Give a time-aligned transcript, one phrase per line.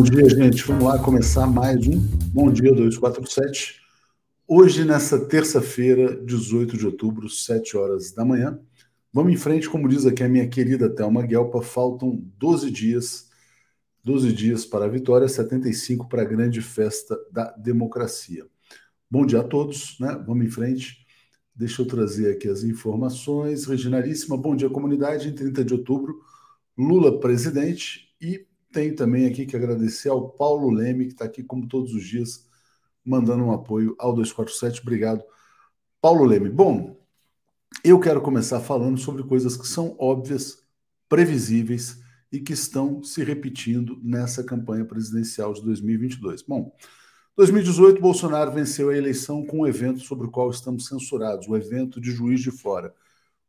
[0.00, 0.64] Bom dia, gente.
[0.64, 1.98] Vamos lá começar mais um
[2.32, 3.82] Bom Dia 247.
[4.48, 8.58] Hoje, nessa terça-feira, 18 de outubro, 7 horas da manhã.
[9.12, 13.28] Vamos em frente, como diz aqui a minha querida Thelma Guelpa, faltam 12 dias,
[14.02, 18.46] 12 dias para a vitória, 75 para a grande festa da democracia.
[19.10, 20.18] Bom dia a todos, né?
[20.26, 21.04] Vamos em frente.
[21.54, 23.66] Deixa eu trazer aqui as informações.
[23.66, 25.28] Reginalíssima, bom dia, comunidade.
[25.28, 26.22] Em 30 de outubro,
[26.74, 28.08] Lula presidente.
[28.18, 32.04] E tem também aqui que agradecer ao Paulo Leme, que está aqui, como todos os
[32.04, 32.48] dias,
[33.04, 34.80] mandando um apoio ao 247.
[34.82, 35.22] Obrigado,
[36.00, 36.48] Paulo Leme.
[36.48, 36.98] Bom,
[37.84, 40.62] eu quero começar falando sobre coisas que são óbvias,
[41.08, 42.00] previsíveis
[42.32, 46.42] e que estão se repetindo nessa campanha presidencial de 2022.
[46.42, 46.72] Bom,
[47.36, 52.00] 2018, Bolsonaro venceu a eleição com um evento sobre o qual estamos censurados, o evento
[52.00, 52.94] de Juiz de Fora.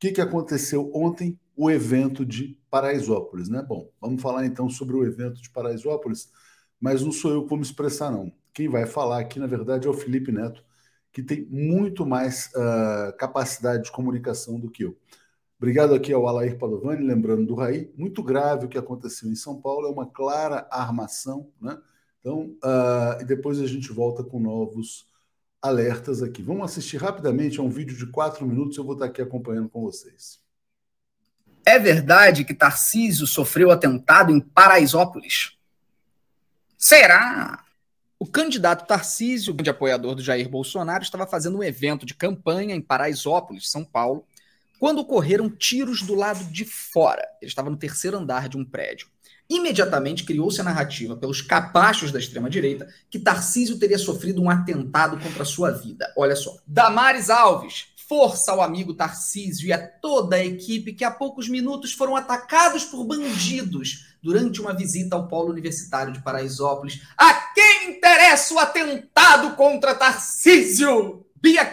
[0.02, 1.40] Que, que aconteceu ontem?
[1.56, 3.62] O evento de Paraisópolis, né?
[3.62, 6.32] Bom, vamos falar então sobre o evento de Paraisópolis,
[6.80, 8.34] mas não sou eu vou me expressar, não.
[8.52, 10.66] Quem vai falar aqui, na verdade, é o Felipe Neto,
[11.14, 14.98] que tem muito mais uh, capacidade de comunicação do que eu.
[15.60, 17.94] Obrigado aqui ao Alair Padovani, lembrando do Raí.
[17.96, 21.78] Muito grave o que aconteceu em São Paulo, é uma clara armação, né?
[22.20, 25.11] Então, uh, e depois a gente volta com novos
[25.62, 26.42] alertas aqui.
[26.42, 29.82] Vamos assistir rapidamente a um vídeo de quatro minutos, eu vou estar aqui acompanhando com
[29.82, 30.40] vocês.
[31.64, 35.58] É verdade que Tarcísio sofreu atentado em Paraisópolis?
[36.76, 37.64] Será?
[38.18, 42.82] O candidato Tarcísio, grande apoiador do Jair Bolsonaro, estava fazendo um evento de campanha em
[42.82, 44.26] Paraisópolis, São Paulo,
[44.80, 47.22] quando ocorreram tiros do lado de fora.
[47.40, 49.11] Ele estava no terceiro andar de um prédio.
[49.52, 55.44] Imediatamente criou-se a narrativa pelos capachos da extrema-direita que Tarcísio teria sofrido um atentado contra
[55.44, 56.10] a sua vida.
[56.16, 56.56] Olha só.
[56.66, 61.92] Damares Alves, força ao amigo Tarcísio e a toda a equipe que há poucos minutos
[61.92, 67.02] foram atacados por bandidos durante uma visita ao polo universitário de Paraisópolis.
[67.18, 71.26] A quem interessa o atentado contra Tarcísio?
[71.42, 71.70] Bia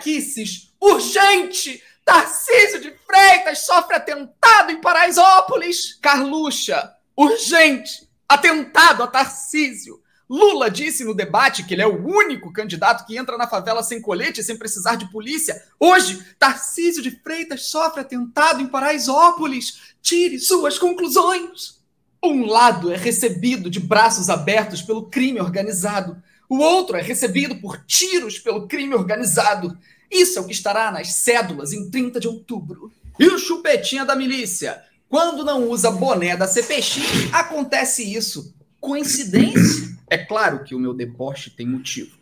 [0.81, 1.81] urgente!
[2.05, 5.97] Tarcísio de Freitas sofre atentado em Paraisópolis.
[6.01, 10.01] Carluxa, urgente, atentado a Tarcísio.
[10.31, 14.01] Lula disse no debate que ele é o único candidato que entra na favela sem
[14.01, 15.61] colete, sem precisar de polícia.
[15.81, 19.95] Hoje, Tarcísio de Freitas sofre atentado em Paraisópolis.
[20.01, 21.79] Tire suas conclusões.
[22.23, 26.23] Um lado é recebido de braços abertos pelo crime organizado.
[26.49, 29.77] O outro é recebido por tiros pelo crime organizado.
[30.11, 32.93] Isso é o que estará nas cédulas em 30 de outubro.
[33.19, 34.83] E o chupetinha da milícia?
[35.09, 38.55] Quando não usa boné da CPX, acontece isso.
[38.81, 39.97] Coincidência?
[40.11, 42.17] É claro que o meu deboche tem motivo.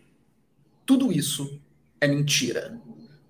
[0.84, 1.60] Tudo isso
[2.00, 2.80] é mentira.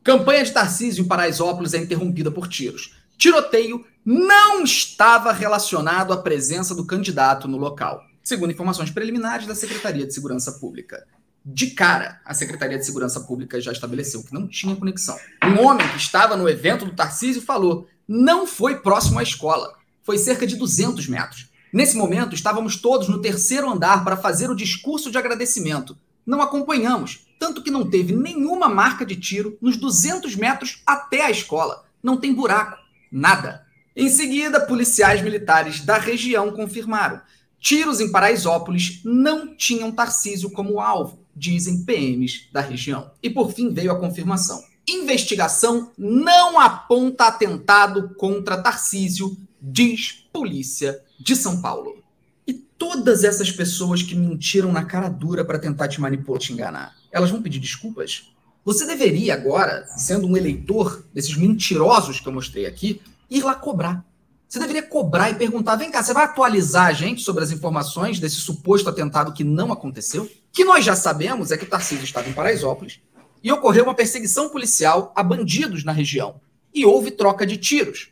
[0.04, 2.96] Campanha de Tarcísio em Paraisópolis é interrompida por tiros.
[3.16, 10.06] Tiroteio não estava relacionado à presença do candidato no local, segundo informações preliminares da Secretaria
[10.06, 11.06] de Segurança Pública.
[11.44, 15.18] De cara, a Secretaria de Segurança Pública já estabeleceu que não tinha conexão.
[15.42, 19.74] Um homem que estava no evento do Tarcísio falou: não foi próximo à escola.
[20.02, 21.50] Foi cerca de 200 metros.
[21.72, 25.98] Nesse momento, estávamos todos no terceiro andar para fazer o discurso de agradecimento.
[26.24, 31.30] Não acompanhamos, tanto que não teve nenhuma marca de tiro nos 200 metros até a
[31.30, 31.84] escola.
[32.02, 32.78] Não tem buraco,
[33.10, 33.66] nada.
[33.94, 37.20] Em seguida, policiais militares da região confirmaram.
[37.58, 43.10] Tiros em Paraisópolis não tinham Tarcísio como alvo, dizem PMs da região.
[43.22, 51.34] E por fim veio a confirmação investigação não aponta atentado contra Tarcísio, diz polícia de
[51.34, 52.02] São Paulo.
[52.46, 56.94] E todas essas pessoas que mentiram na cara dura para tentar te manipular, te enganar,
[57.10, 58.30] elas vão pedir desculpas?
[58.64, 63.00] Você deveria agora, sendo um eleitor desses mentirosos que eu mostrei aqui,
[63.30, 64.04] ir lá cobrar.
[64.48, 68.20] Você deveria cobrar e perguntar: vem cá, você vai atualizar a gente sobre as informações
[68.20, 70.28] desse suposto atentado que não aconteceu?
[70.52, 73.00] Que nós já sabemos é que o Tarcísio estava em Paraisópolis,
[73.46, 76.40] e ocorreu uma perseguição policial a bandidos na região.
[76.74, 78.08] E houve troca de tiros.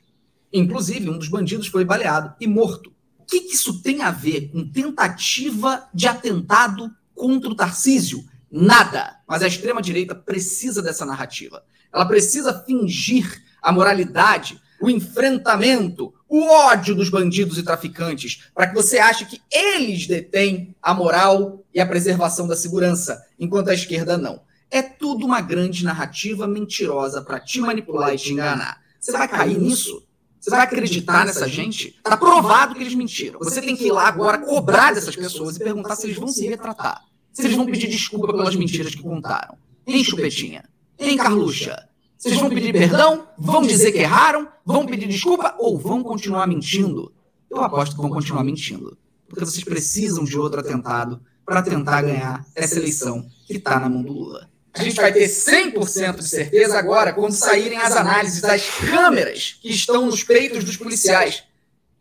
[0.53, 2.93] Inclusive, um dos bandidos foi baleado e morto.
[3.19, 8.25] O que, isso tem a ver com tentativa de atentado contra o Tarcísio?
[8.49, 9.17] Nada.
[9.27, 11.65] Mas a extrema-direita precisa dessa narrativa.
[11.93, 18.75] Ela precisa fingir a moralidade, o enfrentamento, o ódio dos bandidos e traficantes, para que
[18.75, 24.17] você ache que eles detêm a moral e a preservação da segurança, enquanto a esquerda
[24.17, 24.41] não.
[24.75, 28.83] É tudo uma grande narrativa mentirosa para te manipular e te enganar.
[28.99, 30.05] Você vai cair nisso?
[30.41, 31.95] Você vai acreditar nessa gente?
[31.97, 33.39] Está provado que eles mentiram.
[33.39, 36.49] Você tem que ir lá agora cobrar dessas pessoas e perguntar se eles vão se
[36.49, 37.05] retratar.
[37.33, 39.57] Se eles vão pedir desculpa pelas mentiras que contaram.
[39.87, 40.65] Em Chupetinha?
[40.99, 41.89] Em Carluxa?
[42.19, 43.29] Vocês vão pedir perdão?
[43.39, 44.49] Vão dizer que erraram?
[44.67, 45.55] Vão pedir desculpa?
[45.57, 47.15] Ou vão continuar mentindo?
[47.49, 48.99] Eu aposto que vão continuar mentindo.
[49.29, 54.03] porque vocês precisam de outro atentado para tentar ganhar essa eleição que está na mão
[54.03, 54.53] do Lula.
[54.75, 59.71] A gente vai ter 100% de certeza agora quando saírem as análises das câmeras que
[59.71, 61.45] estão nos peitos dos policiais.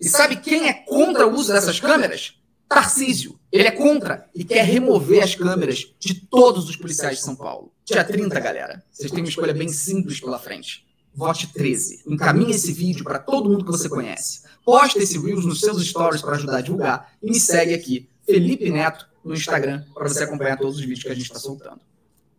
[0.01, 2.33] E sabe quem é contra o uso dessas câmeras?
[2.67, 3.39] Tarcísio.
[3.51, 7.71] Ele é contra e quer remover as câmeras de todos os policiais de São Paulo.
[7.85, 8.83] Dia 30, galera.
[8.91, 10.83] Vocês têm uma escolha bem simples pela frente.
[11.13, 12.01] Vote 13.
[12.07, 14.41] Encaminhe esse vídeo para todo mundo que você conhece.
[14.65, 17.13] Poste esse Reels nos seus stories para ajudar a divulgar.
[17.21, 21.09] E me segue aqui, Felipe Neto, no Instagram, para você acompanhar todos os vídeos que
[21.09, 21.79] a gente está soltando.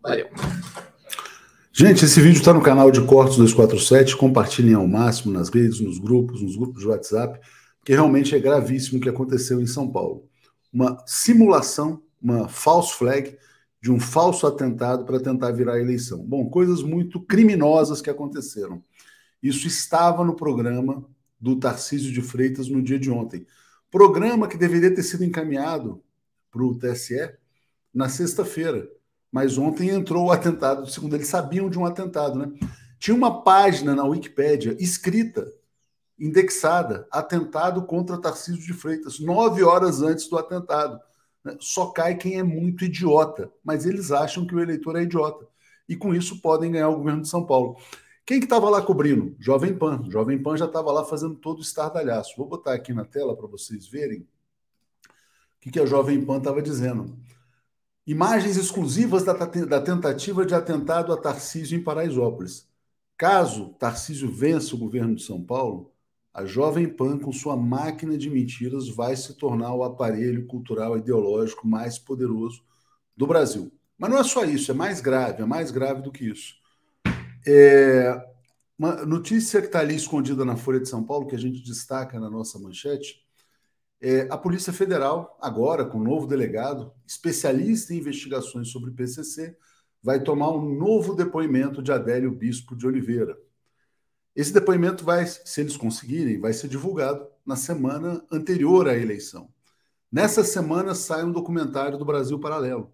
[0.05, 0.29] Valeu.
[1.73, 4.19] Gente, esse vídeo está no canal de Cortes 247.
[4.19, 7.41] Compartilhem ao máximo nas redes, nos grupos, nos grupos de WhatsApp,
[7.79, 10.29] porque realmente é gravíssimo o que aconteceu em São Paulo.
[10.71, 13.35] Uma simulação, uma false flag
[13.81, 16.19] de um falso atentado para tentar virar a eleição.
[16.19, 18.83] Bom, coisas muito criminosas que aconteceram.
[19.43, 21.03] Isso estava no programa
[21.41, 23.47] do Tarcísio de Freitas no dia de ontem.
[23.91, 26.03] Programa que deveria ter sido encaminhado
[26.51, 27.31] para o TSE
[27.93, 28.87] na sexta-feira
[29.35, 32.53] mas ontem entrou o atentado, segundo eles sabiam de um atentado, né?
[33.01, 35.53] Tinha uma página na Wikipédia escrita,
[36.17, 41.01] indexada, atentado contra Tarcísio de Freitas, nove horas antes do atentado.
[41.43, 41.57] Né?
[41.59, 45.49] Só cai quem é muito idiota, mas eles acham que o eleitor é idiota.
[45.89, 47.77] E com isso podem ganhar o governo de São Paulo.
[48.25, 49.35] Quem que estava lá cobrindo?
[49.41, 50.05] Jovem Pan.
[50.09, 52.37] Jovem Pan já estava lá fazendo todo o estardalhaço.
[52.37, 56.63] Vou botar aqui na tela para vocês verem o que, que a Jovem Pan estava
[56.63, 57.19] dizendo.
[58.07, 62.69] Imagens exclusivas da, da tentativa de atentado a Tarcísio em Paraisópolis.
[63.17, 65.91] Caso Tarcísio vença o governo de São Paulo,
[66.35, 71.67] a Jovem Pan, com sua máquina de mentiras, vai se tornar o aparelho cultural ideológico
[71.67, 72.63] mais poderoso
[73.17, 73.73] do Brasil.
[73.97, 76.55] Mas não é só isso, é mais grave, é mais grave do que isso.
[77.47, 78.21] É
[78.77, 82.19] uma notícia que está ali escondida na Folha de São Paulo, que a gente destaca
[82.19, 83.24] na nossa manchete,
[84.01, 89.57] é, a Polícia Federal, agora com o novo delegado, especialista em investigações sobre PCC,
[90.03, 93.39] vai tomar um novo depoimento de Adélio Bispo de Oliveira.
[94.37, 99.49] Esse depoimento vai, se eles conseguirem, vai ser divulgado na semana anterior à eleição.
[100.11, 102.93] Nessa semana sai um documentário do Brasil Paralelo,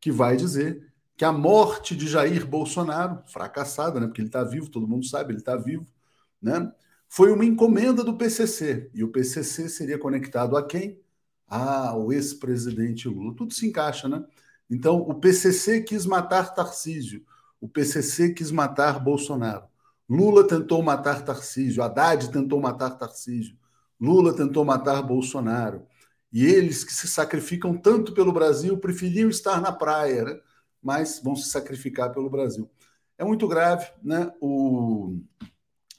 [0.00, 4.70] que vai dizer que a morte de Jair Bolsonaro, fracassada, né, porque ele está vivo,
[4.70, 5.86] todo mundo sabe, ele está vivo,
[6.40, 6.72] né,
[7.08, 8.90] foi uma encomenda do PCC.
[8.94, 11.00] E o PCC seria conectado a quem?
[11.46, 13.34] Ah, o ex-presidente Lula.
[13.34, 14.24] Tudo se encaixa, né?
[14.70, 17.24] Então, o PCC quis matar Tarcísio.
[17.60, 19.66] O PCC quis matar Bolsonaro.
[20.08, 21.82] Lula tentou matar Tarcísio.
[21.82, 23.56] Haddad tentou matar Tarcísio.
[24.00, 25.86] Lula tentou matar Bolsonaro.
[26.32, 30.40] E eles que se sacrificam tanto pelo Brasil preferiam estar na praia, né?
[30.82, 32.70] mas vão se sacrificar pelo Brasil.
[33.16, 34.30] É muito grave, né?
[34.40, 35.18] O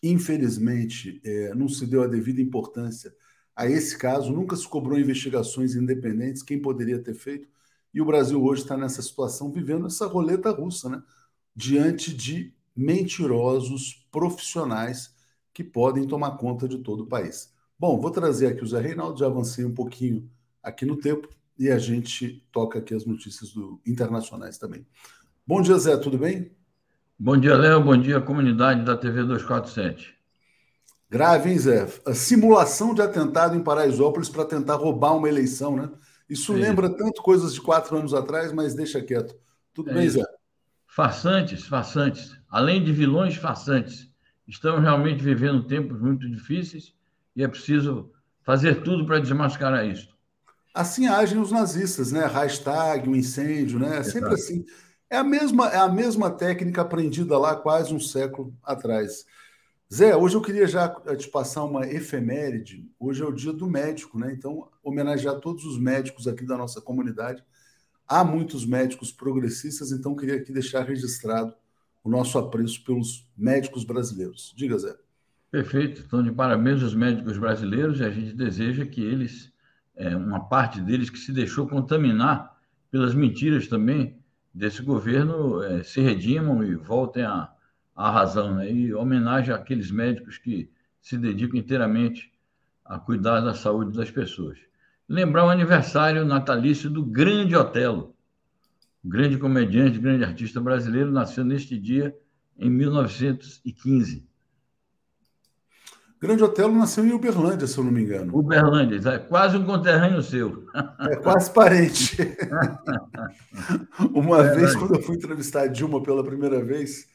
[0.01, 3.13] Infelizmente, é, não se deu a devida importância
[3.55, 7.49] a esse caso, nunca se cobrou investigações independentes, quem poderia ter feito,
[7.93, 11.03] e o Brasil hoje está nessa situação, vivendo essa roleta russa, né?
[11.53, 15.13] diante de mentirosos profissionais
[15.53, 17.53] que podem tomar conta de todo o país.
[17.77, 20.29] Bom, vou trazer aqui o Zé Reinaldo, já avancei um pouquinho
[20.63, 21.27] aqui no tempo,
[21.57, 24.87] e a gente toca aqui as notícias do, internacionais também.
[25.45, 26.49] Bom dia, Zé, tudo bem?
[27.21, 27.83] Bom dia, Léo.
[27.83, 30.15] Bom dia, comunidade da TV 247.
[31.09, 31.85] Grave, hein, Zé?
[32.05, 35.89] A simulação de atentado em Paraisópolis para tentar roubar uma eleição, né?
[36.29, 36.55] Isso é.
[36.55, 39.35] lembra tanto coisas de quatro anos atrás, mas deixa quieto.
[39.73, 40.17] Tudo é bem, isso.
[40.17, 40.25] Zé?
[40.87, 42.37] Farsantes, farsantes.
[42.49, 44.09] Além de vilões farsantes.
[44.47, 46.93] Estamos realmente vivendo tempos muito difíceis
[47.35, 50.07] e é preciso fazer tudo para desmascarar isso.
[50.73, 52.25] Assim agem os nazistas, né?
[52.27, 53.97] Hashtag, o um incêndio, né?
[53.97, 54.63] É sempre assim.
[55.09, 59.25] É a mesma, é a mesma técnica aprendida lá quase um século atrás.
[59.91, 60.87] Zé, hoje eu queria já
[61.17, 62.87] te passar uma efeméride.
[62.99, 64.31] Hoje é o dia do médico, né?
[64.31, 67.43] Então, homenagear todos os médicos aqui da nossa comunidade.
[68.07, 71.55] Há muitos médicos progressistas, então queria aqui deixar registrado
[72.03, 74.53] o nosso apreço pelos médicos brasileiros.
[74.55, 74.95] Diga, Zé.
[75.49, 76.03] Perfeito.
[76.05, 79.51] Então, de parabéns aos médicos brasileiros e a gente deseja que eles,
[79.95, 82.55] é, uma parte deles que se deixou contaminar
[82.91, 84.18] pelas mentiras também
[84.53, 87.51] desse governo é, se redimam e voltem à,
[87.95, 88.55] à razão.
[88.55, 88.71] Né?
[88.71, 90.69] E homenagem àqueles médicos que
[91.01, 92.31] se dedicam inteiramente
[92.83, 94.57] a cuidar da saúde das pessoas.
[95.07, 98.15] Lembrar o aniversário natalício do grande Otelo,
[99.03, 102.15] grande comediante, grande artista brasileiro, nasceu neste dia
[102.57, 104.28] em 1915.
[106.21, 108.37] Grande Otelo nasceu em Uberlândia, se eu não me engano.
[108.37, 110.65] Uberlândia, é quase um conterrâneo seu.
[111.09, 112.17] É quase parente.
[114.13, 117.07] Uma é vez, quando eu fui entrevistar a Dilma pela primeira vez,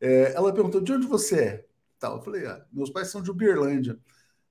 [0.00, 1.64] é, ela perguntou: de onde você é?
[1.98, 2.16] Tal.
[2.16, 3.98] Eu falei: ah, meus pais são de Uberlândia.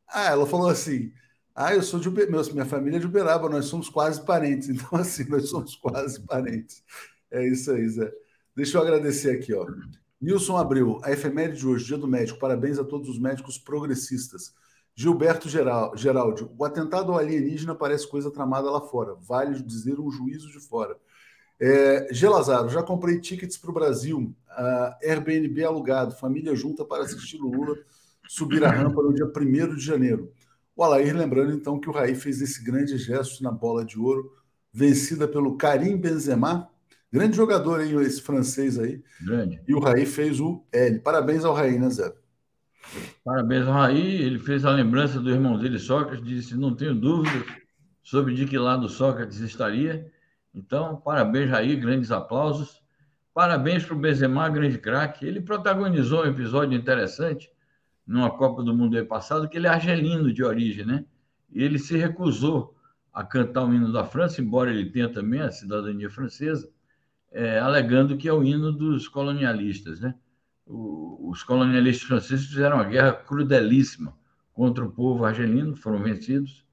[0.08, 1.12] Ah, ela falou assim:
[1.56, 4.70] Ah, eu sou de Uberaba, minha família é de Uberaba, nós somos quase parentes.
[4.78, 6.84] Então, assim, nós somos quase parentes.
[7.32, 8.12] É isso aí, Zé.
[8.56, 9.66] Deixa eu agradecer aqui, ó.
[10.20, 12.40] Nilson Abreu, a efeméride de hoje, dia do médico.
[12.40, 14.54] Parabéns a todos os médicos progressistas.
[14.96, 19.14] Gilberto Geral, Geraldi, o atentado ao alienígena parece coisa tramada lá fora.
[19.22, 20.98] Vale dizer um juízo de fora.
[21.60, 24.36] É, Gelazaro, já comprei tickets para o Brasil.
[25.04, 27.76] Airbnb alugado, família junta para assistir o Lula
[28.28, 30.32] subir a rampa no dia 1 de janeiro.
[30.76, 34.32] O Alair lembrando então que o Raí fez esse grande gesto na bola de ouro,
[34.72, 36.70] vencida pelo Karim Benzema,
[37.12, 39.02] grande jogador aí, esse francês aí.
[39.22, 39.62] Grande.
[39.68, 41.00] E o Raí fez o L.
[41.00, 42.14] Parabéns ao Raí, né, Zé?
[43.24, 47.44] Parabéns ao Raí, ele fez a lembrança do irmão dele, Sócrates, disse: Não tenho dúvidas
[48.02, 50.10] sobre de que lado Sócrates estaria.
[50.54, 52.82] Então, parabéns, Raí, grandes aplausos.
[53.34, 55.26] Parabéns para o Benzema, grande craque.
[55.26, 57.52] Ele protagonizou um episódio interessante
[58.08, 61.06] numa Copa do Mundo ano passado, que ele é argelino de origem, né?
[61.54, 62.76] E ele se recusou
[63.14, 66.70] a cantar o hino da França, embora ele tenha também a cidadania francesa,
[67.32, 70.16] é, alegando que é o hino dos colonialistas, né?
[70.70, 74.14] os colonialistas franceses fizeram uma guerra crudelíssima
[74.54, 76.66] contra o povo argelino, foram vencidos.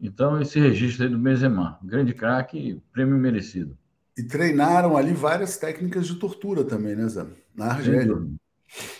[0.00, 3.76] Então, esse registro aí do Benzema, grande craque, prêmio merecido.
[4.16, 7.26] E treinaram ali várias técnicas de tortura também, né, Zé?
[7.54, 8.00] Na Argélia.
[8.00, 8.36] Sem dúvida.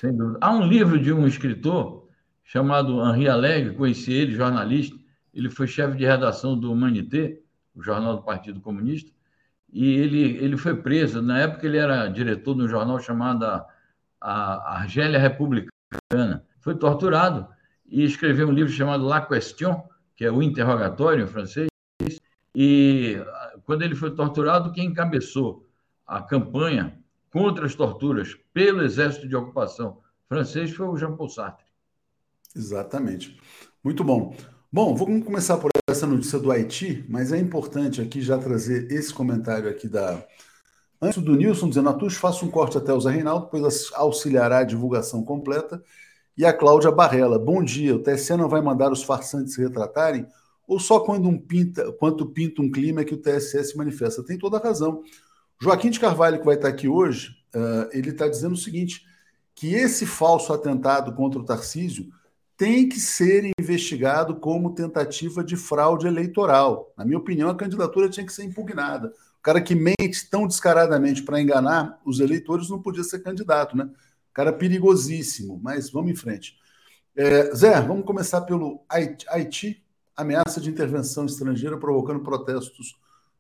[0.01, 0.39] Sem dúvida.
[0.41, 2.09] Há um livro de um escritor
[2.43, 4.97] chamado Henri Alegre, conheci ele, jornalista.
[5.33, 7.41] Ele foi chefe de redação do Humanité,
[7.75, 9.11] o jornal do Partido Comunista,
[9.75, 11.21] e ele, ele foi preso.
[11.21, 13.45] Na época, ele era diretor de um jornal chamado
[14.21, 16.47] a Argélia Republicana.
[16.61, 17.49] Foi torturado
[17.85, 19.83] e escreveu um livro chamado La Question,
[20.15, 21.69] que é o interrogatório em francês.
[22.55, 23.19] E
[23.65, 25.69] quando ele foi torturado, quem encabeçou
[26.07, 26.97] a campanha
[27.29, 31.67] contra as torturas pelo exército de ocupação francês foi o Jean Paul Sartre.
[32.55, 33.41] Exatamente.
[33.83, 34.37] Muito bom.
[34.73, 39.15] Bom, vamos começar por essa notícia do Haiti, mas é importante aqui já trazer esse
[39.15, 40.25] comentário aqui da,
[41.05, 44.65] Antes do Nilson dizendo, Atush, faça um corte até o Zé Reinaldo, depois auxiliará a
[44.65, 45.83] divulgação completa.
[46.35, 50.27] E a Cláudia Barrela, bom dia, o TSE não vai mandar os farsantes se retratarem?
[50.67, 54.25] Ou só quando, um pinta, quando pinta um clima é que o TSE se manifesta?
[54.25, 55.03] Tem toda a razão.
[55.61, 59.05] Joaquim de Carvalho, que vai estar aqui hoje, uh, ele está dizendo o seguinte,
[59.55, 62.07] que esse falso atentado contra o Tarcísio
[62.57, 66.93] tem que ser investigado como tentativa de fraude eleitoral.
[66.97, 69.13] Na minha opinião, a candidatura tinha que ser impugnada
[69.45, 73.91] cara que mente tão descaradamente para enganar os eleitores não podia ser candidato, né?
[74.33, 76.57] Cara perigosíssimo, mas vamos em frente.
[77.15, 79.85] É, Zé, vamos começar pelo Haiti,
[80.17, 82.97] ameaça de intervenção estrangeira provocando protestos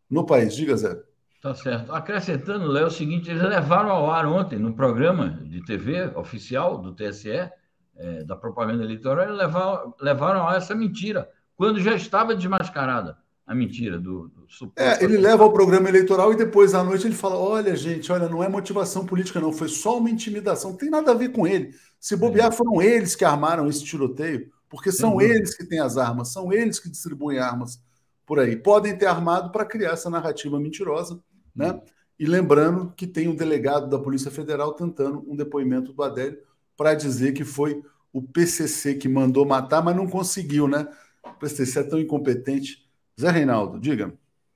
[0.08, 0.54] no país.
[0.54, 1.02] Diga, Zé.
[1.40, 1.90] Tá certo.
[1.90, 6.76] Acrescentando, Léo, é o seguinte: eles levaram ao ar ontem, no programa de TV oficial
[6.82, 7.50] do TSE,
[7.96, 13.98] é, da propaganda eleitoral, levaram, levaram ar essa mentira, quando já estava desmascarada a mentira
[13.98, 14.80] do, do suposto.
[14.80, 18.28] É, ele leva ao programa eleitoral e depois à noite ele fala: olha, gente, olha,
[18.28, 21.46] não é motivação política, não, foi só uma intimidação, não tem nada a ver com
[21.46, 21.74] ele.
[22.00, 22.52] Se bobear, é.
[22.52, 26.78] foram eles que armaram esse tiroteio, porque são eles que têm as armas, são eles
[26.78, 27.80] que distribuem armas
[28.26, 28.56] por aí.
[28.56, 31.20] Podem ter armado para criar essa narrativa mentirosa,
[31.54, 31.80] né?
[32.18, 36.38] E lembrando que tem um delegado da Polícia Federal tentando um depoimento do Adélio
[36.76, 37.82] para dizer que foi
[38.12, 40.86] o PCC que mandou matar, mas não conseguiu, né?
[41.24, 42.84] O PCC é tão incompetente
[43.20, 44.12] Zé Reinaldo, diga.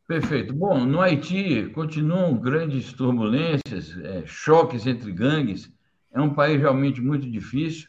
[0.07, 0.55] Perfeito.
[0.55, 5.71] Bom, no Haiti continuam grandes turbulências, é, choques entre gangues.
[6.11, 7.89] É um país realmente muito difícil.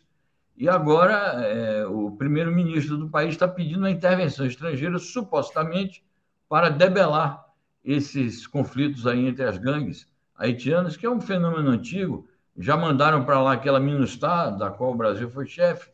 [0.58, 1.14] E agora
[1.46, 6.04] é, o primeiro-ministro do país está pedindo uma intervenção estrangeira, supostamente,
[6.50, 7.46] para debelar
[7.86, 12.28] esses conflitos aí entre as gangues haitianas, que é um fenômeno antigo.
[12.60, 15.90] Já mandaram para lá aquela MINUSTAH, da qual o Brasil foi chefe,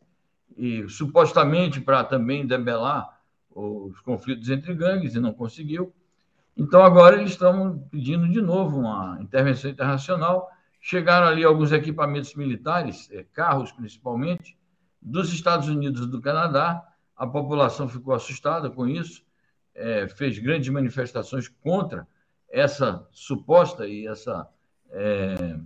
[0.57, 5.93] e supostamente para também debelar os conflitos entre gangues e não conseguiu.
[6.57, 10.49] Então, agora eles estão pedindo de novo uma intervenção internacional.
[10.81, 14.57] Chegaram ali alguns equipamentos militares, é, carros principalmente,
[14.99, 16.83] dos Estados Unidos e do Canadá.
[17.15, 19.23] A população ficou assustada com isso,
[19.75, 22.07] é, fez grandes manifestações contra
[22.49, 24.47] essa suposta e essa
[24.89, 25.59] é,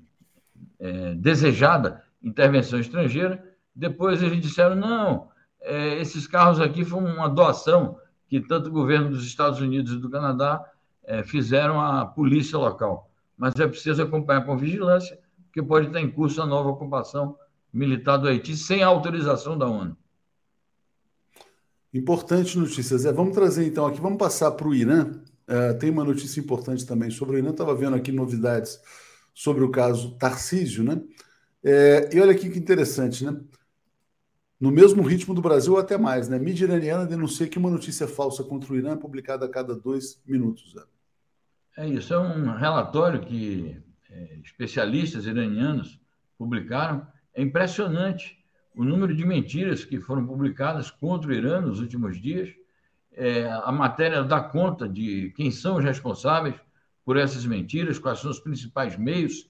[0.80, 3.44] é, desejada intervenção estrangeira.
[3.76, 5.30] Depois eles disseram: não,
[5.62, 9.98] é, esses carros aqui foram uma doação que tanto o governo dos Estados Unidos e
[9.98, 10.64] do Canadá
[11.04, 13.10] é, fizeram à polícia local.
[13.38, 17.38] Mas é preciso acompanhar com vigilância, porque pode estar em curso a nova ocupação
[17.74, 19.96] militar do Haiti sem autorização da ONU.
[21.94, 23.12] Importante notícia, Zé.
[23.12, 25.12] Vamos trazer então aqui, vamos passar para o Irã.
[25.48, 27.50] Uh, tem uma notícia importante também sobre o Irã.
[27.50, 28.80] Estava vendo aqui novidades
[29.40, 31.02] sobre o caso Tarcísio, né?
[31.64, 33.40] É, e olha aqui que interessante, né?
[34.60, 36.28] no mesmo ritmo do Brasil ou até mais.
[36.28, 36.38] Né?
[36.38, 40.22] Mídia iraniana denuncia que uma notícia falsa contra o Irã é publicada a cada dois
[40.26, 40.76] minutos.
[40.76, 40.84] Né?
[41.78, 43.78] É isso, é um relatório que
[44.10, 45.98] é, especialistas iranianos
[46.38, 47.08] publicaram.
[47.34, 48.38] É impressionante
[48.76, 52.50] o número de mentiras que foram publicadas contra o Irã nos últimos dias.
[53.14, 56.56] É, a matéria dá conta de quem são os responsáveis
[57.10, 59.50] por essas mentiras, quais são os principais meios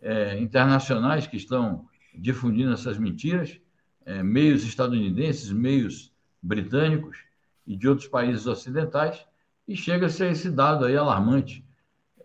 [0.00, 3.60] é, internacionais que estão difundindo essas mentiras
[4.06, 6.10] é, meios estadunidenses, meios
[6.42, 7.18] britânicos
[7.66, 9.22] e de outros países ocidentais,
[9.68, 11.62] e chega-se a esse dado aí alarmante.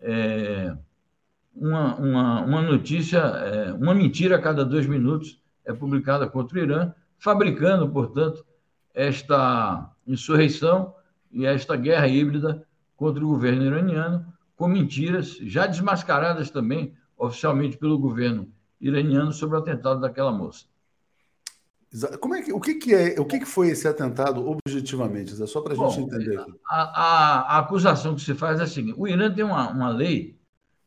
[0.00, 0.74] É,
[1.54, 6.62] uma, uma, uma notícia, é, uma mentira a cada dois minutos é publicada contra o
[6.62, 8.46] Irã, fabricando, portanto,
[8.94, 10.94] esta insurreição
[11.30, 12.66] e esta guerra híbrida
[12.96, 19.58] contra o governo iraniano, com mentiras já desmascaradas também oficialmente pelo governo iraniano sobre o
[19.58, 20.66] atentado daquela moça.
[22.20, 25.42] Como é que, o que, que é, o que, que foi esse atentado objetivamente?
[25.42, 26.52] É só para a gente entender aqui.
[26.68, 29.88] A, a, a, acusação que se faz é a seguinte: o Irã tem uma, uma
[29.88, 30.38] lei,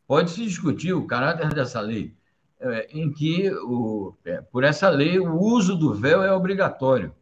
[0.06, 2.14] pode se discutir o caráter dessa lei,
[2.60, 7.12] é, em que, o, é, por essa lei, o uso do véu é obrigatório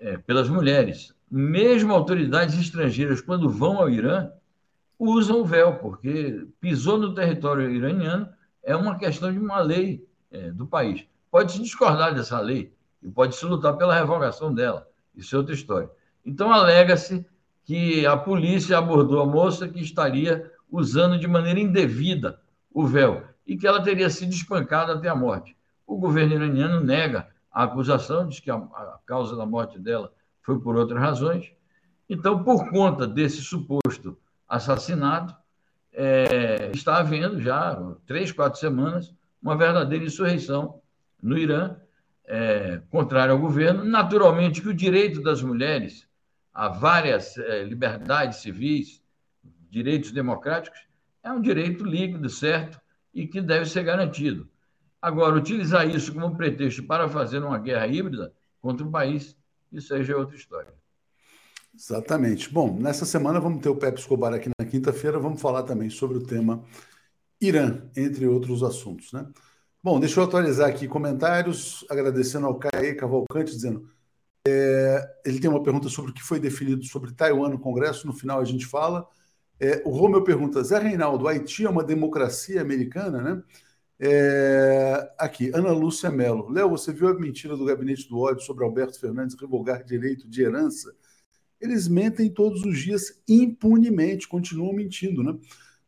[0.00, 1.14] é, pelas mulheres.
[1.30, 4.32] Mesmo autoridades estrangeiras, quando vão ao Irã,
[5.04, 8.28] usam o véu, porque pisou no território iraniano,
[8.62, 11.04] é uma questão de uma lei é, do país.
[11.28, 14.86] Pode-se discordar dessa lei e pode-se lutar pela revogação dela.
[15.16, 15.90] Isso é outra história.
[16.24, 17.26] Então, alega-se
[17.64, 22.40] que a polícia abordou a moça que estaria usando de maneira indevida
[22.72, 25.56] o véu e que ela teria sido espancada até a morte.
[25.84, 30.12] O governo iraniano nega a acusação, diz que a, a causa da morte dela
[30.42, 31.52] foi por outras razões.
[32.08, 34.16] Então, por conta desse suposto
[34.52, 35.34] assassinato,
[35.94, 37.74] é, está havendo já
[38.06, 40.80] três, quatro semanas uma verdadeira insurreição
[41.22, 41.76] no Irã,
[42.26, 43.82] é, contrário ao governo.
[43.84, 46.06] Naturalmente que o direito das mulheres
[46.52, 49.02] a várias é, liberdades civis,
[49.70, 50.86] direitos democráticos,
[51.22, 52.78] é um direito líquido, certo,
[53.14, 54.46] e que deve ser garantido.
[55.00, 59.36] Agora, utilizar isso como pretexto para fazer uma guerra híbrida contra o país,
[59.72, 60.81] isso aí já é outra história.
[61.82, 62.48] Exatamente.
[62.48, 66.16] Bom, nessa semana vamos ter o Pepe Escobar aqui na quinta-feira, vamos falar também sobre
[66.16, 66.64] o tema
[67.40, 69.26] Irã, entre outros assuntos, né?
[69.82, 73.90] Bom, deixa eu atualizar aqui comentários, agradecendo ao Caê Cavalcante, dizendo
[74.46, 78.14] é, ele tem uma pergunta sobre o que foi definido sobre Taiwan no Congresso, no
[78.14, 79.08] final a gente fala.
[79.60, 83.42] É, o Romeu pergunta, Zé Reinaldo, Haiti é uma democracia americana, né?
[84.00, 86.50] É, aqui, Ana Lúcia Mello.
[86.50, 90.42] Léo, você viu a mentira do gabinete do ódio sobre Alberto Fernandes revogar direito de
[90.42, 90.94] herança?
[91.62, 95.38] Eles mentem todos os dias impunemente, continuam mentindo, né?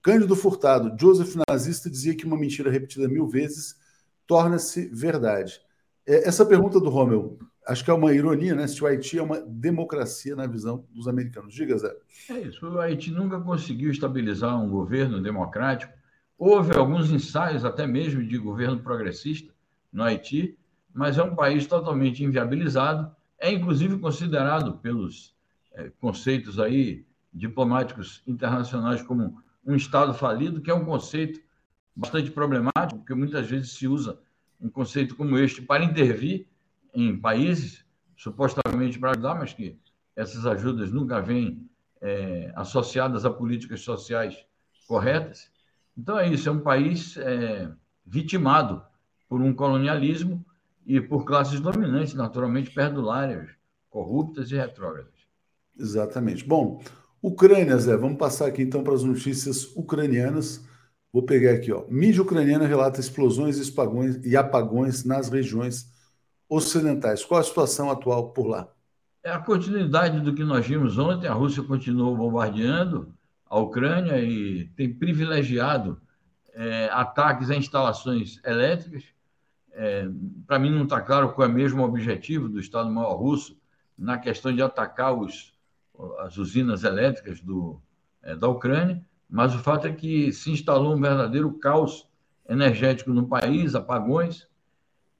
[0.00, 3.74] Cândido Furtado, Joseph Nazista dizia que uma mentira repetida mil vezes
[4.26, 5.60] torna-se verdade.
[6.06, 8.66] É, essa pergunta do Rommel, acho que é uma ironia, né?
[8.68, 11.54] Se o Haiti é uma democracia na visão dos americanos.
[11.54, 11.92] Diga, Zé.
[12.30, 12.66] É isso.
[12.66, 15.92] O Haiti nunca conseguiu estabilizar um governo democrático.
[16.38, 19.52] Houve alguns ensaios, até mesmo de governo progressista
[19.92, 20.56] no Haiti,
[20.92, 23.10] mas é um país totalmente inviabilizado.
[23.38, 25.33] É inclusive considerado pelos
[25.74, 31.40] é, conceitos aí diplomáticos internacionais como um Estado falido, que é um conceito
[31.94, 34.18] bastante problemático, porque muitas vezes se usa
[34.60, 36.46] um conceito como este para intervir
[36.94, 37.84] em países,
[38.16, 39.78] supostamente para ajudar, mas que
[40.14, 41.68] essas ajudas nunca vêm
[42.00, 44.46] é, associadas a políticas sociais
[44.86, 45.50] corretas.
[45.96, 47.70] Então é isso, é um país é,
[48.06, 48.82] vitimado
[49.28, 50.44] por um colonialismo
[50.86, 53.50] e por classes dominantes, naturalmente perdulárias,
[53.88, 55.13] corruptas e retrógradas.
[55.78, 56.44] Exatamente.
[56.44, 56.80] Bom,
[57.22, 60.62] Ucrânia, Zé, vamos passar aqui então para as notícias ucranianas.
[61.10, 61.84] Vou pegar aqui, ó.
[61.88, 63.58] Mídia ucraniana relata explosões
[64.24, 65.90] e apagões nas regiões
[66.48, 67.24] ocidentais.
[67.24, 68.68] Qual a situação atual por lá?
[69.22, 71.26] É a continuidade do que nós vimos ontem.
[71.26, 73.14] A Rússia continuou bombardeando
[73.46, 75.98] a Ucrânia e tem privilegiado
[76.52, 79.04] é, ataques a instalações elétricas.
[79.72, 80.06] É,
[80.46, 83.58] Para mim, não está claro qual é o mesmo objetivo do Estado-Maior russo
[83.96, 85.53] na questão de atacar os,
[86.20, 87.80] as usinas elétricas do,
[88.22, 89.04] é, da Ucrânia
[89.34, 92.08] mas o fato é que se instalou um verdadeiro caos
[92.48, 94.46] energético no país, apagões,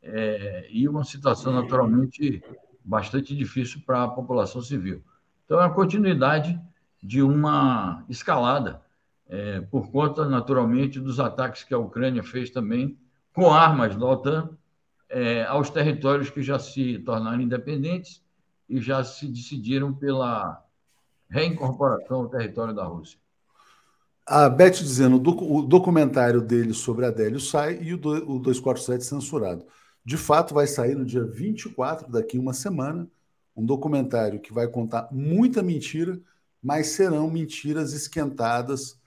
[0.01, 2.41] é, e uma situação naturalmente
[2.85, 5.03] bastante difícil para a população civil.
[5.45, 6.61] Então, é a continuidade
[7.03, 8.83] de uma escalada,
[9.29, 12.97] é, por conta, naturalmente, dos ataques que a Ucrânia fez também
[13.33, 14.51] com armas da OTAN
[15.09, 18.23] é, aos territórios que já se tornaram independentes
[18.69, 20.64] e já se decidiram pela
[21.35, 23.19] reincorporação ao território da Rússia.
[24.25, 29.67] A Beth dizendo o documentário dele sobre Adélio sai e o 247 censurado.
[30.05, 33.09] De fato, vai sair no dia 24, daqui uma semana,
[33.57, 36.19] um documentário que vai contar muita mentira,
[36.63, 38.99] mas serão mentiras esquentadas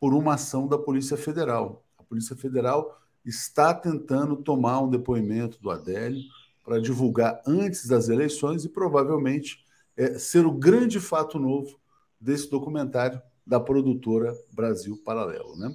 [0.00, 1.84] por uma ação da Polícia Federal.
[1.98, 6.22] A Polícia Federal está tentando tomar um depoimento do Adélio
[6.64, 9.64] para divulgar antes das eleições e provavelmente
[9.96, 11.78] é, ser o grande fato novo
[12.20, 15.56] desse documentário da produtora Brasil Paralelo.
[15.56, 15.74] Né?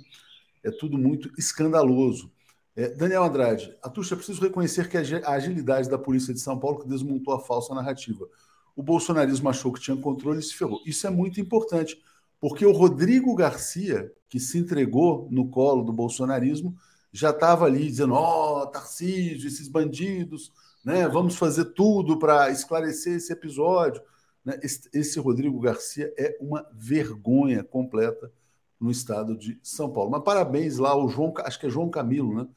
[0.64, 2.32] É tudo muito escandaloso.
[2.76, 6.88] É, Daniel Andrade, Atuxa, preciso reconhecer que a agilidade da polícia de São Paulo que
[6.88, 8.28] desmontou a falsa narrativa.
[8.76, 10.82] O bolsonarismo achou que tinha controle e se ferrou.
[10.86, 12.02] Isso é muito importante,
[12.40, 16.76] porque o Rodrigo Garcia, que se entregou no colo do bolsonarismo,
[17.12, 20.54] já estava ali dizendo: ó, oh, Tarcísio, esses bandidos,
[20.84, 21.08] né?
[21.08, 24.02] Vamos fazer tudo para esclarecer esse episódio.
[24.44, 24.60] Né?
[24.64, 28.32] Esse, Rodrigo Garcia é uma vergonha completa
[28.80, 30.10] no estado de São Paulo.
[30.10, 32.48] Mas parabéns lá ao João, acho que é João Camilo, né?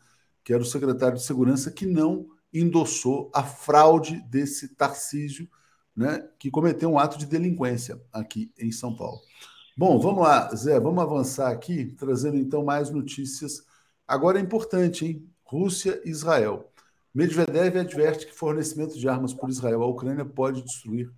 [0.44, 5.48] Que era o secretário de segurança que não endossou a fraude desse Tarcísio,
[5.96, 6.28] né?
[6.38, 9.20] Que cometeu um ato de delinquência aqui em São Paulo.
[9.76, 13.64] Bom, vamos lá, Zé, vamos avançar aqui, trazendo então mais notícias.
[14.06, 15.28] Agora é importante, hein?
[15.42, 16.71] Rússia e Israel.
[17.14, 21.12] Medvedev adverte que fornecimento de armas por Israel à Ucrânia pode destruir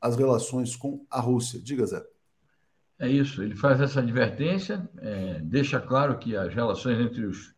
[0.00, 1.60] as relações com a Rússia.
[1.60, 2.02] Diga, Zé.
[2.98, 7.54] É isso, ele faz essa advertência, é, deixa claro que as relações entre os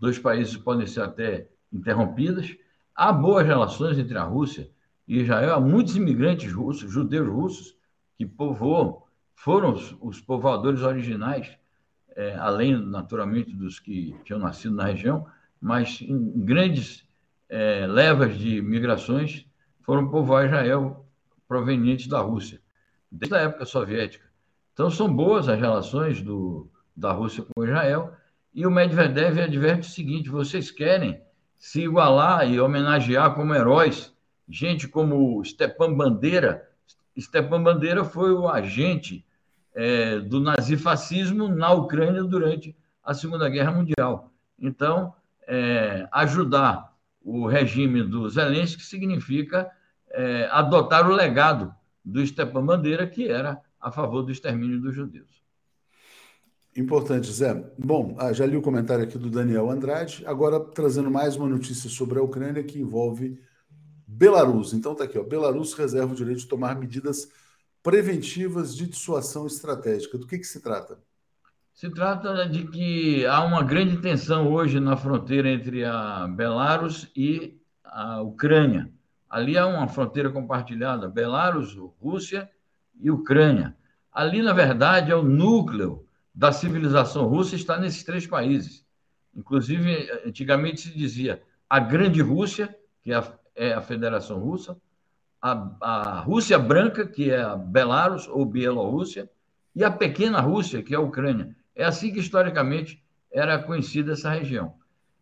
[0.00, 2.56] dois países podem ser até interrompidas.
[2.94, 4.70] Há boas relações entre a Rússia
[5.06, 7.76] e Israel, há muitos imigrantes russos, judeus russos,
[8.16, 9.02] que povoam,
[9.34, 11.56] foram os, os povoadores originais,
[12.16, 15.26] é, além, naturalmente, dos que tinham nascido na região,
[15.60, 17.05] mas em grandes
[17.48, 19.46] é, levas de migrações
[19.82, 21.06] foram povoar Israel
[21.46, 22.60] provenientes da Rússia,
[23.10, 24.24] desde a época soviética.
[24.72, 28.12] Então, são boas as relações do, da Rússia com Israel,
[28.52, 31.20] e o Medvedev adverte o seguinte: vocês querem
[31.56, 34.14] se igualar e homenagear como heróis
[34.48, 36.68] gente como Stepan Bandeira.
[37.18, 39.26] Stepan Bandeira foi o agente
[39.74, 44.32] é, do nazifascismo na Ucrânia durante a Segunda Guerra Mundial.
[44.58, 45.14] Então,
[45.46, 46.95] é, ajudar
[47.26, 49.68] o regime do Zelensky significa
[50.10, 55.44] é, adotar o legado do Stepan Bandeira, que era a favor do extermínio dos judeus.
[56.76, 57.68] Importante, Zé.
[57.76, 61.90] Bom, ah, já li o comentário aqui do Daniel Andrade, agora trazendo mais uma notícia
[61.90, 63.40] sobre a Ucrânia que envolve
[64.06, 64.72] Belarus.
[64.72, 65.24] Então tá aqui, ó.
[65.24, 67.28] Belarus reserva o direito de tomar medidas
[67.82, 70.16] preventivas de dissuasão estratégica.
[70.16, 70.96] Do que, que se trata?
[71.76, 77.60] Se trata de que há uma grande tensão hoje na fronteira entre a Belarus e
[77.84, 78.90] a Ucrânia.
[79.28, 82.50] Ali há uma fronteira compartilhada, Belarus, Rússia
[82.98, 83.76] e Ucrânia.
[84.10, 88.82] Ali, na verdade, é o núcleo da civilização russa está nesses três países.
[89.34, 94.78] Inclusive, antigamente se dizia a Grande Rússia, que é a, é Federação Russa,
[95.42, 99.28] a, a Rússia Branca, que é a Belarus ou Bielorrússia,
[99.74, 101.54] e a Pequena Rússia, que é a Ucrânia.
[101.76, 104.74] É assim que, historicamente, era conhecida essa região.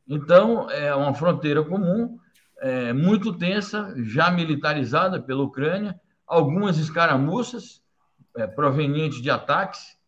[0.08, 2.18] Então, é uma fronteira comum,
[2.60, 7.82] é, muito tensa, já militarizada pela Ucrânia, algumas escaramuças
[8.36, 9.98] é, provenientes de ataques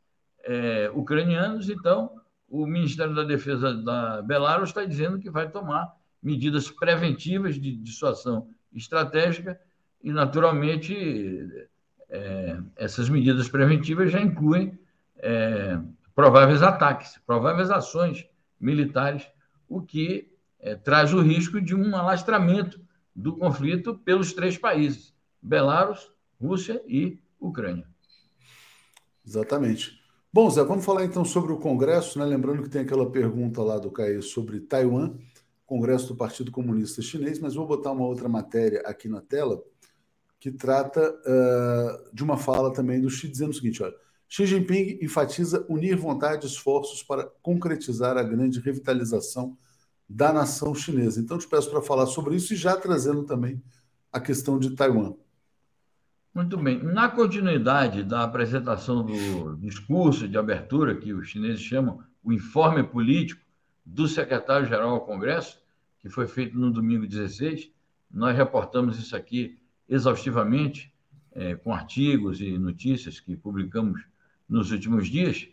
[0.44, 1.68] é, ucranianos.
[1.68, 7.74] Então, o Ministério da Defesa da Belarus está dizendo que vai tomar medidas preventivas de
[7.76, 9.60] dissuasão estratégica
[10.02, 11.66] e, naturalmente,
[12.08, 14.78] é, essas medidas preventivas já incluem
[15.18, 15.78] é,
[16.16, 18.26] prováveis ataques, prováveis ações
[18.58, 19.28] militares,
[19.68, 22.80] o que é, traz o risco de um alastramento
[23.14, 27.86] do conflito pelos três países: Belarus, Rússia e Ucrânia.
[29.24, 30.00] Exatamente.
[30.32, 32.24] Bom, Zé, vamos falar então sobre o Congresso, né?
[32.24, 35.14] lembrando que tem aquela pergunta lá do Caio sobre Taiwan,
[35.66, 39.62] Congresso do Partido Comunista Chinês, mas vou botar uma outra matéria aqui na tela
[40.38, 43.94] que trata uh, de uma fala também do Xi dizendo o seguinte: olha,
[44.28, 49.56] Xi Jinping enfatiza unir vontade e esforços para concretizar a grande revitalização
[50.08, 51.20] da nação chinesa.
[51.20, 53.62] Então, te peço para falar sobre isso e já trazendo também
[54.12, 55.14] a questão de Taiwan.
[56.34, 56.82] Muito bem.
[56.82, 63.40] Na continuidade da apresentação do discurso de abertura, que os chineses chamam o informe político
[63.84, 65.58] do secretário-geral ao Congresso,
[66.00, 67.70] que foi feito no domingo 16,
[68.10, 69.58] nós reportamos isso aqui
[69.88, 70.92] exaustivamente,
[71.32, 74.02] é, com artigos e notícias que publicamos
[74.48, 75.48] nos últimos dias.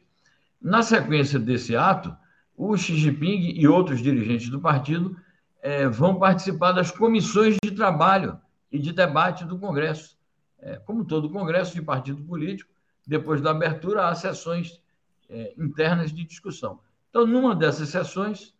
[0.62, 2.16] Na sequência desse ato,
[2.56, 5.18] o Xi Jinping e outros dirigentes do partido
[5.62, 8.40] é, vão participar das comissões de trabalho
[8.72, 10.18] e de debate do Congresso.
[10.60, 12.72] É, como todo Congresso de partido político,
[13.06, 14.82] depois da abertura, há sessões
[15.30, 16.80] é, internas de discussão.
[17.10, 18.54] Então, numa dessas sessões,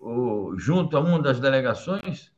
[0.00, 2.32] o, junto a uma das delegações,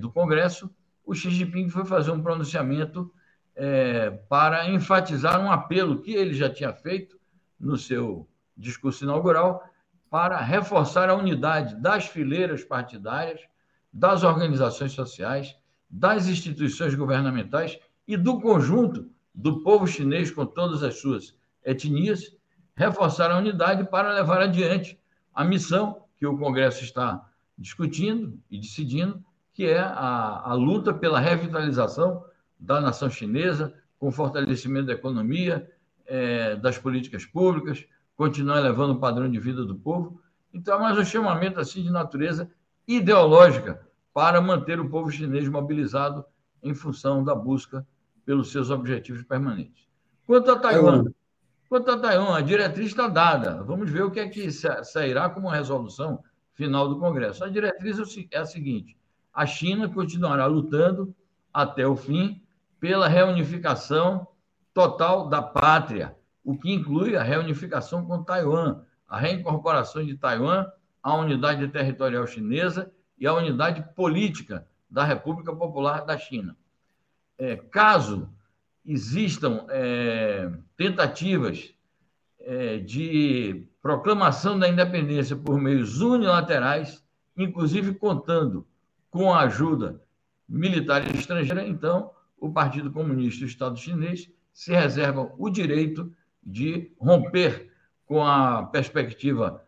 [0.00, 0.68] do Congresso,
[1.04, 3.12] o Xi Jinping foi fazer um pronunciamento
[3.58, 7.18] é, para enfatizar um apelo que ele já tinha feito
[7.58, 9.62] no seu discurso inaugural
[10.08, 13.40] para reforçar a unidade das fileiras partidárias,
[13.92, 15.56] das organizações sociais,
[15.90, 22.36] das instituições governamentais e do conjunto do povo chinês com todas as suas etnias,
[22.76, 24.98] reforçar a unidade para levar adiante
[25.34, 31.18] a missão que o Congresso está discutindo e decidindo, que é a, a luta pela
[31.18, 32.24] revitalização
[32.58, 35.70] da nação chinesa, com fortalecimento da economia,
[36.06, 37.84] é, das políticas públicas,
[38.16, 40.20] continuar elevando o padrão de vida do povo.
[40.52, 42.50] Então, é mais um chamamento assim de natureza
[42.86, 46.24] ideológica para manter o povo chinês mobilizado
[46.62, 47.86] em função da busca
[48.24, 49.86] pelos seus objetivos permanentes.
[50.26, 51.04] Quanto a Taiwan,
[51.68, 53.62] quanto a Taiwan, a diretriz está dada.
[53.62, 56.22] Vamos ver o que é que sairá como resolução
[56.54, 57.44] final do Congresso.
[57.44, 57.98] A diretriz
[58.30, 58.96] é a seguinte:
[59.32, 61.14] a China continuará lutando
[61.52, 62.42] até o fim
[62.80, 64.26] pela reunificação
[64.72, 70.66] total da pátria, o que inclui a reunificação com Taiwan, a reincorporação de Taiwan
[71.02, 76.56] à unidade territorial chinesa e à unidade política da República Popular da China.
[77.36, 78.28] É, caso
[78.84, 81.74] existam é, tentativas
[82.40, 87.04] é, de proclamação da independência por meios unilaterais,
[87.36, 88.66] inclusive contando
[89.10, 90.00] com a ajuda
[90.48, 96.92] militar estrangeira, então o Partido Comunista e o Estado chinês se reservam o direito de
[96.98, 97.70] romper
[98.06, 99.64] com a perspectiva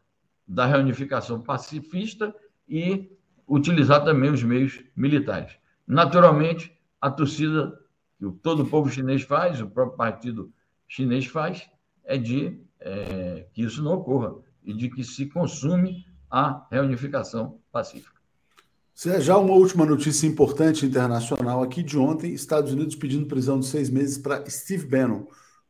[0.47, 2.35] da reunificação pacifista
[2.69, 3.11] e
[3.47, 5.57] utilizar também os meios militares.
[5.87, 7.79] Naturalmente, a torcida
[8.19, 10.53] que todo o povo chinês faz, o próprio partido
[10.87, 11.69] chinês faz,
[12.05, 18.20] é de é, que isso não ocorra e de que se consume a reunificação pacífica.
[19.19, 23.89] Já uma última notícia importante internacional aqui de ontem: Estados Unidos pedindo prisão de seis
[23.89, 25.25] meses para Steve Bannon,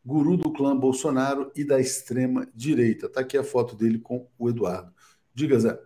[0.05, 3.07] guru do clã Bolsonaro e da extrema direita.
[3.07, 4.93] Está aqui a foto dele com o Eduardo.
[5.33, 5.81] Diga, Zé.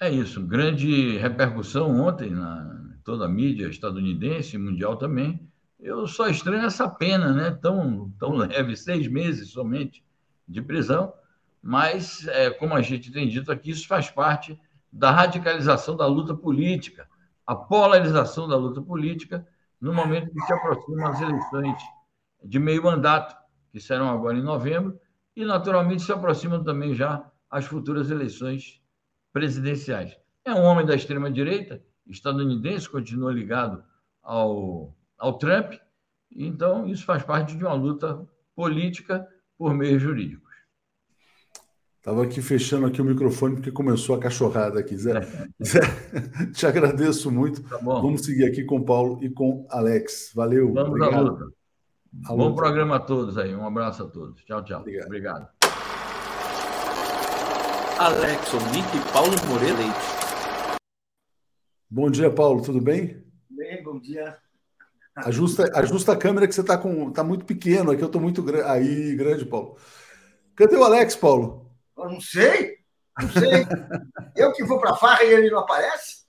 [0.00, 5.40] É isso, grande repercussão ontem na toda a mídia estadunidense, mundial também.
[5.80, 7.58] Eu só estranho essa pena, né?
[7.60, 10.04] Tão, tão leve, seis meses somente
[10.46, 11.12] de prisão,
[11.60, 14.56] mas, é, como a gente tem dito aqui, isso faz parte
[14.94, 17.08] da radicalização da luta política,
[17.44, 19.46] a polarização da luta política,
[19.80, 21.76] no momento que se aproximam as eleições
[22.44, 23.36] de meio mandato,
[23.72, 24.98] que serão agora em novembro,
[25.34, 28.80] e naturalmente se aproximam também já as futuras eleições
[29.32, 30.16] presidenciais.
[30.44, 33.82] É um homem da extrema-direita, estadunidense, continua ligado
[34.22, 35.74] ao, ao Trump,
[36.30, 39.26] então isso faz parte de uma luta política
[39.58, 40.43] por meios jurídicos.
[42.04, 45.26] Estava aqui fechando aqui o microfone porque começou a cachorrada aqui, Zé.
[45.64, 45.80] Zé
[46.52, 47.62] te agradeço muito.
[47.62, 50.30] Tá Vamos seguir aqui com o Paulo e com Alex.
[50.34, 50.70] Valeu.
[50.70, 51.14] Vamos obrigado.
[51.14, 51.44] à luta.
[52.26, 52.56] A Bom luta.
[52.56, 53.54] programa a todos aí.
[53.54, 54.44] Um abraço a todos.
[54.44, 54.80] Tchau, tchau.
[54.82, 55.06] Obrigado.
[55.06, 55.48] obrigado.
[57.98, 60.78] Alex Onic e Paulo Moreira Leite.
[61.88, 62.60] Bom dia, Paulo.
[62.60, 63.24] Tudo bem?
[63.48, 64.36] Bem, bom dia.
[65.16, 67.92] Ajusta, ajusta a câmera que você está com, tá muito pequeno.
[67.92, 68.68] Aqui eu estou muito grande.
[68.68, 69.78] Aí, grande, Paulo.
[70.54, 71.63] Cadê o Alex, Paulo?
[71.96, 72.78] Eu não sei,
[73.20, 73.64] não sei.
[74.36, 76.24] eu que vou para a farra e ele não aparece?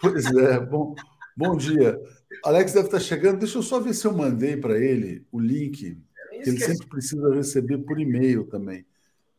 [0.00, 0.94] Pois é, bom,
[1.36, 1.98] bom dia.
[2.44, 3.38] Alex deve estar chegando.
[3.38, 5.96] Deixa eu só ver se eu mandei para ele o link,
[6.30, 8.86] que ele sempre precisa receber por e-mail também.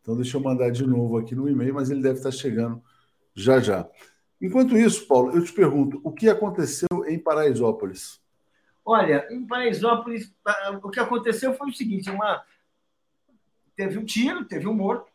[0.01, 2.82] Então, deixa eu mandar de novo aqui no e-mail, mas ele deve estar chegando
[3.36, 3.88] já já.
[4.41, 8.21] Enquanto isso, Paulo, eu te pergunto, o que aconteceu em Paraisópolis?
[8.86, 12.43] Olha, em Paraisópolis, ah, o que aconteceu foi o seguinte: uma...
[13.75, 15.12] teve um tiro, teve um morto,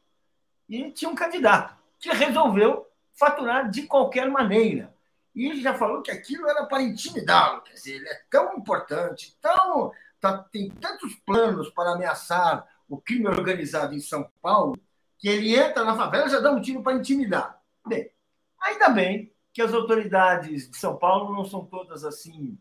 [0.72, 4.94] e tinha um candidato que resolveu faturar de qualquer maneira.
[5.35, 7.60] E ele já falou que aquilo era para intimidá-lo.
[7.60, 13.29] Quer dizer, ele é tão importante, tão, tá, tem tantos planos para ameaçar o crime
[13.29, 14.79] organizado em São Paulo,
[15.18, 17.60] que ele entra na favela e já dá um tiro para intimidar.
[17.87, 18.10] Bem,
[18.58, 22.58] ainda bem que as autoridades de São Paulo não são todas assim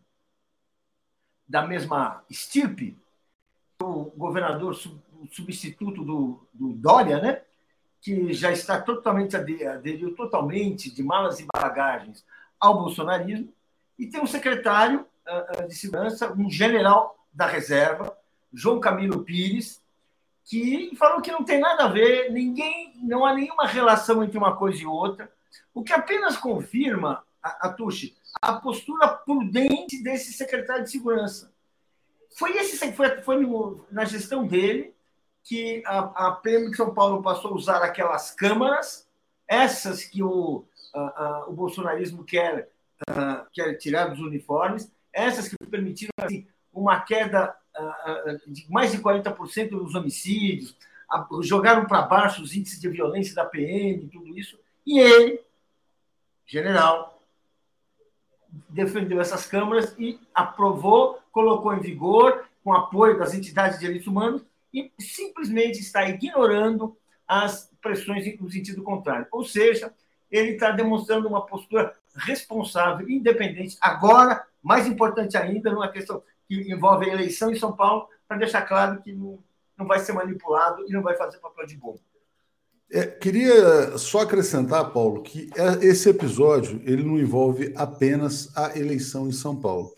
[1.47, 3.01] da mesma estirpe.
[3.82, 7.41] O governador o substituto do, do Dória, né?
[8.02, 12.26] Que já está totalmente aderiu totalmente de malas e bagagens
[12.60, 13.54] ao bolsonarismo,
[13.97, 18.18] e tem um secretário uh, de segurança, um general da reserva,
[18.52, 19.80] João Camilo Pires,
[20.43, 24.56] que falou que não tem nada a ver, ninguém, não há nenhuma relação entre uma
[24.56, 25.32] coisa e outra,
[25.74, 27.76] o que apenas confirma, a,
[28.41, 31.52] a postura prudente desse secretário de segurança.
[32.36, 33.47] Foi esse foi, foi
[33.91, 34.93] na gestão dele
[35.44, 39.08] que a, a PM de São Paulo passou a usar aquelas câmaras,
[39.48, 42.70] essas que o, a, a, o bolsonarismo quer
[43.52, 47.56] que é tirar dos uniformes, essas que permitiram assim, uma queda
[48.48, 50.76] de mais de 40% nos homicídios,
[51.42, 55.42] jogaram para baixo os índices de violência da PM, tudo isso, e ele,
[56.46, 57.22] general,
[58.70, 64.44] defendeu essas câmaras e aprovou, colocou em vigor, com apoio das entidades de direitos humanos,
[64.74, 66.97] e simplesmente está ignorando
[67.28, 69.28] as pressões no sentido contrário.
[69.32, 69.93] Ou seja,
[70.30, 73.78] ele está demonstrando uma postura responsável, independente.
[73.82, 78.61] Agora, mais importante ainda, numa questão que envolve a eleição em São Paulo, para deixar
[78.63, 79.39] claro que não,
[79.78, 81.99] não vai ser manipulado e não vai fazer papel de bobo.
[82.93, 89.28] É, queria só acrescentar, Paulo, que é, esse episódio ele não envolve apenas a eleição
[89.28, 89.95] em São Paulo.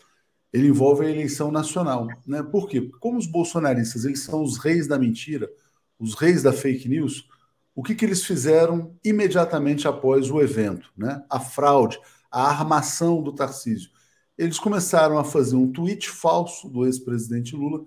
[0.54, 2.40] Ele envolve a eleição nacional, né?
[2.40, 2.88] Por quê?
[3.00, 5.50] Como os bolsonaristas eles são os reis da mentira,
[5.98, 7.28] os reis da fake news,
[7.74, 11.24] o que, que eles fizeram imediatamente após o evento, né?
[11.28, 11.98] A fraude,
[12.30, 13.90] a armação do Tarcísio.
[14.38, 17.84] Eles começaram a fazer um tweet falso do ex-presidente Lula,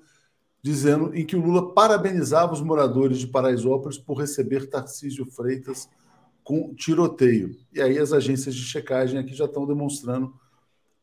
[0.62, 5.88] dizendo em que o Lula parabenizava os moradores de Paraisópolis por receber Tarcísio Freitas
[6.44, 7.56] com tiroteio.
[7.72, 10.34] E aí as agências de checagem aqui já estão demonstrando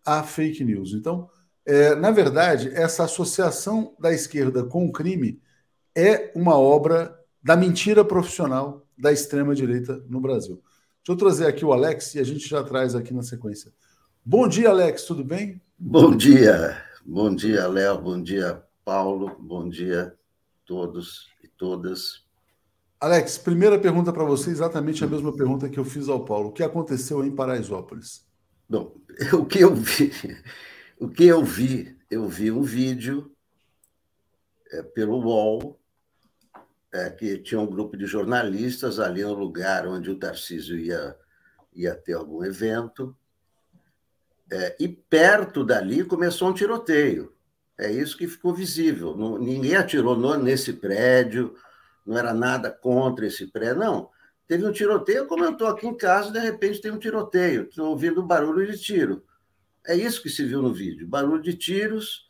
[0.04, 0.92] a fake news.
[0.92, 1.30] Então,
[1.66, 5.40] é, na verdade, essa associação da esquerda com o crime
[5.94, 10.62] é uma obra da mentira profissional da extrema-direita no Brasil.
[11.04, 13.72] Deixa eu trazer aqui o Alex e a gente já traz aqui na sequência.
[14.24, 15.60] Bom dia, Alex, tudo bem?
[15.78, 22.24] Bom dia, bom dia, Léo, bom dia, Paulo, bom dia a todos e todas.
[22.98, 26.48] Alex, primeira pergunta para você, exatamente a mesma pergunta que eu fiz ao Paulo.
[26.48, 28.24] O que aconteceu em Paraisópolis?
[28.66, 28.94] Bom,
[29.34, 30.10] o que eu vi,
[30.98, 33.34] o que eu vi, eu vi um vídeo
[34.70, 35.80] é, pelo UOL
[36.92, 41.16] é, que tinha um grupo de jornalistas ali no lugar onde o Tarcísio ia,
[41.74, 43.16] ia ter algum evento.
[44.50, 47.34] É, e perto dali começou um tiroteio.
[47.76, 49.16] É isso que ficou visível.
[49.16, 51.56] Não, ninguém atirou no, nesse prédio,
[52.06, 54.10] não era nada contra esse prédio, não.
[54.46, 57.88] Teve um tiroteio, como eu estou aqui em casa, de repente tem um tiroteio, estou
[57.88, 59.24] ouvindo barulho de tiro.
[59.86, 62.26] É isso que se viu no vídeo: barulho de tiros,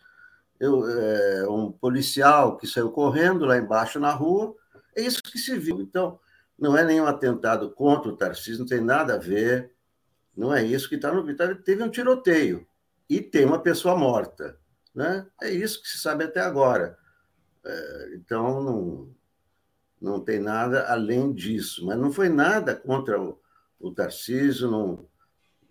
[0.59, 4.55] eu, é, um policial que saiu correndo lá embaixo na rua,
[4.97, 5.81] é isso que se viu.
[5.81, 6.19] Então,
[6.59, 9.73] não é nenhum atentado contra o Tarcísio, não tem nada a ver,
[10.37, 11.63] não é isso que está no vídeo.
[11.63, 12.67] Teve um tiroteio
[13.09, 14.59] e tem uma pessoa morta.
[14.95, 15.27] Né?
[15.43, 16.97] É isso que se sabe até agora.
[17.65, 19.15] É, então, não,
[20.01, 21.85] não tem nada além disso.
[21.87, 23.41] Mas não foi nada contra o,
[23.81, 25.07] o Tarcísio, não,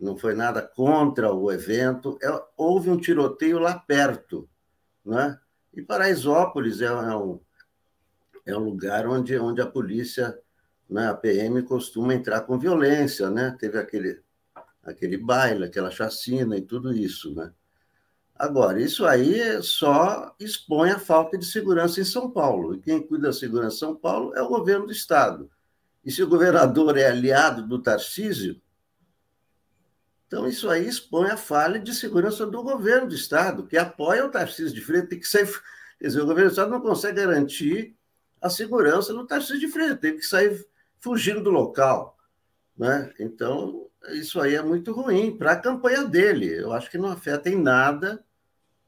[0.04, 2.18] não foi nada contra o evento.
[2.22, 4.50] É, houve um tiroteio lá perto.
[5.04, 5.40] Né?
[5.74, 7.40] E Paraisópolis é, é, um,
[8.46, 10.38] é um lugar onde, onde a polícia,
[10.90, 13.30] né, a PM, costuma entrar com violência.
[13.30, 13.56] Né?
[13.58, 14.22] Teve aquele,
[14.84, 17.34] aquele baile, aquela chacina e tudo isso.
[17.34, 17.52] Né?
[18.36, 22.76] Agora, isso aí só expõe a falta de segurança em São Paulo.
[22.76, 25.50] E quem cuida da segurança em São Paulo é o governo do Estado.
[26.04, 28.62] E se o governador é aliado do Tarcísio,
[30.34, 34.32] então, isso aí expõe a falha de segurança do governo do Estado, que apoia o
[34.32, 35.10] Tarcísio de Freitas.
[35.10, 35.48] Tem que sair,
[36.00, 37.96] quer dizer, o governo do Estado não consegue garantir
[38.42, 40.66] a segurança no Tarcísio de Freitas, tem que sair
[41.00, 42.18] fugindo do local.
[42.76, 43.14] Né?
[43.20, 46.52] Então, isso aí é muito ruim para a campanha dele.
[46.52, 48.26] Eu acho que não afeta em nada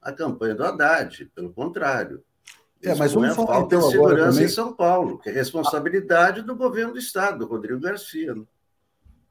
[0.02, 2.24] a campanha do Haddad, pelo contrário.
[2.82, 4.46] É, mas vamos falar falta então, de segurança também...
[4.46, 8.34] em São Paulo, que é responsabilidade do governo do Estado, do Rodrigo Garcia.
[8.34, 8.42] Né?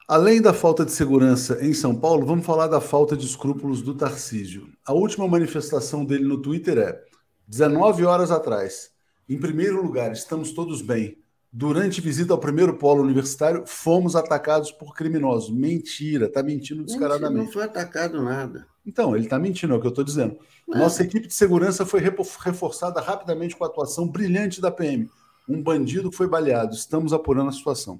[0.07, 3.95] Além da falta de segurança em São Paulo, vamos falar da falta de escrúpulos do
[3.95, 4.69] Tarcísio.
[4.85, 7.01] A última manifestação dele no Twitter é:
[7.47, 8.91] 19 horas atrás.
[9.27, 11.17] Em primeiro lugar, estamos todos bem.
[11.51, 15.49] Durante visita ao primeiro polo universitário, fomos atacados por criminosos.
[15.49, 17.45] Mentira, tá mentindo descaradamente.
[17.45, 18.67] Não foi atacado nada.
[18.85, 20.37] Então, ele está mentindo, é o que eu estou dizendo.
[20.71, 20.77] É.
[20.77, 25.09] Nossa equipe de segurança foi reforçada rapidamente com a atuação brilhante da PM.
[25.49, 26.75] Um bandido foi baleado.
[26.75, 27.99] Estamos apurando a situação.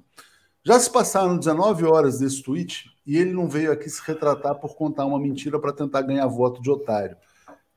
[0.66, 4.74] Já se passaram 19 horas desse tweet e ele não veio aqui se retratar por
[4.74, 7.16] contar uma mentira para tentar ganhar voto de otário.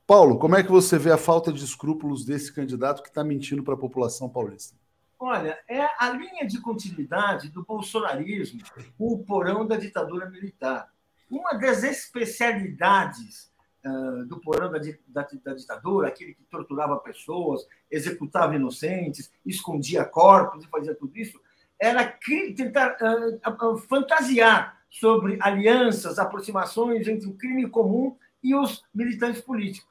[0.04, 3.62] Paulo, como é que você vê a falta de escrúpulos desse candidato que está mentindo
[3.62, 4.76] para a população paulista?
[5.20, 8.60] Olha, é a linha de continuidade do bolsonarismo,
[8.98, 10.88] o porão da ditadura militar.
[11.30, 13.52] Uma das especialidades
[13.86, 20.64] uh, do porão da, da, da, ditadura, aquele que torturava pessoas, executava inocentes, escondia corpos
[20.64, 21.40] e fazia tudo isso,
[21.80, 22.04] era
[22.56, 29.88] tentar uh, fantasiar sobre alianças, aproximações entre o crime comum e os militantes políticos.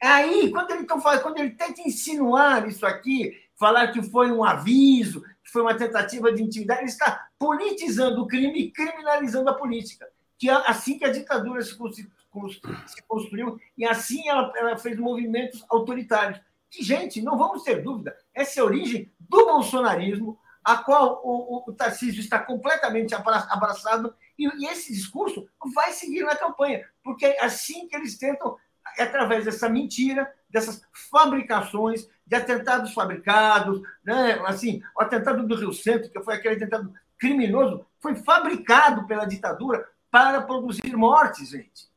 [0.00, 5.22] Aí, quando ele, então, quando ele tenta insinuar isso aqui, falar que foi um aviso,
[5.44, 10.08] que foi uma tentativa de intimidar, ele está politizando o crime e criminalizando a política.
[10.38, 15.64] que é assim que a ditadura se, se construiu e assim ela, ela fez movimentos
[15.68, 16.40] autoritários.
[16.70, 20.38] Que, gente, não vamos ter dúvida, essa é a origem do bolsonarismo,
[20.68, 26.22] a qual o, o, o Tarcísio está completamente abraçado, e, e, esse discurso vai seguir
[26.24, 28.54] na campanha, porque é assim que eles tentam,
[28.98, 34.38] através dessa mentira, dessas fabricações, de atentados fabricados, né?
[34.44, 39.88] assim, o atentado do Rio Centro, que foi aquele atentado criminoso, foi fabricado pela ditadura
[40.10, 41.88] para produzir mortes, gente.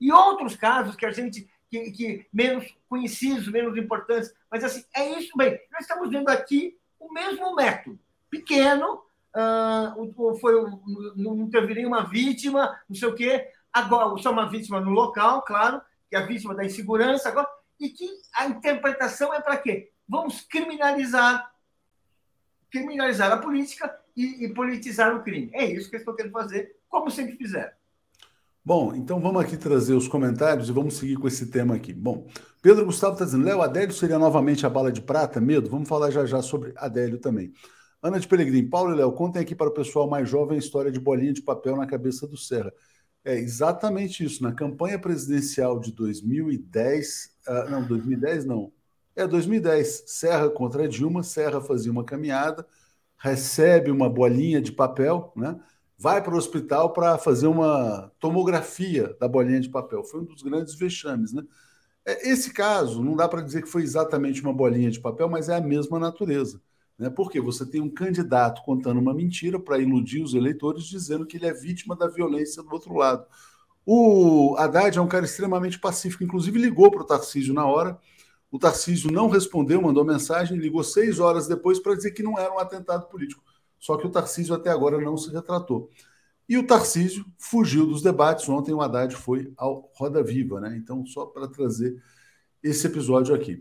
[0.00, 4.32] E outros casos que a gente que, que, menos conhecidos, menos importantes.
[4.48, 5.58] Mas assim, é isso bem.
[5.72, 7.98] Nós estamos vendo aqui o mesmo método.
[8.32, 9.02] Pequeno,
[9.36, 10.54] uh, foi,
[11.16, 13.46] não teve nenhuma vítima, não sei o quê.
[13.70, 17.46] Agora, só uma vítima no local, claro, que é a vítima da insegurança, agora,
[17.78, 19.90] e que a interpretação é para quê?
[20.08, 21.52] Vamos criminalizar
[22.70, 25.50] criminalizar a política e, e, politizar o crime.
[25.52, 27.70] É isso que eles estão querendo fazer, como sempre fizeram.
[28.64, 31.92] Bom, então vamos aqui trazer os comentários e vamos seguir com esse tema aqui.
[31.92, 32.26] Bom,
[32.62, 35.38] Pedro Gustavo está dizendo: Léo, Adélio seria novamente a bala de prata?
[35.38, 35.68] Medo?
[35.68, 37.52] Vamos falar já já sobre Adélio também.
[38.02, 40.90] Ana de Pelegrim, Paulo e Léo, contem aqui para o pessoal mais jovem a história
[40.90, 42.72] de bolinha de papel na cabeça do Serra.
[43.24, 44.42] É exatamente isso.
[44.42, 48.72] Na campanha presidencial de 2010, uh, ah, não, 2010 não,
[49.14, 52.66] é 2010, Serra contra Dilma, Serra fazia uma caminhada,
[53.16, 55.60] recebe uma bolinha de papel, né?
[55.96, 60.02] vai para o hospital para fazer uma tomografia da bolinha de papel.
[60.02, 61.32] Foi um dos grandes vexames.
[61.32, 61.44] Né?
[62.04, 65.48] É, esse caso, não dá para dizer que foi exatamente uma bolinha de papel, mas
[65.48, 66.60] é a mesma natureza.
[67.02, 67.10] Né?
[67.10, 71.46] Porque você tem um candidato contando uma mentira para iludir os eleitores, dizendo que ele
[71.46, 73.26] é vítima da violência do outro lado.
[73.84, 77.98] O Haddad é um cara extremamente pacífico, inclusive ligou para o Tarcísio na hora.
[78.52, 82.54] O Tarcísio não respondeu, mandou mensagem, ligou seis horas depois para dizer que não era
[82.54, 83.42] um atentado político.
[83.80, 85.90] Só que o Tarcísio até agora não se retratou.
[86.48, 88.48] E o Tarcísio fugiu dos debates.
[88.48, 90.76] Ontem o Haddad foi ao Roda Viva, né?
[90.76, 92.00] Então, só para trazer
[92.62, 93.60] esse episódio aqui.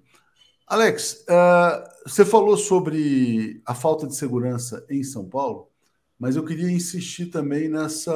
[0.68, 5.70] Alex, uh, você falou sobre a falta de segurança em São Paulo,
[6.18, 8.14] mas eu queria insistir também nessa,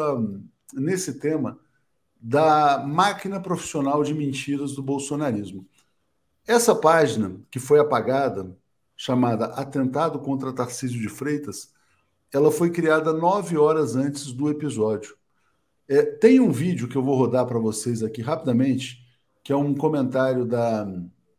[0.74, 1.60] nesse tema
[2.20, 5.68] da máquina profissional de mentiras do bolsonarismo.
[6.48, 8.56] Essa página, que foi apagada,
[8.96, 11.74] chamada Atentado contra Tarcísio de Freitas,
[12.32, 15.16] ela foi criada nove horas antes do episódio.
[15.88, 19.06] É, tem um vídeo que eu vou rodar para vocês aqui rapidamente,
[19.44, 20.88] que é um comentário da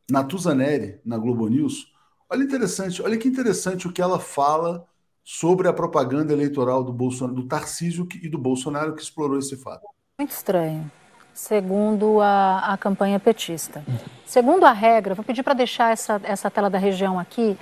[0.08, 1.92] Natuza Neri, na Globo News.
[2.30, 4.86] Olha interessante, olha que interessante o que ela fala
[5.24, 9.82] sobre a propaganda eleitoral do Bolsonaro, do Tarcísio e do Bolsonaro que explorou esse fato.
[10.18, 10.88] Muito estranho,
[11.34, 13.84] segundo a, a campanha petista.
[14.24, 17.58] Segundo a regra, vou pedir para deixar essa, essa tela da região aqui.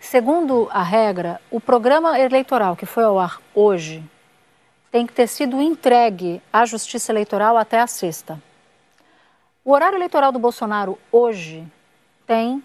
[0.00, 4.08] Segundo a regra, o programa eleitoral que foi ao ar hoje
[4.92, 8.40] tem que ter sido entregue à Justiça Eleitoral até a sexta.
[9.64, 11.66] O horário eleitoral do Bolsonaro hoje
[12.28, 12.62] tem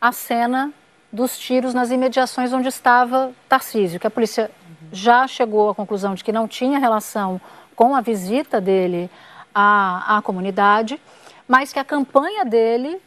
[0.00, 0.72] a cena
[1.12, 4.50] dos tiros nas imediações onde estava Tarcísio, que a polícia
[4.92, 7.40] já chegou à conclusão de que não tinha relação
[7.74, 9.10] com a visita dele
[9.52, 11.00] à, à comunidade,
[11.48, 13.02] mas que a campanha dele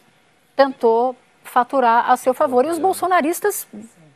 [0.55, 2.65] tentou faturar a seu favor.
[2.65, 3.65] E os bolsonaristas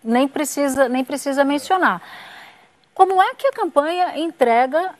[0.04, 2.02] nem precisa, nem precisa mencionar.
[2.94, 4.94] Como é que a campanha entrega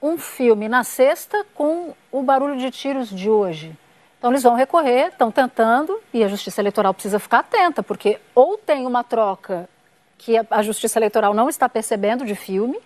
[0.00, 3.76] um filme na sexta com o barulho de tiros de hoje?
[4.22, 8.56] Então eles vão recorrer, estão tentando, e a Justiça Eleitoral precisa ficar atenta, porque ou
[8.56, 9.68] tem uma troca
[10.16, 12.78] que a Justiça Eleitoral não está percebendo de filme,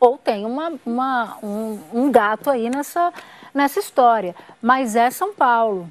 [0.00, 3.12] ou tem uma, uma um, um gato aí nessa,
[3.54, 4.34] nessa história.
[4.60, 5.88] Mas é São Paulo.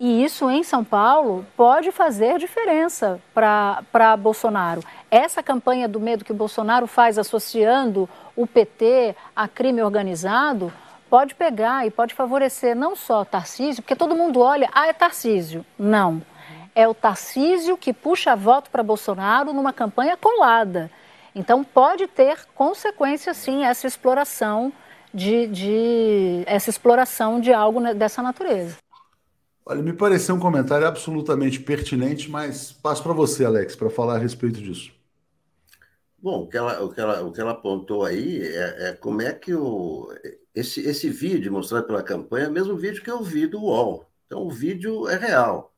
[0.00, 4.82] E isso em São Paulo pode fazer diferença para Bolsonaro.
[5.08, 10.72] Essa campanha do medo que o Bolsonaro faz associando o PT a crime organizado
[11.08, 15.64] pode pegar e pode favorecer não só Tarcísio, porque todo mundo olha, ah, é Tarcísio.
[15.78, 16.22] Não.
[16.74, 20.90] É o Tarcísio que puxa voto para Bolsonaro numa campanha colada.
[21.34, 24.72] Então pode ter consequência sim essa exploração
[25.12, 28.76] de, de essa exploração de algo dessa natureza.
[29.64, 34.18] Olha, me pareceu um comentário absolutamente pertinente, mas passo para você, Alex, para falar a
[34.18, 34.92] respeito disso.
[36.18, 39.22] Bom, o que ela, o que ela, o que ela apontou aí é, é como
[39.22, 40.08] é que o,
[40.56, 44.10] esse, esse vídeo mostrado pela campanha é o mesmo vídeo que eu vi do UOL.
[44.24, 45.76] Então, o vídeo é real.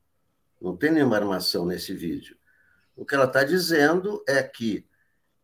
[0.63, 2.37] Não tem nenhuma armação nesse vídeo.
[2.95, 4.87] O que ela está dizendo é que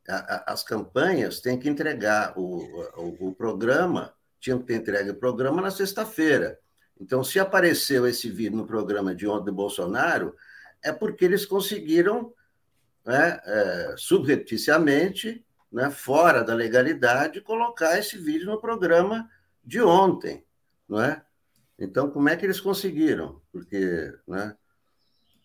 [0.08, 2.58] a, a, as campanhas têm que entregar o,
[2.96, 6.60] o, o programa, tinham que ter entregue o programa na sexta-feira.
[7.00, 10.36] Então, se apareceu esse vídeo no programa de ontem do Bolsonaro,
[10.80, 12.32] é porque eles conseguiram,
[13.04, 15.43] né, é, subrepticiamente,
[15.74, 19.28] né, fora da legalidade, colocar esse vídeo no programa
[19.62, 20.46] de ontem,
[20.88, 21.20] não é?
[21.76, 23.42] Então, como é que eles conseguiram?
[23.50, 24.56] Porque, né?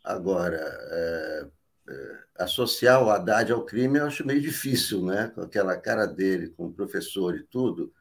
[0.04, 1.48] Agora, é,
[1.90, 5.32] é, associar o Haddad ao crime eu acho meio difícil, né?
[5.34, 7.92] Com aquela cara dele, com o professor e tudo.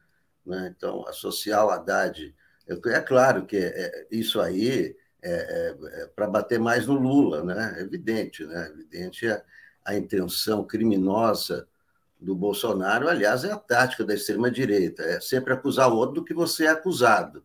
[0.45, 0.71] Né?
[0.77, 2.35] Então, associar o Haddad.
[2.67, 7.79] É claro que é, isso aí é, é, é para bater mais no Lula, né?
[7.79, 8.67] É evidente, né?
[8.67, 9.43] É evidente a,
[9.83, 11.67] a intenção criminosa
[12.19, 16.33] do Bolsonaro, aliás, é a tática da extrema-direita, é sempre acusar o outro do que
[16.33, 17.43] você é acusado.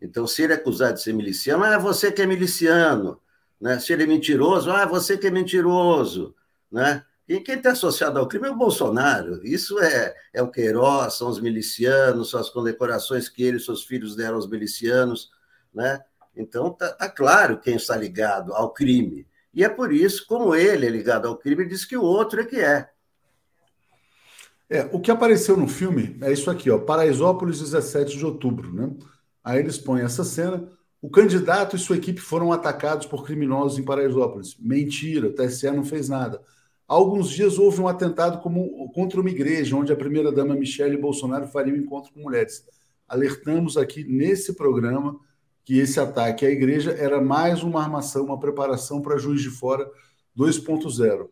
[0.00, 3.20] Então, se ele é acusado de ser miliciano, ah, é você que é miliciano.
[3.60, 3.78] Né?
[3.78, 6.34] Se ele é mentiroso, ah, é você que é mentiroso.
[6.70, 7.04] Né?
[7.28, 9.44] E quem está associado ao crime é o Bolsonaro.
[9.44, 13.84] Isso é, é o Queiroz, são os milicianos, são as condecorações que ele e seus
[13.84, 15.30] filhos deram aos milicianos.
[15.74, 16.00] Né?
[16.34, 19.26] Então, está tá claro quem está ligado ao crime.
[19.52, 22.44] E é por isso, como ele é ligado ao crime, diz que o outro é
[22.44, 22.90] que é.
[24.68, 28.92] É, o que apareceu no filme é isso aqui, ó, Paraisópolis, 17 de outubro, né?
[29.44, 30.68] Aí eles põem essa cena.
[31.00, 34.56] O candidato e sua equipe foram atacados por criminosos em Paraisópolis.
[34.58, 36.42] Mentira, o TSE não fez nada.
[36.88, 41.46] Há alguns dias houve um atentado como, contra uma igreja, onde a primeira-dama Michele Bolsonaro
[41.46, 42.64] faria um encontro com mulheres.
[43.06, 45.16] Alertamos aqui nesse programa
[45.64, 49.88] que esse ataque à igreja era mais uma armação, uma preparação para Juiz de Fora
[50.36, 51.28] 2.0.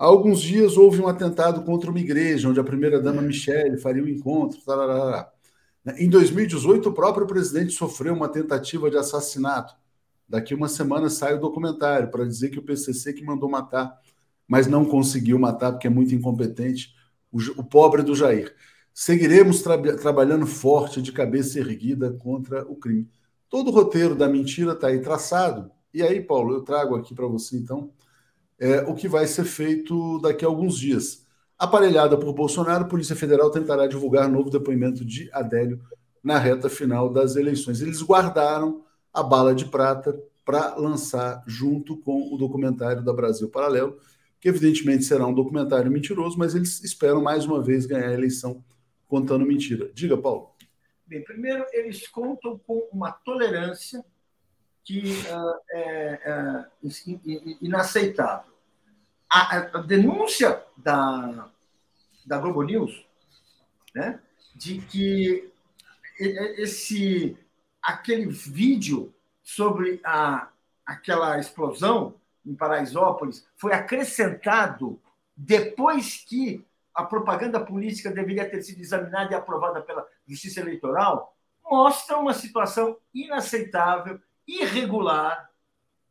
[0.00, 4.08] Há alguns dias houve um atentado contra uma igreja, onde a primeira-dama Michele faria um
[4.08, 4.58] encontro.
[4.64, 5.30] Tarará.
[5.98, 9.74] Em 2018, o próprio presidente sofreu uma tentativa de assassinato.
[10.26, 13.94] Daqui uma semana sai o documentário para dizer que o PCC que mandou matar,
[14.48, 16.94] mas não conseguiu matar porque é muito incompetente,
[17.30, 18.54] o, o pobre do Jair.
[18.94, 23.06] Seguiremos tra trabalhando forte, de cabeça erguida contra o crime.
[23.50, 25.70] Todo o roteiro da mentira está aí traçado.
[25.92, 27.90] E aí, Paulo, eu trago aqui para você, então,
[28.60, 31.26] é, o que vai ser feito daqui a alguns dias.
[31.58, 35.80] Aparelhada por Bolsonaro, a Polícia Federal tentará divulgar novo depoimento de Adélio
[36.22, 37.80] na reta final das eleições.
[37.80, 43.98] Eles guardaram a bala de prata para lançar junto com o documentário da Brasil Paralelo,
[44.38, 48.62] que evidentemente será um documentário mentiroso, mas eles esperam mais uma vez ganhar a eleição
[49.06, 49.90] contando mentira.
[49.94, 50.50] Diga, Paulo.
[51.06, 54.04] Bem, primeiro, eles contam com uma tolerância
[54.84, 56.64] que uh, é, é
[57.60, 58.49] inaceitável
[59.30, 61.48] a, a denúncia da,
[62.26, 63.06] da Globo News,
[63.94, 64.20] né,
[64.54, 65.50] de que
[66.18, 67.38] esse
[67.80, 70.48] aquele vídeo sobre a,
[70.84, 72.14] aquela explosão
[72.44, 75.00] em Paraisópolis foi acrescentado
[75.36, 82.18] depois que a propaganda política deveria ter sido examinada e aprovada pela Justiça Eleitoral, mostra
[82.18, 85.48] uma situação inaceitável, irregular,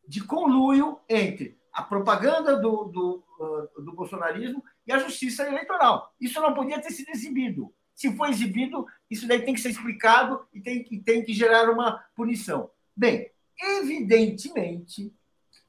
[0.07, 6.13] de conluio entre a propaganda do, do, uh, do bolsonarismo e a justiça eleitoral.
[6.19, 7.73] Isso não podia ter sido exibido.
[7.95, 11.69] Se for exibido, isso daí tem que ser explicado e tem, e tem que gerar
[11.69, 12.69] uma punição.
[12.93, 15.13] Bem, evidentemente,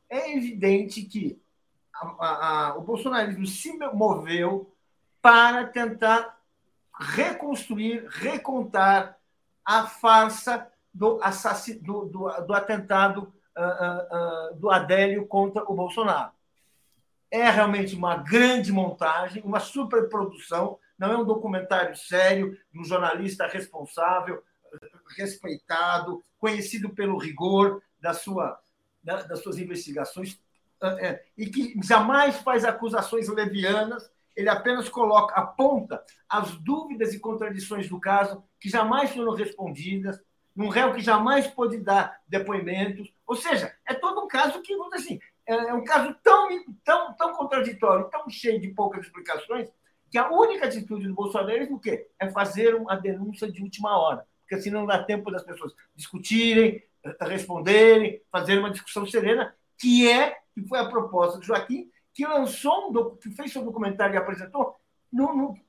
[0.09, 1.41] é evidente que
[1.95, 4.75] a, a, o bolsonarismo se moveu
[5.23, 6.41] para tentar
[6.99, 9.17] reconstruir, recontar
[9.65, 11.21] a farsa do,
[11.83, 16.33] do, do, do atentado uh, uh, do Adélio contra o Bolsonaro.
[17.31, 23.47] É realmente uma grande montagem, uma superprodução, não é um documentário sério, de um jornalista
[23.47, 24.43] responsável,
[25.17, 28.59] respeitado, conhecido pelo rigor da sua,
[29.03, 30.41] da, das suas investigações,
[30.83, 37.89] é, e que jamais faz acusações levianas, ele apenas coloca, aponta as dúvidas e contradições
[37.89, 40.19] do caso que jamais foram respondidas,
[40.61, 43.11] num réu que jamais pôde dar depoimentos.
[43.27, 46.49] Ou seja, é todo um caso que, vamos assim, é, é um caso tão,
[46.85, 49.71] tão, tão contraditório, tão cheio de poucas explicações,
[50.11, 52.09] que a única atitude do bolsonarismo o quê?
[52.19, 56.83] é fazer uma denúncia de última hora, porque assim não dá tempo das pessoas discutirem,
[57.23, 62.91] responderem, fazer uma discussão serena, que é que foi a proposta do Joaquim, que lançou
[62.91, 64.77] um que fez seu documentário e apresentou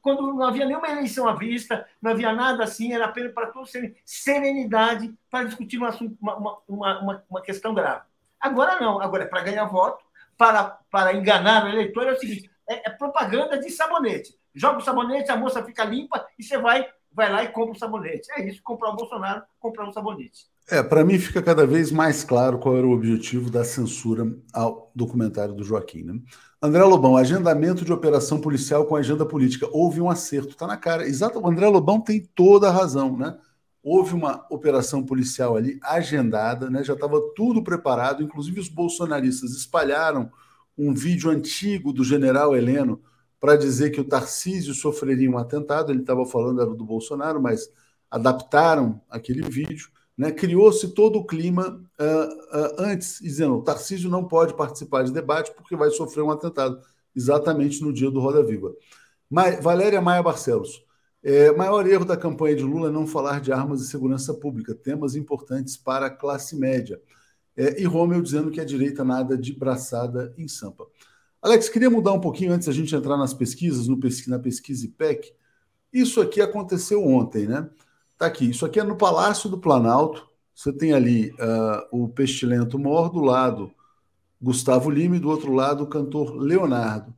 [0.01, 3.71] quando não havia nenhuma eleição à vista, não havia nada assim, era apenas para todos
[3.71, 8.05] terem serenidade para discutir um assunto, uma, uma, uma, uma questão grave.
[8.39, 10.03] Agora não, agora é para ganhar voto,
[10.37, 14.35] para, para enganar o eleitor, é o seguinte: é, é propaganda de sabonete.
[14.53, 17.79] Joga o sabonete, a moça fica limpa e você vai, vai lá e compra o
[17.79, 18.27] sabonete.
[18.33, 20.45] É isso, comprar o Bolsonaro, comprar um sabonete.
[20.69, 24.91] É, para mim fica cada vez mais claro qual era o objetivo da censura ao
[24.95, 26.03] documentário do Joaquim.
[26.03, 26.19] Né?
[26.63, 29.67] André Lobão, agendamento de operação policial com agenda política.
[29.71, 31.07] Houve um acerto, está na cara.
[31.07, 33.35] Exato, o André Lobão tem toda a razão, né?
[33.81, 36.83] Houve uma operação policial ali agendada, né?
[36.83, 40.31] Já estava tudo preparado, inclusive os bolsonaristas espalharam
[40.77, 43.01] um vídeo antigo do general Heleno
[43.39, 45.91] para dizer que o Tarcísio sofreria um atentado.
[45.91, 47.71] Ele estava falando era do Bolsonaro, mas
[48.09, 49.89] adaptaram aquele vídeo,
[50.21, 50.31] né?
[50.31, 55.51] criou-se todo o clima uh, uh, antes, dizendo o Tarcísio não pode participar de debate
[55.55, 56.79] porque vai sofrer um atentado,
[57.15, 58.71] exatamente no dia do Roda Viva.
[59.61, 60.85] Valéria Maia Barcelos,
[61.23, 64.75] é, maior erro da campanha de Lula é não falar de armas e segurança pública,
[64.75, 67.01] temas importantes para a classe média.
[67.57, 70.85] É, e Romeu dizendo que a direita nada de braçada em Sampa.
[71.41, 74.85] Alex, queria mudar um pouquinho antes da gente entrar nas pesquisas, no pesqui, na pesquisa
[74.85, 75.33] IPEC.
[75.91, 77.67] Isso aqui aconteceu ontem, né?
[78.21, 78.51] Tá aqui.
[78.51, 80.29] Isso aqui é no Palácio do Planalto.
[80.53, 83.73] Você tem ali uh, o Pestilento Mor, do lado
[84.39, 87.15] Gustavo Lima e do outro lado o cantor Leonardo.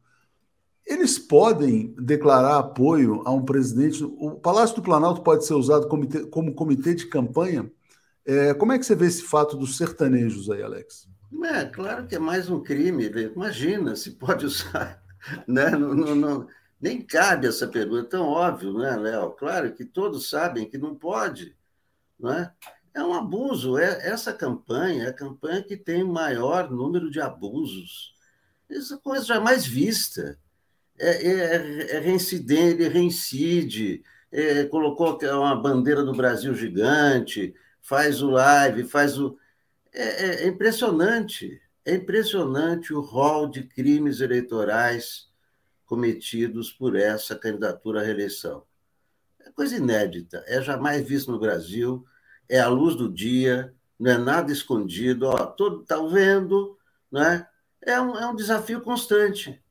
[0.85, 4.01] Eles podem declarar apoio a um presidente.
[4.01, 7.69] O Palácio do Planalto pode ser usado como, como comitê de campanha.
[8.25, 11.09] É, como é que você vê esse fato dos sertanejos aí, Alex?
[11.43, 13.11] É, claro que é mais um crime.
[13.35, 15.03] Imagina se pode usar.
[15.47, 15.69] Né?
[15.69, 16.47] Não, não, não,
[16.83, 19.31] nem cabe essa pergunta, é tão óbvio, né, Léo?
[19.31, 21.55] Claro que todos sabem que não pode.
[22.19, 22.51] Não é?
[22.93, 23.77] é um abuso.
[23.77, 28.13] É, essa campanha é a campanha que tem maior número de abusos.
[28.69, 30.37] Essa coisa jamais vista
[30.99, 38.83] é, é, é reincidente, reincide, é, colocou uma bandeira do Brasil gigante, faz o live,
[38.83, 39.37] faz o.
[39.93, 45.31] É, é, é impressionante, é impressionante o rol de crimes eleitorais
[45.93, 48.63] cometidos por essa candidatura à reeleição.
[49.39, 52.05] É coisa inédita, é jamais visto no Brasil,
[52.49, 56.77] é a luz do dia, não é nada escondido, ó, todo está vendo,
[57.11, 57.47] né?
[57.81, 59.63] É um, é um desafio constante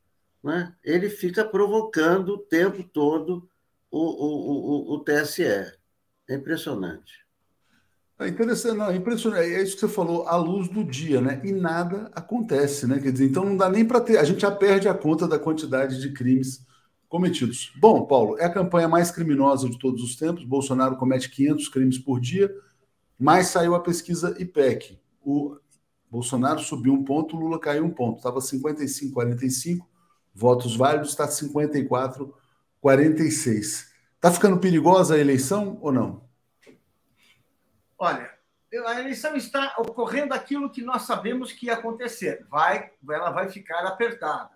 [0.42, 3.48] né, ele fica provocando o tempo todo
[3.90, 5.44] o, o, o, o TSE.
[5.44, 7.21] É impressionante.
[8.18, 9.52] É interessante, não, é impressionante.
[9.52, 11.40] É isso que você falou, à luz do dia, né?
[11.44, 13.00] E nada acontece, né?
[13.00, 14.18] Quer dizer, então não dá nem para ter.
[14.18, 16.64] A gente já perde a conta da quantidade de crimes
[17.08, 17.72] cometidos.
[17.76, 20.44] Bom, Paulo, é a campanha mais criminosa de todos os tempos.
[20.44, 22.50] Bolsonaro comete 500 crimes por dia,
[23.18, 24.98] mas saiu a pesquisa IPEC.
[25.20, 25.56] O
[26.10, 28.18] Bolsonaro subiu um ponto, Lula caiu um ponto.
[28.18, 29.88] Estava 55, 45
[30.34, 32.34] votos válidos, está 54,
[32.80, 33.92] 46.
[34.16, 36.22] Está ficando perigosa a eleição ou não?
[38.04, 38.28] Olha,
[38.84, 42.44] a eleição está ocorrendo aquilo que nós sabemos que ia acontecer.
[42.50, 44.50] Vai, ela vai ficar apertada.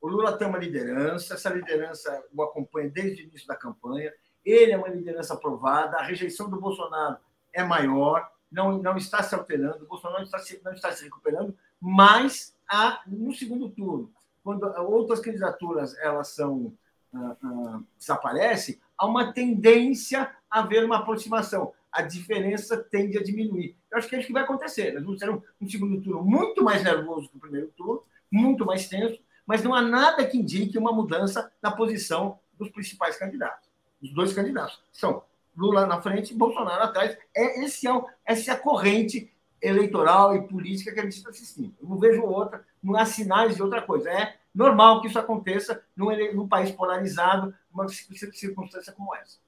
[0.00, 4.14] O Lula tem uma liderança, essa liderança o acompanha desde o início da campanha.
[4.44, 7.16] Ele é uma liderança aprovada, a rejeição do Bolsonaro
[7.52, 11.52] é maior, não, não está se alterando, o Bolsonaro está se, não está se recuperando,
[11.80, 14.08] mas há, no segundo turno,
[14.44, 16.72] quando outras candidaturas elas são
[17.12, 21.72] ah, ah, desaparecem, há uma tendência a haver uma aproximação.
[21.94, 23.76] A diferença tende a diminuir.
[23.90, 24.92] Eu acho que é isso que vai acontecer.
[24.92, 28.66] Nós vamos ter um, um segundo turno muito mais nervoso que o primeiro turno, muito
[28.66, 33.68] mais tenso, mas não há nada que indique uma mudança na posição dos principais candidatos.
[34.02, 35.22] Os dois candidatos são
[35.56, 37.16] Lula na frente e Bolsonaro atrás.
[37.34, 37.86] É, esse
[38.26, 39.32] essa é a corrente
[39.62, 41.74] eleitoral e política que a gente está assistindo.
[41.80, 44.10] Eu não vejo outra, não há sinais de outra coisa.
[44.10, 49.38] É normal que isso aconteça num, num país polarizado, numa circunstância como essa.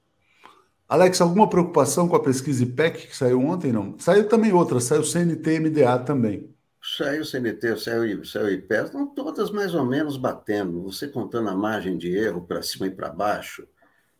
[0.87, 3.71] Alex, alguma preocupação com a pesquisa IPEC que saiu ontem?
[3.71, 3.97] Não.
[3.99, 6.55] Saiu também outra, saiu CNT MDA também.
[6.81, 10.83] Saiu CNT, saiu, saiu IPEC, estão todas mais ou menos batendo.
[10.83, 13.67] Você contando a margem de erro para cima e para baixo,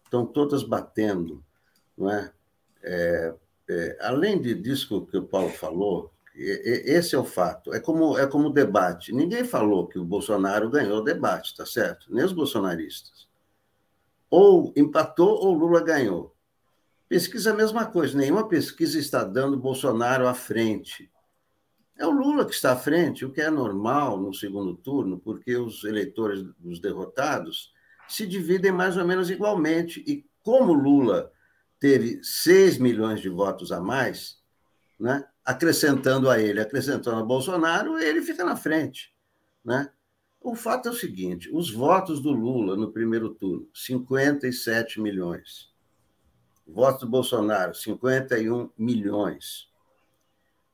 [0.03, 1.41] estão todas batendo.
[1.97, 2.31] Não é?
[2.83, 3.33] é
[3.69, 7.73] é, além de, disso que o Paulo falou, esse é o fato.
[7.73, 9.11] É como é como debate.
[9.11, 12.13] Ninguém falou que o Bolsonaro ganhou o debate, tá certo?
[12.13, 13.27] Nem os bolsonaristas.
[14.29, 16.35] Ou empatou ou Lula ganhou.
[17.09, 18.17] Pesquisa é a mesma coisa.
[18.17, 21.09] Nenhuma pesquisa está dando Bolsonaro à frente.
[21.97, 25.55] É o Lula que está à frente, o que é normal no segundo turno, porque
[25.55, 27.73] os eleitores dos derrotados
[28.07, 30.03] se dividem mais ou menos igualmente.
[30.05, 31.31] E como Lula
[31.79, 34.37] teve 6 milhões de votos a mais,
[34.99, 35.25] né?
[35.43, 39.13] acrescentando a ele, acrescentando a Bolsonaro, ele fica na frente.
[39.63, 39.89] Né?
[40.41, 45.71] O fato é o seguinte: os votos do Lula no primeiro turno, 57 milhões.
[46.67, 49.67] Votos do Bolsonaro, 51 milhões.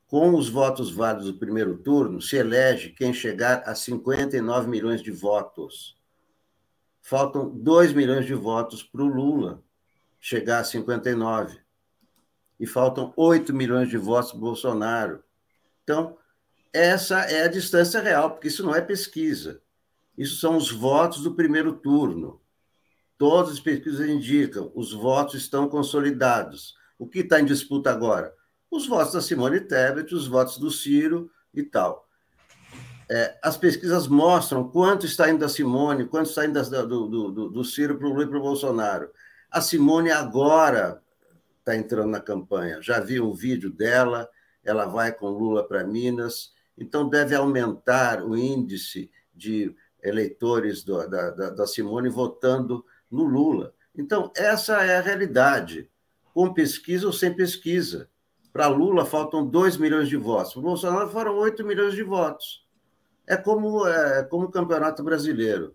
[0.06, 5.10] Com os votos válidos do primeiro turno, se elege quem chegar a 59 milhões de
[5.10, 5.96] votos.
[7.00, 9.62] Faltam 2 milhões de votos para o Lula
[10.20, 11.58] chegar a 59.
[12.58, 15.22] E faltam 8 milhões de votos para Bolsonaro.
[15.82, 16.16] Então,
[16.72, 19.60] essa é a distância real, porque isso não é pesquisa.
[20.16, 22.40] Isso são os votos do primeiro turno.
[23.16, 26.74] Todas as pesquisas indicam, os votos estão consolidados.
[26.98, 28.32] O que está em disputa agora?
[28.70, 32.08] Os votos da Simone Tebet, os votos do Ciro e tal.
[33.08, 37.48] É, as pesquisas mostram quanto está indo da Simone, quanto está indo do, do, do,
[37.50, 39.10] do Ciro para o Lula e para o Bolsonaro.
[39.50, 41.02] A Simone agora
[41.58, 42.82] está entrando na campanha.
[42.82, 44.28] Já vi um vídeo dela,
[44.64, 51.30] ela vai com Lula para Minas, então deve aumentar o índice de eleitores do, da,
[51.30, 52.84] da, da Simone votando
[53.14, 53.72] no Lula.
[53.96, 55.88] Então, essa é a realidade,
[56.34, 58.08] com pesquisa ou sem pesquisa.
[58.52, 62.64] Para Lula faltam 2 milhões de votos, para Bolsonaro foram 8 milhões de votos.
[63.26, 65.74] É como, é como o Campeonato Brasileiro.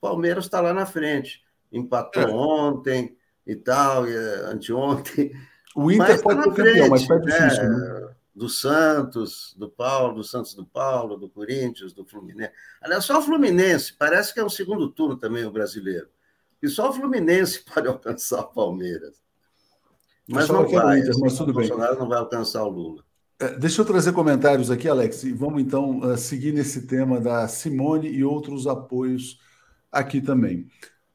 [0.00, 2.30] Palmeiras está lá na frente, empatou é.
[2.30, 3.16] ontem
[3.46, 5.32] e tal, e, é, anteontem.
[5.74, 8.14] O Inter mas tá pode tá ser campeão, mas foi difícil, é, né?
[8.34, 12.52] Do Santos, do Paulo, do Santos do Paulo, do Corinthians, do Fluminense.
[12.80, 16.08] Aliás, só o Fluminense, parece que é um segundo turno também o brasileiro.
[16.62, 19.20] E só o Fluminense pode alcançar o Palmeiras.
[20.28, 21.00] Mas não vai.
[21.00, 22.00] Inter, mas tudo o Bolsonaro bem.
[22.00, 23.04] não vai alcançar o Lula.
[23.38, 27.48] É, deixa eu trazer comentários aqui, Alex, e vamos então uh, seguir nesse tema da
[27.48, 29.40] Simone e outros apoios
[29.90, 30.68] aqui também.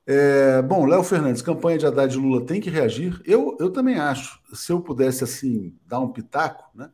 [0.07, 3.21] É, bom, Léo Fernandes, campanha de Haddad e Lula tem que reagir?
[3.25, 4.39] Eu, eu também acho.
[4.53, 6.89] Se eu pudesse, assim, dar um pitaco, né,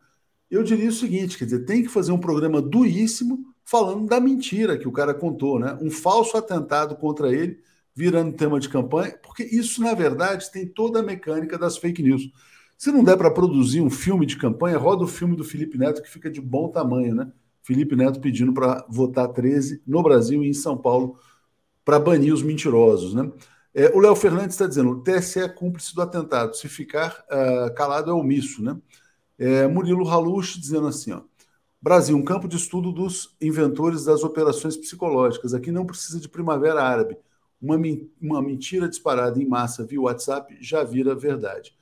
[0.49, 4.77] eu diria o seguinte, quer dizer, tem que fazer um programa duríssimo falando da mentira
[4.77, 5.77] que o cara contou, né?
[5.81, 7.61] Um falso atentado contra ele
[7.95, 12.31] virando tema de campanha, porque isso, na verdade, tem toda a mecânica das fake news.
[12.77, 16.01] Se não der para produzir um filme de campanha, roda o filme do Felipe Neto,
[16.01, 17.31] que fica de bom tamanho, né?
[17.61, 21.19] Felipe Neto pedindo para votar 13 no Brasil e em São Paulo
[21.85, 23.31] para banir os mentirosos, né?
[23.73, 27.73] É, o Léo Fernandes está dizendo: o TSE é cúmplice do atentado, se ficar uh,
[27.75, 28.75] calado é omisso, né?
[29.37, 31.21] É, Murilo Halush dizendo assim: ó,
[31.81, 35.53] Brasil, um campo de estudo dos inventores das operações psicológicas.
[35.53, 37.17] Aqui não precisa de primavera árabe
[37.61, 37.77] uma,
[38.19, 41.73] uma mentira disparada em massa via WhatsApp já vira verdade.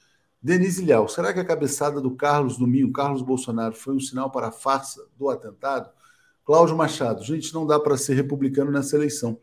[0.41, 4.47] Denise Lial, será que a cabeçada do Carlos Domingo, Carlos Bolsonaro, foi um sinal para
[4.47, 5.89] a farsa do atentado?
[6.45, 9.37] Cláudio Machado, gente, não dá para ser republicano nessa eleição.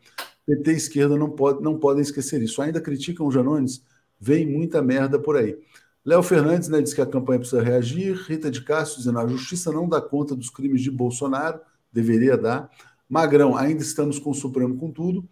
[0.45, 2.61] PT e esquerda não, pode, não podem esquecer isso.
[2.61, 3.83] Ainda criticam o Janones?
[4.19, 5.57] Vem muita merda por aí.
[6.03, 8.15] Léo Fernandes né, diz que a campanha precisa reagir.
[8.27, 11.59] Rita de Castro dizendo a justiça não dá conta dos crimes de Bolsonaro,
[11.91, 12.71] deveria dar.
[13.09, 15.27] Magrão, ainda estamos com o Supremo com tudo.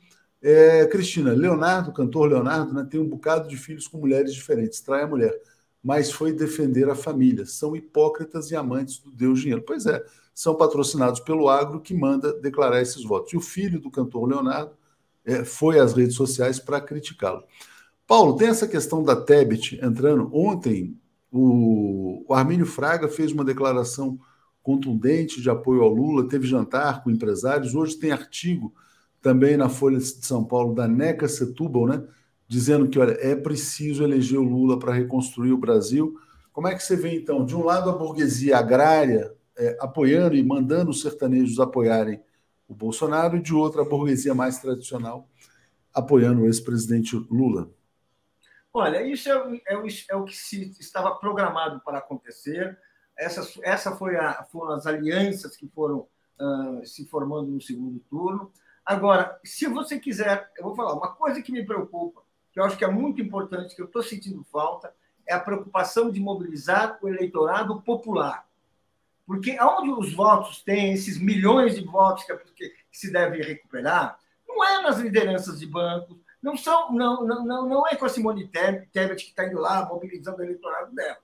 [0.48, 5.02] É, Cristina, Leonardo, cantor Leonardo, né, tem um bocado de filhos com mulheres diferentes, trai
[5.02, 5.36] a mulher,
[5.84, 7.48] mas foi defender a família.
[7.48, 9.64] São hipócritas e amantes do Deus dinheiro.
[9.66, 13.34] Pois é, são patrocinados pelo agro que manda declarar esses votos.
[13.34, 14.74] E o filho do cantor Leonardo
[15.26, 17.44] é, foi às redes sociais para criticá-lo.
[18.06, 20.30] Paulo, tem essa questão da Tebet entrando.
[20.32, 20.96] Ontem,
[21.32, 24.20] o, o Armínio Fraga fez uma declaração
[24.62, 28.72] contundente de apoio ao Lula, teve jantar com empresários, hoje tem artigo
[29.26, 32.08] também na Folha de São Paulo, da Neca Setúbal, né?
[32.48, 36.16] Dizendo que olha, é preciso eleger o Lula para reconstruir o Brasil.
[36.54, 40.44] Como é que você vê, então, de um lado a burguesia agrária é, apoiando e
[40.44, 42.22] mandando os sertanejos apoiarem
[42.68, 45.28] o Bolsonaro, e de outro a burguesia mais tradicional
[45.92, 47.72] apoiando o ex-presidente Lula?
[48.72, 52.78] Olha, isso é, é, é, o que se estava programado para acontecer.
[53.18, 56.08] Essa, essa foi a, foram as alianças que foram
[56.40, 58.52] uh, se formando no segundo turno.
[58.86, 62.22] Agora, se você quiser, eu vou falar, uma coisa que me preocupa,
[62.52, 64.94] que eu acho que é muito importante, que eu estou sentindo falta,
[65.28, 68.48] é a preocupação de mobilizar o eleitorado popular.
[69.26, 74.84] Porque onde os votos têm, esses milhões de votos que, se deve recuperar, não é
[74.84, 79.16] nas lideranças de bancos, não, são, não, não, não, não é com a Simone Tebet
[79.16, 81.18] que está indo lá mobilizando o eleitorado dela.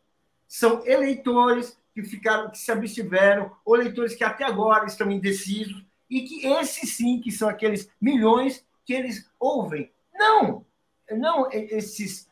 [0.47, 6.24] São eleitores que ficaram, que se abstiveram, ou eleitores que até agora estão indecisos, e
[6.24, 9.89] que esses sim, que são aqueles milhões que eles ouvem.
[10.14, 10.66] Não,
[11.09, 12.30] não esses,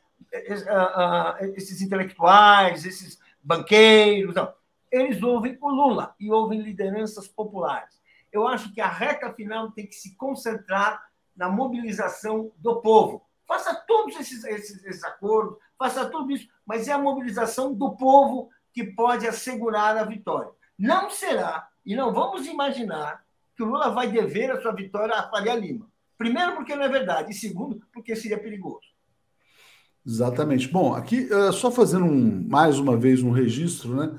[1.55, 4.53] esses intelectuais, esses banqueiros, não.
[4.91, 7.97] Eles ouvem o Lula e ouvem lideranças populares.
[8.33, 11.01] Eu acho que a reta final tem que se concentrar
[11.33, 13.25] na mobilização do povo.
[13.47, 18.49] Faça todos esses, esses, esses acordos, faça tudo isso, mas é a mobilização do povo
[18.73, 20.51] que pode assegurar a vitória.
[20.77, 23.23] Não será, e não vamos imaginar
[23.59, 25.85] que o Lula vai dever a sua vitória a Faria Lima.
[26.17, 28.87] Primeiro, porque não é verdade, e segundo, porque seria perigoso.
[30.07, 30.69] Exatamente.
[30.69, 34.17] Bom, aqui uh, só fazendo um, mais uma vez um registro, né?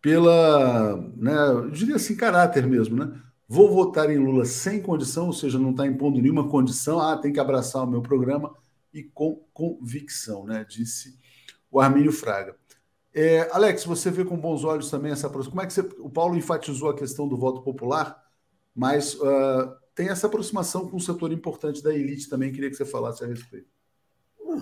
[0.00, 3.20] Pela, né, eu diria assim, caráter mesmo, né?
[3.46, 7.34] Vou votar em Lula sem condição, ou seja, não está impondo nenhuma condição, ah, tem
[7.34, 8.56] que abraçar o meu programa
[8.94, 10.64] e com convicção, né?
[10.66, 11.18] Disse
[11.70, 12.56] o Armínio Fraga.
[13.12, 16.34] É, Alex, você vê com bons olhos também essa Como é que você, o Paulo
[16.34, 18.29] enfatizou a questão do voto popular?
[18.74, 22.52] Mas uh, tem essa aproximação com um setor importante da elite também.
[22.52, 23.68] Queria que você falasse a respeito.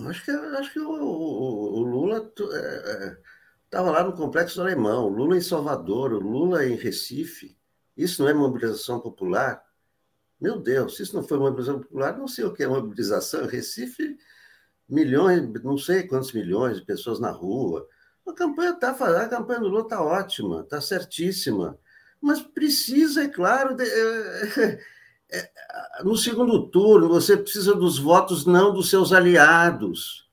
[0.07, 5.05] acho que, acho que o, o, o Lula estava é, é lá no Complexo Alemão,
[5.05, 7.57] o Lula em Salvador, o Lula em Recife.
[7.95, 9.63] Isso não é mobilização popular?
[10.39, 13.45] Meu Deus, se isso não foi mobilização popular, não sei o que é mobilização.
[13.45, 14.17] Recife
[14.87, 17.87] milhões, não sei quantos milhões de pessoas na rua.
[18.27, 21.77] A campanha está a campanha do Lula está ótima, está certíssima,
[22.21, 24.79] mas precisa, é claro, de, é,
[25.31, 25.51] é,
[26.03, 30.29] no segundo turno você precisa dos votos não dos seus aliados,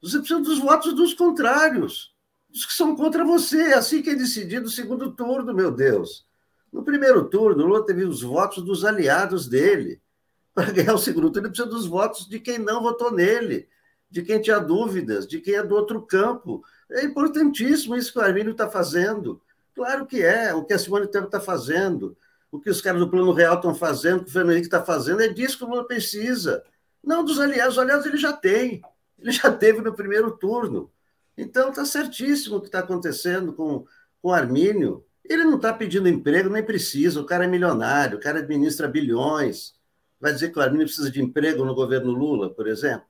[0.00, 2.14] você precisa dos votos dos contrários,
[2.48, 3.58] dos que são contra você.
[3.58, 6.26] É assim que é decidido o segundo turno, meu Deus.
[6.72, 10.00] No primeiro turno, Lula teve os votos dos aliados dele.
[10.54, 13.68] Para ganhar o segundo turno, ele precisa dos votos de quem não votou nele,
[14.10, 16.62] de quem tinha dúvidas, de quem é do outro campo.
[16.90, 19.40] É importantíssimo isso que o Armínio está fazendo.
[19.78, 22.16] Claro que é, o que a Simone Tebet está fazendo,
[22.50, 24.82] o que os caras do Plano Real estão fazendo, o que o Fernando Henrique está
[24.82, 26.64] fazendo, é disso que o Lula precisa.
[27.00, 28.82] Não dos aliados, os aliados ele já tem,
[29.16, 30.90] ele já teve no primeiro turno.
[31.36, 33.86] Então está certíssimo o que está acontecendo com,
[34.20, 35.04] com o Armínio.
[35.24, 39.76] Ele não está pedindo emprego, nem precisa, o cara é milionário, o cara administra bilhões.
[40.20, 43.06] Vai dizer que o Armínio precisa de emprego no governo Lula, por exemplo?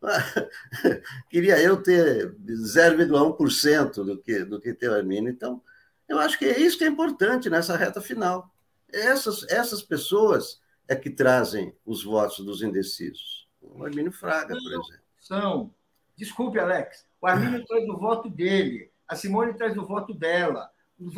[1.28, 5.30] Queria eu ter 0,1% do que, do que tem o Armínio.
[5.32, 5.60] Então,
[6.08, 8.50] eu acho que é isso que é importante nessa reta final.
[8.92, 13.48] Essas, essas pessoas é que trazem os votos dos indecisos.
[13.60, 14.86] O Armínio Fraga, por exemplo.
[15.20, 15.74] São.
[16.16, 17.04] Desculpe, Alex.
[17.20, 20.70] O Armínio traz o voto dele, a Simone traz o voto dela.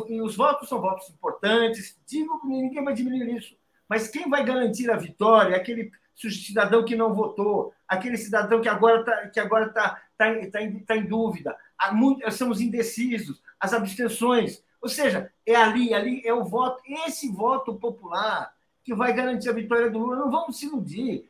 [0.09, 3.55] E os votos são votos importantes, digo ninguém vai diminuir isso.
[3.87, 8.67] Mas quem vai garantir a vitória é aquele cidadão que não votou, aquele cidadão que
[8.67, 11.55] agora está que agora tá, tá, tá, em, tá em dúvida.
[11.77, 14.63] Há muito, somos indecisos, as abstenções.
[14.81, 18.53] Ou seja, é ali, ali é o voto, esse voto popular
[18.83, 20.15] que vai garantir a vitória do Lula.
[20.15, 21.29] Não vamos se iludir.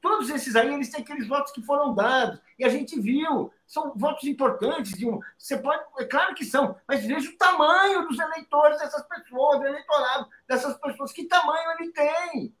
[0.00, 2.40] Todos esses aí, eles têm aqueles votos que foram dados.
[2.58, 3.52] E a gente viu.
[3.66, 4.92] São votos importantes.
[4.96, 9.06] De um, você pode, é claro que são, mas veja o tamanho dos eleitores dessas
[9.06, 11.12] pessoas, do eleitorado dessas pessoas.
[11.12, 12.54] Que tamanho ele tem?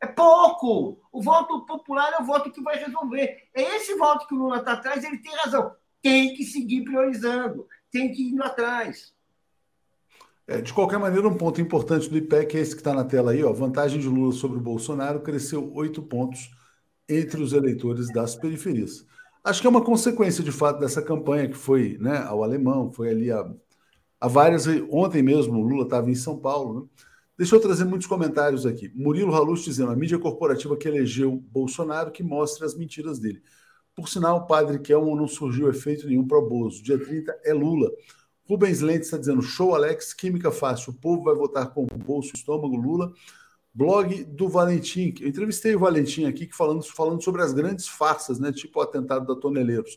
[0.00, 0.98] É pouco.
[1.12, 3.48] O voto popular é o voto que vai resolver.
[3.52, 5.76] É esse voto que o Lula está atrás, ele tem razão.
[6.00, 9.12] Tem que seguir priorizando, tem que ir atrás.
[10.50, 13.30] É, de qualquer maneira, um ponto importante do IPEC é esse que está na tela
[13.30, 13.52] aí, ó.
[13.52, 16.50] Vantagem de Lula sobre o Bolsonaro cresceu oito pontos
[17.08, 19.06] entre os eleitores das periferias.
[19.44, 23.10] Acho que é uma consequência, de fato, dessa campanha que foi né, ao alemão, foi
[23.10, 23.48] ali a,
[24.20, 24.66] a várias.
[24.90, 26.80] Ontem mesmo o Lula estava em São Paulo.
[26.80, 27.04] Né?
[27.38, 28.90] Deixa eu trazer muitos comentários aqui.
[28.92, 33.40] Murilo Halus dizendo: a mídia corporativa que elegeu Bolsonaro que mostra as mentiras dele.
[33.94, 36.82] Por sinal, o padre Kelman não surgiu efeito nenhum para Bozo.
[36.82, 37.88] Dia 30 é Lula.
[38.50, 40.90] Rubens Lentes está dizendo: show, Alex, química fácil.
[40.92, 43.12] O povo vai votar com o bolso, estômago, Lula.
[43.72, 45.14] Blog do Valentim.
[45.20, 48.50] Eu entrevistei o Valentim aqui falando, falando sobre as grandes farsas, né?
[48.50, 49.96] Tipo o atentado da Toneleiros.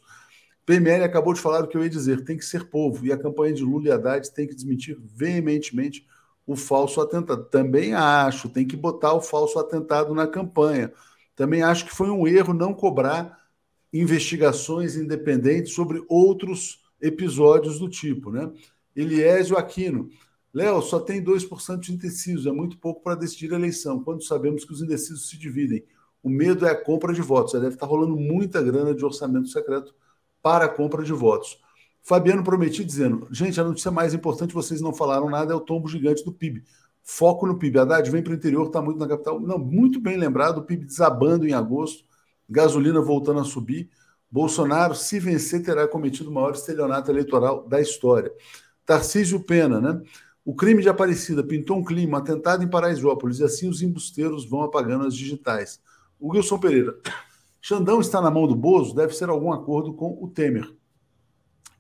[0.68, 3.04] PML acabou de falar o que eu ia dizer: tem que ser povo.
[3.04, 6.06] E a campanha de Lula e Haddad tem que desmentir veementemente
[6.46, 7.46] o falso atentado.
[7.46, 10.94] Também acho, tem que botar o falso atentado na campanha.
[11.36, 13.40] Também acho que foi um erro não cobrar
[13.92, 18.52] investigações independentes sobre outros episódios do tipo, né?
[18.96, 20.10] Eliésio Aquino.
[20.54, 24.64] Léo, só tem 2% de indecisos, é muito pouco para decidir a eleição, quando sabemos
[24.64, 25.84] que os indecisos se dividem.
[26.22, 27.54] O medo é a compra de votos.
[27.54, 29.94] Deve estar rolando muita grana de orçamento secreto
[30.42, 31.60] para a compra de votos.
[32.02, 35.90] Fabiano Prometi dizendo: gente, a notícia mais importante, vocês não falaram nada, é o tombo
[35.90, 36.64] gigante do PIB.
[37.02, 37.80] Foco no PIB.
[37.80, 39.40] Haddad vem para o interior, está muito na capital.
[39.40, 42.06] Não, muito bem lembrado, o PIB desabando em agosto,
[42.48, 43.90] gasolina voltando a subir.
[44.34, 48.34] Bolsonaro, se vencer, terá cometido o maior estelionato eleitoral da história.
[48.84, 50.02] Tarcísio Pena, né?
[50.44, 54.64] O crime de Aparecida pintou um clima, atentado em Paraisópolis, e assim os embusteiros vão
[54.64, 55.80] apagando as digitais.
[56.20, 56.98] O Wilson Pereira.
[57.62, 60.68] Xandão está na mão do Bozo, deve ser algum acordo com o Temer.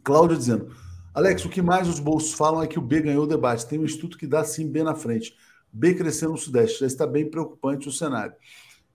[0.03, 0.71] Cláudio dizendo:
[1.11, 3.65] Alex, o que mais os bolsos falam é que o B ganhou o debate.
[3.65, 5.35] Tem um instituto que dá sim B na frente.
[5.71, 6.81] B crescendo no Sudeste.
[6.81, 8.35] Já está bem preocupante o cenário.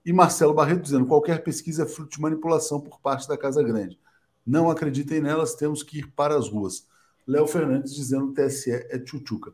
[0.05, 3.99] E Marcelo Barreto dizendo: qualquer pesquisa é fruto de manipulação por parte da Casa Grande.
[4.45, 6.87] Não acreditem nelas, temos que ir para as ruas.
[7.27, 9.53] Léo Fernandes dizendo TSE é tchutchuca.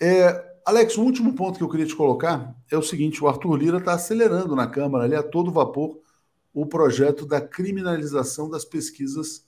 [0.00, 3.56] É, Alex, o último ponto que eu queria te colocar é o seguinte: o Arthur
[3.56, 5.98] Lira está acelerando na Câmara, ali a todo vapor,
[6.52, 9.46] o projeto da criminalização das pesquisas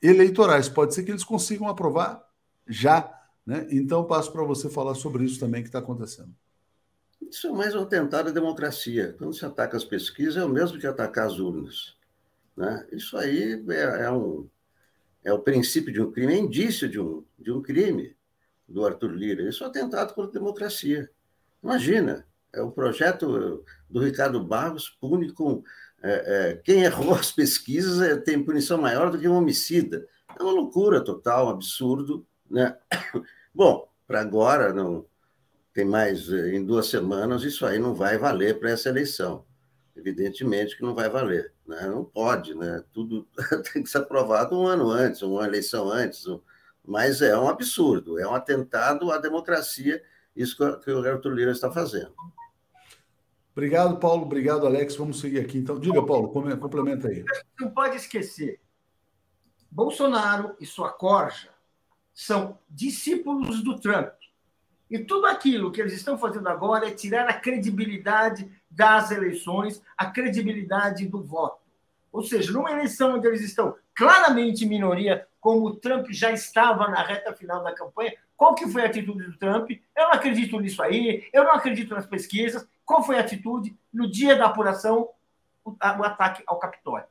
[0.00, 0.68] eleitorais.
[0.68, 2.24] Pode ser que eles consigam aprovar
[2.66, 3.12] já.
[3.44, 3.66] Né?
[3.70, 6.34] Então, passo para você falar sobre isso também que está acontecendo.
[7.32, 9.14] Isso é mais um atentado à democracia.
[9.16, 11.96] Quando se ataca as pesquisas, é o mesmo que atacar as urnas.
[12.54, 12.86] Né?
[12.92, 14.46] Isso aí é, é um,
[15.24, 18.14] é o princípio de um crime, é indício de um, de um crime
[18.68, 19.48] do Arthur Lira.
[19.48, 21.10] Isso é um atentado contra a democracia.
[21.62, 25.64] Imagina, é o projeto do Ricardo Barros pune com.
[26.02, 30.06] É, é, quem errou as pesquisas é, tem punição maior do que um homicida.
[30.38, 32.26] É uma loucura total, um absurdo.
[32.50, 32.76] Né?
[33.54, 35.06] Bom, para agora, não
[35.72, 39.44] tem mais é, em duas semanas, isso aí não vai valer para essa eleição.
[39.96, 41.52] evidentemente que não vai valer.
[41.66, 41.86] Né?
[41.86, 42.82] Não pode, né?
[42.92, 43.26] tudo
[43.72, 46.24] tem que ser aprovado um ano antes, uma eleição antes,
[46.84, 50.02] mas é um absurdo, é um atentado à democracia,
[50.34, 52.12] isso que o Roberto Lira está fazendo.
[53.52, 54.22] Obrigado, Paulo.
[54.22, 54.96] Obrigado, Alex.
[54.96, 55.58] Vamos seguir aqui.
[55.58, 57.22] Então, diga, Paulo, complementa aí.
[57.60, 58.60] Não pode esquecer.
[59.70, 61.50] Bolsonaro e sua corja
[62.14, 64.12] são discípulos do Trump.
[64.92, 70.04] E tudo aquilo que eles estão fazendo agora é tirar a credibilidade das eleições, a
[70.04, 71.62] credibilidade do voto.
[72.12, 76.88] Ou seja, numa eleição onde eles estão claramente em minoria, como o Trump já estava
[76.88, 79.70] na reta final da campanha, qual que foi a atitude do Trump?
[79.70, 82.68] Eu não acredito nisso aí, eu não acredito nas pesquisas.
[82.84, 85.08] Qual foi a atitude no dia da apuração,
[85.64, 87.06] o, ataque ao Capitólio?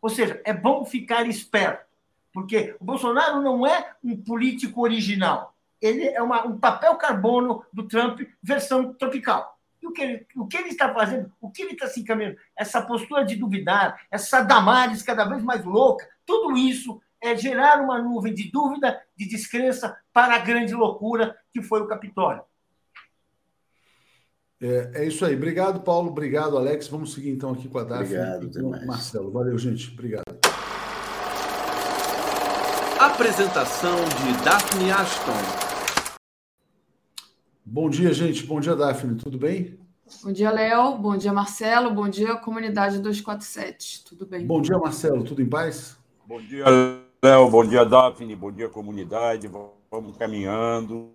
[0.00, 1.84] Ou seja, é bom ficar esperto,
[2.32, 5.54] porque o Bolsonaro não é um político original.
[5.80, 9.56] Ele é uma, um papel carbono do Trump, versão tropical.
[9.82, 12.36] E o que, ele, o que ele está fazendo, o que ele está se encaminhando,
[12.56, 18.00] essa postura de duvidar, essa Damares cada vez mais louca, tudo isso é gerar uma
[18.00, 22.42] nuvem de dúvida, de descrença para a grande loucura que foi o Capitólio.
[24.60, 25.34] É, é, isso aí.
[25.34, 26.10] Obrigado, Paulo.
[26.10, 26.88] Obrigado, Alex.
[26.88, 29.30] Vamos seguir então aqui com a Daphne Obrigado, e com Marcelo.
[29.30, 29.92] Valeu, gente.
[29.92, 30.24] Obrigado.
[32.98, 35.65] Apresentação de Daphne Ashton.
[37.68, 38.46] Bom dia, gente.
[38.46, 39.16] Bom dia, Daphne.
[39.16, 39.76] Tudo bem?
[40.22, 40.96] Bom dia, Léo.
[40.98, 41.92] Bom dia, Marcelo.
[41.92, 44.04] Bom dia, comunidade 247.
[44.04, 44.46] Tudo bem?
[44.46, 45.24] Bom dia, Marcelo.
[45.24, 45.98] Tudo em paz?
[46.24, 46.64] Bom dia,
[47.20, 47.50] Léo.
[47.50, 48.36] Bom dia, Daphne.
[48.36, 49.50] Bom dia, comunidade.
[49.90, 51.10] Vamos caminhando.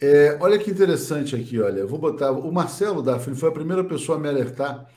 [0.00, 1.86] É, olha que interessante aqui, olha.
[1.86, 2.32] Vou botar.
[2.32, 4.90] O Marcelo Daphne foi a primeira pessoa a me alertar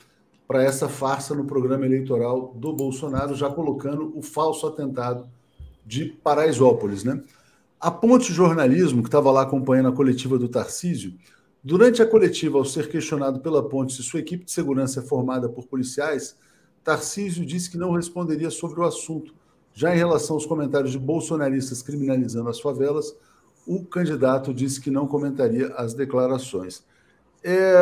[0.47, 5.29] para essa farsa no programa eleitoral do Bolsonaro, já colocando o falso atentado
[5.85, 7.21] de Paraisópolis, né?
[7.79, 11.13] A Ponte Jornalismo, que estava lá acompanhando a coletiva do Tarcísio,
[11.63, 15.49] durante a coletiva, ao ser questionado pela Ponte se sua equipe de segurança é formada
[15.49, 16.35] por policiais,
[16.83, 19.33] Tarcísio disse que não responderia sobre o assunto.
[19.73, 23.15] Já em relação aos comentários de bolsonaristas criminalizando as favelas,
[23.65, 26.83] o candidato disse que não comentaria as declarações.
[27.43, 27.75] É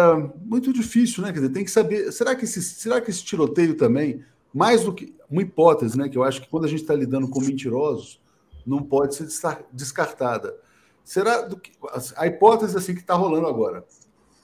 [0.43, 1.31] muito difícil, né?
[1.31, 2.11] Quer dizer, tem que saber.
[2.11, 4.23] Será que esse, será que esse tiroteio também,
[4.53, 6.07] mais do que uma hipótese, né?
[6.07, 8.21] Que eu acho que quando a gente está lidando com mentirosos,
[8.65, 9.27] não pode ser
[9.71, 10.55] descartada.
[11.03, 11.71] Será que,
[12.15, 13.85] a hipótese assim que está rolando agora?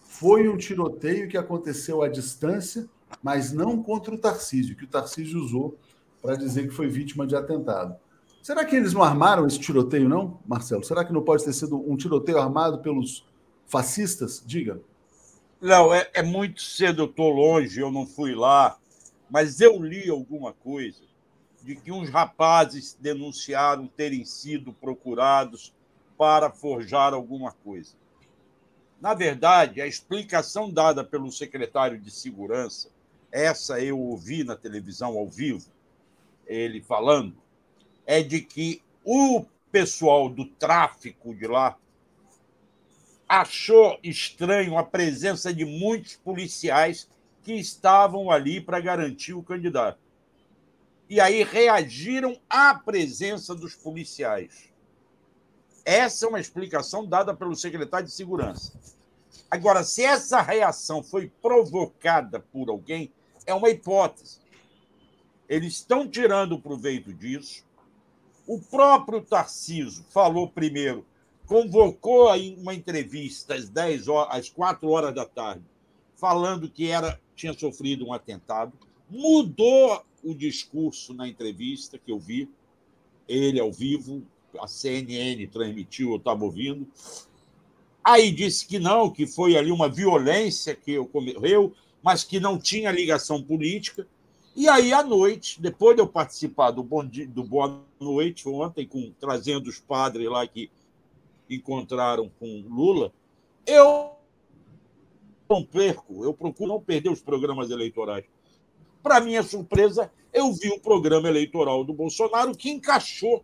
[0.03, 2.87] Foi um tiroteio que aconteceu à distância,
[3.23, 5.77] mas não contra o Tarcísio, que o Tarcísio usou
[6.21, 7.95] para dizer que foi vítima de atentado.
[8.43, 10.83] Será que eles não armaram esse tiroteio, não, Marcelo?
[10.83, 13.25] Será que não pode ter sido um tiroteio armado pelos
[13.67, 14.43] fascistas?
[14.45, 14.81] Diga.
[15.61, 18.77] Léo, é, é muito cedo, eu estou longe, eu não fui lá,
[19.29, 21.08] mas eu li alguma coisa
[21.63, 25.73] de que uns rapazes denunciaram terem sido procurados
[26.17, 27.95] para forjar alguma coisa.
[28.99, 32.89] Na verdade, a explicação dada pelo secretário de Segurança,
[33.31, 35.69] essa eu ouvi na televisão ao vivo,
[36.45, 37.37] ele falando,
[38.05, 41.77] é de que o pessoal do tráfico de lá
[43.27, 47.07] achou estranho a presença de muitos policiais
[47.43, 49.99] que estavam ali para garantir o candidato.
[51.09, 54.69] E aí reagiram à presença dos policiais.
[55.83, 58.73] Essa é uma explicação dada pelo secretário de Segurança.
[59.49, 63.11] Agora, se essa reação foi provocada por alguém,
[63.45, 64.39] é uma hipótese.
[65.47, 67.67] Eles estão tirando proveito disso
[68.49, 71.05] o próprio Tarciso falou primeiro,
[71.45, 75.63] convocou uma entrevista às 10 horas, às 4 horas da tarde,
[76.15, 78.73] falando que era tinha sofrido um atentado,
[79.07, 82.49] mudou o discurso na entrevista que eu vi,
[83.27, 84.23] ele ao vivo,
[84.59, 86.87] a CNN transmitiu, eu estava ouvindo.
[88.03, 92.91] Aí disse que não, que foi ali uma violência que ocorreu, mas que não tinha
[92.91, 94.07] ligação política.
[94.55, 98.87] E aí, à noite, depois de eu participar do, bom dia, do Boa Noite ontem,
[98.87, 100.71] com, trazendo os padres lá que
[101.49, 103.11] encontraram com Lula,
[103.65, 104.11] eu
[105.49, 108.25] não perco, eu procuro não perder os programas eleitorais.
[109.01, 113.43] Para minha surpresa, eu vi o programa eleitoral do Bolsonaro que encaixou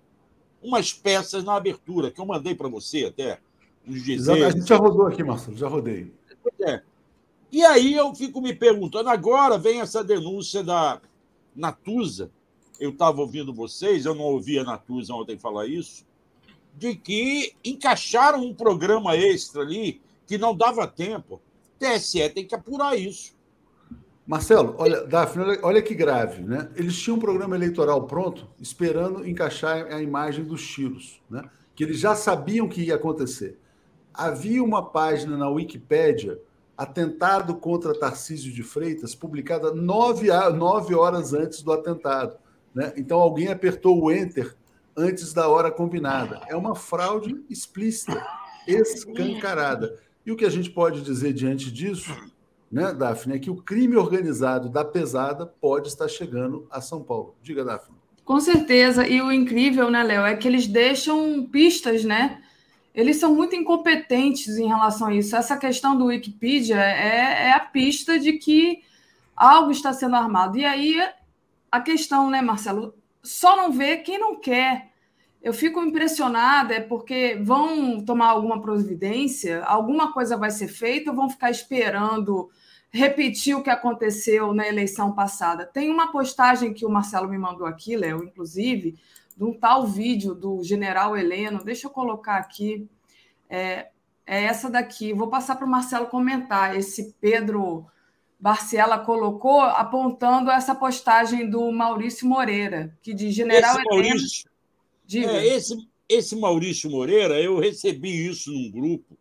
[0.61, 3.40] umas peças na abertura, que eu mandei para você até.
[3.88, 4.44] Os dizeres.
[4.44, 6.11] A gente já rodou aqui, Marcelo, já rodei.
[6.61, 6.82] É.
[7.52, 10.99] E aí eu fico me perguntando, agora vem essa denúncia da
[11.56, 12.32] Natuza,
[12.80, 16.03] eu estava ouvindo vocês, eu não ouvi a Natuza ontem falar isso,
[16.73, 21.40] de que encaixaram um programa extra ali que não dava tempo.
[21.80, 23.35] TSE tem que apurar isso.
[24.26, 26.69] Marcelo, olha, Daphne, olha, que grave, né?
[26.76, 31.43] Eles tinham um programa eleitoral pronto, esperando encaixar a imagem dos tiros, né?
[31.76, 33.60] Que eles já sabiam que ia acontecer.
[34.14, 36.39] Havia uma página na Wikipédia
[36.77, 42.35] Atentado contra Tarcísio de Freitas, publicada nove, nove horas antes do atentado.
[42.73, 42.91] Né?
[42.97, 44.53] Então alguém apertou o enter
[44.95, 46.41] antes da hora combinada.
[46.49, 48.22] É uma fraude explícita,
[48.68, 49.97] escancarada.
[50.26, 52.14] E o que a gente pode dizer diante disso,
[52.72, 57.36] né, Daphne, é que o crime organizado da pesada pode estar chegando a São Paulo.
[57.42, 57.96] Diga, Daphne.
[58.24, 59.08] Com certeza.
[59.08, 62.42] E o incrível, né, Léo, é que eles deixam pistas, né?
[62.94, 65.36] Eles são muito incompetentes em relação a isso.
[65.36, 68.82] Essa questão do Wikipedia é, é a pista de que
[69.36, 70.58] algo está sendo armado.
[70.58, 70.98] E aí
[71.72, 72.96] a questão, né, Marcelo?
[73.22, 74.92] Só não vê quem não quer.
[75.45, 81.15] Eu fico impressionada, é porque vão tomar alguma providência, alguma coisa vai ser feita ou
[81.15, 82.49] vão ficar esperando
[82.89, 85.63] repetir o que aconteceu na eleição passada.
[85.63, 88.97] Tem uma postagem que o Marcelo me mandou aqui, Léo, inclusive,
[89.38, 91.63] de um tal vídeo do general Heleno.
[91.63, 92.89] Deixa eu colocar aqui.
[93.47, 93.89] É,
[94.26, 95.13] é essa daqui.
[95.13, 96.76] Vou passar para o Marcelo comentar.
[96.76, 97.85] Esse Pedro
[98.39, 104.07] Barciela colocou, apontando essa postagem do Maurício Moreira, que diz general esse Heleno.
[104.07, 104.55] Maurício,
[105.14, 109.18] é, esse, esse Maurício Moreira, eu recebi isso num grupo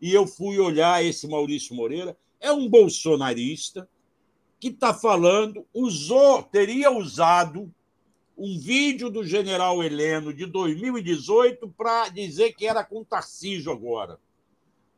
[0.00, 2.16] e eu fui olhar esse Maurício Moreira.
[2.40, 3.88] É um bolsonarista
[4.60, 7.72] que está falando, usou, teria usado
[8.36, 14.18] um vídeo do general Heleno de 2018 para dizer que era com Tarcísio agora.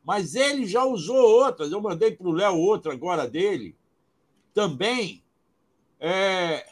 [0.03, 3.75] Mas ele já usou outras, eu mandei para o Léo outra agora dele,
[4.53, 5.21] também,
[5.99, 6.65] é,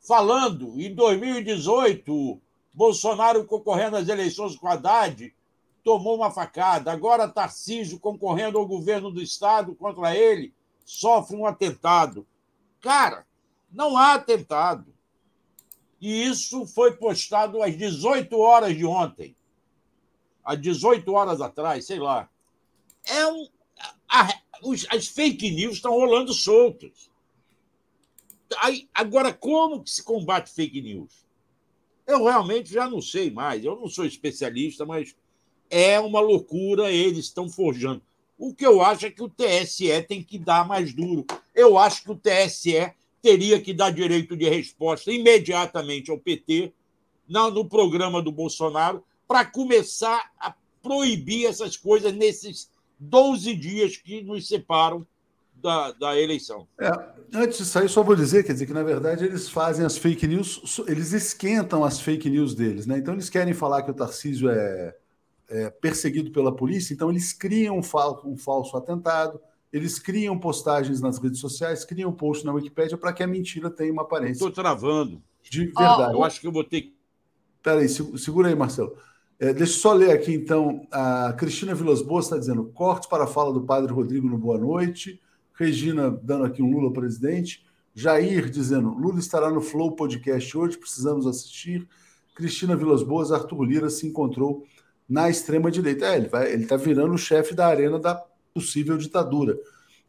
[0.00, 2.40] falando em 2018,
[2.72, 5.34] Bolsonaro concorrendo às eleições com Haddad,
[5.84, 6.90] tomou uma facada.
[6.90, 10.54] Agora Tarcísio, concorrendo ao governo do Estado contra ele,
[10.84, 12.26] sofre um atentado.
[12.80, 13.26] Cara,
[13.70, 14.92] não há atentado.
[16.00, 19.36] E isso foi postado às 18 horas de ontem.
[20.44, 22.28] Às 18 horas atrás, sei lá.
[23.04, 23.48] É um.
[24.08, 24.28] A,
[24.64, 27.10] os, as fake news estão rolando soltas.
[28.58, 31.21] Aí, agora, como que se combate fake news?
[32.06, 33.64] Eu realmente já não sei mais.
[33.64, 35.14] Eu não sou especialista, mas
[35.70, 38.02] é uma loucura, eles estão forjando.
[38.38, 41.24] O que eu acho é que o TSE tem que dar mais duro.
[41.54, 42.92] Eu acho que o TSE
[43.22, 46.72] teria que dar direito de resposta imediatamente ao PT
[47.28, 52.68] no programa do Bolsonaro para começar a proibir essas coisas nesses
[52.98, 55.06] 12 dias que nos separam
[55.62, 56.66] da, da eleição.
[56.80, 56.90] É,
[57.34, 60.26] antes de sair, só vou dizer, quer dizer, que na verdade eles fazem as fake
[60.26, 62.98] news, eles esquentam as fake news deles, né?
[62.98, 64.94] Então eles querem falar que o Tarcísio é
[65.52, 69.38] é, perseguido pela polícia, então eles criam um, fal um falso atentado,
[69.70, 73.92] eles criam postagens nas redes sociais, criam post na Wikipédia para que a mentira tenha
[73.92, 74.32] uma aparência.
[74.32, 75.22] Estou travando.
[75.42, 76.14] De verdade.
[76.14, 76.96] Oh, eu acho que eu vou ter que.
[77.62, 78.96] Peraí, segura aí, Marcelo.
[79.38, 80.86] É, deixa eu só ler aqui, então.
[80.90, 84.58] A Cristina Vilas Boas está dizendo: cortes para a fala do padre Rodrigo no Boa
[84.58, 85.20] Noite.
[85.54, 87.64] Regina dando aqui um Lula presidente.
[87.94, 91.86] Jair dizendo: Lula estará no Flow Podcast hoje, precisamos assistir.
[92.34, 94.64] Cristina Vilas Boas, Arthur Lira se encontrou
[95.08, 96.06] na extrema-direita.
[96.06, 98.14] É, ele está virando o chefe da arena da
[98.54, 99.58] possível ditadura.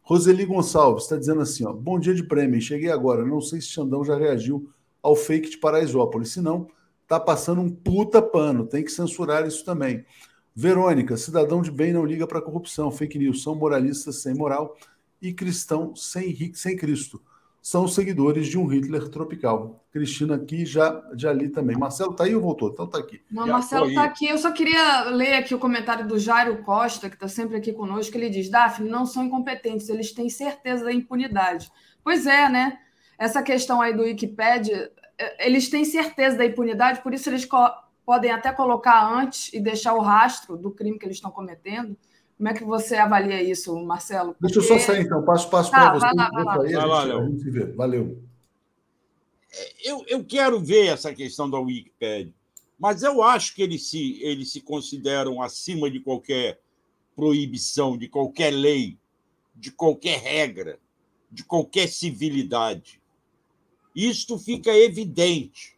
[0.02, 3.24] Roseli Gonçalves está dizendo assim: ó, bom dia de prêmio, cheguei agora.
[3.24, 4.70] Não sei se Xandão já reagiu
[5.02, 6.30] ao fake de Paraisópolis.
[6.30, 6.66] Se não,
[7.06, 8.66] tá passando um puta pano.
[8.66, 10.04] Tem que censurar isso também.
[10.56, 12.90] Verônica, cidadão de bem não liga para corrupção.
[12.90, 14.76] Fake news são moralistas sem moral
[15.28, 17.20] e cristão sem, sem Cristo
[17.64, 19.82] são seguidores de um Hitler tropical.
[19.90, 21.74] Cristina aqui já, já li também.
[21.74, 22.68] Marcelo está aí ou voltou?
[22.68, 23.22] Então está aqui.
[23.30, 24.26] Não, Marcelo está aqui.
[24.26, 28.14] Eu só queria ler aqui o comentário do Jairo Costa, que está sempre aqui conosco.
[28.18, 31.72] Ele diz: Daphne, não são incompetentes, eles têm certeza da impunidade.
[32.02, 32.80] Pois é, né?
[33.18, 37.48] Essa questão aí do Wikipedia, eh, eles têm certeza da impunidade, por isso eles
[38.04, 41.96] podem até colocar antes e deixar o rastro do crime que eles estão cometendo.
[42.36, 44.34] Como é que você avalia isso, Marcelo?
[44.34, 44.52] Porque...
[44.52, 45.24] Deixa eu só sair, então.
[45.24, 46.06] Passo, passo tá, para você.
[46.06, 46.62] Vai lá, vai lá.
[46.62, 47.66] Aí, vai lá, gente vê.
[47.66, 48.22] Valeu.
[49.52, 52.34] É, eu, eu quero ver essa questão da Wikipedia,
[52.78, 56.60] mas eu acho que eles se, eles se consideram acima de qualquer
[57.14, 58.98] proibição, de qualquer lei,
[59.54, 60.78] de qualquer regra,
[61.30, 63.00] de qualquer civilidade.
[63.94, 65.76] Isto fica evidente.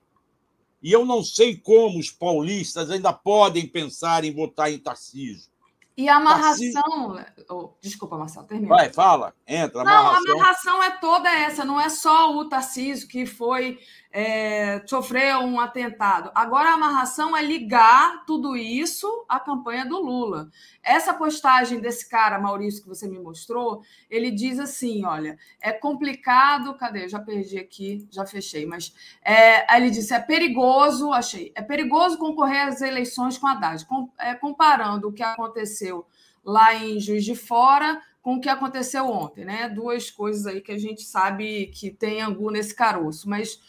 [0.83, 5.51] E eu não sei como os paulistas ainda podem pensar em votar em Tarcísio.
[5.97, 7.16] E a amarração.
[7.48, 8.68] Oh, desculpa, Marcelo, termina.
[8.68, 9.81] Vai, fala, entra.
[9.81, 10.23] Amarração.
[10.23, 13.78] Não, a amarração é toda essa, não é só o Tarcísio que foi
[14.18, 16.30] é, sofreu um atentado.
[16.34, 20.48] Agora a amarração é ligar tudo isso à campanha do Lula.
[20.82, 26.74] Essa postagem desse cara, Maurício, que você me mostrou, ele diz assim: olha, é complicado.
[26.78, 27.05] Cadê?
[27.05, 32.16] Eu já perdi aqui, já fechei, mas é, ele disse: é perigoso, achei, é perigoso
[32.16, 36.06] concorrer às eleições com Haddad, com, é, comparando o que aconteceu
[36.43, 39.68] lá em Juiz de Fora com o que aconteceu ontem, né?
[39.68, 43.60] Duas coisas aí que a gente sabe que tem angu nesse caroço, mas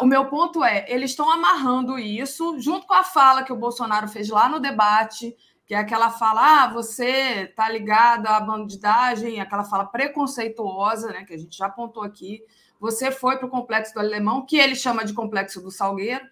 [0.00, 4.08] o meu ponto é, eles estão amarrando isso junto com a fala que o Bolsonaro
[4.08, 5.36] fez lá no debate,
[5.66, 11.34] que é aquela fala, ah, você tá ligado à bandidagem, aquela fala preconceituosa, né, que
[11.34, 12.42] a gente já apontou aqui.
[12.80, 16.24] Você foi para o complexo do Alemão, que ele chama de complexo do Salgueiro,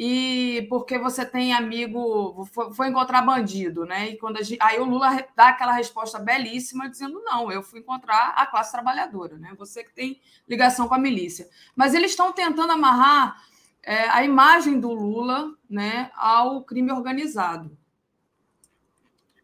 [0.00, 4.10] e porque você tem amigo, foi, foi encontrar bandido, né?
[4.10, 8.28] E quando gente, aí o Lula dá aquela resposta belíssima dizendo não, eu fui encontrar
[8.36, 9.52] a classe trabalhadora, né?
[9.58, 11.48] Você que tem ligação com a milícia.
[11.74, 13.42] Mas eles estão tentando amarrar
[13.82, 17.76] é, a imagem do Lula, né, ao crime organizado.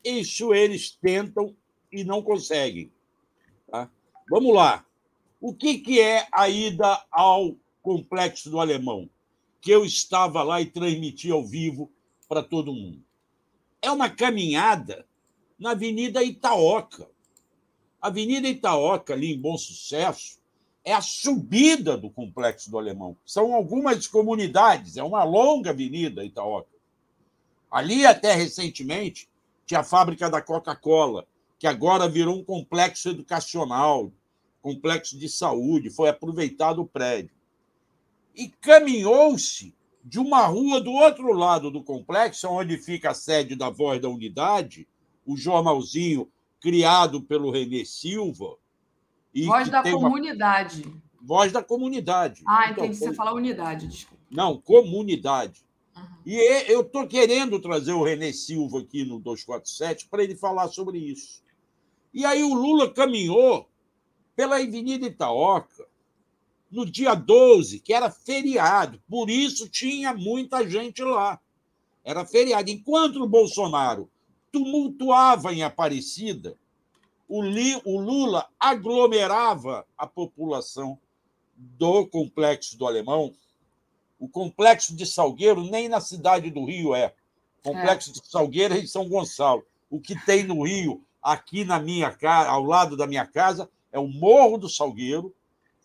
[0.05, 1.57] Isso eles tentam
[1.91, 2.93] e não conseguem.
[3.69, 3.91] Tá?
[4.31, 4.85] Vamos lá.
[5.41, 9.11] O que, que é a ida ao complexo do Alemão?
[9.65, 11.91] Que eu estava lá e transmiti ao vivo
[12.29, 13.03] para todo mundo.
[13.81, 15.07] É uma caminhada
[15.59, 17.09] na Avenida Itaoca.
[17.99, 20.39] A Avenida Itaoca, ali em Bom Sucesso,
[20.85, 23.17] é a subida do Complexo do Alemão.
[23.25, 26.69] São algumas comunidades, é uma longa avenida Itaoca.
[27.71, 29.31] Ali, até recentemente,
[29.65, 31.27] tinha a fábrica da Coca-Cola,
[31.59, 34.13] que agora virou um complexo educacional,
[34.61, 37.34] complexo de saúde, foi aproveitado o prédio
[38.35, 39.75] e caminhou-se
[40.05, 44.09] de uma rua do outro lado do complexo, onde fica a sede da Voz da
[44.09, 44.87] Unidade,
[45.25, 46.31] o jornalzinho
[46.61, 48.57] criado pelo Renê Silva.
[49.47, 50.83] Voz da comunidade.
[50.83, 51.03] Uma...
[51.23, 52.43] Voz da comunidade.
[52.47, 52.99] Ah, então, entendi.
[52.99, 54.23] Você fala unidade, desculpa.
[54.31, 55.65] Não, comunidade.
[55.97, 56.03] Uhum.
[56.27, 60.99] E eu estou querendo trazer o Renê Silva aqui no 247 para ele falar sobre
[60.99, 61.43] isso.
[62.13, 63.69] E aí o Lula caminhou
[64.37, 65.87] pela Avenida Itaoca,
[66.75, 71.39] no dia 12, que era feriado, por isso tinha muita gente lá.
[72.03, 72.69] Era feriado.
[72.69, 74.11] Enquanto o Bolsonaro
[74.51, 76.59] tumultuava em Aparecida,
[77.29, 80.99] o, Lula aglomerava a população
[81.57, 83.33] do complexo do Alemão.
[84.19, 87.15] O complexo de Salgueiro nem na cidade do Rio é.
[87.61, 88.13] O complexo é.
[88.15, 89.65] de Salgueiro é em São Gonçalo.
[89.89, 93.99] O que tem no Rio, aqui na minha casa, ao lado da minha casa, é
[93.99, 95.33] o Morro do Salgueiro,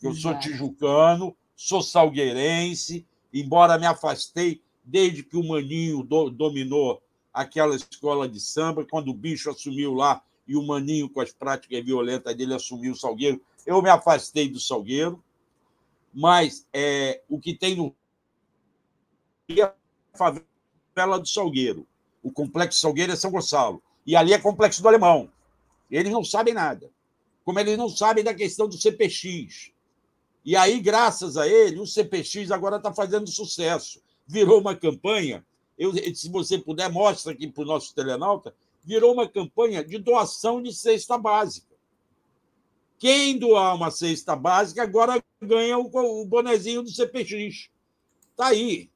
[0.02, 7.02] eu sou tijucano, sou salgueirense, embora me afastei desde que o Maninho do, dominou
[7.34, 11.86] aquela escola de samba, quando o bicho assumiu lá e o Maninho, com as práticas
[11.86, 13.40] violentas dele, assumiu o Salgueiro.
[13.66, 15.24] Eu me afastei do Salgueiro,
[16.14, 17.96] mas é, o que tem no
[19.48, 19.74] é a
[20.16, 21.88] favela do Salgueiro.
[22.24, 23.82] O complexo Salgueiro é São Gonçalo.
[24.06, 25.32] E ali é complexo do Alemão.
[25.90, 26.90] Eles não sabem nada.
[27.44, 29.72] Como eles não sabem da questão do CPX.
[30.44, 34.02] E aí, graças a ele, o CPX agora está fazendo sucesso.
[34.26, 35.46] Virou uma campanha.
[35.78, 38.54] Eu, se você puder, mostra aqui para o nosso telenauta.
[38.84, 41.76] Virou uma campanha de doação de cesta básica.
[42.98, 45.90] Quem doar uma cesta básica agora ganha o,
[46.22, 47.70] o bonezinho do CPX.
[48.32, 48.90] Está aí.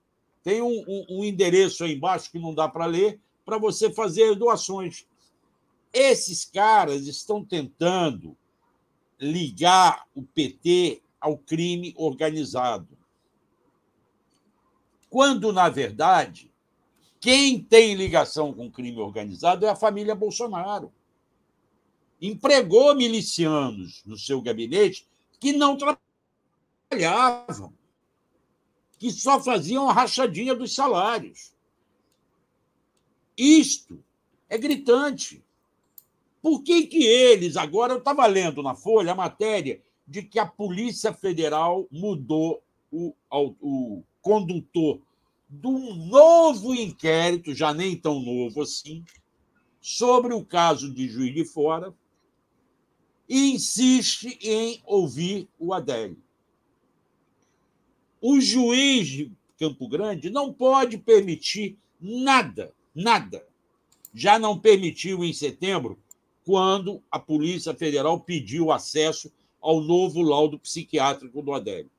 [0.44, 4.36] Tem um, um, um endereço aí embaixo que não dá para ler para você fazer
[4.36, 5.06] doações.
[5.94, 8.36] Esses caras estão tentando
[9.20, 12.98] ligar o PT ao crime organizado.
[15.10, 16.52] Quando, na verdade,
[17.22, 20.92] quem tem ligação com crime organizado é a família Bolsonaro.
[22.22, 25.08] Empregou milicianos no seu gabinete
[25.40, 25.78] que não
[26.92, 27.74] trabalhavam,
[29.00, 31.54] que só faziam a rachadinha dos salários.
[33.38, 34.04] Isto
[34.50, 35.42] é gritante.
[36.42, 40.46] Por que, que eles, agora eu estava lendo na Folha a matéria de que a
[40.46, 42.62] Polícia Federal mudou
[42.92, 45.02] o, o condutor
[45.50, 49.04] de um novo inquérito, já nem tão novo assim,
[49.80, 51.94] sobre o caso de Juiz de Fora
[53.28, 56.22] e insiste em ouvir o Adélio.
[58.22, 63.46] O juiz de Campo Grande não pode permitir nada, nada.
[64.14, 66.00] Já não permitiu em setembro,
[66.46, 69.32] quando a Polícia Federal pediu acesso
[69.64, 71.90] ao novo laudo psiquiátrico do Adélio.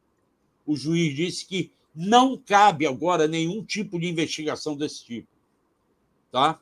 [0.67, 5.29] O juiz disse que não cabe agora nenhum tipo de investigação desse tipo.
[6.31, 6.61] Tá?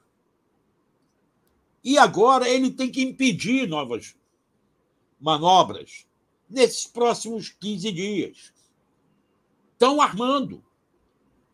[1.83, 4.15] E agora ele tem que impedir novas
[5.21, 6.07] manobras
[6.49, 8.53] nesses próximos 15 dias.
[9.73, 10.63] Estão armando.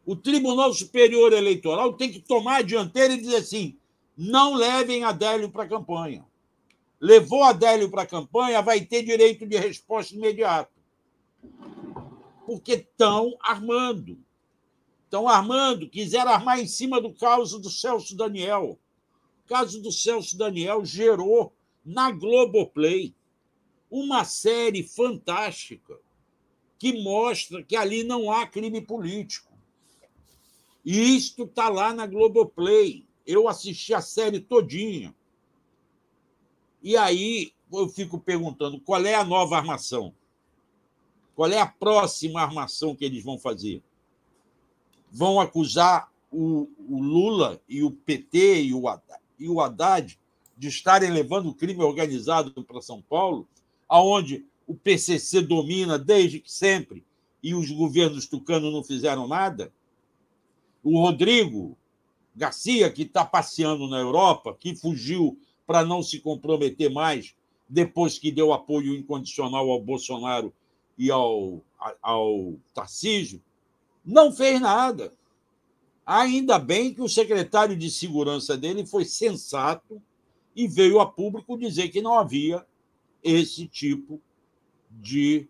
[0.05, 3.79] O Tribunal Superior Eleitoral tem que tomar a dianteira e dizer assim:
[4.17, 6.27] não levem Adélio para a campanha
[7.01, 10.73] levou Adélio para a campanha, vai ter direito de resposta imediato.
[12.47, 14.19] Porque estão armando.
[15.05, 18.79] Estão armando, quiseram armar em cima do caso do Celso Daniel.
[19.45, 21.55] O caso do Celso Daniel gerou
[21.85, 23.15] na Globoplay
[23.91, 25.99] uma série fantástica
[26.79, 29.53] que mostra que ali não há crime político.
[30.85, 33.07] E isto está lá na Globoplay.
[33.27, 35.15] Eu assisti a série todinha.
[36.83, 40.15] E aí eu fico perguntando qual é a nova armação?
[41.35, 43.83] Qual é a próxima armação que eles vão fazer?
[45.11, 48.83] Vão acusar o, o Lula e o PT e o,
[49.39, 50.19] e o Haddad
[50.57, 53.47] de estarem levando o crime organizado para São Paulo,
[53.89, 57.05] aonde o PCC domina desde que sempre
[57.43, 59.73] e os governos tucanos não fizeram nada?
[60.83, 61.79] O Rodrigo
[62.35, 65.39] Garcia, que está passeando na Europa, que fugiu
[65.69, 67.35] para não se comprometer mais
[67.69, 70.51] depois que deu apoio incondicional ao Bolsonaro
[70.97, 71.63] e ao,
[72.01, 73.43] ao Tarcísio,
[74.03, 75.13] não fez nada.
[76.07, 80.01] Ainda bem que o secretário de segurança dele foi sensato
[80.57, 82.65] e veio a público dizer que não havia
[83.23, 84.19] esse tipo
[84.91, 85.47] de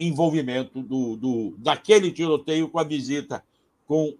[0.00, 3.44] envolvimento do, do, daquele tiroteio com a visita
[3.86, 4.16] com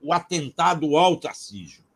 [0.00, 1.87] o atentado ao Tarcísio.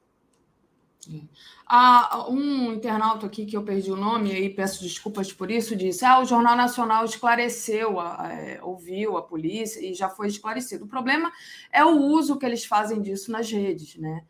[1.66, 6.04] Ah, um internauta aqui que eu perdi o nome, e peço desculpas por isso, disse:
[6.04, 10.84] ah, o Jornal Nacional esclareceu, é, ouviu a polícia e já foi esclarecido.
[10.84, 11.32] O problema
[11.72, 14.24] é o uso que eles fazem disso nas redes, né?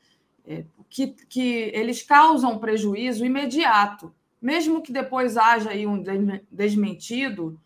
[0.46, 4.12] É, que, que eles causam prejuízo imediato
[4.42, 6.02] mesmo que depois haja aí um
[6.50, 7.60] desmentido,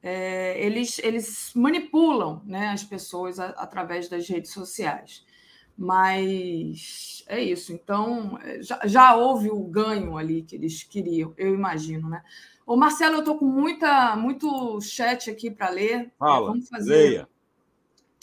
[0.00, 5.26] é, eles, eles manipulam né, as pessoas a, através das redes sociais.
[5.82, 7.72] Mas é isso.
[7.72, 12.22] Então, é, já, já houve o ganho ali que eles queriam, eu imagino, né?
[12.66, 16.12] Ô, Marcelo, eu estou com muita, muito chat aqui para ler.
[16.18, 17.28] Fala, Vamos fazer leia.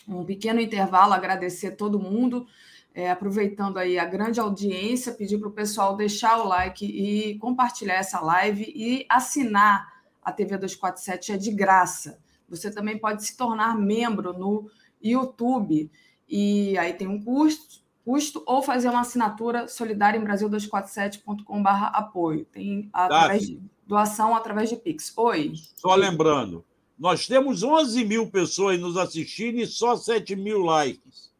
[0.07, 2.45] um pequeno intervalo, agradecer a todo mundo.
[2.93, 7.95] É, aproveitando aí a grande audiência, pedir para o pessoal deixar o like e compartilhar
[7.95, 12.19] essa live e assinar a TV 247 é de graça.
[12.47, 14.69] Você também pode se tornar membro no
[15.01, 15.89] YouTube
[16.27, 22.45] e aí tem um custo, custo ou fazer uma assinatura solidária em Brasil247.com.br apoio.
[22.45, 25.13] Tem através de, doação através de Pix.
[25.15, 25.53] Oi.
[25.75, 26.63] Só lembrando,
[26.99, 31.31] nós temos 11 mil pessoas nos assistindo e só 7 mil likes.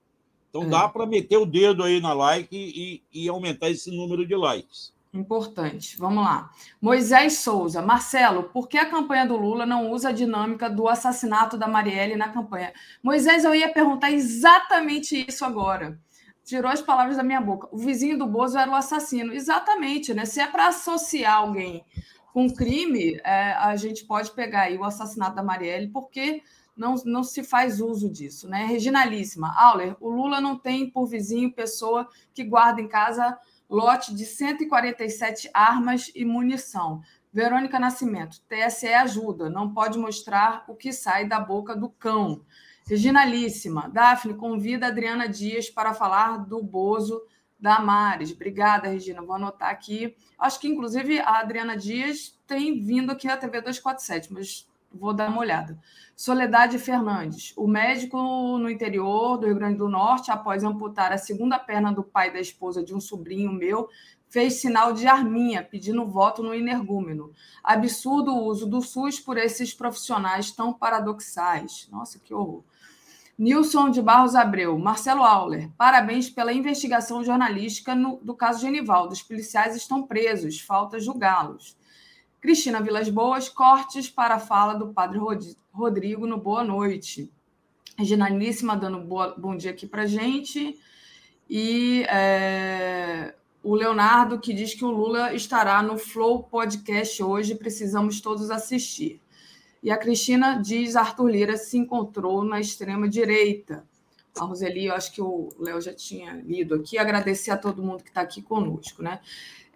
[0.50, 0.70] Então é.
[0.70, 4.94] dá para meter o dedo aí na like e, e aumentar esse número de likes.
[5.18, 5.98] Importante.
[5.98, 6.52] Vamos lá.
[6.80, 7.82] Moisés Souza.
[7.82, 12.16] Marcelo, por que a campanha do Lula não usa a dinâmica do assassinato da Marielle
[12.16, 12.72] na campanha?
[13.02, 16.00] Moisés, eu ia perguntar exatamente isso agora.
[16.44, 17.68] Tirou as palavras da minha boca.
[17.72, 19.34] O vizinho do Bozo era o assassino.
[19.34, 20.26] Exatamente, né?
[20.26, 21.84] Se é para associar alguém
[22.32, 26.44] com crime, é, a gente pode pegar aí o assassinato da Marielle, porque
[26.78, 28.48] não, não se faz uso disso.
[28.48, 28.66] Né?
[28.66, 33.38] Reginalíssima, Auler, o Lula não tem por vizinho pessoa que guarda em casa
[33.70, 37.02] lote de 147 armas e munição.
[37.32, 42.42] Verônica Nascimento, TSE ajuda, não pode mostrar o que sai da boca do cão.
[42.88, 47.22] Reginalíssima, Daphne convida Adriana Dias para falar do Bozo
[47.60, 48.32] da Mares.
[48.32, 49.22] Obrigada, Regina.
[49.22, 50.16] Vou anotar aqui.
[50.40, 55.30] Acho que, inclusive, a Adriana Dias tem vindo aqui à TV 247, mas vou dar
[55.30, 55.80] uma olhada.
[56.16, 58.18] Soledade Fernandes, o médico
[58.58, 62.40] no interior do Rio Grande do Norte, após amputar a segunda perna do pai da
[62.40, 63.88] esposa de um sobrinho meu,
[64.30, 67.32] fez sinal de arminha, pedindo voto no energúmeno.
[67.64, 71.88] Absurdo o uso do SUS por esses profissionais tão paradoxais.
[71.92, 72.64] Nossa, que horror.
[73.38, 79.14] Nilson de Barros Abreu, Marcelo Auler, parabéns pela investigação jornalística no, do caso Genivaldo.
[79.14, 81.78] Os policiais estão presos, falta julgá-los.
[82.48, 85.20] Cristina Vilas Boas, cortes para a fala do padre
[85.70, 87.30] Rodrigo no Boa Noite.
[87.98, 90.80] Reginaníssima dando boa, bom dia aqui para gente.
[91.50, 98.22] E é, o Leonardo que diz que o Lula estará no Flow Podcast hoje, precisamos
[98.22, 99.20] todos assistir.
[99.84, 103.84] E a Cristina diz Arthur Lira se encontrou na extrema direita.
[104.40, 106.98] A Roseli, eu acho que o Léo já tinha lido aqui.
[106.98, 109.20] Agradecer a todo mundo que está aqui conosco, né?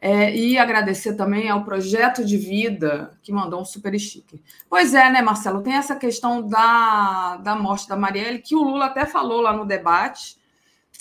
[0.04, 4.40] É, e agradecer também ao Projeto de Vida, que mandou um super sticker.
[4.68, 5.62] Pois é, né, Marcelo?
[5.62, 9.64] Tem essa questão da, da morte da Marielle, que o Lula até falou lá no
[9.64, 10.38] debate.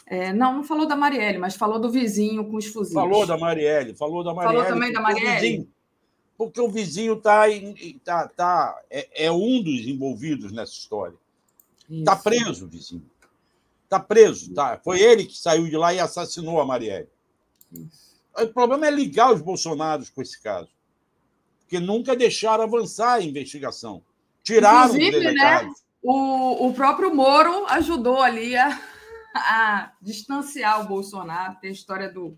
[0.06, 2.93] É, não, não falou da Marielle, mas falou do vizinho com os fuzis.
[2.93, 4.59] Falou da Marielle, falou da Marielle.
[4.59, 5.40] Falou também da Marielle?
[5.40, 5.68] Vizinho,
[6.36, 7.44] porque o vizinho tá,
[8.05, 11.16] tá, tá, é, é, um dos envolvidos nessa história.
[11.89, 13.09] Está preso o vizinho.
[13.85, 14.52] Está preso.
[14.52, 14.78] Tá.
[14.85, 17.09] Foi ele que saiu de lá e assassinou a Marielle.
[17.72, 18.10] Isso.
[18.36, 20.70] O problema é ligar os bolsonaros com esse caso.
[21.61, 24.02] Porque nunca deixaram avançar a investigação.
[24.43, 25.70] Tiraram Inclusive, né,
[26.02, 28.81] o, o próprio Moro ajudou ali a,
[29.35, 31.59] a distanciar o Bolsonaro.
[31.61, 32.36] Tem a história do,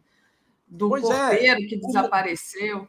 [0.66, 1.28] do pois é.
[1.28, 1.66] porteiro é.
[1.66, 2.88] que desapareceu.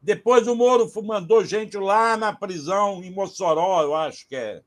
[0.00, 4.62] Depois o Moro mandou gente lá na prisão em Mossoró, eu acho que é.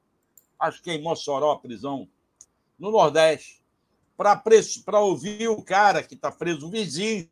[0.60, 2.08] Acho que é em Mossoró a prisão,
[2.78, 3.64] no Nordeste,
[4.16, 7.28] para ouvir o cara que está preso, o vizinho,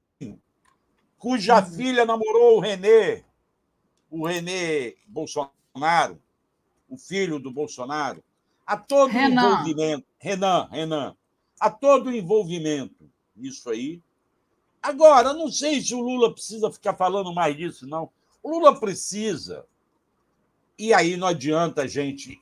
[1.17, 1.71] cuja uhum.
[1.71, 3.23] filha namorou o Renê,
[4.09, 6.19] o Renê Bolsonaro,
[6.89, 8.23] o filho do Bolsonaro.
[8.65, 9.51] A todo Renan.
[9.51, 10.05] envolvimento.
[10.17, 11.15] Renan, Renan.
[11.59, 14.01] A todo envolvimento nisso aí.
[14.81, 18.09] Agora, não sei se o Lula precisa ficar falando mais disso, não.
[18.41, 19.65] O Lula precisa.
[20.77, 22.41] E aí não adianta a gente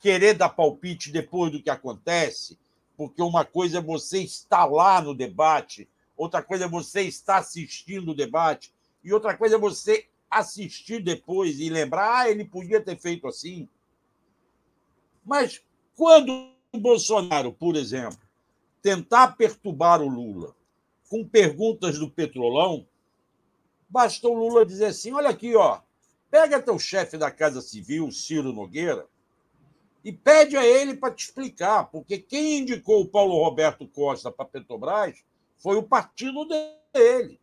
[0.00, 2.58] querer dar palpite depois do que acontece,
[2.96, 8.10] porque uma coisa é você estar lá no debate, outra coisa é você estar assistindo
[8.10, 8.74] o debate,
[9.04, 13.68] e outra coisa é você assistir depois e lembrar, ah, ele podia ter feito assim.
[15.24, 15.62] Mas
[15.94, 18.18] quando o Bolsonaro, por exemplo,
[18.82, 20.54] tentar perturbar o Lula
[21.08, 22.86] com perguntas do Petrolão,
[23.88, 25.80] basta o Lula dizer assim: olha aqui, ó,
[26.30, 29.06] pega teu chefe da Casa Civil, Ciro Nogueira,
[30.04, 34.44] e pede a ele para te explicar, porque quem indicou o Paulo Roberto Costa para
[34.44, 35.24] Petrobras
[35.58, 37.40] foi o partido dele.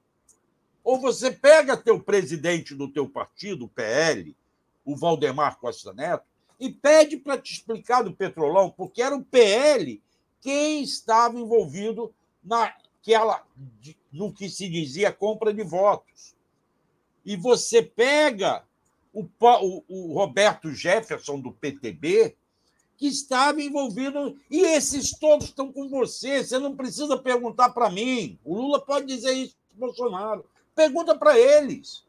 [0.83, 4.35] Ou você pega teu presidente do teu partido, o PL,
[4.83, 6.25] o Valdemar Costa Neto,
[6.59, 10.01] e pede para te explicar do Petrolão, porque era o PL
[10.41, 12.13] quem estava envolvido
[12.43, 13.45] naquela,
[14.11, 16.35] no que se dizia compra de votos.
[17.25, 18.63] E você pega
[19.13, 22.35] o, o, o Roberto Jefferson, do PTB,
[23.03, 28.39] que estava envolvido, e esses todos estão com você, você não precisa perguntar para mim.
[28.45, 30.45] O Lula pode dizer isso para Bolsonaro.
[30.73, 32.05] Pergunta para eles.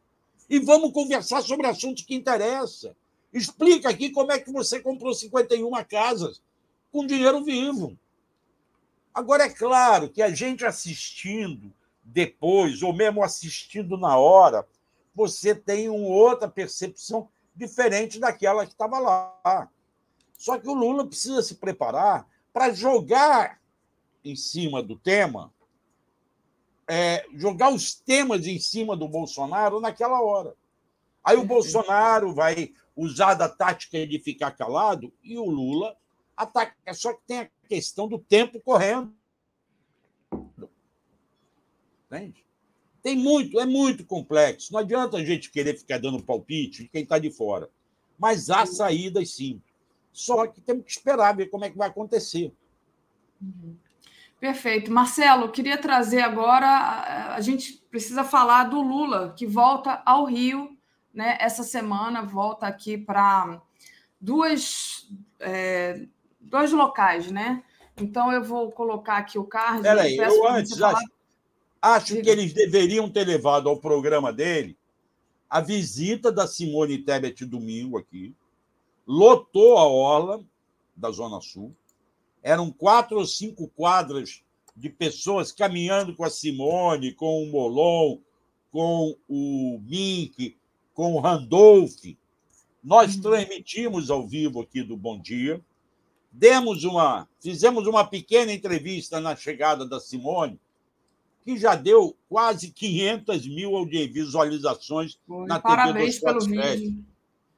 [0.48, 2.94] E vamos conversar sobre assuntos que interessam.
[3.32, 6.40] Explica aqui como é que você comprou 51 casas
[6.92, 7.98] com dinheiro vivo.
[9.12, 11.72] Agora, é claro que a gente assistindo
[12.04, 14.64] depois, ou mesmo assistindo na hora,
[15.12, 19.68] você tem uma outra percepção diferente daquela que estava lá.
[20.44, 23.62] Só que o Lula precisa se preparar para jogar
[24.22, 25.50] em cima do tema,
[26.86, 30.54] é, jogar os temas em cima do Bolsonaro naquela hora.
[31.24, 35.96] Aí o Bolsonaro vai usar da tática de ficar calado e o Lula
[36.36, 36.92] ataca.
[36.92, 39.16] Só que tem a questão do tempo correndo.
[42.04, 42.44] Entende?
[43.02, 44.74] Tem muito, é muito complexo.
[44.74, 47.70] Não adianta a gente querer ficar dando palpite de quem está de fora.
[48.18, 49.62] Mas há saídas sim.
[50.14, 52.54] Só que temos que esperar ver como é que vai acontecer.
[53.42, 53.76] Uhum.
[54.38, 54.92] Perfeito.
[54.92, 57.34] Marcelo, queria trazer agora.
[57.34, 60.78] A gente precisa falar do Lula, que volta ao Rio
[61.12, 63.60] né, essa semana, volta aqui para
[64.20, 65.08] duas,
[65.40, 66.06] é,
[66.40, 67.62] dois locais, né?
[67.96, 69.82] Então eu vou colocar aqui o card.
[69.82, 71.04] Peraí, eu antes acho,
[71.82, 74.76] acho que eles deveriam ter levado ao programa dele
[75.48, 78.34] a visita da Simone Tebet domingo aqui,
[79.06, 80.44] lotou a orla
[80.96, 81.74] da Zona Sul,
[82.42, 84.42] eram quatro ou cinco quadras
[84.76, 88.18] de pessoas caminhando com a Simone, com o Molon,
[88.70, 90.56] com o Mink,
[90.92, 92.04] com o Randolph.
[92.82, 93.22] Nós uhum.
[93.22, 95.62] transmitimos ao vivo aqui do Bom Dia
[96.34, 100.58] demos uma, fizemos uma pequena entrevista na chegada da Simone,
[101.42, 107.04] que já deu quase 500 mil visualizações Foi, na parabéns TV pelo vídeo.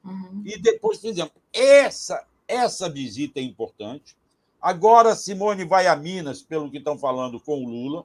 [0.07, 0.43] Uhum.
[0.45, 1.33] E depois fizemos.
[1.53, 4.17] Essa, essa visita é importante.
[4.61, 8.05] Agora Simone vai a Minas, pelo que estão falando, com o Lula.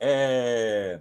[0.00, 1.00] É...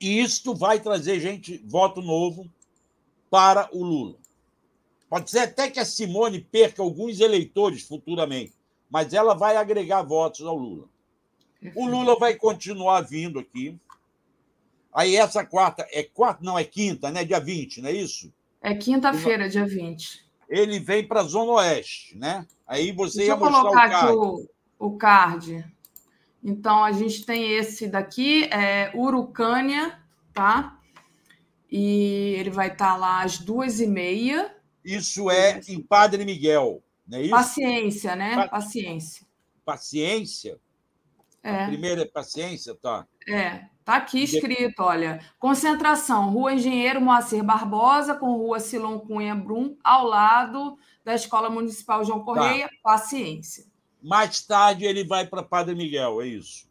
[0.00, 2.50] E isto vai trazer gente, voto novo
[3.30, 4.16] para o Lula.
[5.08, 8.52] Pode ser até que a Simone perca alguns eleitores futuramente,
[8.90, 10.88] mas ela vai agregar votos ao Lula.
[11.76, 13.78] O Lula vai continuar vindo aqui.
[14.92, 17.24] Aí essa quarta, é quarta, não, é quinta, né?
[17.24, 18.32] Dia 20, não é isso?
[18.60, 20.22] É quinta-feira, dia 20.
[20.48, 22.46] Ele vem para a Zona Oeste, né?
[22.66, 24.04] Aí você Deixa ia mostrar colocar o card.
[24.04, 24.48] aqui o,
[24.78, 25.72] o card.
[26.44, 29.98] Então, a gente tem esse daqui, é Urucânia,
[30.34, 30.78] tá?
[31.70, 34.54] E ele vai estar lá às duas e meia.
[34.84, 37.30] Isso é em Padre Miguel, não é isso?
[37.30, 38.48] Paciência, né?
[38.48, 39.26] Paciência.
[39.64, 40.60] Paciência?
[41.42, 41.64] É.
[41.64, 43.06] A primeira é paciência, tá?
[43.28, 45.20] É, tá aqui escrito, olha.
[45.38, 52.04] Concentração, Rua Engenheiro Moacir Barbosa, com Rua Silon Cunha Brum, ao lado da Escola Municipal
[52.04, 52.74] João Correia, tá.
[52.82, 53.64] paciência.
[54.02, 56.68] Mais tarde ele vai para Padre Miguel, é isso.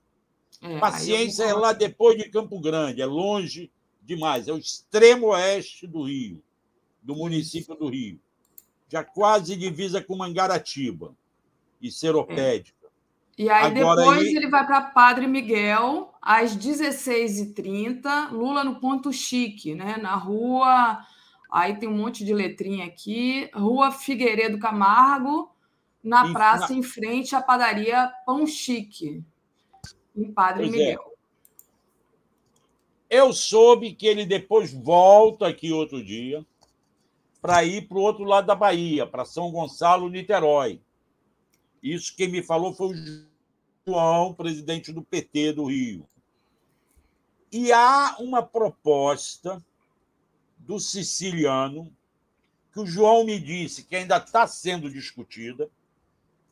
[0.61, 3.71] É, paciência é lá depois de Campo Grande, é longe
[4.01, 6.41] demais, é o extremo oeste do Rio
[7.01, 8.19] do município do Rio,
[8.87, 11.15] já quase divisa com Mangaratiba
[11.81, 12.87] e Seropédica.
[13.37, 19.73] E aí Agora, depois ele vai para Padre Miguel, às 16h30, Lula no ponto chique,
[19.73, 19.97] né?
[19.97, 21.03] Na rua.
[21.51, 23.49] Aí tem um monte de letrinha aqui.
[23.53, 25.51] Rua Figueiredo Camargo,
[26.03, 29.23] na Em- praça na- em frente à padaria Pão Chique,
[30.15, 30.77] em Padre Pois é.
[30.77, 31.11] Miguel.
[33.09, 36.45] Eu soube que ele depois volta aqui outro dia
[37.41, 40.79] para ir para o outro lado da Bahia, para São Gonçalo, Niterói.
[41.83, 43.25] Isso quem me falou foi o
[43.85, 46.07] João, presidente do PT do Rio.
[47.51, 49.63] E há uma proposta
[50.57, 51.91] do siciliano,
[52.71, 55.69] que o João me disse que ainda está sendo discutida,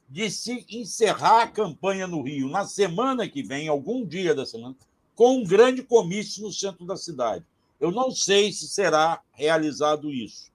[0.09, 4.75] de se encerrar a campanha no Rio na semana que vem, algum dia da semana,
[5.15, 7.45] com um grande comício no centro da cidade.
[7.79, 10.51] Eu não sei se será realizado isso,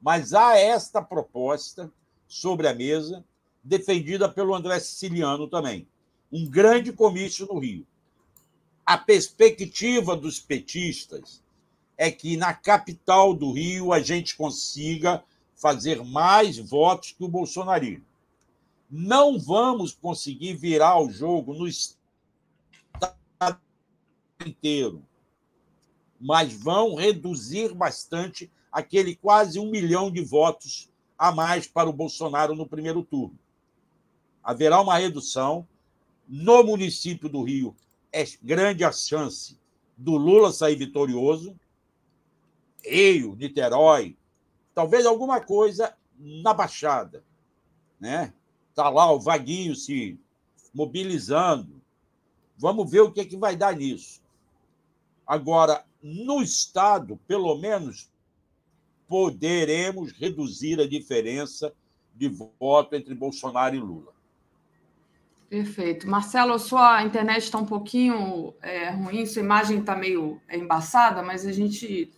[0.00, 1.92] mas há esta proposta
[2.26, 3.24] sobre a mesa,
[3.62, 5.86] defendida pelo André Siciliano também.
[6.32, 7.86] Um grande comício no Rio.
[8.86, 11.42] A perspectiva dos petistas
[11.96, 15.24] é que na capital do Rio a gente consiga
[15.54, 18.04] fazer mais votos que o bolsonarismo.
[18.90, 21.96] Não vamos conseguir virar o jogo no estado
[24.44, 25.02] inteiro,
[26.20, 32.54] mas vão reduzir bastante aquele quase um milhão de votos a mais para o Bolsonaro
[32.54, 33.38] no primeiro turno.
[34.42, 35.66] Haverá uma redução.
[36.26, 37.76] No município do Rio,
[38.14, 39.58] é grande a chance
[39.96, 41.58] do Lula sair vitorioso.
[42.84, 44.16] Rio, Niterói,
[44.72, 47.24] talvez alguma coisa na Baixada.
[47.98, 48.32] Né?
[48.70, 50.16] Está lá o Vaguinho se
[50.72, 51.82] mobilizando.
[52.56, 54.22] Vamos ver o que, é que vai dar nisso.
[55.26, 58.08] Agora, no Estado, pelo menos,
[59.08, 61.74] poderemos reduzir a diferença
[62.14, 64.13] de voto entre Bolsonaro e Lula.
[65.48, 66.08] Perfeito.
[66.08, 71.52] Marcelo, sua internet está um pouquinho é, ruim, sua imagem está meio embaçada, mas a
[71.52, 72.12] gente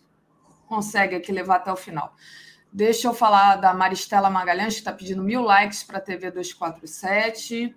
[0.66, 2.14] consegue aqui levar até o final.
[2.72, 7.74] Deixa eu falar da Maristela Magalhães, que está pedindo mil likes para a TV 247.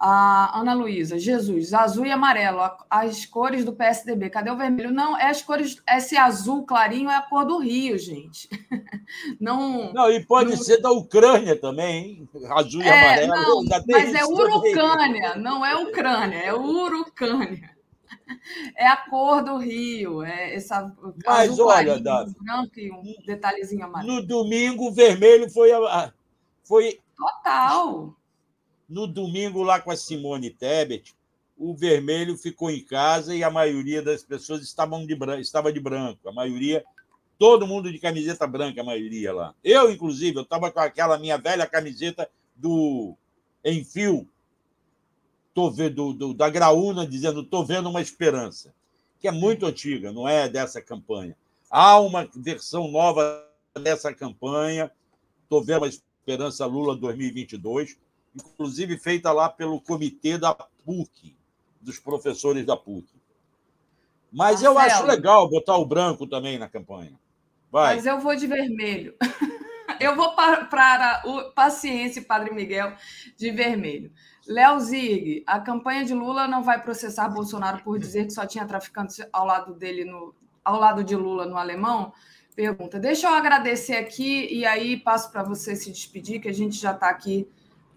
[0.00, 4.30] A Ana Luísa, Jesus, azul e amarelo, as cores do PSDB.
[4.30, 4.92] Cadê o vermelho?
[4.92, 5.82] Não, é as cores.
[5.88, 8.48] Esse azul clarinho é a cor do Rio, gente.
[9.40, 9.92] Não.
[9.92, 12.28] Não, e pode Não- ser da Ucrânia também, hein?
[12.50, 13.64] Azul e É, amarelo.
[13.64, 14.24] não, mas é.
[14.24, 17.70] Urucânia, não é Ucrânia, é Urucânia.
[18.76, 20.92] É a cor do Rio, é essa
[21.26, 24.12] Mas azul olha, clarinho, Davi, branco e um detalhezinho amarelo.
[24.14, 26.12] No domingo, o vermelho foi, a-
[26.64, 28.14] foi Total.
[28.88, 31.14] No domingo lá com a Simone Tebet,
[31.56, 35.80] o vermelho ficou em casa e a maioria das pessoas estavam de branco, estava de
[35.80, 36.28] branco.
[36.28, 36.84] A maioria,
[37.36, 39.54] todo mundo de camiseta branca, a maioria lá.
[39.62, 43.16] Eu, inclusive, eu estava com aquela minha velha camiseta do
[43.64, 44.26] Enfio,
[45.52, 48.72] tô vendo, do, da Graúna, dizendo estou vendo uma esperança,
[49.18, 51.36] que é muito antiga, não é dessa campanha.
[51.68, 53.44] Há uma versão nova
[53.82, 54.90] dessa campanha,
[55.42, 57.98] estou vendo a Esperança Lula 2022,
[58.44, 61.36] inclusive feita lá pelo comitê da PUC,
[61.80, 63.06] dos professores da PUC.
[64.32, 65.08] Mas eu acho Marcelo.
[65.08, 67.18] legal botar o branco também na campanha.
[67.70, 67.96] Vai.
[67.96, 69.14] Mas eu vou de vermelho.
[70.00, 72.92] Eu vou para, para o Paciência, Padre Miguel,
[73.36, 74.12] de vermelho.
[74.46, 78.64] Léo Zig, a campanha de Lula não vai processar Bolsonaro por dizer que só tinha
[78.64, 80.32] traficantes ao lado dele, no,
[80.64, 82.12] ao lado de Lula no alemão?
[82.54, 83.00] Pergunta.
[83.00, 86.92] Deixa eu agradecer aqui e aí passo para você se despedir, que a gente já
[86.92, 87.48] está aqui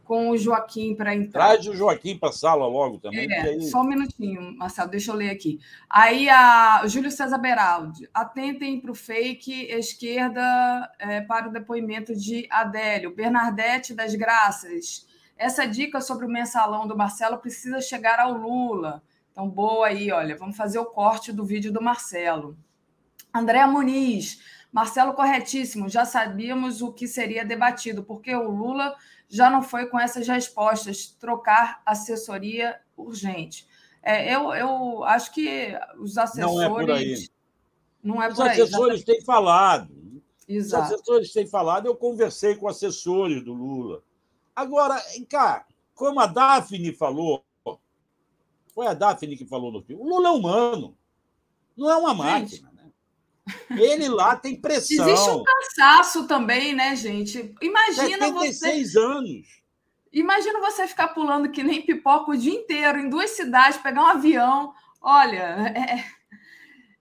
[0.03, 1.47] com o Joaquim para entrar.
[1.47, 3.31] Traz o Joaquim para a sala logo também.
[3.31, 5.59] É, aí- só um minutinho, Marcelo, deixa eu ler aqui.
[5.89, 12.47] Aí a Júlio César Beraldi, atentem para o fake esquerda é, para o depoimento de
[12.49, 13.15] Adélio.
[13.15, 15.05] Bernadette das Graças,
[15.37, 19.01] essa dica sobre o mensalão do Marcelo precisa chegar ao Lula.
[19.31, 22.57] Então, boa aí, olha, vamos fazer o corte do vídeo do Marcelo.
[23.33, 24.41] André Muniz,
[24.71, 28.95] Marcelo corretíssimo, já sabíamos o que seria debatido, porque o Lula
[29.31, 33.65] já não foi com essas respostas, trocar assessoria urgente.
[34.03, 36.53] É, eu, eu acho que os assessores.
[36.53, 37.29] Não é por aí.
[38.03, 38.61] Não é Os por aí.
[38.61, 39.89] assessores têm falado.
[40.49, 40.83] Os Exato.
[40.83, 44.03] assessores têm falado, eu conversei com assessores do Lula.
[44.53, 47.45] Agora, cá, como a Daphne falou,
[48.73, 50.97] foi a Daphne que falou no filme, o Lula é humano,
[51.77, 52.69] não é uma máquina.
[52.69, 52.70] Né?
[53.69, 55.07] Ele lá tem pressão.
[55.07, 57.53] Existe um cansaço também, né, gente?
[57.61, 58.53] Imagina você.
[58.53, 59.61] 76 anos.
[60.11, 64.07] Imagina você ficar pulando que nem pipoca o dia inteiro em duas cidades, pegar um
[64.07, 64.73] avião.
[65.01, 66.03] Olha, é,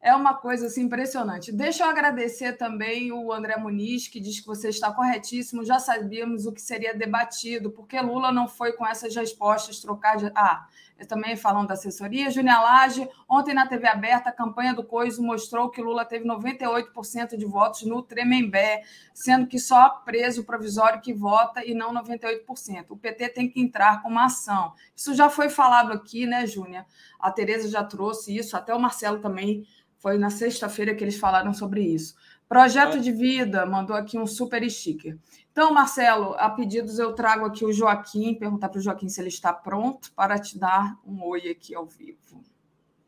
[0.00, 1.52] é uma coisa assim, impressionante.
[1.52, 5.64] Deixa eu agradecer também o André Muniz, que diz que você está corretíssimo.
[5.64, 10.30] Já sabíamos o que seria debatido, porque Lula não foi com essas respostas trocar de.
[10.34, 10.66] Ah,
[11.06, 12.30] também falando da assessoria.
[12.30, 17.36] Júnior Lage, ontem na TV aberta, a campanha do Coiso mostrou que Lula teve 98%
[17.36, 18.82] de votos no Tremembé,
[19.14, 22.86] sendo que só preso provisório que vota e não 98%.
[22.90, 24.72] O PT tem que entrar com uma ação.
[24.94, 26.84] Isso já foi falado aqui, né, Júnior?
[27.18, 29.66] A Tereza já trouxe isso, até o Marcelo também
[29.98, 32.14] foi na sexta-feira que eles falaram sobre isso.
[32.48, 35.16] Projeto de vida mandou aqui um super sticker.
[35.52, 39.28] Então, Marcelo, a pedidos eu trago aqui o Joaquim, perguntar para o Joaquim se ele
[39.28, 42.42] está pronto para te dar um oi aqui ao vivo.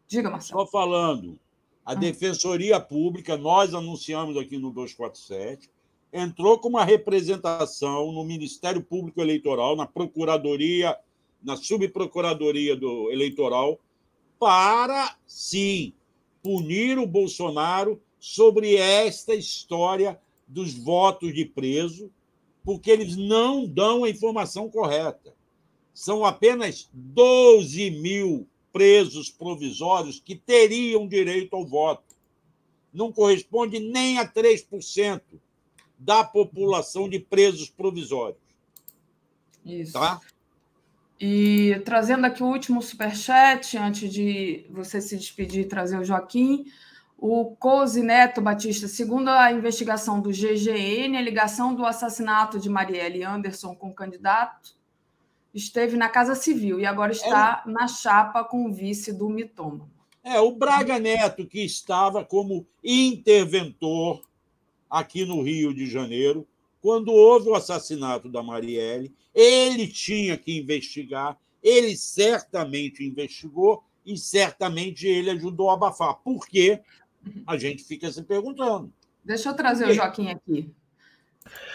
[0.08, 0.60] Diga, Marcelo.
[0.60, 1.38] Só falando,
[1.86, 5.70] a Defensoria Pública, nós anunciamos aqui no 247,
[6.12, 10.96] entrou com uma representação no Ministério Público Eleitoral, na Procuradoria,
[11.42, 13.78] na Subprocuradoria do Eleitoral,
[14.38, 15.92] para, sim,
[16.42, 22.10] punir o Bolsonaro sobre esta história dos votos de preso,
[22.64, 25.34] porque eles não dão a informação correta.
[25.92, 32.16] São apenas 12 mil presos provisórios que teriam direito ao voto.
[32.92, 35.20] Não corresponde nem a 3%
[35.98, 38.40] da população de presos provisórios.
[39.64, 39.92] Isso.
[39.92, 40.20] Tá?
[41.20, 46.64] E trazendo aqui o último superchat, antes de você se despedir e trazer o Joaquim,
[47.24, 53.22] o Cozi Neto Batista, segundo a investigação do GGN, a ligação do assassinato de Marielle
[53.22, 54.74] Anderson com o candidato
[55.54, 57.70] esteve na Casa Civil e agora está é.
[57.70, 59.88] na chapa com o vice do Mitoma.
[60.24, 64.20] É, o Braga Neto, que estava como interventor
[64.90, 66.44] aqui no Rio de Janeiro,
[66.80, 75.06] quando houve o assassinato da Marielle, ele tinha que investigar, ele certamente investigou e certamente
[75.06, 76.16] ele ajudou a abafar.
[76.16, 76.80] Por quê?
[77.46, 78.92] A gente fica se perguntando.
[79.24, 80.72] Deixa eu trazer o Joaquim aqui.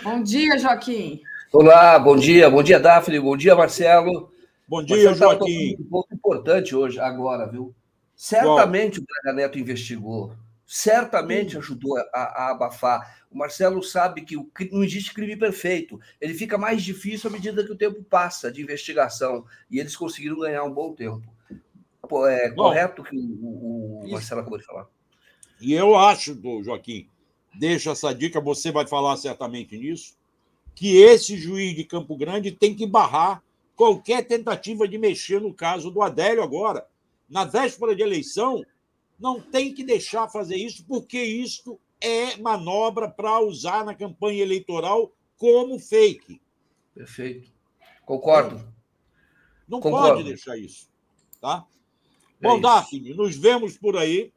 [0.03, 1.21] Bom dia, Joaquim.
[1.51, 4.31] Olá, bom dia, bom dia, Daphne, bom dia, Marcelo.
[4.67, 5.77] Bom dia, Marcelo Joaquim.
[5.79, 7.73] Um ponto importante hoje, agora, viu?
[8.15, 9.05] Certamente Bom.
[9.05, 10.33] o Braga Neto investigou,
[10.65, 13.25] certamente ajudou a, a, abafar.
[13.31, 15.99] O Marcelo sabe que o, não existe crime perfeito.
[16.19, 19.45] Ele fica mais difícil à medida que o tempo passa de investigação.
[19.69, 21.23] E eles conseguiram ganhar um bom tempo.
[22.27, 24.87] É Bom, correto que o, o Marcelo acabou de falar.
[25.59, 27.07] E eu acho, Joaquim,
[27.53, 30.15] deixa essa dica, você vai falar certamente nisso,
[30.75, 33.43] que esse juiz de Campo Grande tem que barrar
[33.75, 36.87] qualquer tentativa de mexer no caso do Adélio agora.
[37.29, 38.63] Na véspera de eleição,
[39.19, 45.11] não tem que deixar fazer isso, porque isso é manobra para usar na campanha eleitoral
[45.37, 46.39] como fake.
[46.93, 47.51] Perfeito.
[48.05, 48.73] Concordo.
[49.67, 50.09] Não Concordo.
[50.09, 50.89] pode deixar isso.
[51.41, 51.65] Tá?
[52.41, 52.59] É Bom.
[52.61, 54.31] Daphne, nos vemos por aí.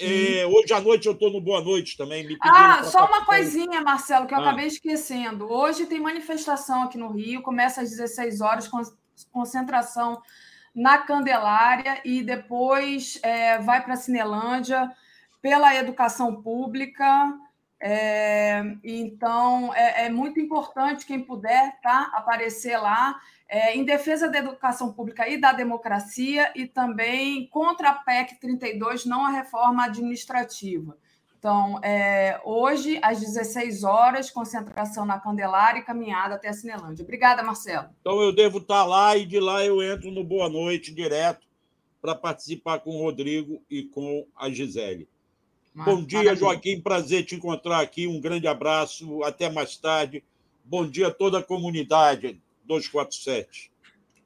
[0.00, 2.26] É, hoje à noite eu estou no Boa Noite também.
[2.40, 4.42] ah, só uma coisinha, Marcelo, que eu ah.
[4.42, 5.52] acabei esquecendo.
[5.52, 8.70] Hoje tem manifestação aqui no Rio, começa às 16 horas,
[9.30, 10.22] concentração
[10.74, 14.90] na Candelária e depois é, vai para a Cinelândia
[15.42, 17.34] pela educação pública.
[17.84, 23.20] É, então, é, é, muito importante quem puder tá, aparecer lá
[23.52, 29.04] é, em defesa da educação pública e da democracia e também contra a PEC 32,
[29.04, 30.96] não a reforma administrativa.
[31.38, 37.02] Então, é, hoje, às 16 horas, concentração na Candelária e caminhada até a Cinelândia.
[37.02, 37.90] Obrigada, Marcelo.
[38.00, 41.46] Então, eu devo estar lá e de lá eu entro no Boa Noite direto
[42.00, 45.06] para participar com o Rodrigo e com a Gisele.
[45.74, 46.36] Mas, Bom dia, maravilha.
[46.36, 46.80] Joaquim.
[46.80, 48.06] Prazer te encontrar aqui.
[48.06, 49.22] Um grande abraço.
[49.22, 50.24] Até mais tarde.
[50.64, 53.72] Bom dia a toda a comunidade 247.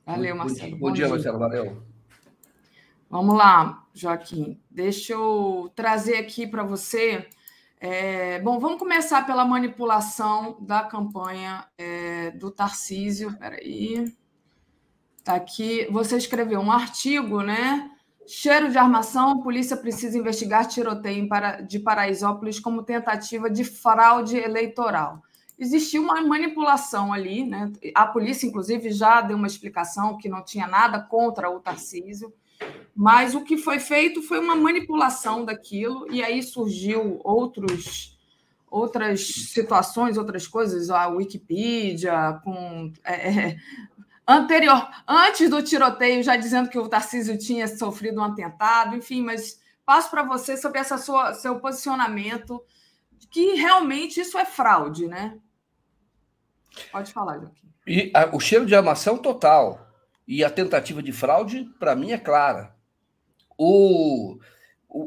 [0.04, 0.76] Valeu, Marcelo.
[0.76, 1.38] Bom, dia, dia, Marcelo.
[1.38, 1.82] Valeu.
[3.10, 4.60] Vamos lá, Joaquim.
[4.70, 7.28] Deixa eu trazer aqui para você.
[7.80, 13.36] É, bom, vamos começar pela manipulação da campanha é, do Tarcísio.
[13.38, 14.12] Peraí.
[15.18, 15.86] Está aqui.
[15.90, 17.90] Você escreveu um artigo, né?
[18.26, 21.28] Cheiro de armação, polícia precisa investigar tiroteio
[21.66, 25.22] de Paraisópolis como tentativa de fraude eleitoral
[25.58, 27.72] existiu uma manipulação ali, né?
[27.94, 32.32] A polícia, inclusive, já deu uma explicação que não tinha nada contra o Tarcísio,
[32.94, 38.14] mas o que foi feito foi uma manipulação daquilo, e aí surgiu outros
[38.68, 43.56] outras situações, outras coisas, a Wikipedia, com é, é,
[44.26, 49.60] anterior, antes do tiroteio, já dizendo que o Tarcísio tinha sofrido um atentado, enfim, mas
[49.84, 52.62] passo para você sobre essa sua seu posicionamento
[53.30, 55.38] que realmente isso é fraude, né?
[56.92, 57.72] Pode falar, Joaquim.
[57.86, 59.86] E a, o cheiro de armação total.
[60.26, 62.74] E a tentativa de fraude, para mim, é clara.
[63.56, 64.38] O,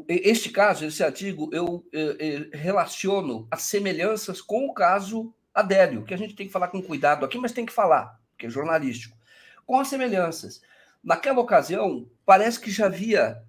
[0.08, 6.14] este caso, esse artigo, eu, eu, eu relaciono as semelhanças com o caso Adélio, que
[6.14, 9.16] a gente tem que falar com cuidado aqui, mas tem que falar, porque é jornalístico,
[9.66, 10.62] com as semelhanças.
[11.02, 13.42] Naquela ocasião, parece que já havia,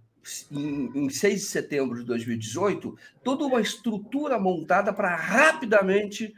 [0.52, 6.34] em, em 6 de setembro de 2018, toda uma estrutura montada para rapidamente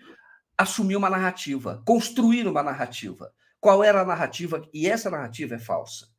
[0.58, 3.34] assumir uma narrativa, construir uma narrativa.
[3.60, 4.68] Qual era a narrativa?
[4.74, 6.10] E essa narrativa é falsa.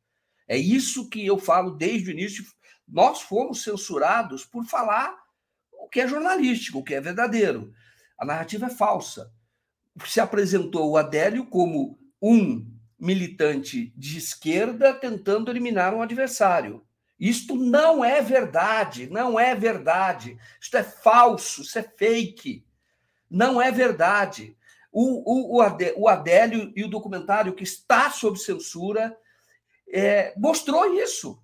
[0.47, 2.45] É isso que eu falo desde o início.
[2.87, 5.15] Nós fomos censurados por falar
[5.71, 7.71] o que é jornalístico, o que é verdadeiro.
[8.17, 9.31] A narrativa é falsa.
[10.05, 12.65] Se apresentou o Adélio como um
[12.99, 16.83] militante de esquerda tentando eliminar um adversário.
[17.19, 20.37] Isto não é verdade, não é verdade.
[20.59, 22.64] Isto é falso, isso é fake.
[23.35, 24.55] Não é verdade.
[24.89, 25.61] O, o,
[25.97, 29.13] o Adélio e o documentário que está sob censura
[29.91, 31.37] é, mostrou isso.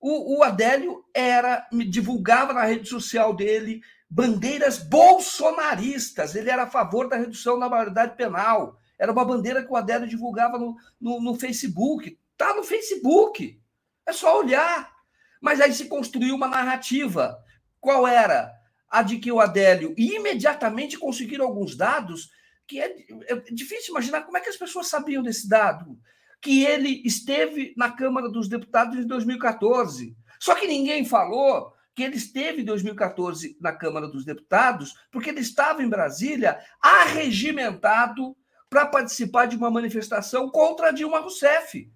[0.00, 3.80] O, o Adélio era divulgava na rede social dele
[4.10, 6.34] bandeiras bolsonaristas.
[6.34, 8.76] Ele era a favor da redução da maioridade penal.
[8.98, 12.18] Era uma bandeira que o Adélio divulgava no, no, no Facebook.
[12.32, 13.62] Está no Facebook.
[14.04, 14.92] É só olhar.
[15.40, 17.38] Mas aí se construiu uma narrativa.
[17.80, 18.52] Qual era?
[18.92, 22.30] A de que o Adélio imediatamente conseguiram alguns dados
[22.66, 22.94] que é,
[23.26, 25.98] é difícil imaginar como é que as pessoas sabiam desse dado.
[26.40, 30.14] Que ele esteve na Câmara dos Deputados em 2014.
[30.38, 35.40] Só que ninguém falou que ele esteve em 2014 na Câmara dos Deputados, porque ele
[35.40, 38.36] estava em Brasília arregimentado
[38.68, 41.90] para participar de uma manifestação contra Dilma Rousseff,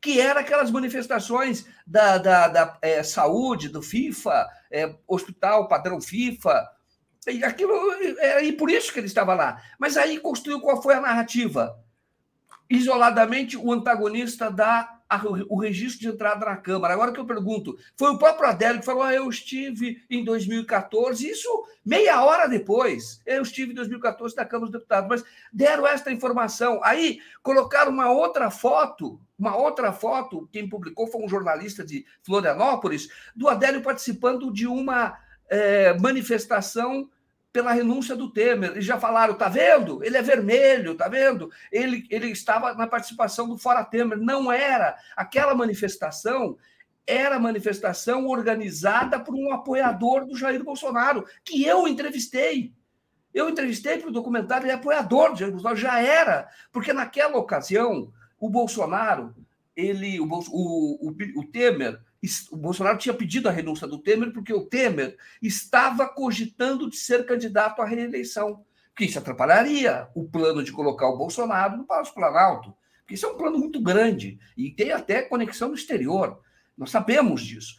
[0.00, 6.68] que era aquelas manifestações da, da, da é, saúde, do FIFA, é, hospital padrão FIFA,
[7.26, 7.72] e aquilo
[8.18, 9.62] é, e por isso que ele estava lá.
[9.78, 11.78] Mas aí construiu qual foi a narrativa.
[12.70, 16.92] Isoladamente, o antagonista dá a, o registro de entrada na Câmara.
[16.92, 21.26] Agora que eu pergunto, foi o próprio Adélio que falou: ah, eu estive em 2014,
[21.28, 21.48] isso
[21.84, 23.22] meia hora depois.
[23.24, 26.80] Eu estive em 2014 na Câmara dos Deputados, mas deram esta informação.
[26.84, 33.08] Aí colocaram uma outra foto, uma outra foto, quem publicou foi um jornalista de Florianópolis,
[33.34, 35.18] do Adélio participando de uma
[35.48, 37.08] é, manifestação
[37.58, 38.70] pela renúncia do Temer.
[38.70, 40.00] Eles já falaram, tá vendo?
[40.04, 41.50] Ele é vermelho, tá vendo?
[41.72, 44.16] Ele, ele estava na participação do Fora Temer.
[44.16, 44.96] Não era.
[45.16, 46.56] Aquela manifestação
[47.04, 52.72] era manifestação organizada por um apoiador do Jair Bolsonaro, que eu entrevistei.
[53.34, 57.38] Eu entrevistei para o documentário, ele é apoiador do Jair Bolsonaro, já era, porque naquela
[57.38, 59.34] ocasião o Bolsonaro,
[59.74, 62.00] ele, o, o, o Temer
[62.50, 67.24] o Bolsonaro tinha pedido a renúncia do Temer porque o Temer estava cogitando de ser
[67.24, 68.64] candidato à reeleição,
[68.96, 73.28] que isso atrapalharia o plano de colocar o Bolsonaro no Palácio Planalto, porque isso é
[73.30, 76.40] um plano muito grande e tem até conexão no exterior.
[76.76, 77.76] Nós sabemos disso,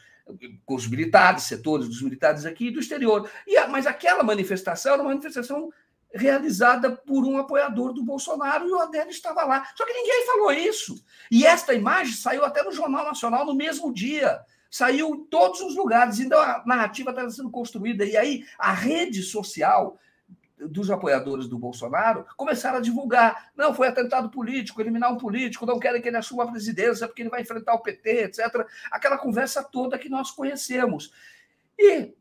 [0.66, 3.30] com os militares, setores dos militares aqui e do exterior.
[3.45, 5.72] E, mas aquela manifestação era uma manifestação
[6.14, 9.68] realizada por um apoiador do Bolsonaro e o Adélio estava lá.
[9.76, 11.03] Só que ninguém falou isso.
[11.30, 14.40] E esta imagem saiu até no Jornal Nacional no mesmo dia.
[14.69, 16.19] Saiu em todos os lugares.
[16.19, 18.06] Então a narrativa estava sendo construída.
[18.06, 19.99] E aí a rede social
[20.57, 23.52] dos apoiadores do Bolsonaro começaram a divulgar.
[23.56, 27.22] Não, foi atentado político, eliminar um político, não querem que ele assuma a presidência porque
[27.22, 28.65] ele vai enfrentar o PT, etc.
[28.91, 31.14] Aquela conversa toda que nós conhecemos.
[31.77, 32.14] E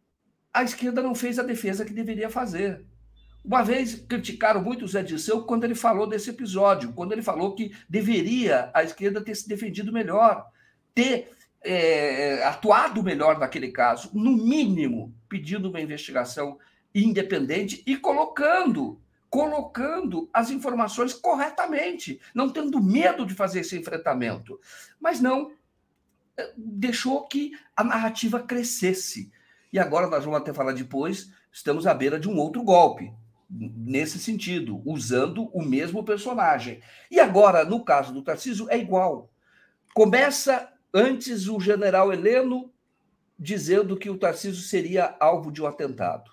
[0.53, 2.85] a esquerda não fez a defesa que deveria fazer.
[3.49, 7.55] Uma vez criticaram muito o Zé Dirceu quando ele falou desse episódio, quando ele falou
[7.55, 10.47] que deveria a esquerda ter se defendido melhor,
[10.95, 11.31] ter
[11.63, 16.59] é, atuado melhor naquele caso, no mínimo pedindo uma investigação
[16.95, 19.01] independente e colocando
[19.31, 24.61] colocando as informações corretamente, não tendo medo de fazer esse enfrentamento.
[25.01, 25.53] Mas não
[26.37, 29.31] é, deixou que a narrativa crescesse.
[29.73, 33.11] E agora nós vamos até falar depois, estamos à beira de um outro golpe
[33.49, 36.81] nesse sentido, usando o mesmo personagem.
[37.11, 39.31] E agora, no caso do Tarcísio, é igual.
[39.95, 42.71] Começa antes o general Heleno
[43.39, 46.31] dizendo que o Tarcísio seria alvo de um atentado,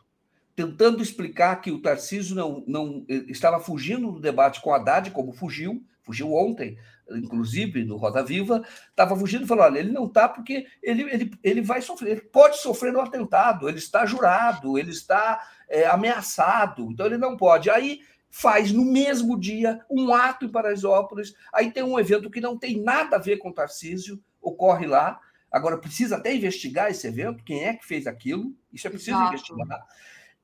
[0.56, 5.86] tentando explicar que o Tarcísio não, não estava fugindo do debate com Haddad, como fugiu,
[6.06, 6.78] fugiu ontem,
[7.12, 11.32] inclusive no Roda Viva, estava fugindo e falou: olha, ele não está porque ele, ele,
[11.44, 16.90] ele vai sofrer, ele pode sofrer um atentado, ele está jurado, ele está é, ameaçado,
[16.92, 17.70] então ele não pode.
[17.70, 22.58] Aí faz no mesmo dia um ato em Paraisópolis, aí tem um evento que não
[22.58, 25.20] tem nada a ver com Tarcísio, ocorre lá.
[25.52, 29.34] Agora precisa até investigar esse evento, quem é que fez aquilo, isso é preciso Exato.
[29.34, 29.86] investigar.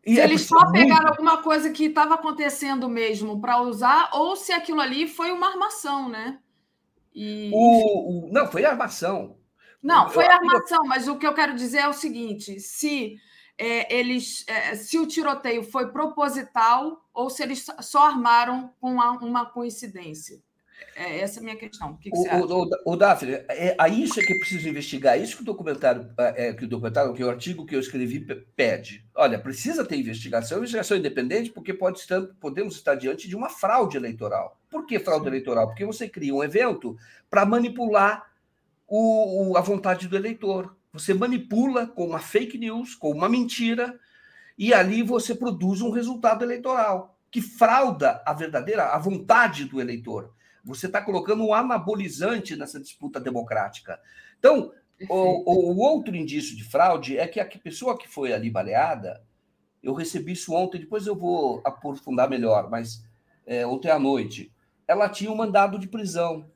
[0.05, 1.19] E se é eles só pegaram muito...
[1.19, 6.09] alguma coisa que estava acontecendo mesmo para usar, ou se aquilo ali foi uma armação,
[6.09, 6.39] né?
[7.13, 7.51] E...
[7.53, 9.37] O, o, não, foi armação.
[9.81, 13.17] Não, foi armação, mas o que eu quero dizer é o seguinte: se
[13.57, 19.11] é, eles, é, se o tiroteio foi proposital ou se eles só armaram com uma,
[19.19, 20.41] uma coincidência.
[20.95, 21.91] É essa é a minha questão.
[21.91, 22.45] O que, que o, você acha?
[22.45, 25.17] O, o, o Daphne, é, é isso é que é preciso investigar.
[25.17, 27.79] É isso que o documentário, é, é, que o documentário, que o artigo que eu
[27.79, 28.19] escrevi
[28.55, 29.05] pede.
[29.15, 33.97] Olha, precisa ter investigação, investigação independente, porque pode estar, podemos estar diante de uma fraude
[33.97, 34.59] eleitoral.
[34.69, 35.29] Por que fraude Sim.
[35.29, 35.67] eleitoral?
[35.67, 36.97] Porque você cria um evento
[37.29, 38.31] para manipular
[38.87, 40.75] o, a vontade do eleitor.
[40.91, 43.97] Você manipula com uma fake news, com uma mentira,
[44.57, 50.33] e ali você produz um resultado eleitoral que frauda a verdadeira a vontade do eleitor.
[50.63, 53.99] Você está colocando um anabolizante nessa disputa democrática.
[54.39, 54.71] Então,
[55.09, 59.23] o, o, outro indício de fraude é que a pessoa que foi ali baleada,
[59.81, 63.03] eu recebi isso ontem, depois eu vou aprofundar melhor, mas
[63.45, 64.53] é, ontem à noite,
[64.87, 66.49] ela tinha um mandado de prisão.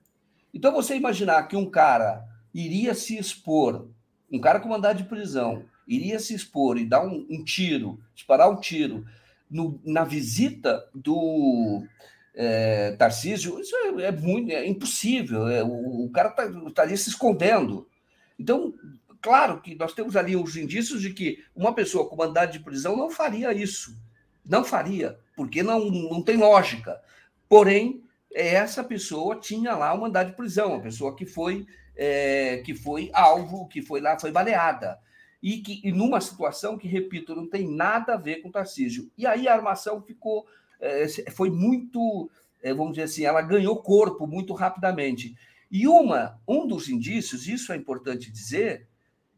[0.54, 2.24] Então, você imaginar que um cara
[2.54, 3.90] iria se expor,
[4.32, 8.50] um cara com mandado de prisão, iria se expor e dar um, um tiro, disparar
[8.50, 9.06] um tiro
[9.50, 11.84] no, na visita do
[12.36, 15.48] é, Tarcísio, isso é, é, muito é impossível.
[15.48, 17.88] É, o, o, cara tá, estaria se escondendo.
[18.38, 18.74] Então,
[19.22, 22.98] claro que nós temos ali os indícios de que uma pessoa com mandado de prisão
[22.98, 23.96] não faria isso.
[24.46, 27.02] Não faria, porque não, não tem lógica.
[27.48, 28.04] Porém,
[28.34, 33.10] essa pessoa tinha lá o mandado de prisão, uma pessoa que foi, é, que foi
[33.14, 35.00] alvo, que foi lá, foi baleada.
[35.42, 39.10] E, que, e numa situação que, repito, não tem nada a ver com Tarcísio.
[39.18, 40.46] E aí a armação ficou
[41.32, 42.30] foi muito,
[42.62, 45.36] é, vamos dizer assim, ela ganhou corpo muito rapidamente.
[45.72, 48.88] E uma, um dos indícios, isso é importante dizer,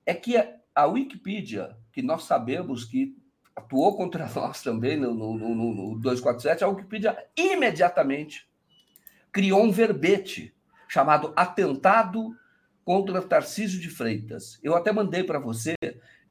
[0.05, 0.35] é que
[0.73, 3.15] a Wikipedia, que nós sabemos que
[3.55, 8.47] atuou contra nós também no, no, no, no 247, a Wikipedia imediatamente
[9.31, 10.53] criou um verbete
[10.87, 12.35] chamado Atentado
[12.85, 14.59] contra Tarcísio de Freitas.
[14.63, 15.75] Eu até mandei para você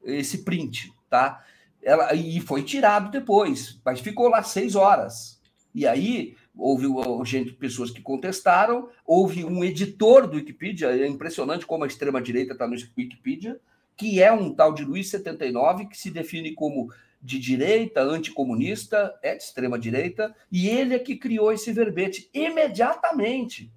[0.03, 1.43] esse print, tá?
[1.87, 5.41] Ela, e foi tirado depois, mas ficou lá seis horas.
[5.73, 6.85] E aí houve
[7.23, 12.67] gente, pessoas que contestaram, houve um editor do Wikipedia, é impressionante como a extrema-direita está
[12.67, 13.57] no Wikipedia,
[13.95, 16.91] que é um tal de Luiz 79, que se define como
[17.21, 23.71] de direita, anticomunista, é de extrema-direita, e ele é que criou esse verbete imediatamente,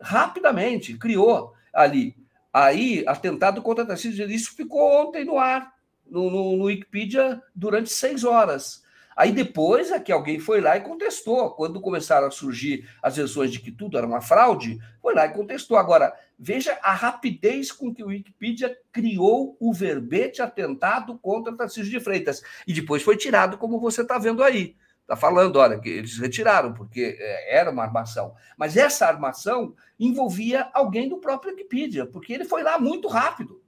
[0.00, 2.16] rapidamente, criou ali.
[2.50, 5.73] Aí, atentado contra Tarcísio, isso ficou ontem no ar
[6.06, 8.84] no, no, no Wikipedia durante seis horas.
[9.16, 11.50] Aí depois é que alguém foi lá e contestou.
[11.50, 15.32] Quando começaram a surgir as versões de que tudo era uma fraude, foi lá e
[15.32, 15.76] contestou.
[15.76, 22.00] Agora, veja a rapidez com que o Wikipedia criou o verbete atentado contra Tarcísio de
[22.00, 22.42] Freitas.
[22.66, 24.76] E depois foi tirado, como você está vendo aí.
[25.02, 28.34] Está falando, olha, que eles retiraram, porque é, era uma armação.
[28.56, 33.63] Mas essa armação envolvia alguém do próprio Wikipedia, porque ele foi lá muito rápido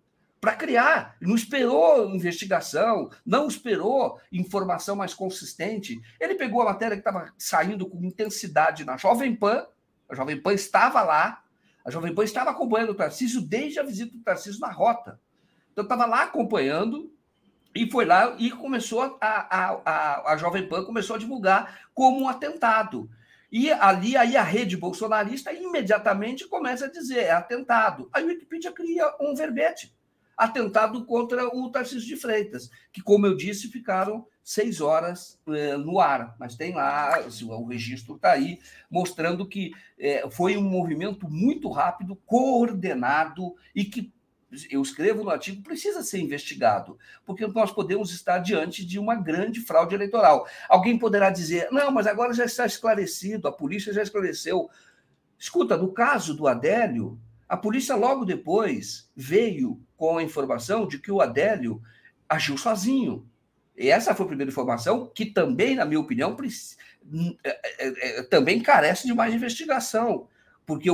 [0.47, 1.17] para criar.
[1.21, 6.01] Não esperou investigação, não esperou informação mais consistente.
[6.21, 9.67] Ele pegou a matéria que estava saindo com intensidade na Jovem Pan,
[10.09, 11.43] a Jovem Pan estava lá,
[11.85, 15.21] a Jovem Pan estava acompanhando o Tarcísio desde a visita do Tarcísio na rota.
[15.73, 17.13] Então, estava lá acompanhando
[17.75, 22.21] e foi lá e começou a, a, a, a Jovem Pan começou a divulgar como
[22.21, 23.11] um atentado.
[23.51, 28.09] E ali aí a rede bolsonarista imediatamente começa a dizer é atentado.
[28.13, 29.96] Aí o Wikipedia cria um verbete
[30.37, 35.99] atentado contra o Tarcísio de Freitas, que, como eu disse, ficaram seis horas é, no
[35.99, 36.37] ar.
[36.39, 38.61] Mas tem lá, o registro está aí,
[38.91, 44.13] mostrando que é, foi um movimento muito rápido, coordenado e que
[44.71, 49.61] eu escrevo no artigo, precisa ser investigado, porque nós podemos estar diante de uma grande
[49.61, 50.47] fraude eleitoral.
[50.69, 54.71] Alguém poderá dizer, não, mas agora já está esclarecido, a polícia já esclareceu.
[55.39, 57.19] Escuta, no caso do Adélio,
[57.49, 61.81] a polícia logo depois veio com a informação de que o Adélio
[62.29, 63.29] agiu sozinho.
[63.77, 66.37] E essa foi a primeira informação, que também, na minha opinião,
[67.45, 67.49] é,
[67.79, 70.29] é, é, também carece de mais investigação,
[70.65, 70.89] porque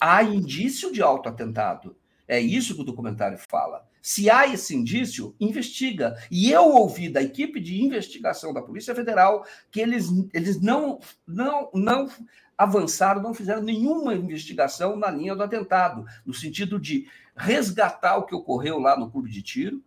[0.00, 1.96] há indício de autoatentado.
[2.26, 3.87] É isso que o documentário fala.
[4.08, 6.16] Se há esse indício, investiga.
[6.30, 11.68] E eu ouvi da equipe de investigação da Polícia Federal que eles, eles não, não,
[11.74, 12.08] não
[12.56, 17.06] avançaram, não fizeram nenhuma investigação na linha do atentado, no sentido de
[17.36, 19.84] resgatar o que ocorreu lá no clube de tiro,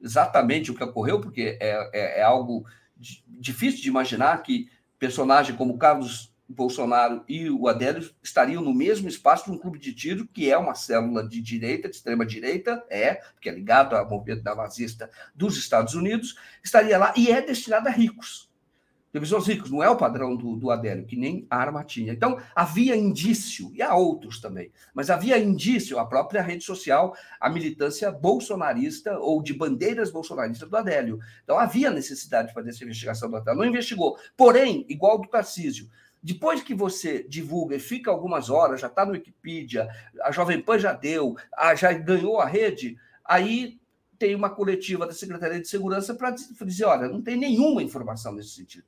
[0.00, 2.64] exatamente o que ocorreu, porque é, é, é algo
[3.28, 9.46] difícil de imaginar que personagem como Carlos Bolsonaro e o Adélio estariam no mesmo espaço
[9.46, 13.20] de um clube de tiro, que é uma célula de direita, de extrema direita, é,
[13.40, 17.90] que é ligado ao movimento nazista dos Estados Unidos, estaria lá e é destinado a
[17.90, 18.52] ricos
[19.12, 22.14] Professores ricos, não é o padrão do, do Adélio, que nem arma tinha.
[22.14, 27.50] Então, havia indício, e há outros também, mas havia indício, a própria rede social, a
[27.50, 31.20] militância bolsonarista ou de bandeiras bolsonaristas do Adélio.
[31.44, 33.58] Então, havia necessidade de fazer essa investigação do Adélio.
[33.58, 34.16] Não investigou.
[34.34, 35.90] Porém, igual do Tarcísio,
[36.22, 39.88] depois que você divulga e fica algumas horas, já está no Wikipedia,
[40.22, 41.36] a Jovem Pan já deu,
[41.76, 43.80] já ganhou a rede, aí
[44.22, 48.50] tem uma coletiva da Secretaria de Segurança para dizer: olha, não tem nenhuma informação nesse
[48.50, 48.84] sentido.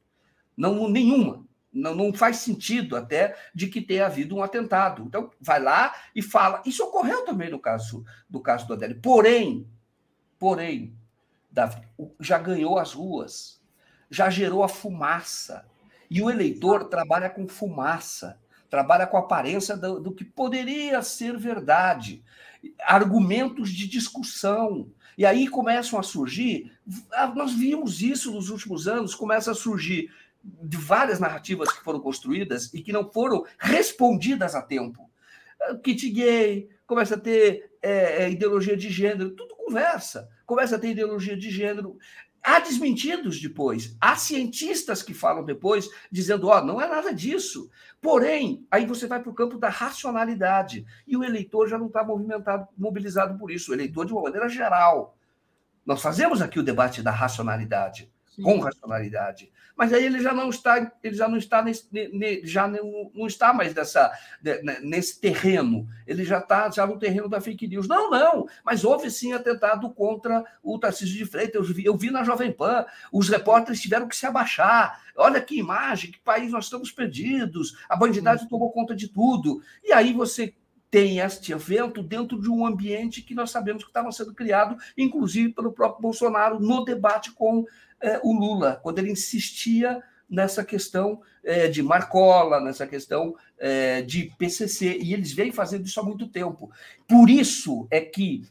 [0.56, 1.44] Não, nenhuma.
[1.73, 5.02] Não, não faz sentido até de que tenha havido um atentado.
[5.02, 6.62] Então, vai lá e fala.
[6.65, 9.01] Isso ocorreu também no caso do caso do Adélio.
[9.01, 9.69] Porém,
[10.39, 10.97] porém,
[11.51, 11.82] Davi,
[12.20, 13.61] já ganhou as ruas,
[14.09, 15.66] já gerou a fumaça.
[16.11, 18.39] E o eleitor trabalha com fumaça,
[18.71, 22.23] trabalha com aparência do, do que poderia ser verdade,
[22.81, 24.91] argumentos de discussão.
[25.17, 26.73] E aí começam a surgir,
[27.13, 30.11] ah, nós vimos isso nos últimos anos, começa a surgir
[30.43, 35.09] de várias narrativas que foram construídas e que não foram respondidas a tempo.
[35.61, 40.29] Ah, kit gay, começa a ter é, ideologia de gênero, tudo conversa.
[40.47, 41.99] Começa a ter ideologia de gênero.
[42.47, 47.71] Há desmentidos depois, há cientistas que falam depois, dizendo: ó, oh, não é nada disso.
[48.03, 52.05] Porém, aí você vai para o campo da racionalidade, e o eleitor já não está
[52.05, 55.16] movimentado, mobilizado por isso, o eleitor de uma maneira geral.
[55.87, 58.43] Nós fazemos aqui o debate da racionalidade, Sim.
[58.43, 61.89] com racionalidade mas aí ele já não está, ele já não está nesse,
[62.45, 64.13] já não, não está mais nessa,
[64.83, 67.89] nesse terreno, ele já está já no terreno da fake news.
[67.89, 71.69] Não, não, mas houve sim atentado contra o Tarcísio de Freitas.
[71.69, 75.03] Eu vi, eu vi na Jovem Pan, os repórteres tiveram que se abaixar.
[75.17, 79.63] Olha que imagem, que país nós estamos perdidos, a bandidagem tomou conta de tudo.
[79.83, 80.55] E aí você
[80.95, 85.53] tem este evento dentro de um ambiente que nós sabemos que estava sendo criado, inclusive
[85.53, 87.66] pelo próprio Bolsonaro, no debate com
[88.01, 90.01] é, o Lula, quando ele insistia
[90.31, 95.99] nessa questão é, de Marcola, nessa questão é, de PCC, e eles vêm fazendo isso
[95.99, 96.71] há muito tempo.
[97.09, 98.47] Por isso é que,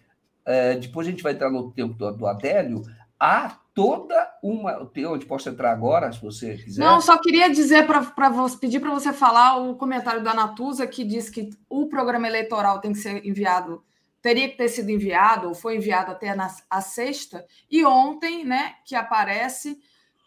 [0.81, 2.83] depois a gente vai entrar no tempo do, do Adélio,
[3.23, 4.89] há toda uma.
[5.09, 6.83] Onde posso entrar agora, se você quiser?
[6.83, 11.03] Não, só queria dizer para você pedir para você falar o comentário da Natuza que
[11.03, 13.83] diz que o programa eleitoral tem que ser enviado
[14.21, 18.75] teria que ter sido enviado, ou foi enviado até na, a sexta, e ontem, né,
[18.85, 19.77] que aparece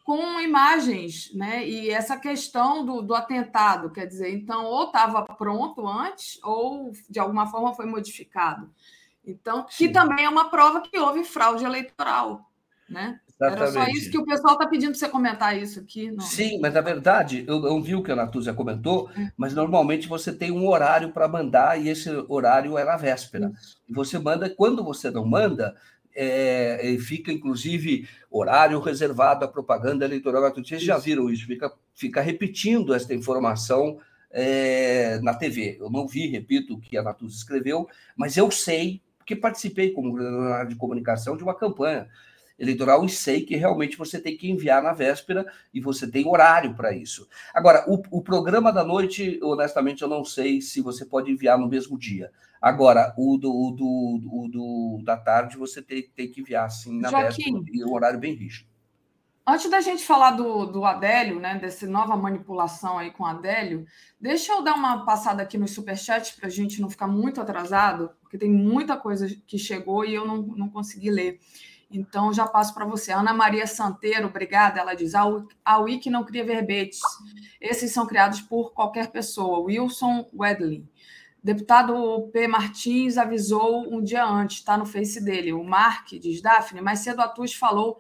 [0.05, 5.89] com imagens, né, e essa questão do, do atentado, quer dizer, então, ou estava pronto
[5.89, 8.71] antes, ou de alguma forma foi modificado.
[9.25, 9.93] Então, que Sim.
[9.93, 12.47] também é uma prova que houve fraude eleitoral,
[12.89, 13.21] né?
[13.29, 13.63] Exatamente.
[13.63, 16.11] Era só isso que o pessoal está pedindo para você comentar isso aqui.
[16.11, 16.21] Não.
[16.21, 19.31] Sim, mas na verdade, eu, eu vi o que a Natúzia comentou, é.
[19.37, 23.53] mas normalmente você tem um horário para mandar e esse horário é na véspera.
[23.89, 25.77] E você manda, quando você não manda,
[26.15, 30.71] é, fica inclusive horário reservado à propaganda eleitoral gratuita.
[30.71, 31.47] Vocês já viram isso?
[31.47, 33.99] Fica, fica repetindo esta informação
[34.31, 35.77] é, na TV.
[35.79, 37.87] Eu não vi, repito, o que a Natúzia escreveu,
[38.17, 42.09] mas eu sei, porque participei como coordenador de comunicação de uma campanha
[42.59, 46.75] eleitoral e sei que realmente você tem que enviar na véspera e você tem horário
[46.75, 47.29] para isso.
[47.55, 51.69] Agora, o, o, programa da noite, honestamente, eu não sei se você pode enviar no
[51.69, 52.31] mesmo dia.
[52.61, 56.99] Agora, o do, o do, o do da tarde você tem, tem que enviar assim
[56.99, 58.77] na Joaquim, véspera e um horário bem rígido.
[59.49, 63.87] Antes da gente falar do, do Adélio, né, dessa nova manipulação aí com o Adélio,
[64.21, 68.11] deixa eu dar uma passada aqui no superchat para a gente não ficar muito atrasado,
[68.21, 71.39] porque tem muita coisa que chegou e eu não, não consegui ler.
[71.91, 73.13] Então, já passo para você.
[73.13, 74.81] Ana Maria Santeiro, obrigada.
[74.81, 77.01] Ela diz: a Wiki não cria verbetes.
[77.61, 79.61] Esses são criados por qualquer pessoa.
[79.61, 80.85] Wilson Wedley.
[81.43, 82.49] Deputado P.
[82.49, 85.53] Martins avisou um dia antes, está no face dele.
[85.53, 87.99] O Mark, diz Daphne, mais cedo a TUS falou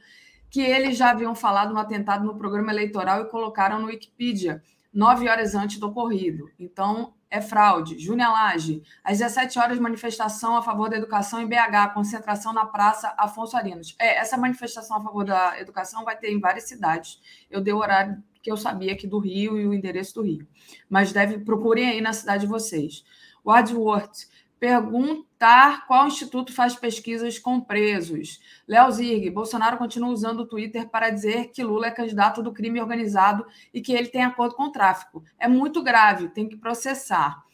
[0.50, 4.60] que eles já haviam falado no atentado no programa eleitoral e colocaram no Wikipedia,
[4.92, 6.50] nove horas antes do ocorrido.
[6.58, 7.98] Então, é fraude.
[7.98, 13.14] Júnior Lage, às 17 horas, manifestação a favor da educação em BH, concentração na Praça
[13.18, 13.94] Afonso Arinos.
[13.98, 17.20] É, essa manifestação a favor da educação vai ter em várias cidades.
[17.50, 20.46] Eu dei o horário que eu sabia aqui do Rio e o endereço do Rio.
[20.88, 23.04] Mas deve procurem aí na cidade de vocês.
[23.44, 28.40] Wadsworth, perguntar qual instituto faz pesquisas com presos.
[28.66, 32.80] Léo Zirg, Bolsonaro continua usando o Twitter para dizer que Lula é candidato do crime
[32.80, 35.22] organizado e que ele tem acordo com o tráfico.
[35.38, 37.44] É muito grave, tem que processar.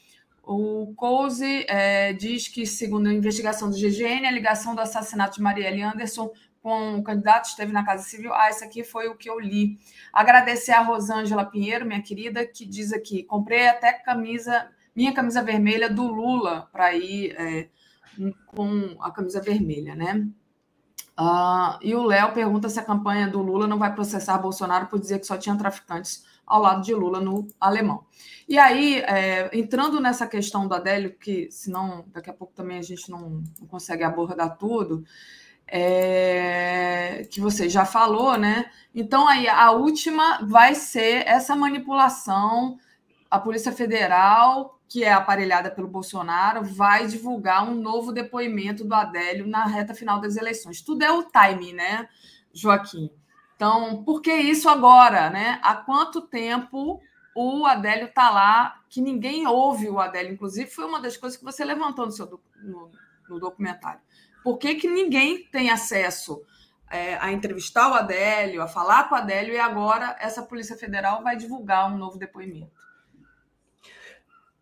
[0.44, 5.42] O Couse é, diz que, segundo a investigação do GGN, a ligação do assassinato de
[5.42, 8.32] Marielle Anderson com o candidato esteve na Casa Civil.
[8.32, 9.78] Ah, esse aqui foi o que eu li.
[10.12, 15.88] Agradecer a Rosângela Pinheiro, minha querida, que diz aqui: comprei até camisa minha camisa vermelha
[15.88, 17.68] do Lula para ir é,
[18.46, 20.28] com a camisa vermelha, né?
[21.18, 24.98] Uh, e o Léo pergunta se a campanha do Lula não vai processar Bolsonaro por
[24.98, 28.04] dizer que só tinha traficantes ao lado de Lula no alemão.
[28.48, 32.82] E aí, é, entrando nessa questão do Adélio, que senão daqui a pouco também a
[32.82, 35.04] gente não, não consegue abordar tudo,
[35.66, 38.70] é, que você já falou, né?
[38.94, 42.78] Então, aí a última vai ser essa manipulação.
[43.30, 49.46] A Polícia Federal, que é aparelhada pelo Bolsonaro, vai divulgar um novo depoimento do Adélio
[49.46, 50.82] na reta final das eleições.
[50.82, 52.06] Tudo é o timing, né,
[52.52, 53.10] Joaquim?
[53.56, 55.58] Então, por que isso agora, né?
[55.62, 57.00] Há quanto tempo
[57.34, 61.44] o Adélio está lá, que ninguém ouve o Adélio, inclusive, foi uma das coisas que
[61.44, 62.26] você levantou no seu
[62.62, 62.90] no,
[63.30, 64.00] no documentário.
[64.44, 66.42] Por que, que ninguém tem acesso
[66.90, 71.22] é, a entrevistar o Adélio, a falar com o Adélio, e agora essa Polícia Federal
[71.22, 72.81] vai divulgar um novo depoimento?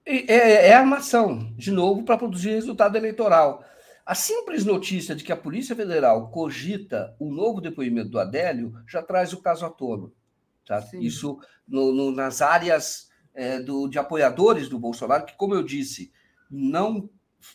[0.05, 3.65] É, é, é armação, de novo, para produzir resultado eleitoral.
[4.05, 9.03] A simples notícia de que a Polícia Federal cogita um novo depoimento do Adélio já
[9.03, 10.11] traz o caso à tona.
[10.67, 10.85] Tá?
[10.95, 16.13] Isso no, no, nas áreas é, do, de apoiadores do Bolsonaro, que, como eu disse,
[16.51, 17.09] não,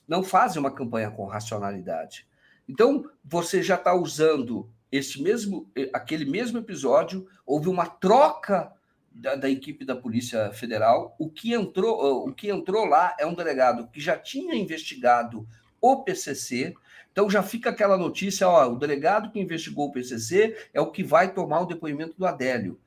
[0.08, 2.28] não fazem uma campanha com racionalidade.
[2.68, 8.72] Então, você já está usando esse mesmo, aquele mesmo episódio, houve uma troca
[9.16, 11.16] da, da, equipe da Polícia Federal.
[11.18, 15.48] O que entrou, o que entrou lá é um delegado que já tinha investigado
[15.80, 16.76] o PCC.
[17.12, 21.02] Então já fica aquela notícia, ó, o delegado que investigou o PCC é o que
[21.02, 22.80] vai tomar o depoimento do Adélio.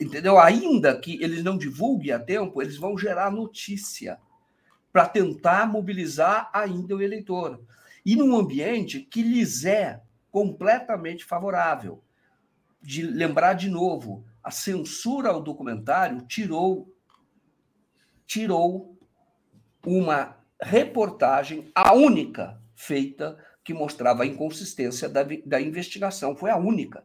[0.00, 0.38] Entendeu?
[0.38, 4.18] Ainda que eles não divulguem a tempo, eles vão gerar notícia
[4.92, 7.60] para tentar mobilizar ainda o eleitor.
[8.06, 12.02] E num ambiente que lhes é completamente favorável.
[12.80, 16.94] De lembrar de novo, a censura ao documentário tirou
[18.26, 18.98] tirou
[19.84, 26.36] uma reportagem, a única feita que mostrava a inconsistência da, da investigação.
[26.36, 27.04] Foi a única.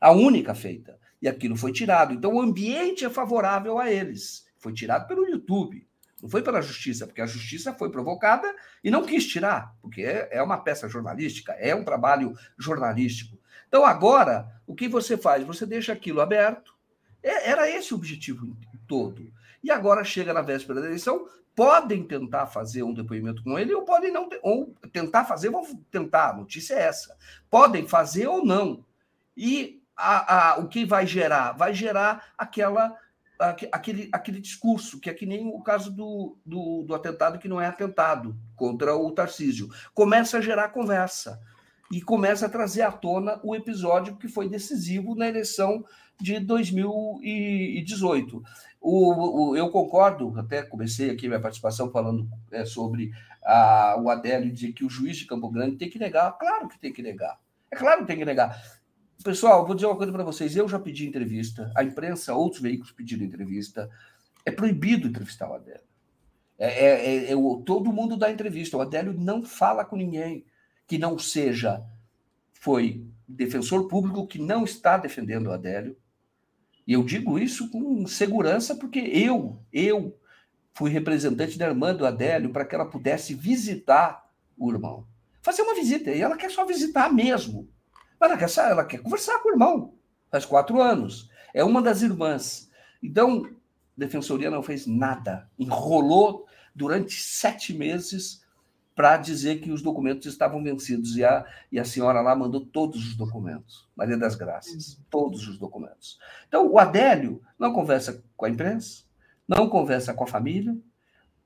[0.00, 0.98] A única feita.
[1.20, 2.12] E aquilo foi tirado.
[2.12, 4.46] Então, o ambiente é favorável a eles.
[4.58, 5.86] Foi tirado pelo YouTube.
[6.22, 8.50] Não foi pela justiça, porque a justiça foi provocada
[8.82, 13.38] e não quis tirar, porque é, é uma peça jornalística, é um trabalho jornalístico.
[13.74, 15.42] Então, agora, o que você faz?
[15.42, 16.72] Você deixa aquilo aberto.
[17.20, 18.56] É, era esse o objetivo
[18.86, 19.32] todo.
[19.64, 21.26] E agora chega na véspera da eleição,
[21.56, 26.30] podem tentar fazer um depoimento com ele ou podem não ou tentar fazer, vão tentar,
[26.30, 27.16] a notícia é essa.
[27.50, 28.84] Podem fazer ou não.
[29.36, 31.50] E a, a, o que vai gerar?
[31.50, 32.96] Vai gerar aquela
[33.72, 37.60] aquele, aquele discurso, que é que nem o caso do, do, do atentado que não
[37.60, 39.68] é atentado contra o Tarcísio.
[39.92, 41.42] Começa a gerar conversa
[41.90, 45.84] e começa a trazer à tona o episódio que foi decisivo na eleição
[46.20, 48.42] de 2018.
[48.80, 53.10] O, o, eu concordo, até comecei aqui minha participação falando é, sobre
[53.44, 56.36] a, o Adélio dizer que o juiz de Campo Grande tem que negar.
[56.38, 57.38] Claro que tem que negar.
[57.70, 58.60] É claro que tem que negar.
[59.22, 60.56] Pessoal, vou dizer uma coisa para vocês.
[60.56, 63.90] Eu já pedi entrevista, a imprensa, outros veículos pediram entrevista.
[64.44, 65.80] É proibido entrevistar o Adélio.
[66.58, 68.76] É, é, é, é todo mundo dá entrevista.
[68.76, 70.44] O Adélio não fala com ninguém
[70.86, 71.84] que não seja
[72.52, 75.96] foi defensor público que não está defendendo o Adélio,
[76.86, 80.18] e eu digo isso com segurança porque eu, eu
[80.74, 85.06] fui representante da irmã do Adélio para que ela pudesse visitar o irmão.
[85.42, 86.10] Fazer uma visita.
[86.10, 87.68] E ela quer só visitar mesmo.
[88.20, 89.94] Ela quer, ela quer conversar com o irmão.
[90.30, 91.30] Faz quatro anos.
[91.54, 92.70] É uma das irmãs.
[93.02, 93.50] Então, a
[93.96, 95.48] Defensoria não fez nada.
[95.58, 98.43] Enrolou durante sete meses
[98.94, 101.16] para dizer que os documentos estavam vencidos.
[101.16, 105.58] E a, e a senhora lá mandou todos os documentos, Maria das Graças, todos os
[105.58, 106.18] documentos.
[106.48, 109.04] Então, o Adélio não conversa com a imprensa,
[109.48, 110.76] não conversa com a família.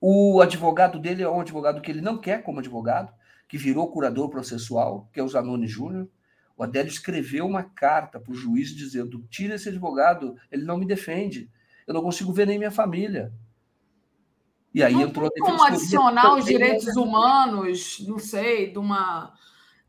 [0.01, 3.13] O advogado dele é um advogado que ele não quer como advogado,
[3.49, 6.09] que virou curador processual, que é o Zanoni Júnior.
[6.57, 10.85] O Adélio escreveu uma carta para o juiz dizendo: tira esse advogado, ele não me
[10.85, 11.51] defende,
[11.87, 13.33] eu não consigo ver nem minha família.
[14.79, 19.35] E aí não entrou tem como adicionar os direitos humanos, não sei, de uma,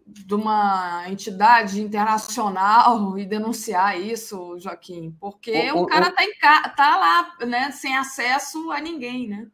[0.03, 7.45] de uma entidade internacional e denunciar isso, Joaquim, porque o, o, cara está tá lá,
[7.45, 9.47] né, sem acesso a ninguém, né?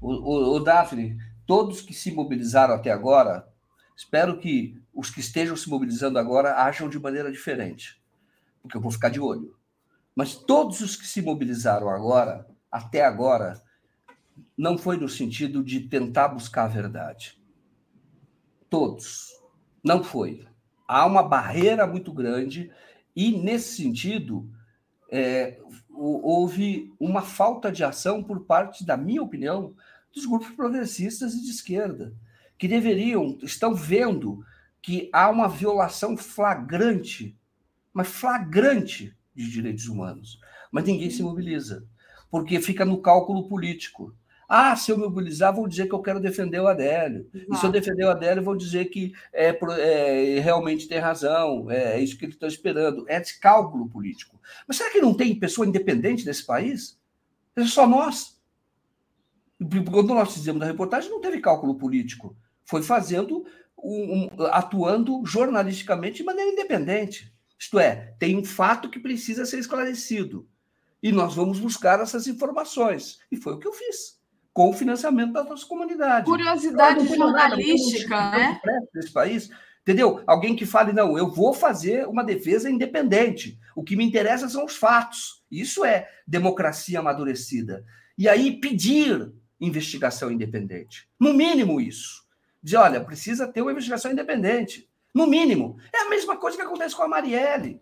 [0.00, 3.48] O, o, o Daphne, todos que se mobilizaram até agora,
[3.96, 8.02] espero que os que estejam se mobilizando agora ajam de maneira diferente,
[8.60, 9.54] porque eu vou ficar de olho.
[10.16, 13.62] Mas todos os que se mobilizaram agora, até agora,
[14.56, 17.40] não foi no sentido de tentar buscar a verdade.
[18.68, 19.28] Todos.
[19.82, 20.46] Não foi.
[20.86, 22.70] Há uma barreira muito grande
[23.14, 24.50] e, nesse sentido,
[25.10, 25.58] é,
[25.90, 29.74] houve uma falta de ação por parte, da minha opinião,
[30.12, 32.14] dos grupos progressistas e de esquerda,
[32.58, 34.44] que deveriam, estão vendo
[34.82, 37.36] que há uma violação flagrante,
[37.92, 40.40] mas flagrante de direitos humanos.
[40.70, 41.86] Mas ninguém se mobiliza,
[42.30, 44.14] porque fica no cálculo político.
[44.52, 47.30] Ah, se eu me mobilizar, vou dizer que eu quero defender o Adélio.
[47.32, 51.92] E se eu defender o Adélio, vou dizer que é, é realmente tem razão, é,
[51.92, 53.08] é isso que ele está esperando.
[53.08, 54.40] É esse cálculo político.
[54.66, 56.98] Mas será que não tem pessoa independente nesse país?
[57.54, 58.40] É só nós.
[59.88, 62.36] Quando nós fizemos a reportagem, não teve cálculo político.
[62.64, 63.46] Foi fazendo,
[63.78, 67.32] um, um, atuando jornalisticamente de maneira independente.
[67.56, 70.48] Isto é, tem um fato que precisa ser esclarecido.
[71.00, 73.20] E nós vamos buscar essas informações.
[73.30, 74.18] E foi o que eu fiz
[74.60, 76.26] com o financiamento da nossa comunidade.
[76.26, 78.80] Curiosidade jornalística, nada, né?
[78.92, 79.48] Desse país,
[79.80, 80.22] entendeu?
[80.26, 83.58] Alguém que fale, não, eu vou fazer uma defesa independente.
[83.74, 85.42] O que me interessa são os fatos.
[85.50, 87.86] Isso é democracia amadurecida.
[88.18, 91.08] E aí pedir investigação independente.
[91.18, 92.22] No mínimo isso.
[92.62, 94.86] Dizer, olha, precisa ter uma investigação independente.
[95.14, 95.78] No mínimo.
[95.90, 97.80] É a mesma coisa que acontece com a Marielle.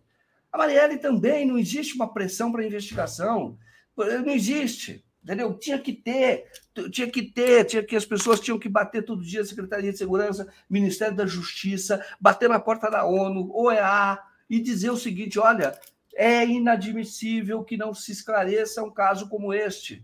[0.53, 3.59] A Marielle também não existe uma pressão para investigação.
[3.97, 5.05] Não existe.
[5.29, 5.53] Entendeu?
[5.59, 6.47] Tinha que ter,
[6.91, 10.49] tinha que ter, tinha que as pessoas tinham que bater todo dia Secretaria de Segurança,
[10.71, 14.19] Ministério da Justiça, bater na porta da ONU, OEA
[14.49, 15.79] e dizer o seguinte: olha,
[16.15, 20.03] é inadmissível que não se esclareça um caso como este,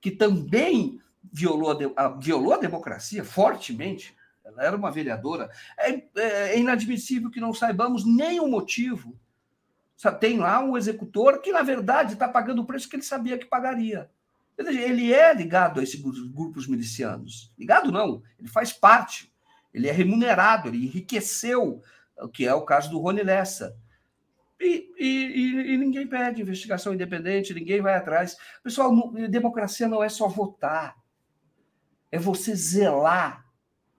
[0.00, 4.16] que também violou a, violou a democracia fortemente.
[4.42, 5.50] Ela era uma vereadora.
[5.78, 6.02] É, é,
[6.54, 9.20] é inadmissível que não saibamos nem o motivo.
[10.18, 13.44] Tem lá um executor que, na verdade, está pagando o preço que ele sabia que
[13.44, 14.10] pagaria.
[14.58, 17.52] Ele é ligado a esses grupos milicianos.
[17.58, 19.32] Ligado não, ele faz parte.
[19.72, 21.82] Ele é remunerado, ele enriqueceu,
[22.18, 23.76] o que é o caso do Rony Lessa.
[24.58, 28.36] E, e, e, ninguém pede investigação independente, ninguém vai atrás.
[28.62, 28.90] Pessoal,
[29.28, 30.96] democracia não é só votar,
[32.10, 33.44] é você zelar,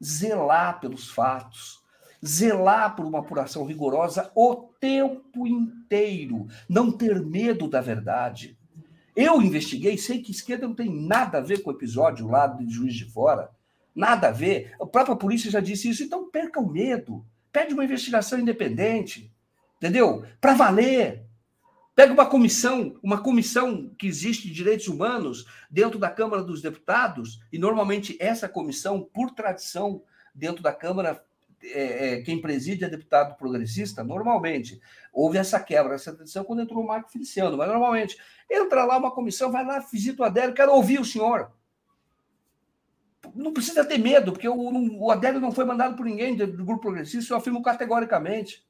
[0.04, 1.84] zelar pelos fatos,
[2.26, 8.57] zelar por uma apuração rigorosa o tempo inteiro, não ter medo da verdade.
[9.18, 12.72] Eu investiguei, sei que esquerda não tem nada a ver com o episódio lá de
[12.72, 13.50] Juiz de Fora.
[13.96, 14.76] Nada a ver.
[14.80, 16.04] A própria polícia já disse isso.
[16.04, 17.26] Então perca o medo.
[17.52, 19.34] Pede uma investigação independente.
[19.78, 20.24] Entendeu?
[20.40, 21.26] Para valer.
[21.96, 27.42] Pega uma comissão, uma comissão que existe de direitos humanos dentro da Câmara dos Deputados,
[27.52, 31.26] e normalmente essa comissão, por tradição, dentro da Câmara,
[31.64, 34.80] é, é, quem preside é deputado progressista, normalmente.
[35.12, 38.18] Houve essa quebra, essa tradição quando entrou o Marco Feliciano, mas normalmente
[38.50, 41.52] entra lá uma comissão, vai lá, visita o Adélio, quero ouvir o senhor.
[43.36, 46.66] Não precisa ter medo, porque o, o Adélio não foi mandado por ninguém do, do
[46.66, 48.66] grupo progressista, eu afirmo categoricamente.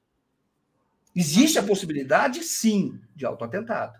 [1.16, 4.00] Existe a possibilidade, sim, de autoatentado.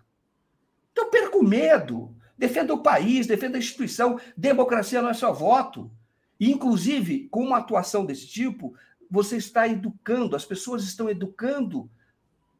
[0.92, 4.20] Então perca o medo, defenda o país, defenda a instituição.
[4.36, 5.90] Democracia não é só voto.
[6.38, 8.74] E, inclusive, com uma atuação desse tipo,
[9.10, 11.90] você está educando, as pessoas estão educando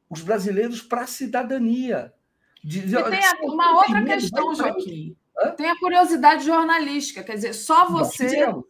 [0.09, 2.13] os brasileiros para a cidadania.
[2.65, 5.17] De, tem a, uma outra questão, Joaquim.
[5.39, 5.51] Hã?
[5.51, 8.47] Tem a curiosidade jornalística, quer dizer, só você.
[8.47, 8.65] Nós,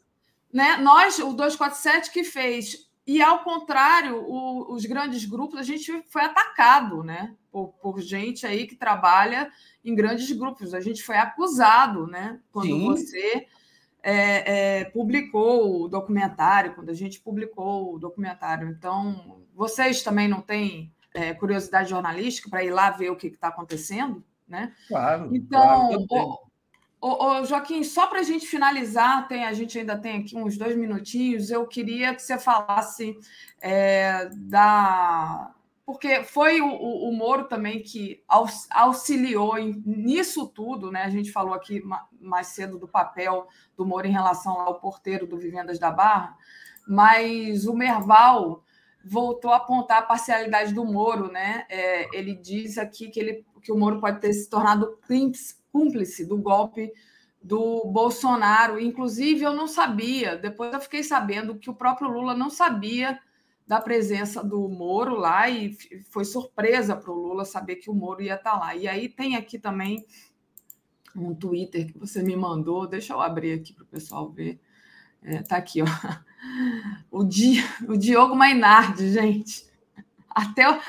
[0.53, 2.89] né, nós, o 247 que fez.
[3.07, 8.47] E, ao contrário, o, os grandes grupos, a gente foi atacado né, por, por, gente
[8.47, 9.51] aí que trabalha
[9.83, 10.75] em grandes grupos.
[10.75, 12.87] A gente foi acusado né, quando Sim.
[12.87, 13.47] você
[14.03, 18.69] é, é, publicou o documentário, quando a gente publicou o documentário.
[18.69, 23.49] Então, vocês também não têm é, curiosidade jornalística para ir lá ver o que está
[23.49, 24.23] acontecendo?
[24.47, 24.73] Né?
[24.89, 25.35] Claro.
[25.35, 26.39] Então, claro,
[27.01, 30.57] o, o, Joaquim, só para a gente finalizar, tem, a gente ainda tem aqui uns
[30.57, 33.17] dois minutinhos, eu queria que você falasse
[33.61, 35.55] é, da
[35.89, 38.23] porque foi o, o, o, Moro também que
[38.69, 41.05] auxiliou em, nisso tudo, né?
[41.05, 41.83] A gente falou aqui
[42.21, 46.37] mais cedo do papel do Moro em relação ao porteiro do Vivendas da Barra,
[46.87, 48.63] mas o Merval
[49.03, 51.65] voltou a apontar a parcialidade do Moro, né?
[51.71, 54.99] É, ele diz aqui que, ele, que o Moro pode ter se tornado
[55.73, 56.93] cúmplice do golpe
[57.43, 58.79] do Bolsonaro.
[58.79, 63.19] Inclusive, eu não sabia, depois eu fiquei sabendo que o próprio Lula não sabia
[63.69, 65.77] da presença do Moro lá e
[66.09, 68.75] foi surpresa para o Lula saber que o Moro ia estar tá lá.
[68.75, 70.07] E aí tem aqui também
[71.15, 74.59] um Twitter que você me mandou, deixa eu abrir aqui para o pessoal ver.
[75.23, 75.87] É, tá aqui, ó.
[77.11, 77.59] O, Di,
[77.89, 79.69] o Diogo Mainardi, gente.
[80.31, 80.81] Até, o,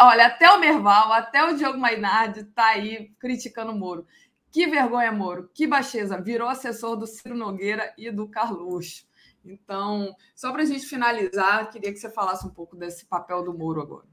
[0.00, 4.06] olha, até o Merval, até o Diogo Mainardi está aí criticando o Moro.
[4.50, 5.50] Que vergonha, Moro.
[5.52, 6.20] Que baixeza.
[6.20, 9.05] Virou assessor do Ciro Nogueira e do Carluxo.
[9.52, 13.56] Então, só para a gente finalizar, queria que você falasse um pouco desse papel do
[13.56, 14.06] Moro agora.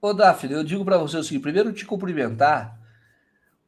[0.00, 2.78] Ô, Daphne, eu digo para você o seguinte: primeiro, te cumprimentar,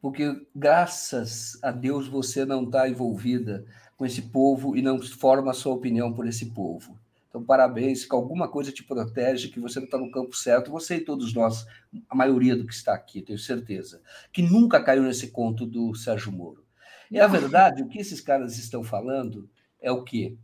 [0.01, 3.65] porque graças a Deus você não está envolvida
[3.95, 6.99] com esse povo e não forma a sua opinião por esse povo.
[7.29, 10.71] Então, parabéns, que alguma coisa te protege, que você não está no campo certo.
[10.71, 11.65] Você e todos nós,
[12.09, 14.01] a maioria do que está aqui, tenho certeza,
[14.31, 16.63] que nunca caiu nesse conto do Sérgio Moro.
[17.11, 19.49] E a verdade, o que esses caras estão falando
[19.81, 20.37] é o quê?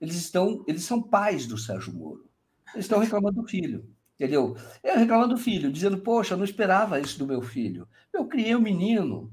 [0.00, 2.28] Eles estão, eles são pais do Sérgio Moro.
[2.74, 4.56] Eles estão reclamando do filho, entendeu?
[4.82, 7.88] É reclamando do filho, dizendo: Poxa, eu não esperava isso do meu filho.
[8.12, 9.32] Eu criei um menino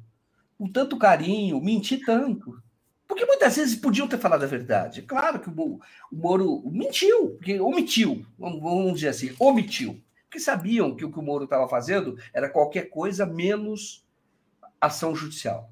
[0.58, 2.62] com tanto carinho, menti tanto.
[3.08, 5.04] Porque muitas vezes podiam ter falado a verdade.
[5.04, 5.80] Claro que o
[6.12, 10.02] Moro mentiu, porque omitiu, vamos dizer assim, omitiu.
[10.24, 14.04] Porque sabiam que o que o Moro estava fazendo era qualquer coisa menos
[14.82, 15.72] ação judicial.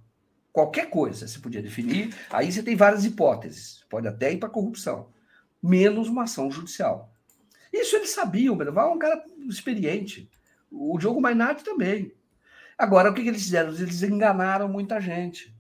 [0.53, 2.15] Qualquer coisa se podia definir.
[2.29, 3.83] Aí você tem várias hipóteses.
[3.89, 5.07] Pode até ir para corrupção.
[5.61, 7.11] Menos uma ação judicial.
[7.73, 10.29] Isso eles sabiam, Beneval é um cara experiente.
[10.71, 12.13] O Diogo Mainardi também.
[12.77, 13.71] Agora, o que, que eles fizeram?
[13.73, 15.55] Eles enganaram muita gente.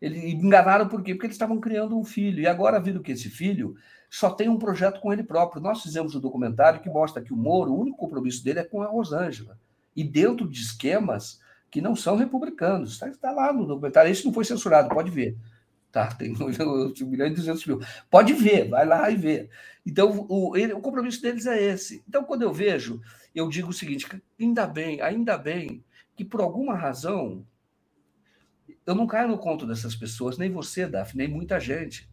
[0.00, 1.14] Eles enganaram por quê?
[1.14, 2.40] Porque eles estavam criando um filho.
[2.40, 3.76] E agora viram que esse filho
[4.10, 5.62] só tem um projeto com ele próprio.
[5.62, 8.82] Nós fizemos um documentário que mostra que o Moro, o único compromisso dele é com
[8.82, 9.58] a Rosângela.
[9.96, 11.40] E dentro de esquemas
[11.70, 12.92] que não são republicanos.
[12.92, 14.10] Está tá lá no documentário.
[14.10, 15.36] Esse não foi censurado, pode ver.
[15.90, 17.80] Tá, tem 1 milhão e 200 mil.
[18.10, 19.48] Pode ver, vai lá e vê.
[19.86, 22.04] Então, o, ele, o compromisso deles é esse.
[22.06, 23.00] Então, quando eu vejo,
[23.34, 24.06] eu digo o seguinte:
[24.38, 25.82] ainda bem, ainda bem
[26.14, 27.46] que por alguma razão
[28.84, 32.08] eu não caio no conto dessas pessoas, nem você, Daphne, nem muita gente.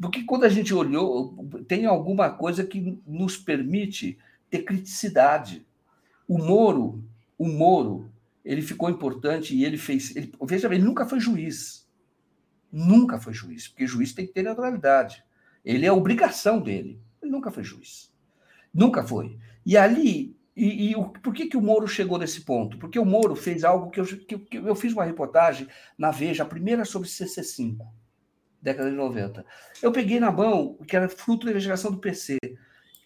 [0.00, 4.18] Porque quando a gente olhou, tem alguma coisa que nos permite
[4.50, 5.66] ter criticidade.
[6.26, 7.04] O Moro,
[7.38, 8.11] o Moro,
[8.44, 10.14] ele ficou importante e ele fez.
[10.16, 11.88] Ele, veja bem, ele nunca foi juiz.
[12.70, 15.22] Nunca foi juiz, porque juiz tem que ter neutralidade.
[15.64, 17.00] Ele é obrigação dele.
[17.20, 18.12] Ele nunca foi juiz.
[18.72, 19.38] Nunca foi.
[19.64, 22.78] E ali, e, e o, por que, que o Moro chegou nesse ponto?
[22.78, 26.42] Porque o Moro fez algo que eu, que, que eu fiz uma reportagem na Veja,
[26.42, 27.76] a primeira sobre CC5,
[28.60, 29.44] década de 90.
[29.82, 32.38] Eu peguei na mão, que era fruto da investigação do PC.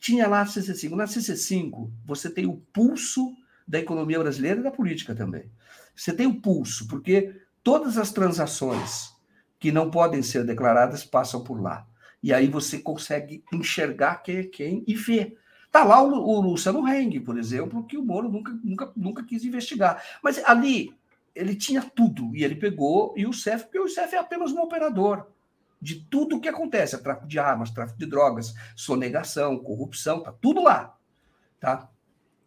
[0.00, 0.90] Tinha lá a CC5.
[0.92, 3.34] Na CC5, você tem o pulso
[3.66, 5.50] da economia brasileira e da política também.
[5.94, 9.10] Você tem o pulso, porque todas as transações
[9.58, 11.86] que não podem ser declaradas passam por lá.
[12.22, 15.38] E aí você consegue enxergar quem é quem e ver.
[15.66, 19.44] Está lá o, o Luciano Heng, por exemplo, que o Moro nunca, nunca, nunca quis
[19.44, 20.02] investigar.
[20.22, 20.94] Mas ali
[21.34, 24.60] ele tinha tudo, e ele pegou, e o CEF, porque o CEF é apenas um
[24.60, 25.26] operador
[25.80, 30.62] de tudo o que acontece, tráfico de armas, tráfico de drogas, sonegação, corrupção, tá tudo
[30.62, 30.96] lá,
[31.60, 31.90] tá?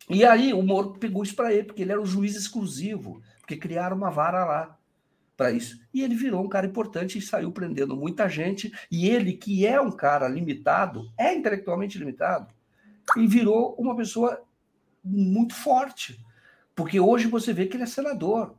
[0.09, 3.55] E aí o Moro pegou isso para ele, porque ele era o juiz exclusivo, porque
[3.55, 4.77] criaram uma vara lá
[5.37, 5.79] para isso.
[5.93, 8.73] E ele virou um cara importante e saiu prendendo muita gente.
[8.91, 12.47] E ele, que é um cara limitado, é intelectualmente limitado,
[13.15, 14.41] e virou uma pessoa
[15.03, 16.19] muito forte.
[16.75, 18.55] Porque hoje você vê que ele é senador.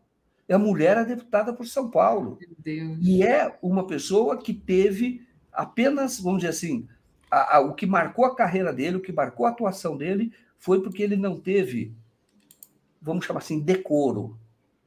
[0.49, 2.39] É a mulher a deputada por São Paulo.
[2.65, 6.89] E é uma pessoa que teve apenas, vamos dizer assim,
[7.31, 10.83] a, a, o que marcou a carreira dele, o que marcou a atuação dele, foi
[10.83, 11.93] porque ele não teve,
[13.03, 14.39] vamos chamar assim, decoro.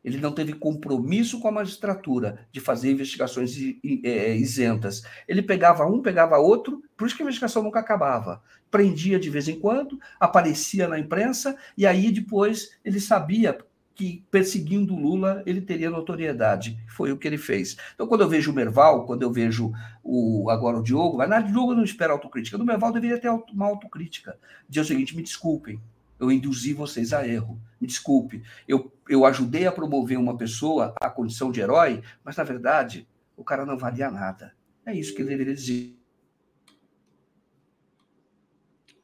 [0.03, 3.57] Ele não teve compromisso com a magistratura de fazer investigações
[4.03, 5.01] é, isentas.
[5.27, 8.43] Ele pegava um, pegava outro, por isso que a investigação nunca acabava.
[8.69, 13.57] Prendia de vez em quando, aparecia na imprensa, e aí depois ele sabia
[13.95, 16.77] que perseguindo Lula ele teria notoriedade.
[16.87, 17.77] Foi o que ele fez.
[17.93, 19.71] Então, quando eu vejo o Merval, quando eu vejo
[20.03, 22.57] o, agora o Diogo, mas na Diogo não espera autocrítica.
[22.57, 24.37] No Merval deveria ter uma autocrítica.
[24.67, 25.79] Dizer o seguinte: me desculpem,
[26.19, 27.59] eu induzi vocês a erro.
[27.79, 32.43] Me desculpe, eu, eu ajudei a promover uma pessoa à condição de herói, mas na
[32.43, 34.53] verdade o cara não valia nada.
[34.85, 35.95] É isso que ele deveria dizer.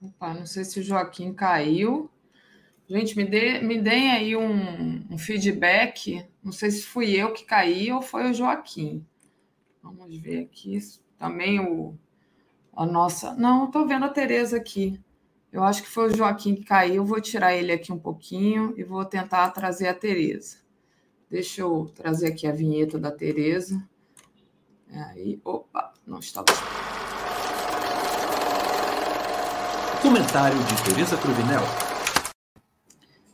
[0.02, 2.10] Opa, não sei se o Joaquim caiu.
[2.90, 6.26] Gente, me, dê, me deem aí um, um, feedback.
[6.44, 9.06] Não sei se fui eu que caí ou foi o Joaquim.
[9.84, 10.80] Vamos ver aqui.
[11.16, 11.94] Também o,
[12.76, 13.36] a nossa.
[13.36, 15.00] Não, estou vendo a Tereza aqui.
[15.52, 17.06] Eu acho que foi o Joaquim que caiu.
[17.06, 20.58] Vou tirar ele aqui um pouquinho e vou tentar trazer a Tereza.
[21.30, 23.88] Deixa eu trazer aqui a vinheta da Tereza.
[24.92, 26.48] Aí, opa, não estava.
[30.02, 31.89] Comentário de Tereza Cruvinel.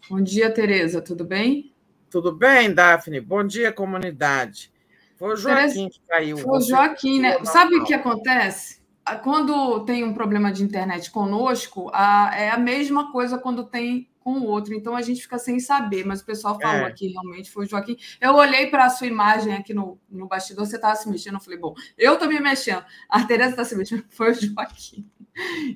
[0.08, 1.74] Bom dia, Tereza, tudo bem?
[2.12, 3.20] Tudo bem, Daphne?
[3.20, 4.72] Bom dia, comunidade.
[5.18, 6.38] Foi o Joaquim Tereza, que caiu.
[6.38, 7.44] Foi o Joaquim, né?
[7.44, 8.84] Sabe o que acontece?
[9.24, 14.40] Quando tem um problema de internet conosco, a, é a mesma coisa quando tem com
[14.40, 14.74] o outro.
[14.74, 16.90] Então a gente fica sem saber, mas o pessoal falou é.
[16.90, 17.96] aqui realmente foi o Joaquim.
[18.20, 21.36] Eu olhei para a sua imagem aqui no, no bastidor, você estava se mexendo.
[21.36, 25.08] Eu falei, bom, eu estou me mexendo, a Tereza está se mexendo, foi o Joaquim.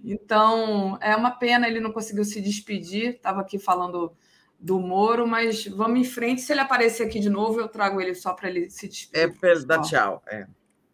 [0.04, 3.16] Então, é uma pena ele não conseguiu se despedir.
[3.16, 4.16] Estava aqui falando
[4.60, 6.42] do Moro, mas vamos em frente.
[6.42, 9.26] Se ele aparecer aqui de novo, eu trago ele só para ele se despedir.
[9.26, 10.24] É para ele dar tchau.
[10.28, 10.48] É.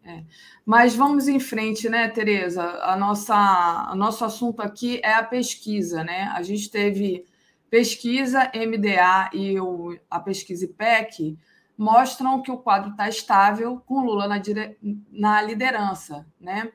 [0.06, 0.22] É.
[0.64, 2.62] Mas vamos em frente, né, Tereza?
[2.62, 6.30] A nossa, o nosso assunto aqui é a pesquisa, né?
[6.32, 7.24] A gente teve
[7.68, 11.36] pesquisa MDA e o, a pesquisa IPEC
[11.76, 14.78] mostram que o quadro está estável com Lula na, dire...
[15.10, 16.70] na liderança, né?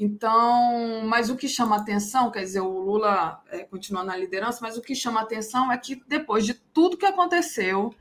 [0.00, 4.78] Então, mas o que chama atenção, quer dizer, o Lula é, continua na liderança, mas
[4.78, 7.94] o que chama atenção é que depois de tudo que aconteceu,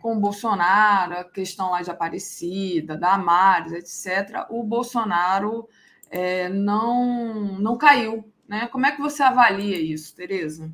[0.00, 5.68] com o Bolsonaro, a questão lá de Aparecida, da Amares, etc., o Bolsonaro
[6.08, 8.32] é, não, não caiu.
[8.46, 8.68] Né?
[8.68, 10.70] Como é que você avalia isso, Tereza?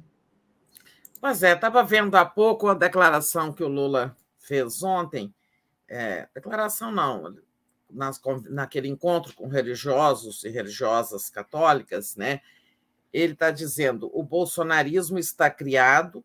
[1.22, 5.34] Pois é, estava vendo há pouco a declaração que o Lula fez ontem.
[5.88, 7.34] É, declaração não,
[7.92, 12.40] nas, naquele encontro com religiosos e religiosas católicas, né?
[13.12, 16.24] Ele está dizendo: o bolsonarismo está criado,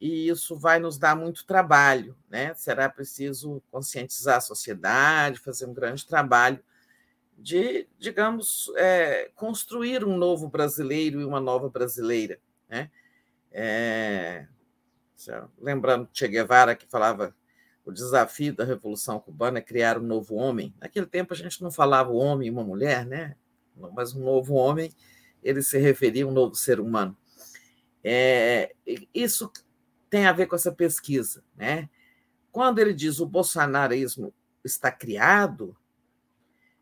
[0.00, 2.54] e isso vai nos dar muito trabalho, né?
[2.54, 6.62] Será preciso conscientizar a sociedade, fazer um grande trabalho
[7.36, 12.38] de, digamos, é, construir um novo brasileiro e uma nova brasileira,
[12.68, 12.90] né?
[13.50, 14.46] É,
[15.60, 17.34] lembrando Che Guevara que falava
[17.88, 20.74] o desafio da Revolução Cubana é criar um novo homem.
[20.78, 23.34] Naquele tempo a gente não falava homem e uma mulher, né?
[23.94, 24.92] Mas um novo homem,
[25.42, 27.16] ele se referia a um novo ser humano.
[28.04, 28.74] É,
[29.14, 29.50] isso
[30.10, 31.42] tem a ver com essa pesquisa.
[31.56, 31.88] Né?
[32.52, 35.74] Quando ele diz o bolsonarismo está criado,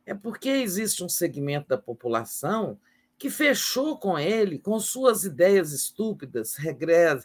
[0.04, 2.80] é porque existe um segmento da população
[3.16, 7.24] que fechou com ele, com suas ideias estúpidas, regres,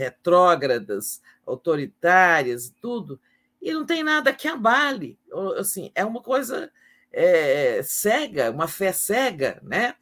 [0.00, 3.20] retrógradas, autoritárias, tudo,
[3.60, 5.18] e não tem nada que abale.
[5.58, 6.72] Assim, é uma coisa
[7.12, 9.94] é, cega, uma fé cega, né?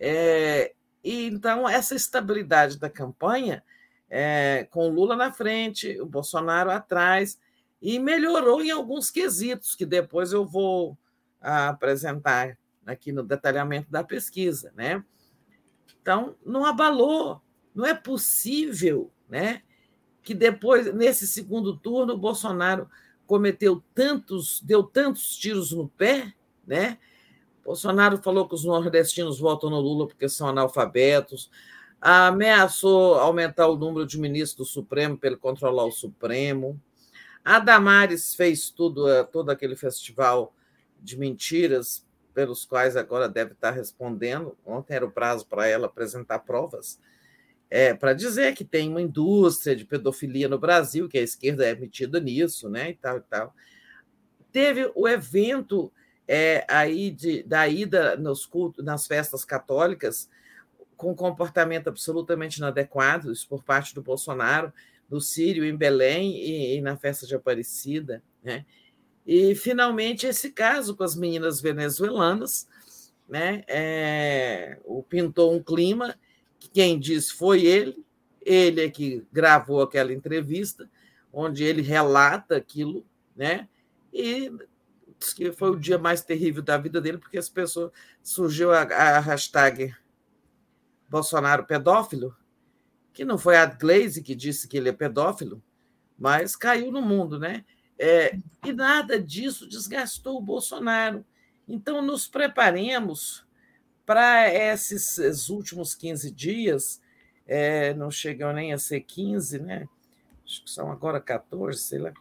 [0.00, 3.62] É, e então essa estabilidade da campanha
[4.10, 7.38] é, com o Lula na frente, o Bolsonaro atrás,
[7.80, 10.98] e melhorou em alguns quesitos, que depois eu vou
[11.40, 14.72] apresentar aqui no detalhamento da pesquisa.
[14.74, 15.04] Né?
[16.00, 17.40] Então, não abalou,
[17.74, 19.62] não é possível né,
[20.22, 22.88] que depois, nesse segundo turno, o Bolsonaro
[23.26, 26.32] cometeu tantos, deu tantos tiros no pé,
[26.66, 26.98] né?
[27.64, 31.50] Bolsonaro falou que os nordestinos votam no Lula porque são analfabetos
[32.00, 36.80] ameaçou aumentar o número de ministros do Supremo para ele controlar o Supremo.
[37.44, 40.54] A Damares fez tudo, eh, todo aquele festival
[41.00, 42.04] de mentiras
[42.34, 44.56] pelos quais agora deve estar respondendo.
[44.64, 47.00] Ontem era o prazo para ela apresentar provas.
[47.68, 51.74] É, para dizer que tem uma indústria de pedofilia no Brasil, que a esquerda é
[51.74, 52.90] metida nisso, né?
[52.90, 53.54] E tal e tal.
[54.52, 55.92] Teve o evento
[56.28, 60.28] é, aí de, da ida nos cultos, nas festas católicas,
[60.96, 64.72] com comportamento absolutamente inadequado, isso por parte do Bolsonaro,
[65.08, 68.22] do Sírio em Belém e, e na festa de Aparecida.
[68.42, 68.64] Né?
[69.26, 72.68] E, finalmente, esse caso com as meninas venezuelanas,
[73.28, 73.64] né?
[73.66, 76.16] É, o pintou um clima
[76.66, 78.04] que quem disse foi ele,
[78.42, 80.88] ele é que gravou aquela entrevista,
[81.32, 83.68] onde ele relata aquilo, né?
[84.12, 84.50] E
[85.18, 87.90] diz que foi o dia mais terrível da vida dele, porque as pessoas
[88.22, 89.94] surgiu a, a hashtag
[91.08, 92.36] Bolsonaro pedófilo,
[93.12, 95.62] que não foi a Glaze que disse que ele é pedófilo,
[96.18, 97.64] mas caiu no mundo, né?
[97.98, 101.24] É, e nada disso desgastou o Bolsonaro.
[101.66, 103.45] Então, nos preparemos
[104.06, 107.00] para esses, esses, últimos 15 dias,
[107.46, 109.88] é, não chegam nem a ser 15, né?
[110.44, 112.12] Acho que são agora 14, sei lá.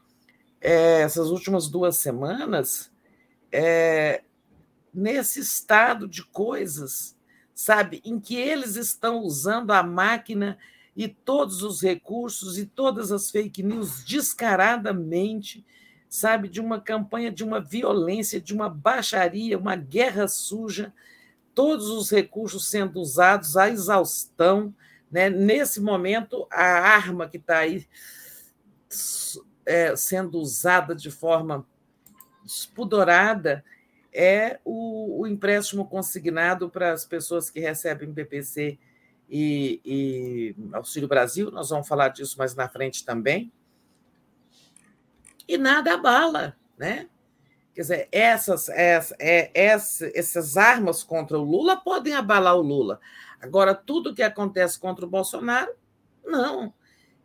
[0.59, 2.91] É, essas últimas duas semanas,
[3.51, 4.23] é,
[4.93, 7.15] nesse estado de coisas
[7.55, 10.57] sabe, em que eles estão usando a máquina
[10.95, 15.65] e todos os recursos e todas as fake news descaradamente,
[16.09, 20.93] sabe, de uma campanha de uma violência, de uma baixaria, uma guerra suja,
[21.56, 24.76] todos os recursos sendo usados à exaustão,
[25.10, 25.30] né?
[25.30, 27.88] Nesse momento, a arma que está aí
[29.65, 31.65] é, sendo usada de forma
[32.44, 33.64] despudorada
[34.14, 38.77] é o, o empréstimo consignado para as pessoas que recebem BPC
[39.30, 43.52] e, e Auxílio Brasil, nós vamos falar disso mais na frente também.
[45.48, 47.07] E nada abala, né?
[47.76, 52.99] Quer dizer, essas, essas, é, essas, armas contra o Lula podem abalar o Lula.
[53.41, 55.72] Agora, tudo que acontece contra o Bolsonaro,
[56.26, 56.73] não.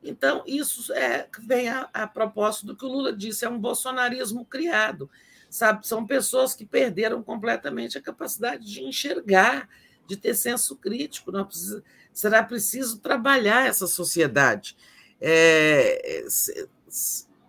[0.02, 4.44] Então, isso é, vem a, a propósito do que o Lula disse, é um bolsonarismo
[4.44, 5.08] criado
[5.50, 5.86] sabe?
[5.86, 9.68] São pessoas que perderam completamente a capacidade de enxergar,
[10.06, 11.32] de ter senso crítico.
[11.32, 11.82] Não precisa,
[12.12, 14.76] será preciso trabalhar essa sociedade,
[15.20, 16.24] é,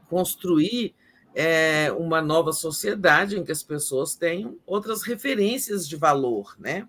[0.09, 0.95] construir
[1.33, 6.87] é, uma nova sociedade em que as pessoas tenham outras referências de valor, né?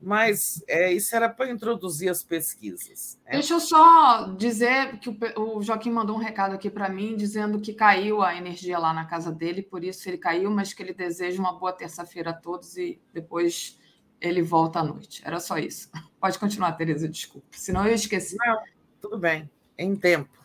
[0.00, 3.18] Mas é, isso era para introduzir as pesquisas.
[3.24, 3.32] Né?
[3.32, 7.58] Deixa eu só dizer que o, o Joaquim mandou um recado aqui para mim, dizendo
[7.58, 10.92] que caiu a energia lá na casa dele, por isso ele caiu, mas que ele
[10.92, 13.80] deseja uma boa terça-feira a todos e depois
[14.20, 15.22] ele volta à noite.
[15.24, 15.90] Era só isso.
[16.20, 17.48] Pode continuar, Tereza, desculpa.
[17.52, 18.36] Senão eu esqueci.
[18.38, 18.58] Não,
[19.00, 20.43] tudo bem, em tempo.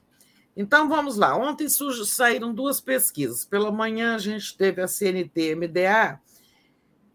[0.60, 1.38] Então vamos lá.
[1.38, 3.45] Ontem saíram duas pesquisas.
[3.45, 6.19] Pela manhã a gente teve a CNT-MDA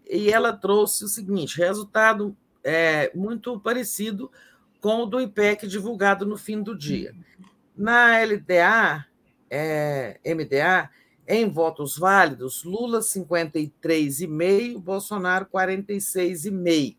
[0.09, 2.35] e ela trouxe o seguinte: resultado
[2.65, 4.33] é, muito parecido
[4.81, 7.15] com o do IPEC divulgado no fim do dia.
[7.77, 9.05] Na LDA,
[9.51, 10.89] é, MDA,
[11.29, 16.97] em votos válidos, Lula 53,5, Bolsonaro 46,5.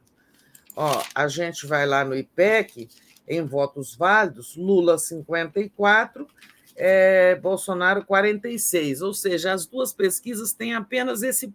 [0.75, 2.87] Ó, a gente vai lá no IPEC,
[3.27, 6.27] em votos válidos, Lula 54,
[6.75, 9.01] é, Bolsonaro 46.
[9.01, 11.53] Ou seja, as duas pesquisas têm apenas esse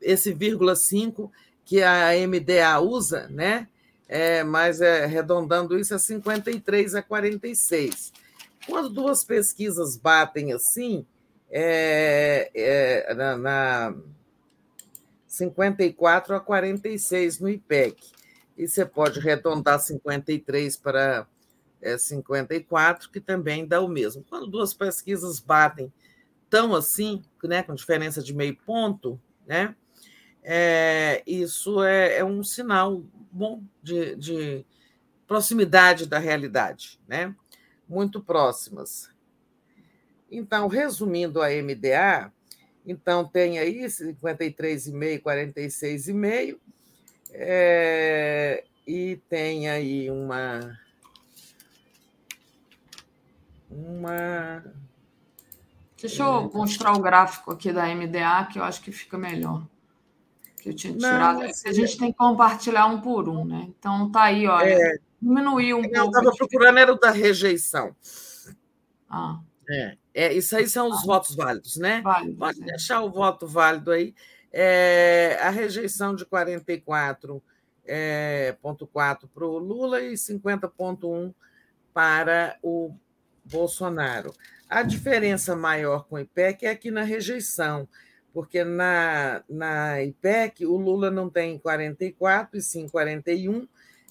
[0.00, 1.30] esse vírgula 5
[1.64, 3.68] que a MDA usa, né?
[4.08, 8.12] É, mas é, arredondando isso é 53 a 46.
[8.66, 11.04] Quando duas pesquisas batem assim,
[11.50, 13.94] é, é, na, na
[15.26, 17.96] 54 a 46 no IPEC,
[18.58, 21.26] e você pode arredondar 53 para
[21.80, 24.24] é, 54, que também dá o mesmo.
[24.28, 25.90] Quando duas pesquisas batem
[26.50, 29.74] tão assim, né, com diferença de meio ponto, né?
[30.50, 34.64] é, isso é, é, um sinal bom de, de,
[35.26, 37.34] proximidade da realidade, né?
[37.86, 39.10] muito próximas.
[40.30, 42.32] Então, resumindo a MDA,
[42.86, 46.58] então tem aí 53,5, 46,5,
[47.32, 50.78] é, e tem aí uma.
[53.70, 54.64] Uma.
[56.00, 59.66] Deixa eu mostrar o gráfico aqui da MDA, que eu acho que fica melhor
[60.58, 61.38] que eu tinha tirado.
[61.38, 63.68] Não, é a gente tem que compartilhar um por um, né?
[63.78, 64.68] Então tá aí, olha.
[64.68, 65.98] É, diminuiu um eu pouco.
[65.98, 67.94] Eu estava procurando era o da rejeição.
[69.08, 69.40] Ah.
[69.70, 71.06] É, é, isso aí são os ah.
[71.06, 72.00] votos válidos, né?
[72.02, 72.66] Válidos, Pode é.
[72.66, 74.14] deixar o voto válido aí.
[74.52, 77.42] É, a rejeição de 44,4
[77.86, 78.56] é,
[79.34, 81.34] para o Lula e 50,1
[81.92, 82.94] para o
[83.44, 84.32] Bolsonaro.
[84.68, 87.88] A diferença maior com o IPEC é aqui na rejeição
[88.38, 93.66] porque na, na IPEC o Lula não tem 44, e sim 41,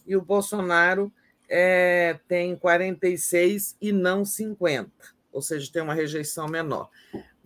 [0.06, 1.12] e o Bolsonaro
[1.50, 4.92] é, tem 46 e não 50,
[5.32, 6.90] ou seja, tem uma rejeição menor.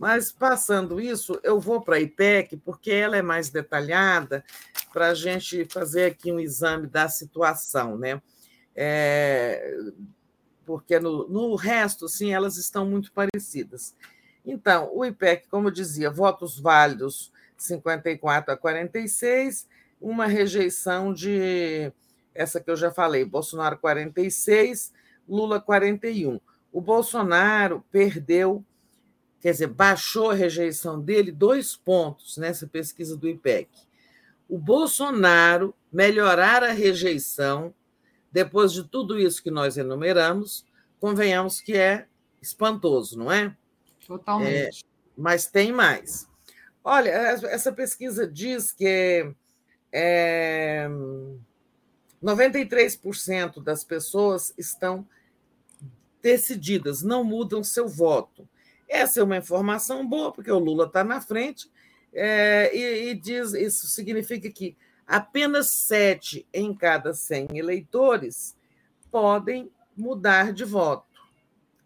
[0.02, 4.44] Mas, passando isso, eu vou para a IPEC, porque ela é mais detalhada,
[4.92, 8.20] para a gente fazer aqui um exame da situação, né?
[8.76, 9.78] É,
[10.66, 13.96] porque no, no resto, sim, elas estão muito parecidas.
[14.44, 19.68] Então, o IPEC, como eu dizia, votos válidos 54 a 46,
[20.02, 21.94] uma rejeição de
[22.34, 24.92] essa que eu já falei, Bolsonaro 46,
[25.30, 26.42] Lula 41.
[26.74, 28.66] O Bolsonaro perdeu,
[29.42, 33.70] quer dizer, baixou a rejeição dele dois pontos nessa pesquisa do IPEC.
[34.48, 37.74] O Bolsonaro melhorar a rejeição,
[38.32, 40.66] depois de tudo isso que nós enumeramos,
[41.00, 42.06] convenhamos que é
[42.42, 43.56] espantoso, não é?
[44.06, 44.86] Totalmente.
[44.86, 44.88] É,
[45.18, 46.30] mas tem mais.
[46.84, 49.34] Olha, essa pesquisa diz que
[49.92, 50.88] é,
[52.24, 55.08] 93% das pessoas estão
[56.22, 58.48] decididas, não mudam seu voto.
[58.92, 61.72] Essa é uma informação boa, porque o Lula está na frente,
[62.12, 64.76] é, e, e, diz isso significa que
[65.08, 68.54] apenas sete em cada 100 eleitores
[69.10, 71.08] podem mudar de voto.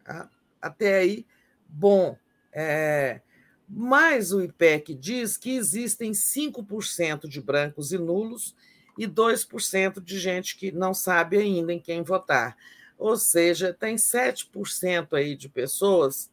[0.03, 0.27] Tá?
[0.59, 1.27] Até aí
[1.67, 2.17] bom.
[2.51, 3.22] É,
[3.69, 8.56] mas o IPEC diz que existem 5% de brancos e nulos
[8.98, 12.58] e 2% de gente que não sabe ainda em quem votar.
[12.98, 16.32] Ou seja, tem 7% aí de pessoas,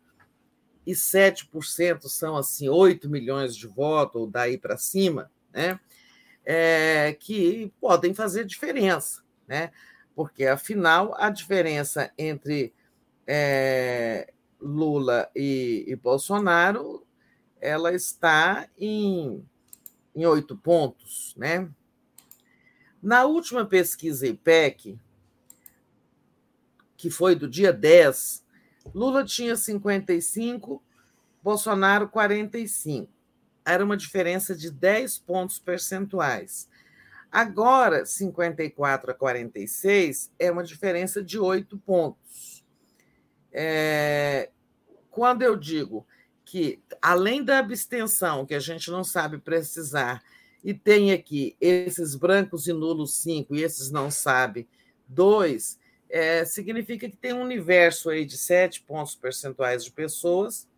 [0.86, 5.78] e 7% são assim 8 milhões de votos, ou daí para cima, né?
[6.44, 9.70] É, que podem fazer diferença, né?
[10.14, 12.74] Porque, afinal, a diferença entre
[13.26, 17.06] é, Lula e, e Bolsonaro,
[17.60, 19.46] ela está em,
[20.14, 21.70] em oito pontos, né?
[23.00, 24.98] Na última pesquisa IPEC,
[26.96, 28.44] que foi do dia 10,
[28.94, 30.82] Lula tinha 55,
[31.42, 33.10] Bolsonaro 45.
[33.64, 36.68] Era uma diferença de 10 pontos percentuais.
[37.30, 42.64] Agora, 54 a 46 é uma diferença de 8 pontos.
[43.50, 44.50] É,
[45.10, 46.06] quando eu digo
[46.44, 50.22] que, além da abstenção, que a gente não sabe precisar,
[50.62, 54.68] e tem aqui esses brancos e nulos cinco e esses não sabe
[55.08, 55.78] dois,
[56.12, 60.68] é, significa que tem um universo aí de sete pontos percentuais de pessoas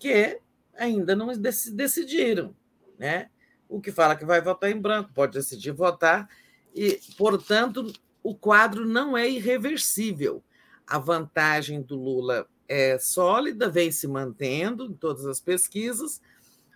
[0.00, 0.40] que
[0.76, 2.52] ainda não decidiram,
[2.98, 3.30] né?
[3.68, 6.28] O que fala que vai votar em branco pode decidir votar
[6.74, 10.42] e, portanto, o quadro não é irreversível.
[10.84, 16.20] A vantagem do Lula é sólida, vem se mantendo em todas as pesquisas,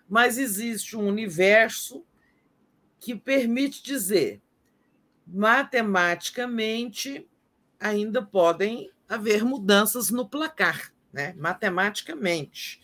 [0.09, 2.05] mas existe um universo
[3.01, 4.41] que permite dizer,
[5.27, 7.28] matematicamente,
[7.78, 11.34] ainda podem haver mudanças no placar, né?
[11.36, 12.81] matematicamente,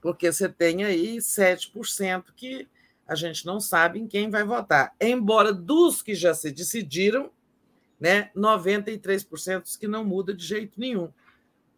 [0.00, 2.68] porque você tem aí 7% que
[3.06, 4.94] a gente não sabe em quem vai votar.
[5.00, 7.30] Embora dos que já se decidiram,
[8.00, 11.08] né, 93% que não muda de jeito nenhum,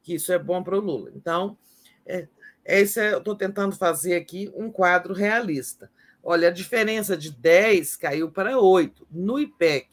[0.02, 1.10] que isso é bom para o Lula.
[1.14, 1.58] Então,
[2.06, 2.28] é,
[2.64, 5.90] é isso eu estou tentando fazer aqui um quadro realista.
[6.22, 9.88] Olha, a diferença de 10 caiu para 8 no IPEC.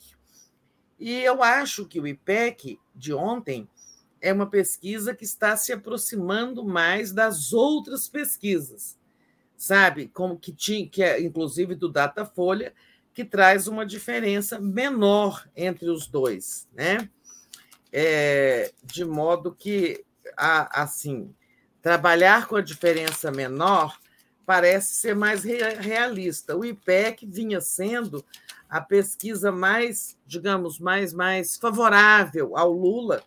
[1.01, 3.67] E eu acho que o IPEC de ontem
[4.21, 8.99] é uma pesquisa que está se aproximando mais das outras pesquisas,
[9.57, 10.09] sabe?
[10.09, 12.71] Como que tinha, que é inclusive do Datafolha,
[13.15, 17.09] que traz uma diferença menor entre os dois, né?
[17.91, 20.05] É, de modo que,
[20.37, 21.33] assim,
[21.81, 23.99] trabalhar com a diferença menor
[24.45, 26.55] parece ser mais realista.
[26.55, 28.23] O IPEC vinha sendo
[28.71, 33.21] a pesquisa mais, digamos, mais, mais favorável ao Lula,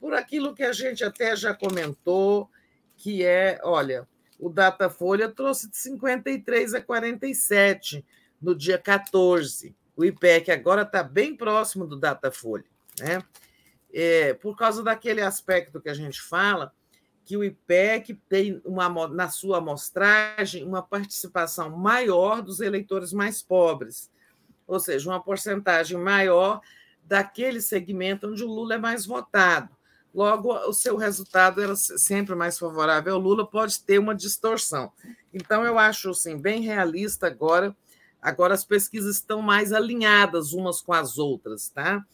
[0.00, 2.50] por aquilo que a gente até já comentou,
[2.96, 4.08] que é, olha,
[4.38, 8.02] o Datafolha trouxe de 53 a 47
[8.40, 9.76] no dia 14.
[9.94, 12.64] O IPEC agora está bem próximo do Datafolha,
[12.98, 13.22] né?
[13.92, 16.72] É, por causa daquele aspecto que a gente fala,
[17.22, 24.10] que o IPEC tem uma, na sua amostragem uma participação maior dos eleitores mais pobres,
[24.66, 26.60] ou seja, uma porcentagem maior
[27.04, 29.68] daquele segmento onde o Lula é mais votado.
[30.14, 34.90] Logo, o seu resultado era sempre mais favorável ao Lula, pode ter uma distorção.
[35.32, 37.76] Então, eu acho assim, bem realista agora
[38.26, 42.04] Agora as pesquisas estão mais alinhadas umas com as outras, tá?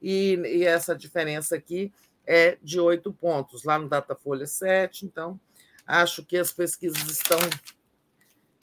[0.00, 1.92] E, e essa diferença aqui
[2.24, 5.40] é de oito pontos, lá no Datafolha 7, então
[5.84, 7.38] acho que as pesquisas estão,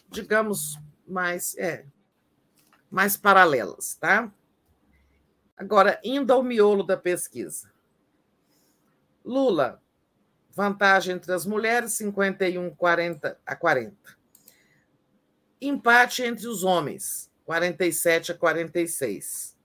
[0.09, 1.85] digamos, mais, é,
[2.93, 4.31] mais paralelas, tá?
[5.57, 7.73] Agora, indo ao miolo da pesquisa.
[9.25, 9.81] Lula,
[10.51, 13.95] vantagem entre as mulheres, 51 40 a 40.
[15.59, 19.57] Empate entre os homens, 47 a 46.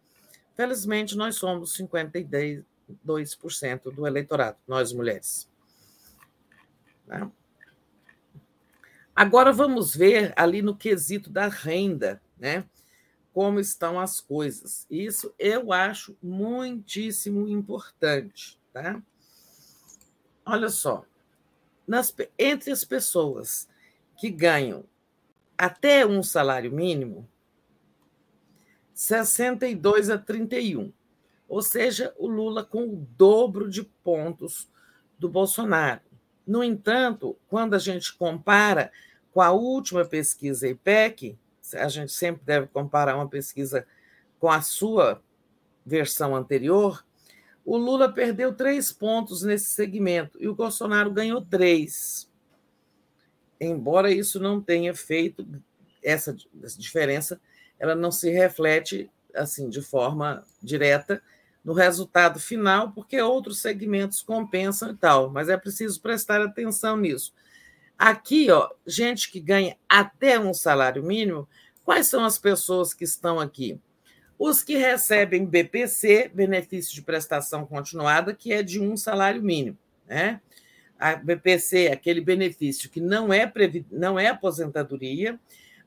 [0.57, 2.65] Felizmente, nós somos 52%
[3.95, 5.47] do eleitorado, nós mulheres.
[7.07, 7.31] Né?
[9.15, 12.65] Agora vamos ver ali no quesito da renda, né?
[13.33, 14.87] Como estão as coisas.
[14.91, 19.03] Isso eu acho muitíssimo importante, tá?
[20.45, 21.05] Olha só,
[21.87, 23.69] nas, entre as pessoas
[24.17, 24.85] que ganham
[25.57, 27.29] até um salário mínimo,
[28.95, 30.93] 62 a 31.
[31.49, 34.69] Ou seja, o Lula com o dobro de pontos
[35.19, 36.01] do Bolsonaro.
[36.47, 38.93] No entanto, quando a gente compara
[39.33, 41.39] com a última pesquisa IPEC,
[41.75, 43.87] a gente sempre deve comparar uma pesquisa
[44.39, 45.23] com a sua
[45.85, 47.05] versão anterior,
[47.65, 52.29] o Lula perdeu três pontos nesse segmento e o Bolsonaro ganhou três
[53.61, 55.47] embora isso não tenha feito
[56.03, 56.37] essa
[56.77, 57.41] diferença,
[57.79, 61.23] ela não se reflete assim de forma direta
[61.65, 67.35] no resultado final, porque outros segmentos compensam e tal, mas é preciso prestar atenção nisso.
[67.99, 71.49] Aqui, ó, gente que ganha até um salário mínimo,
[71.85, 73.81] quais são as pessoas que estão aqui?
[74.39, 80.41] Os que recebem BPC, benefício de prestação continuada, que é de um salário mínimo, né?
[80.99, 83.51] a BPC, aquele benefício que não é,
[83.91, 85.39] não é aposentadoria,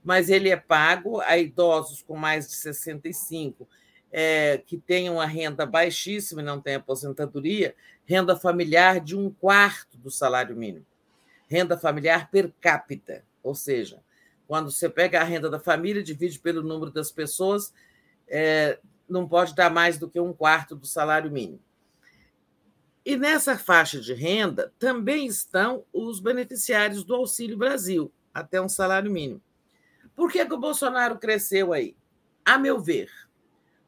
[0.04, 3.68] mas ele é pago a idosos com mais de 65,
[4.12, 7.76] é, que tenham a renda baixíssima e não têm aposentadoria,
[8.06, 10.86] renda familiar de um quarto do salário mínimo.
[11.52, 14.02] Renda familiar per capita, ou seja,
[14.48, 17.74] quando você pega a renda da família, divide pelo número das pessoas,
[18.26, 21.62] é, não pode dar mais do que um quarto do salário mínimo.
[23.06, 29.12] E nessa faixa de renda também estão os beneficiários do Auxílio Brasil, até um salário
[29.12, 29.42] mínimo.
[30.16, 31.98] Por que, que o Bolsonaro cresceu aí?
[32.46, 33.12] A meu ver,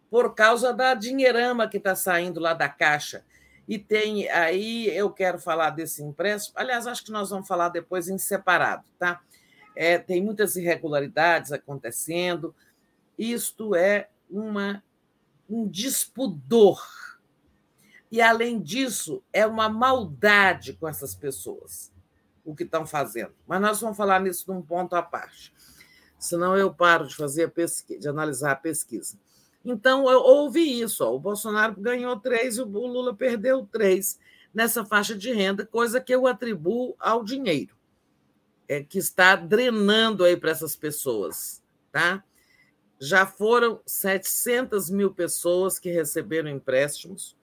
[0.09, 3.24] por causa da dinheirama que está saindo lá da Caixa
[3.67, 6.58] E tem aí, eu quero falar desse empréstimo.
[6.58, 9.22] Aliás, acho que nós vamos falar depois em separado, tá?
[9.75, 12.53] É, tem muitas irregularidades acontecendo.
[13.17, 14.83] Isto é uma,
[15.50, 16.82] um despudor.
[18.11, 21.92] E, além disso, é uma maldade com essas pessoas,
[22.45, 23.33] o que estão fazendo.
[23.48, 25.53] Mas nós vamos falar nisso num ponto à parte.
[26.19, 29.17] Senão eu paro de fazer pesquisa, de analisar a pesquisa.
[29.64, 34.19] Então, eu ouvi isso: ó, o Bolsonaro ganhou três e o Lula perdeu três
[34.53, 37.75] nessa faixa de renda, coisa que eu atribuo ao dinheiro,
[38.67, 41.64] é, que está drenando aí para essas pessoas.
[41.92, 42.24] Tá?
[43.00, 47.35] Já foram 700 mil pessoas que receberam empréstimos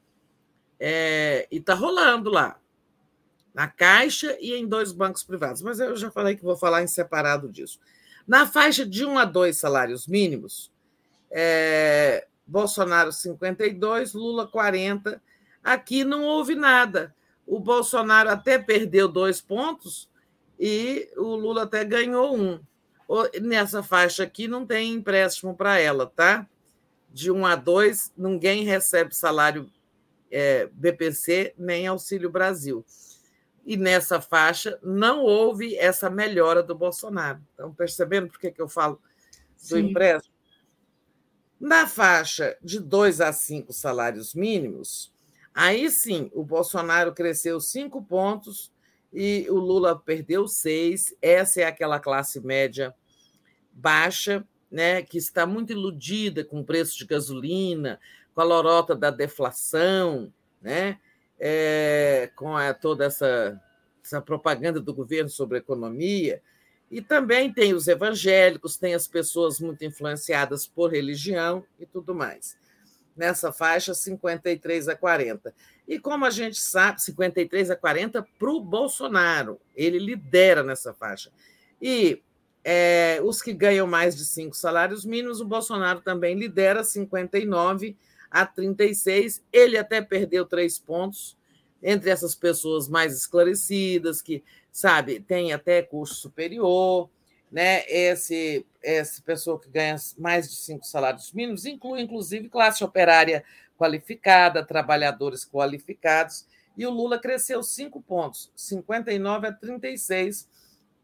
[0.78, 2.60] é, e está rolando lá,
[3.52, 5.60] na Caixa e em dois bancos privados.
[5.62, 7.80] Mas eu já falei que vou falar em separado disso.
[8.26, 10.70] Na faixa de um a dois salários mínimos,
[11.30, 15.22] é, Bolsonaro 52, Lula 40.
[15.62, 17.14] Aqui não houve nada.
[17.46, 20.08] O Bolsonaro até perdeu dois pontos
[20.58, 22.60] e o Lula até ganhou um.
[23.40, 26.46] Nessa faixa aqui não tem empréstimo para ela, tá?
[27.12, 29.68] De um a dois, ninguém recebe salário
[30.30, 32.84] é, BPC nem Auxílio Brasil.
[33.64, 37.40] E nessa faixa não houve essa melhora do Bolsonaro.
[37.50, 39.00] Estão percebendo por que, que eu falo
[39.68, 39.90] do Sim.
[39.90, 40.29] empréstimo?
[41.60, 45.12] Na faixa de 2 a 5 salários mínimos,
[45.54, 48.72] aí sim, o Bolsonaro cresceu 5 pontos
[49.12, 51.14] e o Lula perdeu 6.
[51.20, 52.94] Essa é aquela classe média
[53.72, 58.00] baixa, né, que está muito iludida com o preço de gasolina,
[58.34, 60.32] com a lorota da deflação,
[60.62, 60.98] né,
[61.38, 63.60] é, com a, toda essa,
[64.02, 66.40] essa propaganda do governo sobre a economia.
[66.90, 72.56] E também tem os evangélicos, tem as pessoas muito influenciadas por religião e tudo mais.
[73.16, 75.54] Nessa faixa, 53 a 40.
[75.86, 79.60] E como a gente sabe, 53 a 40 para o Bolsonaro.
[79.76, 81.30] Ele lidera nessa faixa.
[81.80, 82.20] E
[82.64, 87.96] é, os que ganham mais de cinco salários mínimos, o Bolsonaro também lidera 59
[88.30, 89.42] a 36.
[89.52, 91.36] Ele até perdeu três pontos
[91.82, 94.42] entre essas pessoas mais esclarecidas, que
[94.72, 97.10] sabe, tem até curso superior,
[97.50, 97.84] né?
[97.88, 103.44] Esse, essa pessoa que ganha mais de cinco salários mínimos inclui, inclusive, classe operária
[103.76, 110.48] qualificada, trabalhadores qualificados, e o Lula cresceu cinco pontos, 59 a 36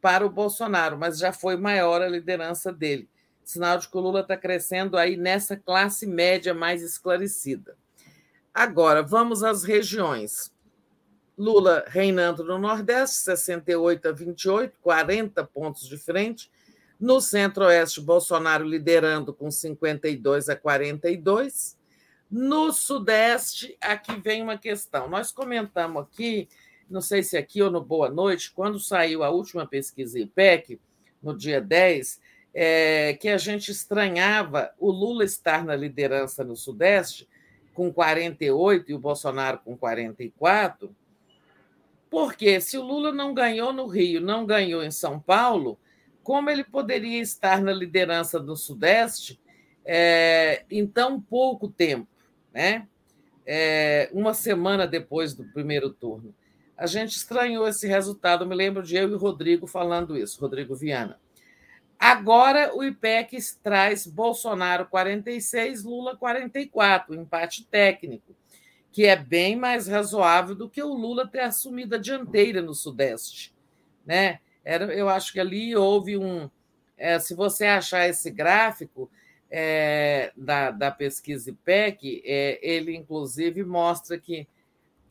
[0.01, 3.09] para o Bolsonaro, mas já foi maior a liderança dele.
[3.45, 7.77] Sinal de que o Lula está crescendo aí nessa classe média mais esclarecida.
[8.53, 10.53] Agora, vamos às regiões.
[11.37, 16.51] Lula reinando no Nordeste, 68 a 28, 40 pontos de frente.
[16.99, 21.77] No Centro-Oeste, Bolsonaro liderando com 52 a 42.
[22.31, 25.09] No Sudeste, aqui vem uma questão.
[25.09, 26.49] Nós comentamos aqui,
[26.89, 30.81] não sei se aqui ou no Boa Noite, quando saiu a última pesquisa IPEC,
[31.23, 32.19] no dia 10,
[32.55, 37.29] é, que a gente estranhava o Lula estar na liderança no Sudeste,
[37.75, 40.97] com 48 e o Bolsonaro com 44
[42.17, 45.79] porque se o Lula não ganhou no Rio, não ganhou em São Paulo,
[46.23, 49.39] como ele poderia estar na liderança do Sudeste
[49.85, 52.09] é, em tão pouco tempo,
[52.55, 52.89] né?
[53.45, 56.35] É, uma semana depois do primeiro turno?
[56.75, 58.47] A gente estranhou esse resultado.
[58.47, 61.21] Me lembro de eu e o Rodrigo falando isso, Rodrigo Viana.
[61.99, 68.35] Agora o IPEC traz Bolsonaro 46, Lula 44, empate técnico
[68.97, 73.55] que é bem mais razoável do que o Lula ter assumido a dianteira no Sudeste.
[74.07, 74.41] Né?
[74.65, 76.49] Era, eu acho que ali houve um.
[76.97, 79.11] É, se você achar esse gráfico
[79.51, 84.49] é, da, da pesquisa IPEC, é, ele inclusive mostra que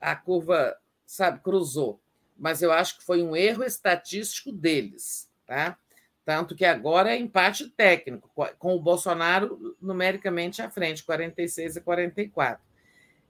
[0.01, 2.01] a curva, sabe, cruzou.
[2.35, 5.77] Mas eu acho que foi um erro estatístico deles, tá?
[6.25, 12.65] Tanto que agora é empate técnico, com o Bolsonaro numericamente à frente, 46 a 44.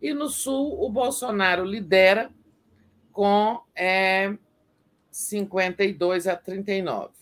[0.01, 2.31] E no Sul, o Bolsonaro lidera
[3.11, 4.35] com é,
[5.11, 7.13] 52 a 39.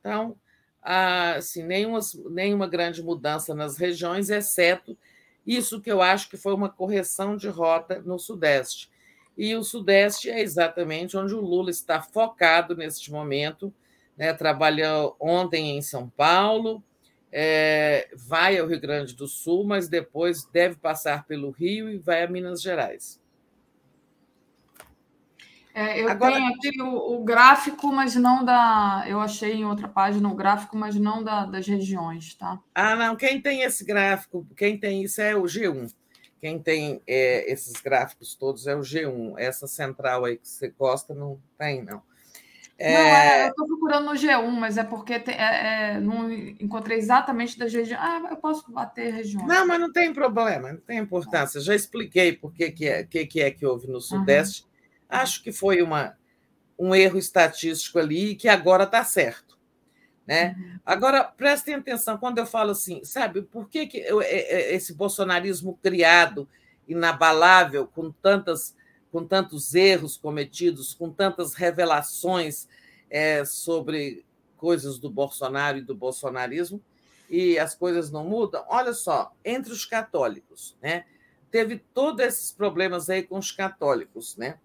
[0.00, 0.36] Então,
[0.82, 4.96] assim, nenhuma, nenhuma grande mudança nas regiões, exceto
[5.46, 8.90] isso que eu acho que foi uma correção de rota no Sudeste.
[9.36, 13.72] E o Sudeste é exatamente onde o Lula está focado neste momento.
[14.16, 14.32] Né?
[14.32, 16.82] Trabalhou ontem em São Paulo,
[17.36, 22.22] é, vai ao Rio Grande do Sul, mas depois deve passar pelo Rio e vai
[22.22, 23.20] a Minas Gerais.
[25.74, 29.04] É, eu Agora, tenho aqui o, o, gráfico, mas não da.
[29.08, 32.60] Eu achei em outra página o gráfico, mas não da, das regiões, tá?
[32.72, 33.16] Ah, não.
[33.16, 35.92] Quem tem esse gráfico, quem tem isso é o G1.
[36.40, 39.34] quem tem é, esses gráficos todos é o G1.
[39.36, 42.00] Essa central aí que você gosta não tem, não.
[42.76, 42.92] É...
[42.92, 46.98] Não, é, eu estou procurando no G1, mas é porque tem, é, é, não encontrei
[46.98, 48.00] exatamente das regiões.
[48.02, 49.46] Ah, eu posso bater regiões.
[49.46, 51.60] Não, mas não tem problema, não tem importância.
[51.60, 54.62] Já expliquei por que, que, é, que, que é que houve no Sudeste.
[54.62, 54.68] Uhum.
[55.08, 56.16] Acho que foi uma,
[56.76, 59.56] um erro estatístico ali que agora está certo.
[60.26, 60.56] Né?
[60.58, 60.78] Uhum.
[60.84, 66.48] Agora, prestem atenção quando eu falo assim, sabe, por que, que eu, esse bolsonarismo criado,
[66.88, 68.74] inabalável, com tantas
[69.14, 72.66] com tantos erros cometidos, com tantas revelações
[73.08, 74.26] é, sobre
[74.56, 76.82] coisas do Bolsonaro e do bolsonarismo,
[77.30, 78.64] e as coisas não mudam.
[78.66, 81.04] Olha só, entre os católicos, né?
[81.48, 84.58] Teve todos esses problemas aí com os católicos, né?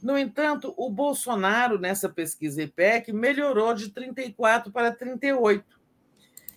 [0.00, 5.64] No entanto, o Bolsonaro, nessa pesquisa IPEC, melhorou de 34 para 38.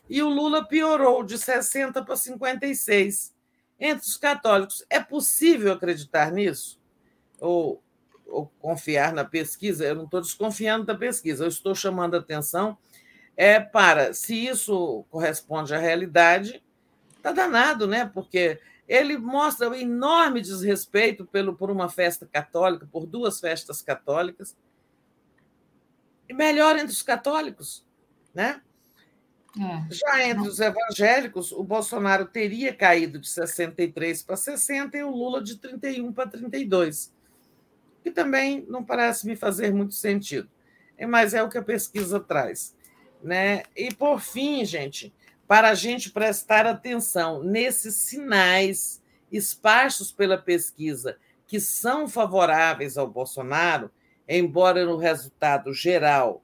[0.08, 3.34] E o Lula piorou de 60 para 56.
[3.80, 6.79] Entre os católicos, é possível acreditar nisso?
[7.40, 7.82] Ou,
[8.28, 12.78] ou confiar na pesquisa, eu não estou desconfiando da pesquisa, eu estou chamando a atenção
[13.40, 16.62] é para, se isso corresponde à realidade,
[17.16, 18.06] está danado, né?
[18.14, 24.58] Porque ele mostra o enorme desrespeito pelo, por uma festa católica, por duas festas católicas,
[26.28, 27.86] e melhor entre os católicos,
[28.34, 28.62] né?
[29.58, 29.88] É.
[29.90, 35.42] Já entre os evangélicos, o Bolsonaro teria caído de 63 para 60 e o Lula
[35.42, 37.14] de 31 para 32
[38.10, 40.50] que também não parece me fazer muito sentido.
[40.98, 42.76] É, mas é o que a pesquisa traz.
[43.24, 43.64] Né?
[43.76, 45.14] E, por fim, gente,
[45.48, 53.92] para a gente prestar atenção nesses sinais esparsos pela pesquisa que são favoráveis ao Bolsonaro,
[54.28, 56.44] embora no resultado geral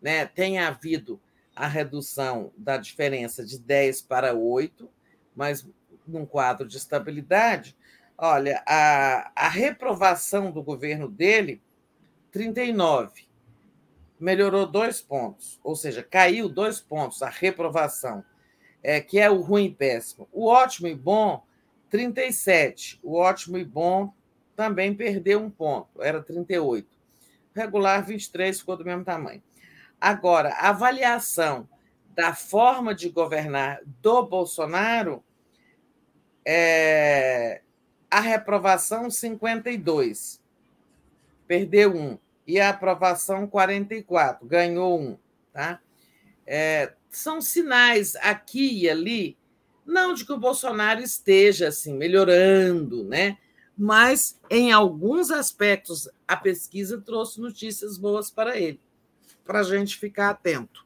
[0.00, 1.20] né, tenha havido
[1.54, 4.88] a redução da diferença de 10 para 8,
[5.34, 5.66] mas
[6.06, 7.76] num quadro de estabilidade,
[8.22, 11.62] Olha, a, a reprovação do governo dele,
[12.30, 13.26] 39.
[14.20, 18.22] Melhorou dois pontos, ou seja, caiu dois pontos a reprovação,
[18.82, 20.28] é, que é o ruim e péssimo.
[20.30, 21.42] O ótimo e bom,
[21.88, 23.00] 37.
[23.02, 24.12] O ótimo e bom
[24.54, 26.86] também perdeu um ponto, era 38.
[27.54, 29.42] Regular, 23, ficou do mesmo tamanho.
[29.98, 31.66] Agora, a avaliação
[32.14, 35.24] da forma de governar do Bolsonaro
[36.44, 37.62] é,
[38.10, 40.40] a reprovação 52,
[41.46, 42.18] perdeu um.
[42.46, 45.18] E a aprovação 44, ganhou um.
[45.52, 45.80] Tá?
[46.46, 49.36] É, são sinais aqui e ali,
[49.86, 53.38] não de que o Bolsonaro esteja assim melhorando, né?
[53.82, 58.78] mas em alguns aspectos a pesquisa trouxe notícias boas para ele,
[59.42, 60.84] para a gente ficar atento.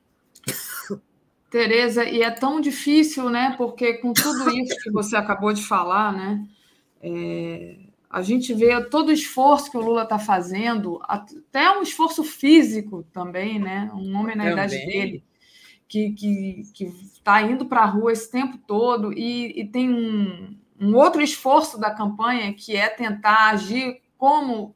[1.50, 3.56] Tereza, e é tão difícil, né?
[3.58, 6.46] Porque com tudo isso que você acabou de falar, né?
[7.06, 7.76] É,
[8.08, 13.02] a gente vê todo o esforço que o Lula está fazendo, até um esforço físico
[13.12, 13.90] também, né?
[13.92, 14.52] Um homem na também.
[14.52, 15.24] idade dele,
[15.86, 16.14] que
[17.12, 21.78] está indo para a rua esse tempo todo, e, e tem um, um outro esforço
[21.78, 24.74] da campanha que é tentar agir como,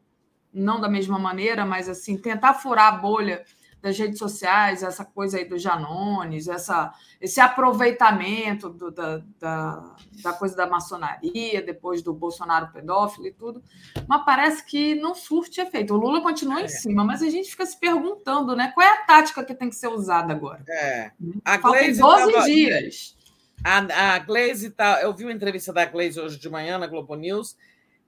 [0.52, 3.42] não da mesma maneira, mas assim, tentar furar a bolha
[3.81, 10.32] das redes sociais, essa coisa aí do Janones, essa, esse aproveitamento do, da, da, da,
[10.32, 13.62] coisa da maçonaria, depois do Bolsonaro pedófilo e tudo,
[14.08, 15.94] mas parece que não surte efeito.
[15.94, 16.65] O Lula continua é.
[16.65, 18.73] em cima, mas a gente fica se perguntando, né?
[18.74, 20.65] Qual é a tática que tem que ser usada agora?
[20.68, 21.12] É.
[21.44, 22.44] A Faltam 12 tava...
[22.44, 23.16] dias.
[23.65, 27.15] A, a Glaze tá, eu vi uma entrevista da Glaze hoje de manhã na Globo
[27.15, 27.57] News,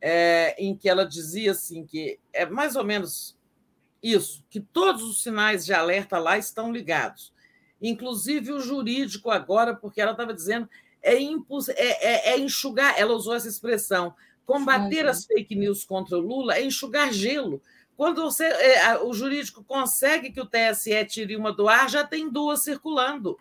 [0.01, 3.37] é, em que ela dizia assim que é mais ou menos
[4.03, 7.33] isso, que todos os sinais de alerta lá estão ligados.
[7.81, 10.69] Inclusive o jurídico agora, porque ela estava dizendo,
[11.03, 11.69] é, impuls...
[11.69, 14.15] é, é, é, enxugar, ela usou essa expressão,
[14.45, 17.63] combater as fake news contra o Lula é enxugar gelo.
[17.97, 22.31] Quando você, é, o jurídico consegue que o TSE tire uma do ar, já tem
[22.31, 23.39] duas circulando.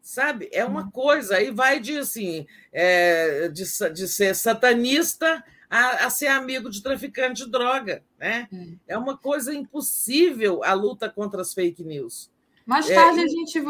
[0.00, 0.48] Sabe?
[0.52, 6.28] É uma coisa, aí vai de assim, é, de, de ser satanista a, a, ser
[6.28, 8.02] amigo de traficante de droga.
[8.18, 8.48] Né?
[8.88, 8.94] É.
[8.94, 12.30] é uma coisa impossível a luta contra as fake news.
[12.64, 13.64] Mais tarde é, a, gente,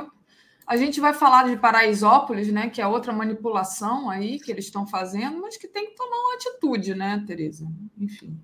[0.66, 2.70] a gente vai falar de Paraisópolis, né?
[2.70, 6.34] que é outra manipulação aí que eles estão fazendo, mas que tem que tomar uma
[6.34, 7.66] atitude, né, Tereza?
[7.98, 8.38] Enfim.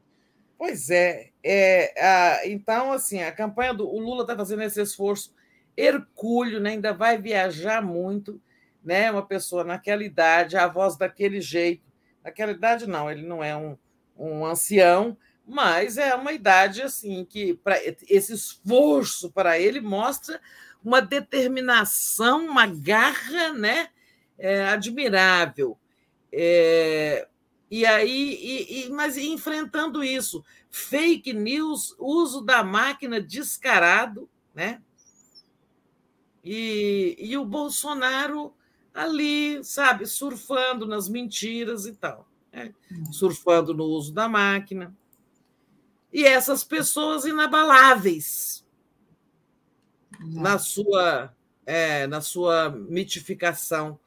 [0.59, 1.31] Pois é.
[1.43, 5.35] é a, então, assim, a campanha do o Lula está fazendo esse esforço
[5.77, 6.71] hercúleo, né?
[6.71, 8.41] ainda vai viajar muito,
[8.85, 9.11] né?
[9.11, 11.92] Uma pessoa naquela idade, a voz daquele jeito
[12.25, 13.77] Naquela idade, não, ele não é um,
[14.17, 17.77] um ancião, mas é uma idade assim que para
[18.09, 20.41] esse esforço para ele mostra
[20.85, 23.89] uma determinação, uma garra, né,
[24.39, 25.79] é, admirável.
[26.33, 27.29] É,
[27.71, 34.83] e aí, e, e, mas enfrentando isso, fake news, uso da máquina descarado, né?
[36.45, 38.55] E, e o Bolsonaro
[38.95, 42.75] ali, sabe, surfando nas mentiras e tal, né?
[43.11, 44.95] surfando no uso da máquina.
[46.13, 48.65] E essas pessoas inabaláveis
[50.21, 53.99] na sua, é, na sua mitificação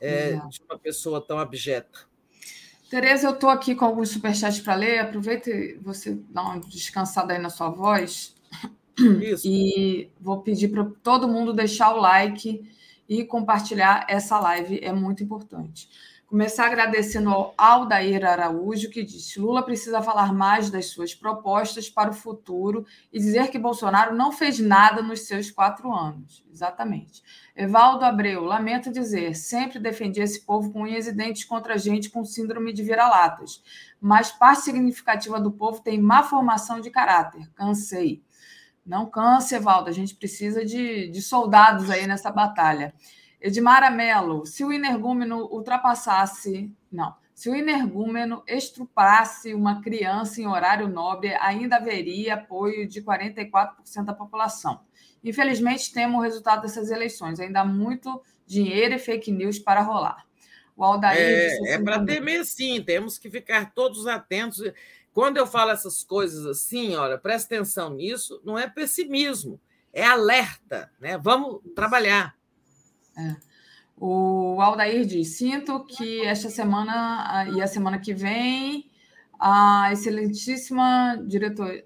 [0.00, 2.00] é, de uma pessoa tão abjeta.
[2.90, 4.98] Tereza, eu estou aqui com alguns superchats para ler.
[5.00, 8.34] Aproveita e você dá uma descansada aí na sua voz.
[9.20, 9.46] Isso.
[9.46, 12.64] E vou pedir para todo mundo deixar o like
[13.08, 15.88] e compartilhar essa live, é muito importante.
[16.26, 22.10] Começar agradecendo ao Aldair Araújo, que disse: Lula precisa falar mais das suas propostas para
[22.10, 26.44] o futuro e dizer que Bolsonaro não fez nada nos seus quatro anos.
[26.50, 27.22] Exatamente.
[27.54, 32.24] Evaldo Abreu, lamento dizer, sempre defendi esse povo com unhas e dentes contra gente com
[32.24, 33.62] síndrome de vira-latas,
[34.00, 37.48] mas parte significativa do povo tem má formação de caráter.
[37.54, 38.25] Cansei.
[38.86, 42.94] Não canse, Evaldo, a gente precisa de, de soldados aí nessa batalha.
[43.40, 46.72] Edmara Mello, se o energúmeno ultrapassasse.
[46.90, 47.14] Não.
[47.34, 54.14] Se o energúmeno estrupasse uma criança em horário nobre, ainda haveria apoio de 44% da
[54.14, 54.80] população.
[55.22, 57.38] Infelizmente, temos o resultado dessas eleições.
[57.38, 60.24] Ainda há muito dinheiro e fake news para rolar.
[60.74, 61.18] O Aldair.
[61.18, 62.82] É, é para temer, sim.
[62.82, 64.62] Temos que ficar todos atentos.
[65.16, 69.58] Quando eu falo essas coisas assim, olha, presta atenção nisso, não é pessimismo,
[69.90, 70.90] é alerta.
[71.00, 71.16] Né?
[71.16, 72.36] Vamos trabalhar.
[73.16, 73.34] É.
[73.96, 78.90] O Aldair diz: sinto que esta semana e a semana que vem
[79.40, 81.82] a excelentíssima diretor,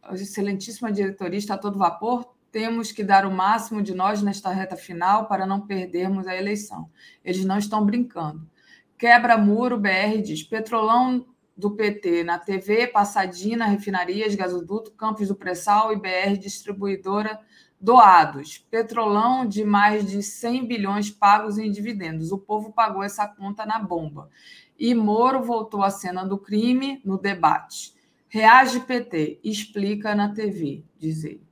[0.00, 2.36] a excelentíssima diretoria está a todo vapor.
[2.52, 6.88] Temos que dar o máximo de nós nesta reta final para não perdermos a eleição.
[7.24, 8.48] Eles não estão brincando.
[8.96, 11.26] Quebra muro BR diz: Petrolão
[11.58, 17.40] do PT na TV, Passadina, refinarias, gasoduto, Campos do Pressal e BR distribuidora
[17.80, 18.58] doados.
[18.70, 22.30] Petrolão de mais de 100 bilhões pagos em dividendos.
[22.30, 24.30] O povo pagou essa conta na bomba.
[24.78, 27.92] E Moro voltou à cena do crime no debate.
[28.28, 31.42] Reage PT, explica na TV, diz ele.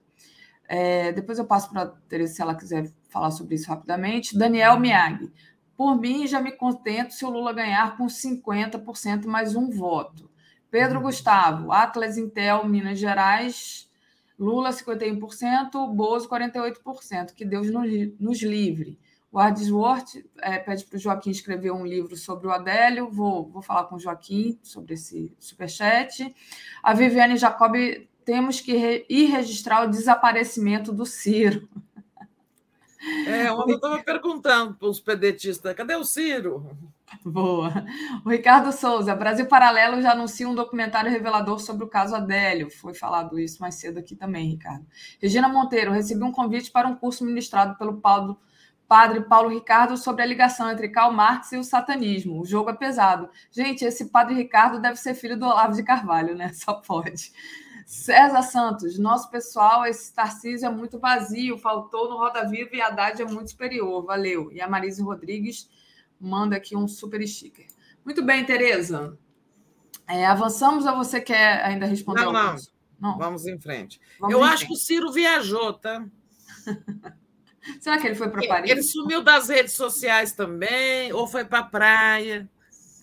[0.69, 4.39] É, depois eu passo para a Teresa se ela quiser falar sobre isso rapidamente.
[4.39, 5.33] Daniel Miag.
[5.77, 10.31] Por mim, já me contento se o Lula ganhar com 50% mais um voto.
[10.71, 11.05] Pedro uhum.
[11.05, 13.91] Gustavo, Atlas Intel, Minas Gerais,
[14.39, 17.35] Lula 51%, Bozo 48%.
[17.35, 18.99] Que Deus nos livre.
[19.31, 23.11] O Ardsworth é, pede para o Joaquim escrever um livro sobre o Adélio.
[23.11, 26.35] Vou, vou falar com o Joaquim sobre esse superchat.
[26.83, 27.75] A Viviane Jacob,
[28.25, 31.69] temos que re, ir registrar o desaparecimento do Ciro.
[33.27, 36.67] É, ontem eu estava perguntando para os pedetistas, cadê o Ciro?
[37.25, 37.73] Boa.
[38.25, 42.71] O Ricardo Souza, Brasil Paralelo já anuncia um documentário revelador sobre o caso Adélio.
[42.71, 44.85] Foi falado isso mais cedo aqui também, Ricardo.
[45.21, 48.39] Regina Monteiro, recebi um convite para um curso ministrado pelo Paulo,
[48.89, 52.41] padre Paulo Ricardo sobre a ligação entre Karl Marx e o satanismo.
[52.41, 53.29] O jogo é pesado.
[53.53, 56.53] Gente, esse padre Ricardo deve ser filho do Olavo de Carvalho, né?
[56.55, 57.33] Só pode.
[57.87, 62.89] César Santos, nosso pessoal, esse Tarcísio é muito vazio, faltou no Roda Viva e a
[62.89, 64.05] Haddad é muito superior.
[64.05, 64.51] Valeu.
[64.51, 65.71] E a Marise Rodrigues
[66.21, 67.69] manda aqui um super sticker.
[68.05, 69.17] Muito bem, Tereza.
[70.09, 72.25] É, avançamos ou você quer ainda responder?
[72.25, 72.57] Não, não.
[72.99, 73.19] não.
[73.19, 74.01] Vamos em frente.
[74.19, 74.67] Vamos Eu em acho frente.
[74.67, 76.05] que o Ciro viajou, tá?
[77.79, 78.69] Será que ele foi para Paris?
[78.69, 82.51] Ele sumiu das redes sociais também, ou foi para a praia.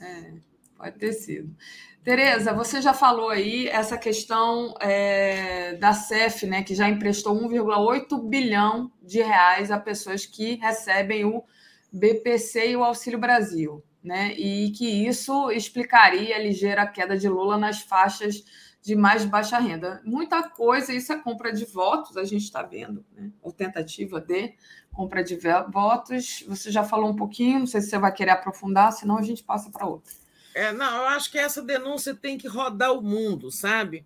[0.01, 0.33] É,
[0.75, 1.55] pode ter sido.
[2.03, 8.27] Tereza, você já falou aí essa questão é, da CEF, né, que já emprestou 1,8
[8.27, 11.45] bilhão de reais a pessoas que recebem o
[11.93, 14.33] BPC e o Auxílio Brasil, né?
[14.33, 18.43] E que isso explicaria a ligeira queda de Lula nas faixas
[18.81, 20.01] de mais baixa renda.
[20.03, 23.31] Muita coisa, isso é compra de votos, a gente está vendo, né?
[23.41, 24.55] Ou tentativa de
[24.91, 25.37] compra de
[25.71, 26.43] votos.
[26.47, 29.43] Você já falou um pouquinho, não sei se você vai querer aprofundar, senão a gente
[29.43, 30.22] passa para outra.
[30.55, 34.05] É, não, eu acho que essa denúncia tem que rodar o mundo, sabe?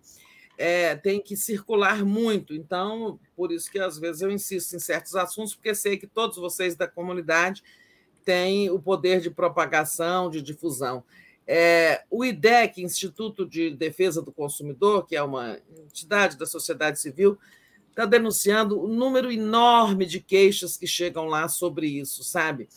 [0.56, 2.54] É, tem que circular muito.
[2.54, 6.36] Então, por isso que às vezes eu insisto em certos assuntos, porque sei que todos
[6.38, 7.62] vocês da comunidade
[8.24, 11.04] têm o poder de propagação, de difusão.
[11.46, 17.38] É, o IDEC, Instituto de Defesa do Consumidor, que é uma entidade da sociedade civil,
[17.98, 22.68] está denunciando o um número enorme de queixas que chegam lá sobre isso, sabe?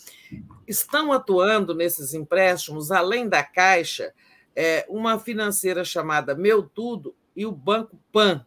[0.68, 4.12] Estão atuando nesses empréstimos, além da Caixa,
[4.56, 8.44] é, uma financeira chamada Meu Tudo e o Banco Pan,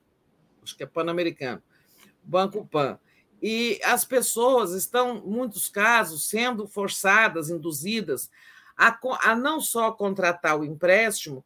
[0.65, 1.63] acho que é pan-americano,
[2.25, 2.99] Banco Pan.
[3.41, 8.29] E as pessoas estão, em muitos casos, sendo forçadas, induzidas
[8.77, 11.45] a, a não só contratar o empréstimo,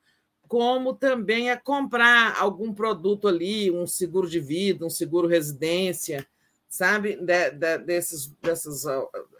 [0.49, 6.27] como também a comprar algum produto ali, um seguro de vida, um seguro residência,
[6.69, 7.17] sabe?
[7.17, 8.85] De, de, desses, dessas,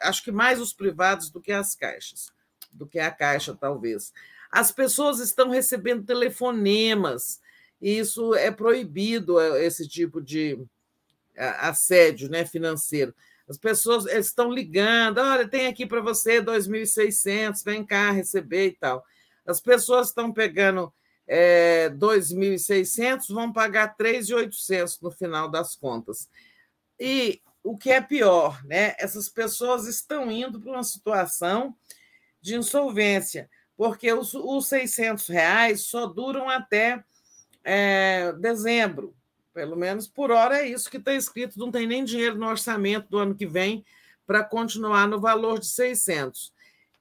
[0.03, 2.31] acho que mais os privados do que as caixas,
[2.71, 4.13] do que a caixa, talvez.
[4.53, 7.41] As pessoas estão recebendo telefonemas,
[7.81, 10.59] e isso é proibido, é, esse tipo de
[11.37, 13.15] assédio né, financeiro.
[13.49, 19.03] As pessoas estão ligando, olha, tem aqui para você 2.600, vem cá receber e tal.
[19.47, 20.93] As pessoas estão pegando
[21.29, 26.29] é, 2.600, vão pagar 3.800 no final das contas.
[26.99, 28.95] E o que é pior, né?
[28.99, 31.77] essas pessoas estão indo para uma situação
[32.41, 37.05] de insolvência, porque os, os 600 reais só duram até
[37.63, 39.15] é, dezembro.
[39.53, 43.09] Pelo menos por hora é isso que está escrito, não tem nem dinheiro no orçamento
[43.11, 43.85] do ano que vem
[44.27, 46.53] para continuar no valor de 600.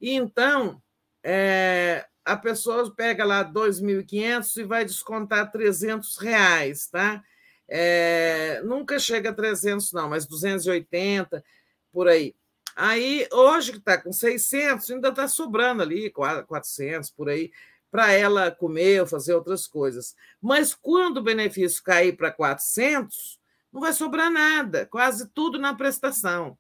[0.02, 0.82] E então,
[1.24, 7.24] é, a pessoa pega lá 2.500 e vai descontar 300 reais, tá?
[7.68, 11.44] É, nunca chega a 300 não, mas 280,
[11.92, 12.36] por aí.
[12.76, 17.52] Aí, hoje que está com 600, ainda está sobrando ali, 400, por aí
[17.90, 20.16] para ela comer ou fazer outras coisas.
[20.42, 23.40] Mas quando o benefício cair para 400,
[23.72, 26.58] não vai sobrar nada, quase tudo na prestação.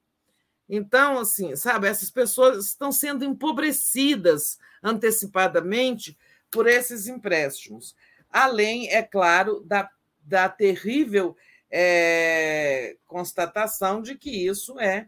[0.70, 6.18] Então, assim, sabe, essas pessoas estão sendo empobrecidas antecipadamente
[6.52, 7.96] por esses empréstimos.
[8.30, 9.90] Além, é claro, da,
[10.22, 11.36] da terrível
[11.72, 15.08] é, constatação de que isso é,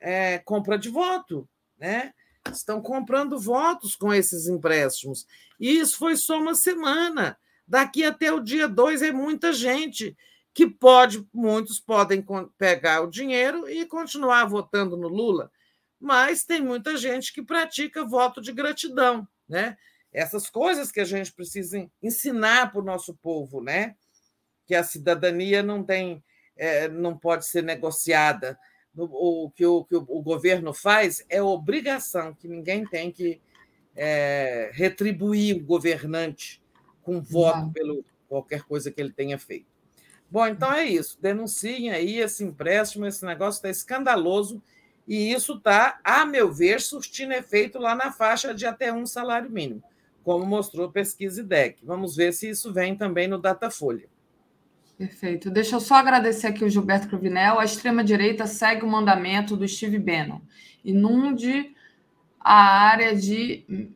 [0.00, 2.12] é compra de voto, né?
[2.50, 5.26] Estão comprando votos com esses empréstimos.
[5.60, 7.38] E isso foi só uma semana.
[7.66, 10.16] Daqui até o dia 2 é muita gente
[10.58, 12.20] que pode, muitos podem
[12.58, 15.52] pegar o dinheiro e continuar votando no Lula,
[16.00, 19.78] mas tem muita gente que pratica voto de gratidão, né?
[20.12, 23.94] Essas coisas que a gente precisa ensinar para o nosso povo, né?
[24.66, 26.24] Que a cidadania não tem,
[26.56, 28.58] é, não pode ser negociada
[28.96, 33.40] o que o, que o governo faz é obrigação, que ninguém tem que
[33.94, 36.60] é, retribuir o governante
[37.00, 37.72] com voto Não.
[37.72, 39.77] pelo qualquer coisa que ele tenha feito.
[40.30, 41.18] Bom, então é isso.
[41.20, 44.62] Denunciem aí esse empréstimo, esse negócio está escandaloso
[45.06, 49.50] e isso está, a meu ver, surtindo efeito lá na faixa de até um salário
[49.50, 49.82] mínimo,
[50.22, 51.78] como mostrou a pesquisa IDEC.
[51.82, 54.06] Vamos ver se isso vem também no Datafolha.
[54.98, 55.48] Perfeito.
[55.48, 57.58] Deixa eu só agradecer aqui o Gilberto Cruvinel.
[57.58, 60.40] A extrema-direita segue o mandamento do Steve Bannon.
[60.84, 61.72] Inunde
[62.40, 63.94] a área de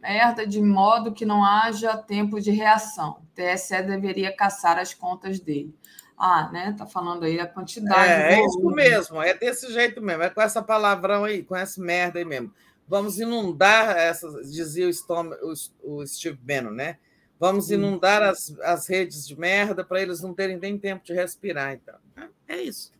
[0.00, 3.20] merda de modo que não haja tempo de reação.
[3.22, 5.74] O TSE deveria caçar as contas dele.
[6.16, 6.74] Ah, né?
[6.76, 8.10] Tá falando aí a quantidade.
[8.10, 11.80] É, é isso mesmo, é desse jeito mesmo, é com essa palavrão aí, com essa
[11.80, 12.52] merda aí mesmo.
[12.86, 16.98] Vamos inundar essas, dizia o, Storm, o, o Steve Bannon, né?
[17.38, 21.72] Vamos inundar as, as redes de merda para eles não terem nem tempo de respirar.
[21.72, 22.92] Então, é, é isso.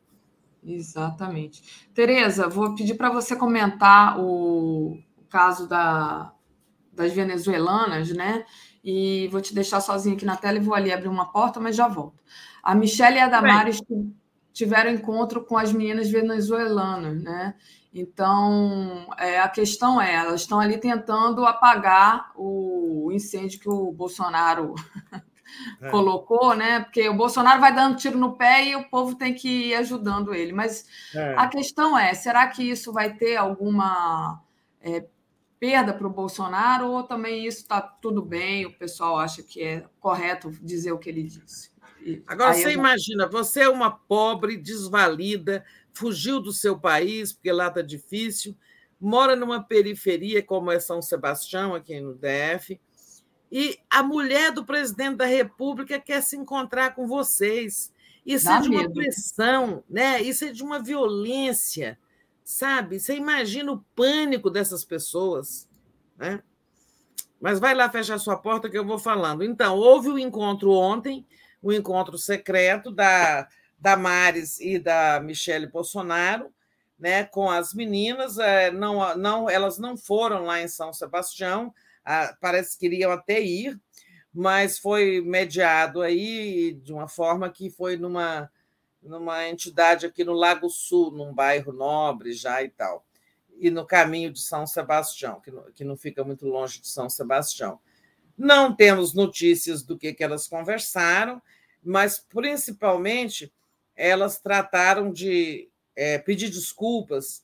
[0.65, 1.87] Exatamente.
[1.93, 4.99] Tereza, vou pedir para você comentar o
[5.29, 6.33] caso da,
[7.01, 8.45] das venezuelanas, né?
[8.85, 11.77] E vou te deixar sozinho aqui na tela e vou ali abrir uma porta, mas
[11.77, 12.23] já volto.
[12.63, 14.15] A Michelle e a Damares Bem.
[14.53, 17.55] tiveram encontro com as meninas venezuelanas, né?
[17.93, 24.75] Então, é, a questão é, elas estão ali tentando apagar o incêndio que o Bolsonaro
[25.83, 25.91] é.
[25.91, 26.81] colocou, né?
[26.81, 30.33] Porque o Bolsonaro vai dando tiro no pé e o povo tem que ir ajudando
[30.33, 30.53] ele.
[30.53, 31.35] Mas é.
[31.37, 34.41] a questão é, será que isso vai ter alguma
[34.81, 35.05] é,
[35.61, 39.85] perda para o Bolsonaro ou também isso está tudo bem, o pessoal acha que é
[40.01, 41.71] correto dizer o que ele disse?
[42.27, 47.83] Agora, você imagina, você é uma pobre, desvalida, fugiu do seu país, porque lá está
[47.83, 48.57] difícil,
[48.99, 52.81] mora numa periferia como é São Sebastião, aqui no DF,
[53.53, 57.93] e a mulher do presidente da República quer se encontrar com vocês.
[58.25, 58.95] Isso Dá é de uma medo.
[58.95, 60.23] pressão, né?
[60.23, 61.99] isso é de uma violência,
[62.51, 62.99] sabe?
[62.99, 65.69] Você imagina o pânico dessas pessoas.
[66.17, 66.43] Né?
[67.41, 69.45] Mas vai lá fechar sua porta que eu vou falando.
[69.45, 71.27] Então, houve o um encontro ontem,
[71.63, 73.47] o um encontro secreto da
[73.97, 76.53] Mares e da Michele Bolsonaro,
[76.99, 81.73] né, com as meninas, é, não, não, elas não foram lá em São Sebastião,
[82.43, 83.81] parece que iriam até ir,
[84.35, 88.51] mas foi mediado aí de uma forma que foi numa,
[89.03, 93.05] numa entidade aqui no Lago Sul, num bairro nobre já e tal,
[93.59, 97.09] e no caminho de São Sebastião, que não, que não fica muito longe de São
[97.09, 97.79] Sebastião.
[98.37, 101.43] Não temos notícias do que, que elas conversaram,
[101.83, 103.53] mas principalmente
[103.95, 107.43] elas trataram de é, pedir desculpas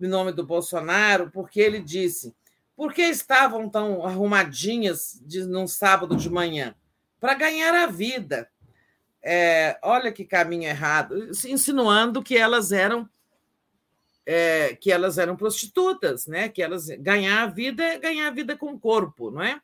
[0.00, 2.34] em nome do Bolsonaro, porque ele disse:
[2.76, 6.74] Por que estavam tão arrumadinhas de, num sábado de manhã?
[7.18, 8.48] Para ganhar a vida.
[9.30, 13.06] É, olha que caminho errado, insinuando que elas eram
[14.24, 16.48] é, que elas eram prostitutas, né?
[16.48, 19.60] Que elas ganhar a vida é ganhar a vida com o corpo, não é?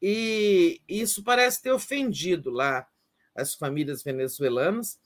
[0.00, 2.88] E isso parece ter ofendido lá
[3.34, 4.98] as famílias venezuelanas.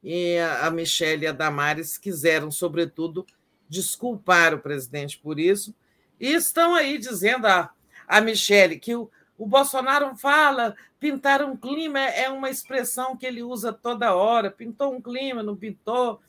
[0.00, 3.26] E a Michelle e a Damares quiseram, sobretudo,
[3.68, 5.74] desculpar o presidente por isso.
[6.20, 7.68] E estão aí dizendo a,
[8.06, 13.42] a Michelle que o, o Bolsonaro fala pintar um clima é uma expressão que ele
[13.42, 14.50] usa toda hora.
[14.50, 16.20] Pintou um clima, não pintou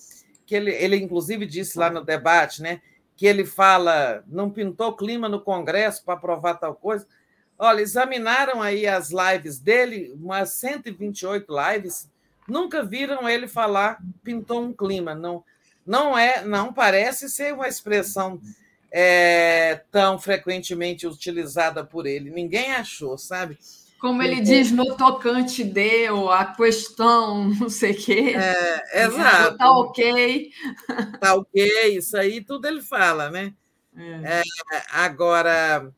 [0.45, 2.81] que ele, ele inclusive disse lá no debate, né,
[3.17, 7.05] que ele fala, não pintou clima no Congresso para aprovar tal coisa.
[7.59, 12.09] Olha, examinaram aí as lives dele, umas 128 lives,
[12.47, 15.13] nunca viram ele falar pintou um clima.
[15.13, 15.43] Não,
[15.85, 18.39] não é, não parece ser uma expressão
[18.91, 22.29] é, tão frequentemente utilizada por ele.
[22.29, 23.57] Ninguém achou, sabe?
[23.99, 28.35] Como ele diz no tocante de, ou a questão, não sei o quê.
[28.35, 29.57] É, exato.
[29.57, 30.51] Tá ok.
[31.19, 33.53] Tá ok, isso aí tudo ele fala, né?
[33.95, 34.39] É.
[34.39, 34.43] É,
[34.91, 35.91] agora,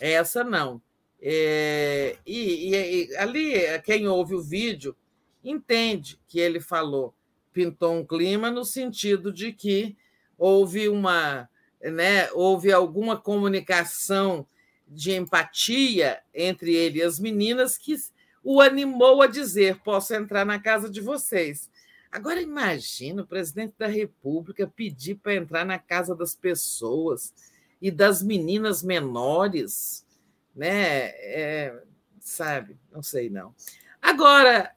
[0.00, 0.80] essa não.
[1.20, 3.54] É, e, e, e, ali,
[3.84, 4.96] quem ouve o vídeo
[5.42, 7.14] entende que ele falou,
[7.52, 9.96] pintou um clima no sentido de que
[10.38, 11.48] houve uma,
[11.90, 14.46] né, houve alguma comunicação
[14.88, 17.96] de empatia entre ele e as meninas que
[18.42, 21.70] o animou a dizer: posso entrar na casa de vocês.
[22.10, 27.34] Agora imagina o presidente da República pedir para entrar na casa das pessoas
[27.82, 30.06] e das meninas menores,
[30.54, 31.08] né?
[31.18, 31.82] É,
[32.20, 32.78] sabe?
[32.90, 33.54] Não sei não.
[34.00, 34.74] Agora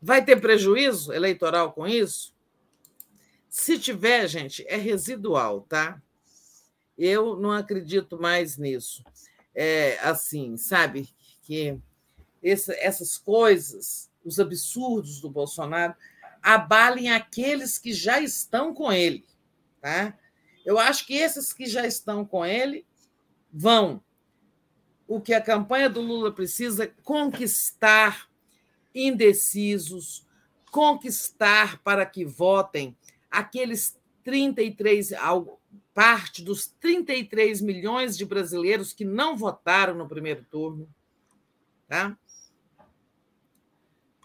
[0.00, 2.34] vai ter prejuízo eleitoral com isso?
[3.48, 6.00] Se tiver, gente, é residual, tá?
[7.02, 9.02] Eu não acredito mais nisso.
[9.54, 11.08] É, assim, sabe,
[11.42, 11.80] que
[12.42, 15.94] essas coisas, os absurdos do Bolsonaro,
[16.42, 19.24] abalem aqueles que já estão com ele.
[19.80, 20.14] Tá?
[20.62, 22.86] Eu acho que esses que já estão com ele
[23.50, 24.04] vão.
[25.08, 28.28] O que a campanha do Lula precisa é conquistar
[28.94, 30.26] indecisos,
[30.70, 32.94] conquistar para que votem
[33.30, 35.14] aqueles 33,
[35.94, 40.88] parte dos 33 milhões de brasileiros que não votaram no primeiro turno.
[41.88, 42.16] Tá?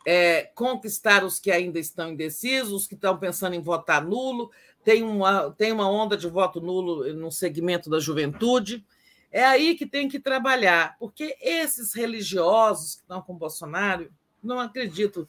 [0.06, 4.52] É, conquistar os que ainda estão indecisos, os que estão pensando em votar nulo.
[4.84, 8.86] Tem uma, tem uma onda de voto nulo no segmento da juventude.
[9.32, 14.10] É aí que tem que trabalhar, porque esses religiosos que estão com Bolsonaro,
[14.42, 15.28] não acredito,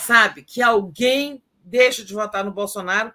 [0.00, 3.12] sabe, que alguém deixa de votar no Bolsonaro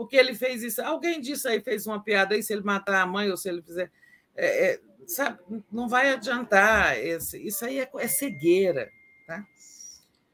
[0.00, 0.80] porque ele fez isso.
[0.80, 3.60] Alguém disse aí, fez uma piada aí, se ele matar a mãe ou se ele
[3.60, 3.92] fizer.
[4.34, 5.38] É, é, sabe,
[5.70, 6.98] não vai adiantar.
[6.98, 8.90] Esse, isso aí é, é cegueira.
[9.26, 9.44] Tá?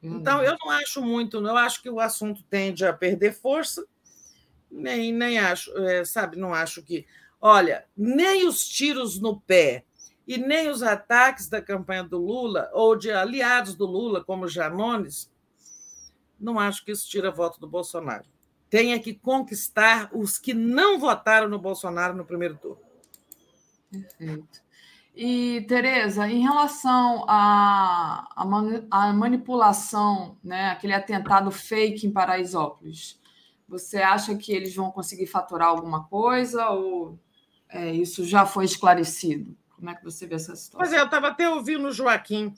[0.01, 3.85] Então, eu não acho muito, eu acho que o assunto tende a perder força,
[4.71, 7.05] nem, nem acho, é, sabe, não acho que.
[7.41, 9.85] Olha, nem os tiros no pé
[10.29, 15.29] e nem os ataques da campanha do Lula, ou de aliados do Lula, como Janones,
[16.39, 18.36] não acho que isso tira voto do Bolsonaro
[18.69, 22.81] tenha que conquistar os que não votaram no Bolsonaro no primeiro turno.
[23.91, 24.67] Perfeito.
[25.15, 28.29] E, Tereza, em relação à,
[28.91, 33.19] à, manipulação, né, aquele atentado fake em Paraisópolis,
[33.67, 37.19] você acha que eles vão conseguir faturar alguma coisa ou
[37.69, 39.57] é, isso já foi esclarecido?
[39.75, 40.79] Como é que você vê essa situação?
[40.79, 42.53] Pois é, eu estava até ouvindo o Joaquim.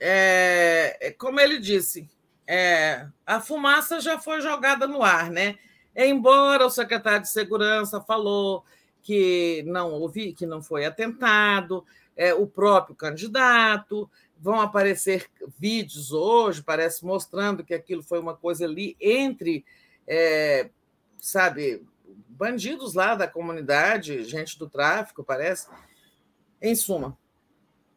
[0.00, 2.10] É, como ele disse,
[2.54, 5.56] é, a fumaça já foi jogada no ar, né?
[5.96, 8.62] Embora o secretário de Segurança falou
[9.02, 11.82] que não houve, que não foi atentado,
[12.14, 14.06] é, o próprio candidato,
[14.38, 19.64] vão aparecer vídeos hoje, parece mostrando que aquilo foi uma coisa ali entre,
[20.06, 20.68] é,
[21.16, 21.82] sabe,
[22.28, 25.68] bandidos lá da comunidade, gente do tráfico, parece.
[26.60, 27.16] Em suma,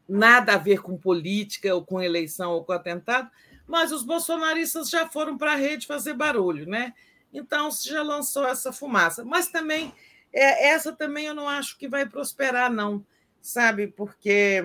[0.07, 3.29] nada a ver com política ou com eleição ou com atentado,
[3.67, 6.93] mas os bolsonaristas já foram para a rede fazer barulho, né?
[7.33, 9.23] Então já lançou essa fumaça.
[9.23, 9.93] Mas também
[10.35, 13.05] é, essa também eu não acho que vai prosperar, não,
[13.41, 13.87] sabe?
[13.87, 14.61] Porque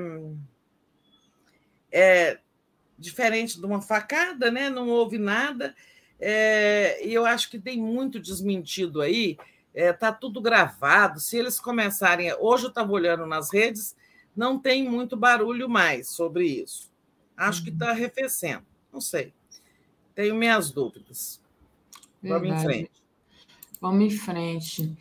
[1.93, 2.39] é
[2.99, 4.69] diferente de uma facada, né?
[4.69, 5.75] Não houve nada.
[6.19, 9.39] É, e eu acho que tem muito desmentido aí.
[9.73, 11.21] Está é, tudo gravado.
[11.21, 12.35] Se eles começarem.
[12.41, 13.97] Hoje eu estava olhando nas redes,
[14.37, 16.91] não tem muito barulho mais sobre isso.
[17.37, 17.93] Acho que está uhum.
[17.93, 18.67] arrefecendo.
[18.93, 19.33] Não sei.
[20.15, 21.41] Tenho minhas dúvidas.
[22.23, 22.91] Vamos em frente.
[23.81, 24.97] Vamos em frente.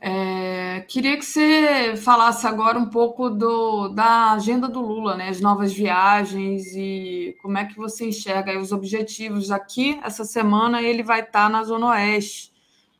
[0.00, 5.30] É, queria que você falasse agora um pouco do, da agenda do Lula, né?
[5.30, 9.50] As novas viagens e como é que você enxerga os objetivos.
[9.50, 12.52] Aqui, essa semana, ele vai estar na Zona Oeste,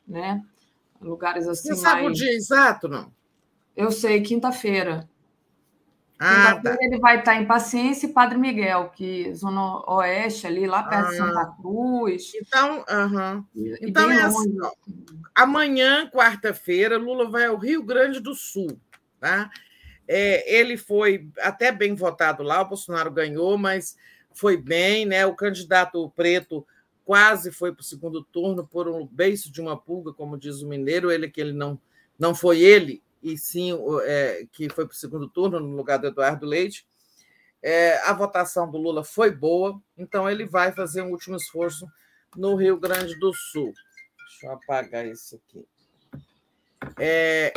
[0.07, 0.43] né?
[0.99, 1.69] Lugares assim.
[1.69, 2.17] Você sabe mais...
[2.17, 3.11] o dia exato, não?
[3.75, 5.07] Eu sei, quinta-feira.
[6.17, 6.77] Ah, tá.
[6.79, 11.09] Ele vai estar em Paciência e Padre Miguel, que Zona Oeste, ali, lá perto ah,
[11.09, 12.31] de Santa Cruz.
[12.35, 13.45] Então, uh
[13.81, 14.57] então é assim,
[15.33, 18.79] amanhã, quarta-feira, Lula vai ao Rio Grande do Sul.
[19.19, 19.49] Tá?
[20.07, 23.97] É, ele foi até bem votado lá, o Bolsonaro ganhou, mas
[24.33, 25.25] foi bem, né?
[25.25, 26.65] O candidato preto
[27.03, 30.67] quase foi para o segundo turno por um beiço de uma pulga, como diz o
[30.67, 31.79] mineiro, ele que ele não,
[32.17, 33.71] não foi ele, e sim
[34.03, 36.87] é, que foi para o segundo turno no lugar do Eduardo Leite.
[37.59, 41.87] É, a votação do Lula foi boa, então ele vai fazer um último esforço
[42.37, 43.73] no Rio Grande do Sul.
[44.29, 45.65] Deixa eu apagar isso aqui.
[46.99, 47.51] É,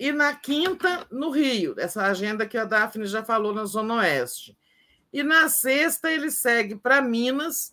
[0.00, 4.58] e na quinta, no Rio, essa agenda que a Daphne já falou na Zona Oeste.
[5.12, 7.72] E na sexta, ele segue para Minas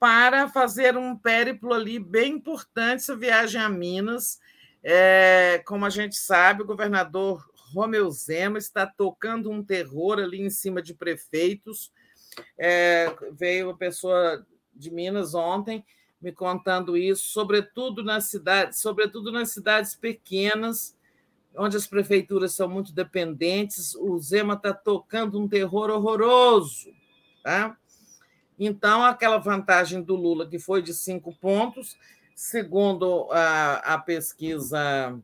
[0.00, 4.40] para fazer um périplo ali bem importante, essa viagem a Minas
[4.84, 10.50] é, como a gente sabe, o governador Romeu Zema está tocando um terror ali em
[10.50, 11.90] cima de prefeitos.
[12.58, 15.84] É, veio uma pessoa de Minas ontem
[16.20, 20.96] me contando isso, sobretudo nas cidades, sobretudo nas cidades pequenas,
[21.56, 23.94] onde as prefeituras são muito dependentes.
[23.94, 26.90] O Zema está tocando um terror horroroso,
[27.42, 27.76] tá?
[28.58, 31.96] Então, aquela vantagem do Lula, que foi de cinco pontos,
[32.34, 35.18] Segundo a, a pesquisa,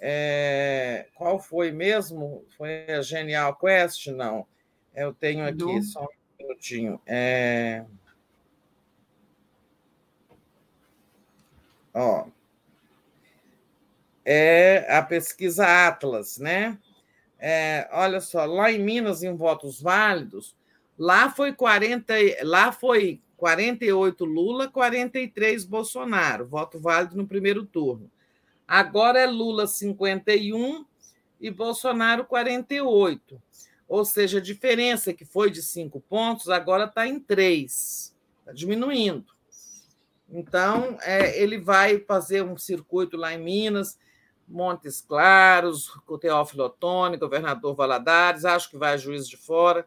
[0.00, 2.44] é, qual foi mesmo?
[2.56, 4.06] Foi a Genial Quest?
[4.08, 4.46] Não.
[4.94, 5.82] Eu tenho aqui Do...
[5.82, 7.00] só um minutinho.
[7.06, 7.84] É...
[11.92, 12.26] Ó,
[14.24, 16.76] é a pesquisa Atlas, né?
[17.38, 20.56] É, olha só, lá em Minas, em votos válidos,
[20.98, 28.10] lá foi 40, lá foi 48 Lula, 43 Bolsonaro, voto válido no primeiro turno.
[28.66, 30.84] Agora é Lula 51
[31.40, 33.40] e Bolsonaro 48.
[33.88, 39.26] Ou seja, a diferença que foi de cinco pontos agora está em três, está diminuindo.
[40.28, 43.96] Então, é, ele vai fazer um circuito lá em Minas,
[44.48, 49.86] Montes Claros, Teófilo Otoni, governador Valadares, acho que vai Juiz de Fora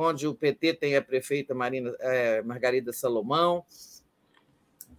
[0.00, 3.64] onde o PT tem a prefeita Marina, é, Margarida Salomão.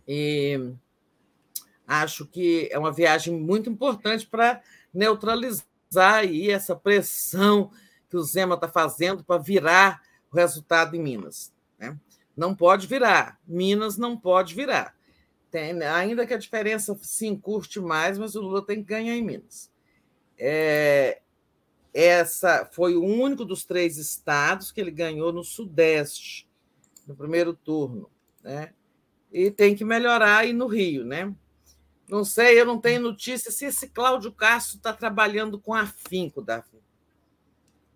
[0.05, 0.73] E
[1.87, 4.61] acho que é uma viagem muito importante para
[4.93, 7.71] neutralizar aí essa pressão
[8.09, 11.53] que o Zema está fazendo para virar o resultado em Minas.
[11.77, 11.97] Né?
[12.35, 13.39] Não pode virar.
[13.47, 14.93] Minas não pode virar.
[15.49, 19.23] Tem, ainda que a diferença se encurte mais, mas o Lula tem que ganhar em
[19.23, 19.71] Minas.
[20.37, 21.21] É,
[21.93, 26.47] essa foi o único dos três estados que ele ganhou no Sudeste,
[27.07, 28.09] no primeiro turno,
[28.43, 28.73] né?
[29.31, 31.33] E tem que melhorar aí no Rio, né?
[32.07, 36.79] Não sei, eu não tenho notícia se esse Cláudio Castro está trabalhando com afinco, Davi.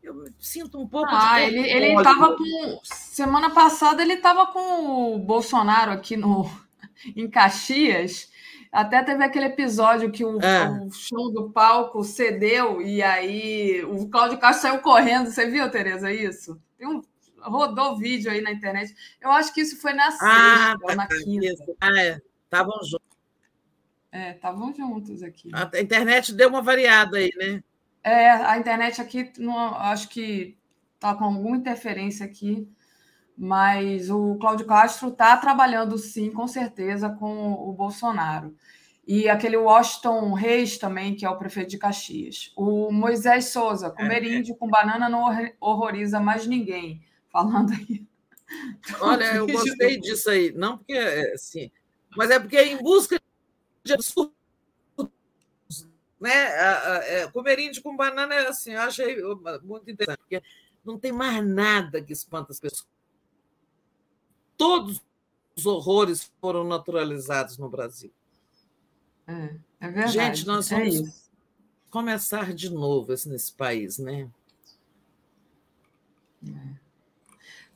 [0.03, 1.09] Eu sinto um pouco.
[1.11, 6.43] Ah, ele ele estava com semana passada ele estava com o Bolsonaro aqui no
[7.15, 8.29] em Caxias
[8.73, 10.67] até teve aquele episódio que o, é.
[10.67, 15.29] o show do palco cedeu e aí o Cláudio Castro saiu correndo.
[15.29, 16.59] Você viu, Tereza, isso?
[16.75, 16.99] Tem um,
[17.39, 18.95] rodou vídeo aí na internet.
[19.21, 21.63] Eu acho que isso foi na sexta ah, ou na quinta.
[21.79, 22.19] Ah, é.
[22.45, 23.17] Estavam juntos.
[24.11, 25.51] É, estavam juntos aqui.
[25.53, 27.63] A internet deu uma variada aí, né?
[28.03, 30.57] É, a internet aqui, não, acho que
[30.95, 32.67] está com alguma interferência aqui.
[33.37, 38.55] Mas o Cláudio Castro está trabalhando, sim, com certeza, com o Bolsonaro.
[39.05, 42.53] E aquele Washington Reis também, que é o prefeito de Caxias.
[42.55, 44.37] O Moisés Souza, comer é.
[44.37, 45.25] índio com banana não
[45.59, 47.03] horroriza mais ninguém.
[47.29, 48.05] Falando aí.
[49.01, 50.53] Olha, eu gostei disso aí.
[50.53, 51.69] Não porque, é, assim,
[52.15, 53.19] mas é porque é em busca
[53.83, 54.33] de absurdos.
[56.19, 56.31] Né?
[56.31, 59.17] É, comer índio com banana, assim, eu achei
[59.63, 60.41] muito interessante, porque
[60.85, 62.92] não tem mais nada que espanta as pessoas
[64.63, 65.01] todos
[65.57, 68.11] os horrores foram naturalizados no Brasil.
[69.27, 70.13] É, é verdade.
[70.13, 71.13] Gente, nós é vamos é
[71.89, 74.29] começar de novo nesse país, né?
[76.47, 76.83] É.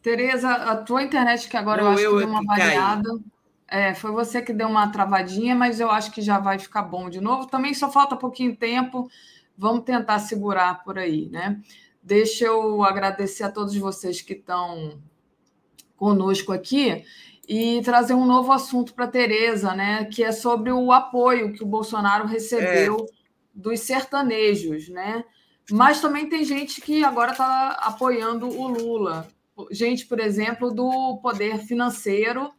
[0.01, 3.19] Tereza, a tua internet que agora Não, eu acho eu que deu uma variada.
[3.67, 7.09] É, foi você que deu uma travadinha, mas eu acho que já vai ficar bom
[7.09, 7.47] de novo.
[7.47, 9.09] Também só falta pouquinho tempo.
[9.57, 11.61] Vamos tentar segurar por aí, né?
[12.01, 15.01] Deixa eu agradecer a todos vocês que estão
[15.97, 17.03] conosco aqui
[17.47, 20.05] e trazer um novo assunto para a Tereza, né?
[20.05, 23.13] Que é sobre o apoio que o Bolsonaro recebeu é.
[23.53, 25.23] dos sertanejos, né?
[25.71, 29.27] Mas também tem gente que agora está apoiando o Lula.
[29.71, 32.51] Gente, por exemplo, do poder financeiro,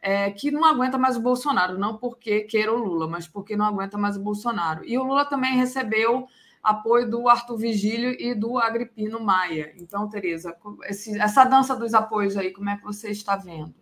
[0.00, 3.66] é, que não aguenta mais o Bolsonaro, não porque queira o Lula, mas porque não
[3.66, 4.84] aguenta mais o Bolsonaro.
[4.84, 6.26] E o Lula também recebeu
[6.62, 9.72] apoio do Arthur Vigílio e do Agripino Maia.
[9.76, 13.74] Então, Tereza, esse, essa dança dos apoios aí, como é que você está vendo?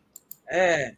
[0.48, 0.96] É.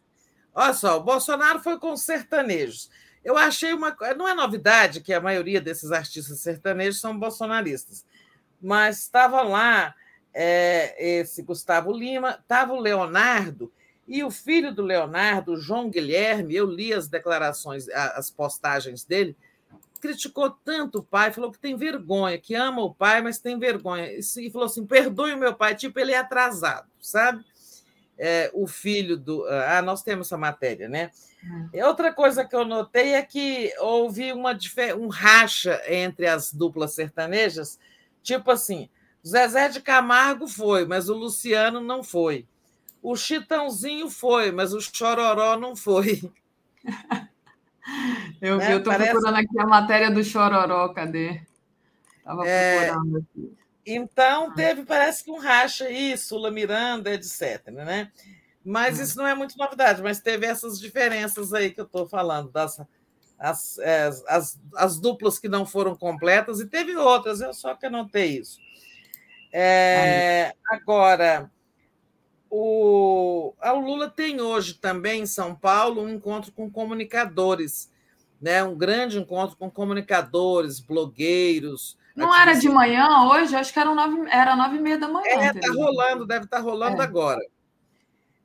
[0.53, 2.89] Olha só, o Bolsonaro foi com os sertanejos.
[3.23, 3.95] Eu achei uma.
[4.17, 8.05] Não é novidade que a maioria desses artistas sertanejos são bolsonaristas,
[8.61, 9.93] mas estava lá
[10.33, 13.71] é, esse Gustavo Lima, estava o Leonardo,
[14.07, 19.37] e o filho do Leonardo, João Guilherme, eu li as declarações, as postagens dele,
[19.99, 24.09] criticou tanto o pai, falou que tem vergonha, que ama o pai, mas tem vergonha.
[24.11, 27.43] E falou assim: perdoe o meu pai, tipo, ele é atrasado, sabe?
[28.17, 29.45] É, o filho do.
[29.47, 31.11] Ah, nós temos essa matéria, né?
[31.73, 34.57] E outra coisa que eu notei é que houve uma,
[34.97, 37.79] um racha entre as duplas sertanejas,
[38.21, 38.89] tipo assim,
[39.25, 42.45] Zezé de Camargo foi, mas o Luciano não foi.
[43.01, 46.29] O Chitãozinho foi, mas o Chororó não foi.
[48.41, 48.77] Eu né?
[48.77, 49.11] estou Parece...
[49.11, 51.41] procurando aqui a matéria do Chororó, cadê?
[52.17, 52.87] Estava é...
[52.87, 53.59] procurando aqui.
[53.85, 57.67] Então, teve, parece que um racha aí, Sula Miranda, etc.
[57.71, 58.11] Né?
[58.63, 59.03] Mas hum.
[59.03, 62.79] isso não é muito novidade, mas teve essas diferenças aí que eu estou falando, das
[63.39, 67.85] as, é, as, as duplas que não foram completas, e teve outras, eu só que
[67.85, 68.59] anotei isso.
[69.51, 71.49] É, agora,
[72.49, 77.91] o, o Lula tem hoje também em São Paulo um encontro com comunicadores,
[78.41, 78.63] né?
[78.63, 81.97] um grande encontro com comunicadores, blogueiros.
[82.15, 83.55] Não era de manhã hoje?
[83.55, 85.25] Acho que era nove, era nove e meia da manhã.
[85.27, 87.05] É, está rolando, deve estar tá rolando é.
[87.05, 87.41] agora.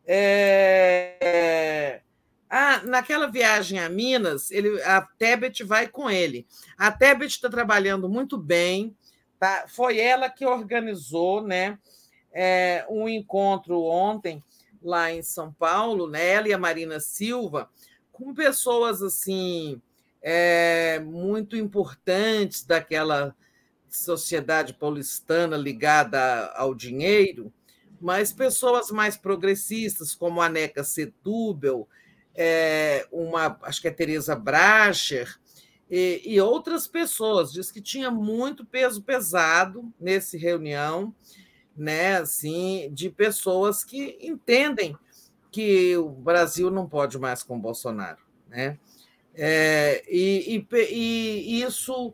[0.07, 2.01] É...
[2.49, 6.47] Ah, naquela viagem a Minas, ele, a Tebet vai com ele.
[6.79, 8.97] A Tebet está trabalhando muito bem,
[9.41, 9.65] tá?
[9.67, 11.79] Foi ela que organizou, né,
[12.35, 14.43] é, um encontro ontem
[14.83, 16.27] lá em São Paulo, né?
[16.27, 17.71] Ela e a Marina Silva,
[18.13, 19.81] com pessoas assim
[20.21, 23.35] é, muito importantes daquela
[23.89, 27.53] sociedade paulistana ligada ao dinheiro
[28.05, 31.89] mas pessoas mais progressistas, como a Neca Setúbel,
[32.35, 35.41] é, uma, acho que é Teresa Bracher,
[35.91, 37.51] e, e, outras pessoas.
[37.51, 41.15] Diz que tinha muito peso pesado nessa reunião,
[41.77, 44.97] né, assim, de pessoas que entendem
[45.51, 48.19] que o Brasil não pode mais com Bolsonaro.
[48.49, 48.79] Né?
[49.35, 52.13] É, e, e, e isso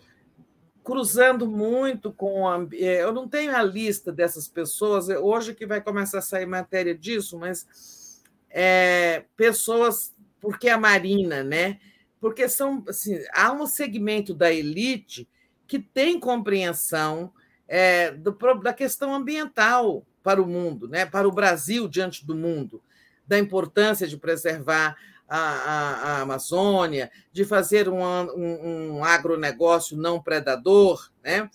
[0.82, 2.48] cruzando muito com.
[2.48, 6.22] A, é, eu não tenho a lista dessas pessoas, é, hoje que vai começar a
[6.22, 11.78] sair matéria disso, mas é, pessoas, porque a Marina, né?
[12.20, 15.28] Porque são assim, há um segmento da elite
[15.66, 17.32] que tem compreensão
[17.72, 21.06] é, do, da questão ambiental para o mundo, né?
[21.06, 22.82] para o Brasil diante do mundo,
[23.24, 24.96] da importância de preservar
[25.28, 31.48] a, a, a Amazônia, de fazer um, um, um, agronegócio não predador, né?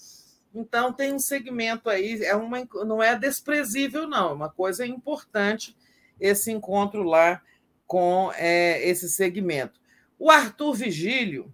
[0.53, 5.75] Então tem um segmento aí, é uma, não é desprezível, não, é uma coisa importante
[6.17, 7.41] esse encontro lá
[7.85, 9.77] com é, esse segmento.
[10.17, 11.53] O Arthur Vigílio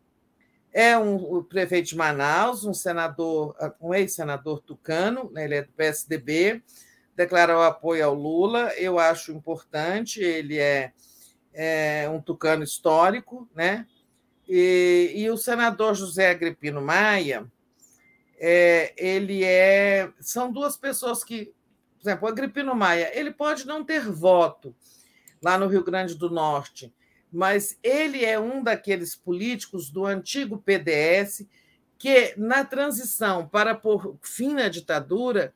[0.74, 5.72] é um, o prefeito de Manaus, um senador, um ex-senador tucano, né, ele é do
[5.74, 6.64] PSDB,
[7.16, 10.94] declarou apoio ao Lula, eu acho importante, ele é
[11.54, 13.86] é, um tucano histórico, né?
[14.48, 17.50] E, e, o senador José Agripino Maia,
[18.40, 20.12] é, ele é.
[20.20, 21.54] São duas pessoas que,
[22.00, 24.76] por exemplo, o Agripino Maia, ele pode não ter voto
[25.42, 26.94] lá no Rio Grande do Norte,
[27.32, 31.46] mas ele é um daqueles políticos do antigo PDS
[31.98, 35.54] que, na transição para por fim na ditadura,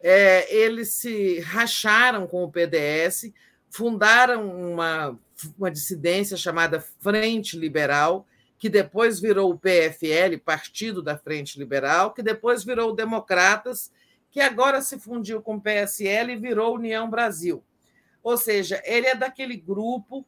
[0.00, 3.32] é, eles se racharam com o PDS,
[3.70, 5.18] fundaram uma
[5.58, 8.26] uma dissidência chamada Frente Liberal,
[8.58, 13.90] que depois virou o PFL, Partido da Frente Liberal, que depois virou o Democratas,
[14.30, 17.62] que agora se fundiu com o PSL e virou União Brasil.
[18.22, 20.26] Ou seja, ele é daquele grupo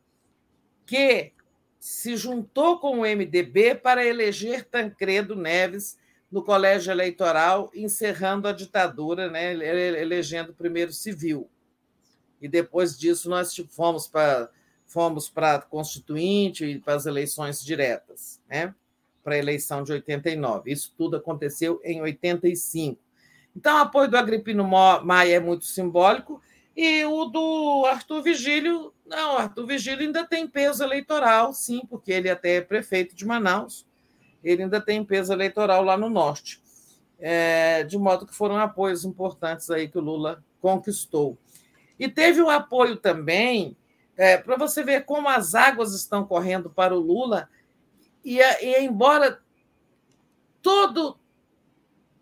[0.87, 1.33] que
[1.79, 5.99] se juntou com o MDB para eleger Tancredo Neves
[6.31, 11.49] no colégio eleitoral, encerrando a ditadura, né, elegendo o primeiro civil.
[12.41, 14.51] E depois disso nós fomos para
[14.87, 18.73] fomos para Constituinte e para as eleições diretas, né?
[19.27, 20.71] para a eleição de 89.
[20.71, 23.01] Isso tudo aconteceu em 85.
[23.57, 26.41] Então, o apoio do Agripino Maia é muito simbólico
[26.77, 32.29] e o do Arthur Vigílio, não, Arthur Vigílio ainda tem peso eleitoral, sim, porque ele
[32.29, 33.87] até é prefeito de Manaus.
[34.45, 36.63] ele ainda tem peso eleitoral lá no norte.
[37.19, 41.39] É, de modo que foram apoios importantes aí que o Lula conquistou.
[41.99, 43.75] E teve o apoio também,
[44.15, 47.49] é, para você ver como as águas estão correndo para o Lula,
[48.23, 49.41] e, e embora
[50.61, 51.19] todo,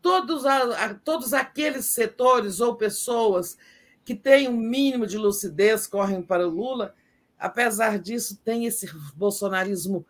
[0.00, 3.58] todos, a, todos aqueles setores ou pessoas
[4.04, 6.94] que têm um mínimo de lucidez correm para o Lula,
[7.38, 10.04] apesar disso, tem esse bolsonarismo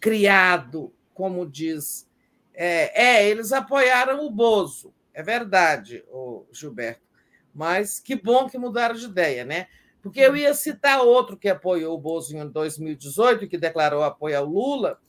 [0.00, 2.08] criado, como diz.
[2.52, 7.06] É, é eles apoiaram o Bozo, é verdade, o Gilberto.
[7.54, 9.68] Mas que bom que mudaram de ideia, né?
[10.02, 14.38] Porque eu ia citar outro que apoiou o Bozo em 2018 e que declarou apoio
[14.38, 15.00] ao Lula,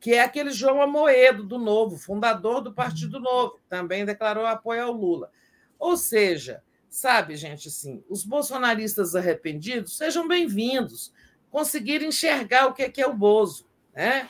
[0.00, 4.92] que é aquele João Amoedo, do Novo, fundador do Partido Novo, também declarou apoio ao
[4.92, 5.30] Lula.
[5.78, 6.62] Ou seja,
[6.96, 11.12] sabe, gente, assim, os bolsonaristas arrependidos sejam bem-vindos,
[11.50, 14.28] conseguir enxergar o que é, é o Bozo, né?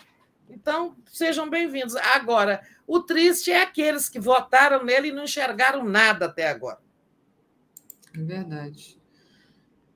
[0.51, 1.95] Então, sejam bem-vindos.
[1.95, 6.81] Agora, o triste é aqueles que votaram nele e não enxergaram nada até agora.
[8.13, 9.01] É verdade.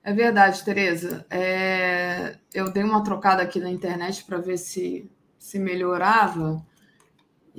[0.03, 1.27] É verdade, Tereza.
[1.29, 2.39] É...
[2.55, 6.65] Eu dei uma trocada aqui na internet para ver se, se melhorava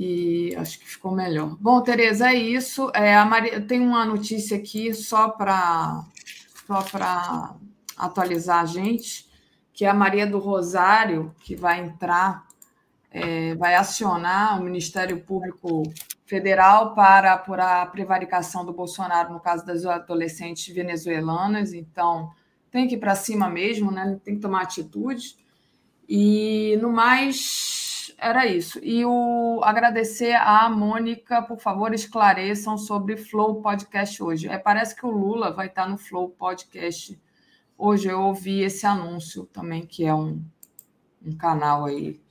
[0.03, 1.55] e acho que ficou melhor.
[1.59, 2.91] Bom, Tereza, é isso.
[2.95, 3.61] É, a Maria...
[3.61, 6.03] Tem uma notícia aqui só para
[6.65, 7.53] só para
[7.95, 9.29] atualizar a gente,
[9.71, 12.47] que é a Maria do Rosário, que vai entrar,
[13.11, 15.83] é, vai acionar o Ministério Público
[16.25, 21.73] federal para apurar a prevaricação do Bolsonaro no caso das adolescentes venezuelanas.
[21.73, 22.31] Então,
[22.71, 24.19] tem que ir para cima mesmo, né?
[24.23, 25.35] tem que tomar atitude.
[26.09, 27.90] E no mais,
[28.21, 28.79] era isso.
[28.83, 34.47] E o agradecer a Mônica, por favor, esclareçam sobre Flow Podcast hoje.
[34.47, 37.19] É, parece que o Lula vai estar no Flow Podcast
[37.75, 38.07] hoje.
[38.07, 40.39] Eu ouvi esse anúncio também, que é um,
[41.25, 42.21] um canal aí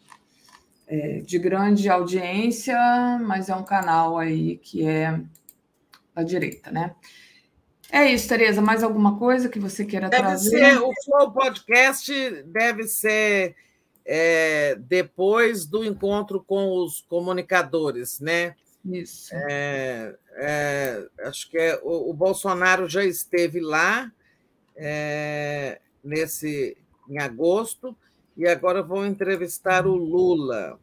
[0.86, 2.78] é, de grande audiência,
[3.20, 5.20] mas é um canal aí que é
[6.14, 6.94] da direita, né?
[7.90, 8.62] É isso, Tereza.
[8.62, 10.50] Mais alguma coisa que você queira deve trazer?
[10.50, 13.56] Ser, o Flow Podcast deve ser
[14.04, 18.54] é, depois do encontro com os comunicadores, né?
[18.84, 19.30] Isso.
[19.34, 24.10] É, é, acho que é, o, o, Bolsonaro já esteve lá
[24.74, 26.76] é, nesse
[27.08, 27.94] em agosto
[28.36, 30.78] e agora vou entrevistar o Lula.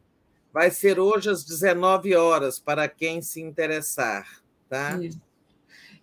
[0.54, 4.42] Vai ser hoje às 19 horas, para quem se interessar.
[4.70, 4.98] Tá?
[5.02, 5.22] Isso.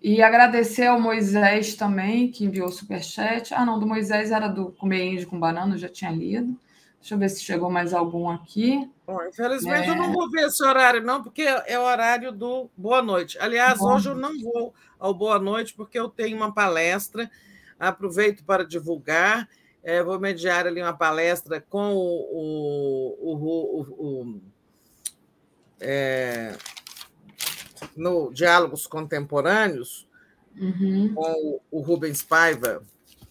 [0.03, 3.55] E agradecer ao Moisés também, que enviou o superchat.
[3.55, 6.59] Ah, não, do Moisés era do Comer Índio com Banana, eu já tinha lido.
[7.05, 8.91] Deixa eu ver se chegou mais algum aqui.
[9.07, 9.91] Bom, infelizmente é...
[9.91, 13.39] eu não vou ver esse horário, não, porque é o horário do Boa Noite.
[13.39, 17.31] Aliás, hoje eu não vou ao Boa Noite, porque eu tenho uma palestra.
[17.79, 19.47] Aproveito para divulgar.
[19.83, 24.41] É, vou mediar ali uma palestra com o, o, o, o
[25.79, 26.57] é,
[27.95, 30.09] no Diálogos Contemporâneos,
[30.59, 31.13] uhum.
[31.15, 32.83] com o Rubens Paiva.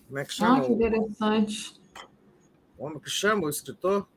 [0.06, 0.60] Como é que chama?
[0.60, 1.83] Ah, que interessante.
[2.77, 4.08] Como que chama o escritor?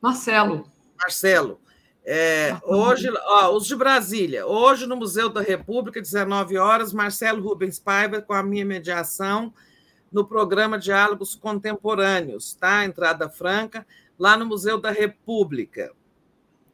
[0.00, 0.70] Marcelo.
[0.98, 1.60] Marcelo.
[2.04, 4.46] É, hoje, ó, os de Brasília.
[4.46, 9.52] Hoje, no Museu da República, 19 horas, Marcelo Rubens Paiva, com a minha mediação
[10.10, 12.84] no programa Diálogos Contemporâneos, tá?
[12.84, 13.86] Entrada franca,
[14.18, 15.92] lá no Museu da República,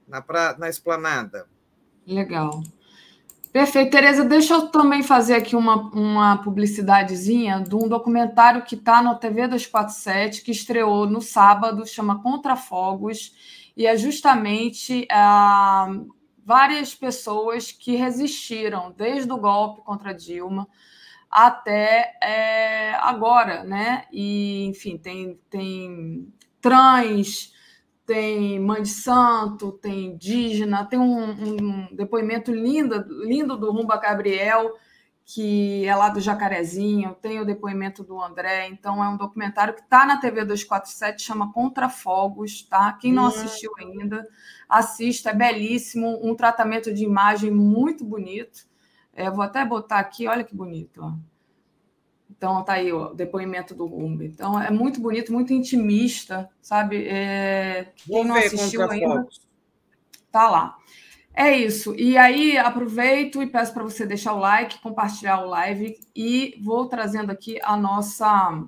[0.07, 1.49] na, pra, na Esplanada.
[2.07, 2.63] Legal.
[3.55, 3.93] Perfeito.
[3.93, 9.15] Tereza, deixa eu também fazer aqui uma, uma publicidadezinha de um documentário que está no
[9.15, 13.33] TV 247, que estreou no sábado, chama Contrafogos,
[13.77, 15.87] e é justamente ah,
[16.45, 20.67] várias pessoas que resistiram desde o golpe contra Dilma,
[21.31, 24.07] até é, agora, né?
[24.13, 26.27] E, enfim, tem, tem
[26.61, 27.54] trans,
[28.07, 34.75] tem mãe de santo, tem indígena, tem um, um depoimento lindo, lindo do Rumba Gabriel,
[35.25, 39.81] que é lá do Jacarezinho, tem o depoimento do André, então é um documentário que
[39.81, 42.93] está na TV 247, chama Contrafogos, tá?
[42.93, 44.29] Quem não assistiu ainda,
[44.69, 48.67] assista, é belíssimo, um tratamento de imagem muito bonito.
[49.15, 51.01] É, vou até botar aqui, olha que bonito.
[51.03, 51.13] Ó.
[52.37, 54.25] Então, tá aí o depoimento do Rumba.
[54.25, 57.07] Então, é muito bonito, muito intimista, sabe?
[57.07, 59.27] É, quem não assistiu ainda,
[60.31, 60.77] tá lá.
[61.33, 61.95] É isso.
[61.97, 66.87] E aí, aproveito e peço para você deixar o like, compartilhar o live e vou
[66.87, 68.65] trazendo aqui a nossa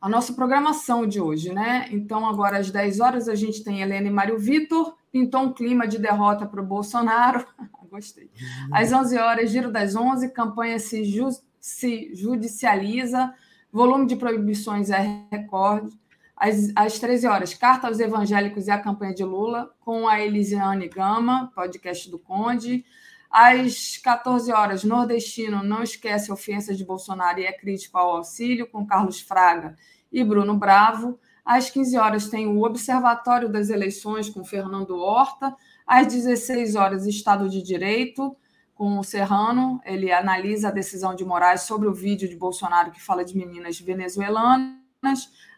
[0.00, 1.88] a nossa programação de hoje, né?
[1.90, 5.88] Então, agora às 10 horas, a gente tem Helena e Mário Vitor, pintou um clima
[5.88, 7.44] de derrota para o Bolsonaro.
[7.90, 8.30] Gostei.
[8.70, 11.28] Às 11 horas, Giro das 11, campanha se, ju
[11.68, 13.34] se judicializa,
[13.70, 15.92] volume de proibições é recorde.
[16.34, 20.88] Às, às 13 horas, Carta aos Evangélicos e a Campanha de Lula, com a Elisiane
[20.88, 22.84] Gama, podcast do Conde.
[23.30, 28.86] Às 14 horas, Nordestino não esquece ofensas de Bolsonaro e é crítico ao auxílio, com
[28.86, 29.76] Carlos Fraga
[30.10, 31.18] e Bruno Bravo.
[31.44, 35.54] Às 15 horas, tem o Observatório das Eleições, com Fernando Horta.
[35.86, 38.34] Às 16 horas, Estado de Direito,
[38.78, 39.80] com o Serrano.
[39.84, 43.78] Ele analisa a decisão de Moraes sobre o vídeo de Bolsonaro que fala de meninas
[43.80, 44.78] venezuelanas.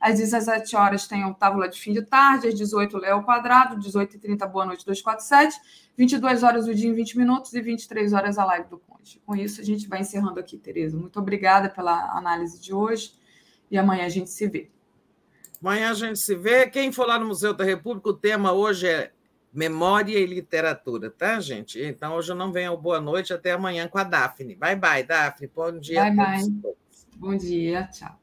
[0.00, 4.46] Às 17 horas tem o Távola de Fim de Tarde, às 18 Léo Quadrado, 18h30
[4.50, 5.60] Boa Noite 247,
[5.96, 9.20] 22 horas o dia em 20 minutos e 23 horas a live do Conde.
[9.24, 10.96] Com isso, a gente vai encerrando aqui, Tereza.
[10.96, 13.14] Muito obrigada pela análise de hoje
[13.70, 14.70] e amanhã a gente se vê.
[15.62, 16.66] Amanhã a gente se vê.
[16.66, 19.12] Quem for lá no Museu da República, o tema hoje é
[19.52, 21.82] Memória e Literatura, tá, gente?
[21.82, 24.54] Então, hoje eu não venho boa noite, até amanhã com a Daphne.
[24.54, 25.48] Bye, bye, Daphne.
[25.48, 26.04] Bom dia.
[26.04, 26.72] Bye, bye.
[27.16, 28.19] Bom dia, tchau.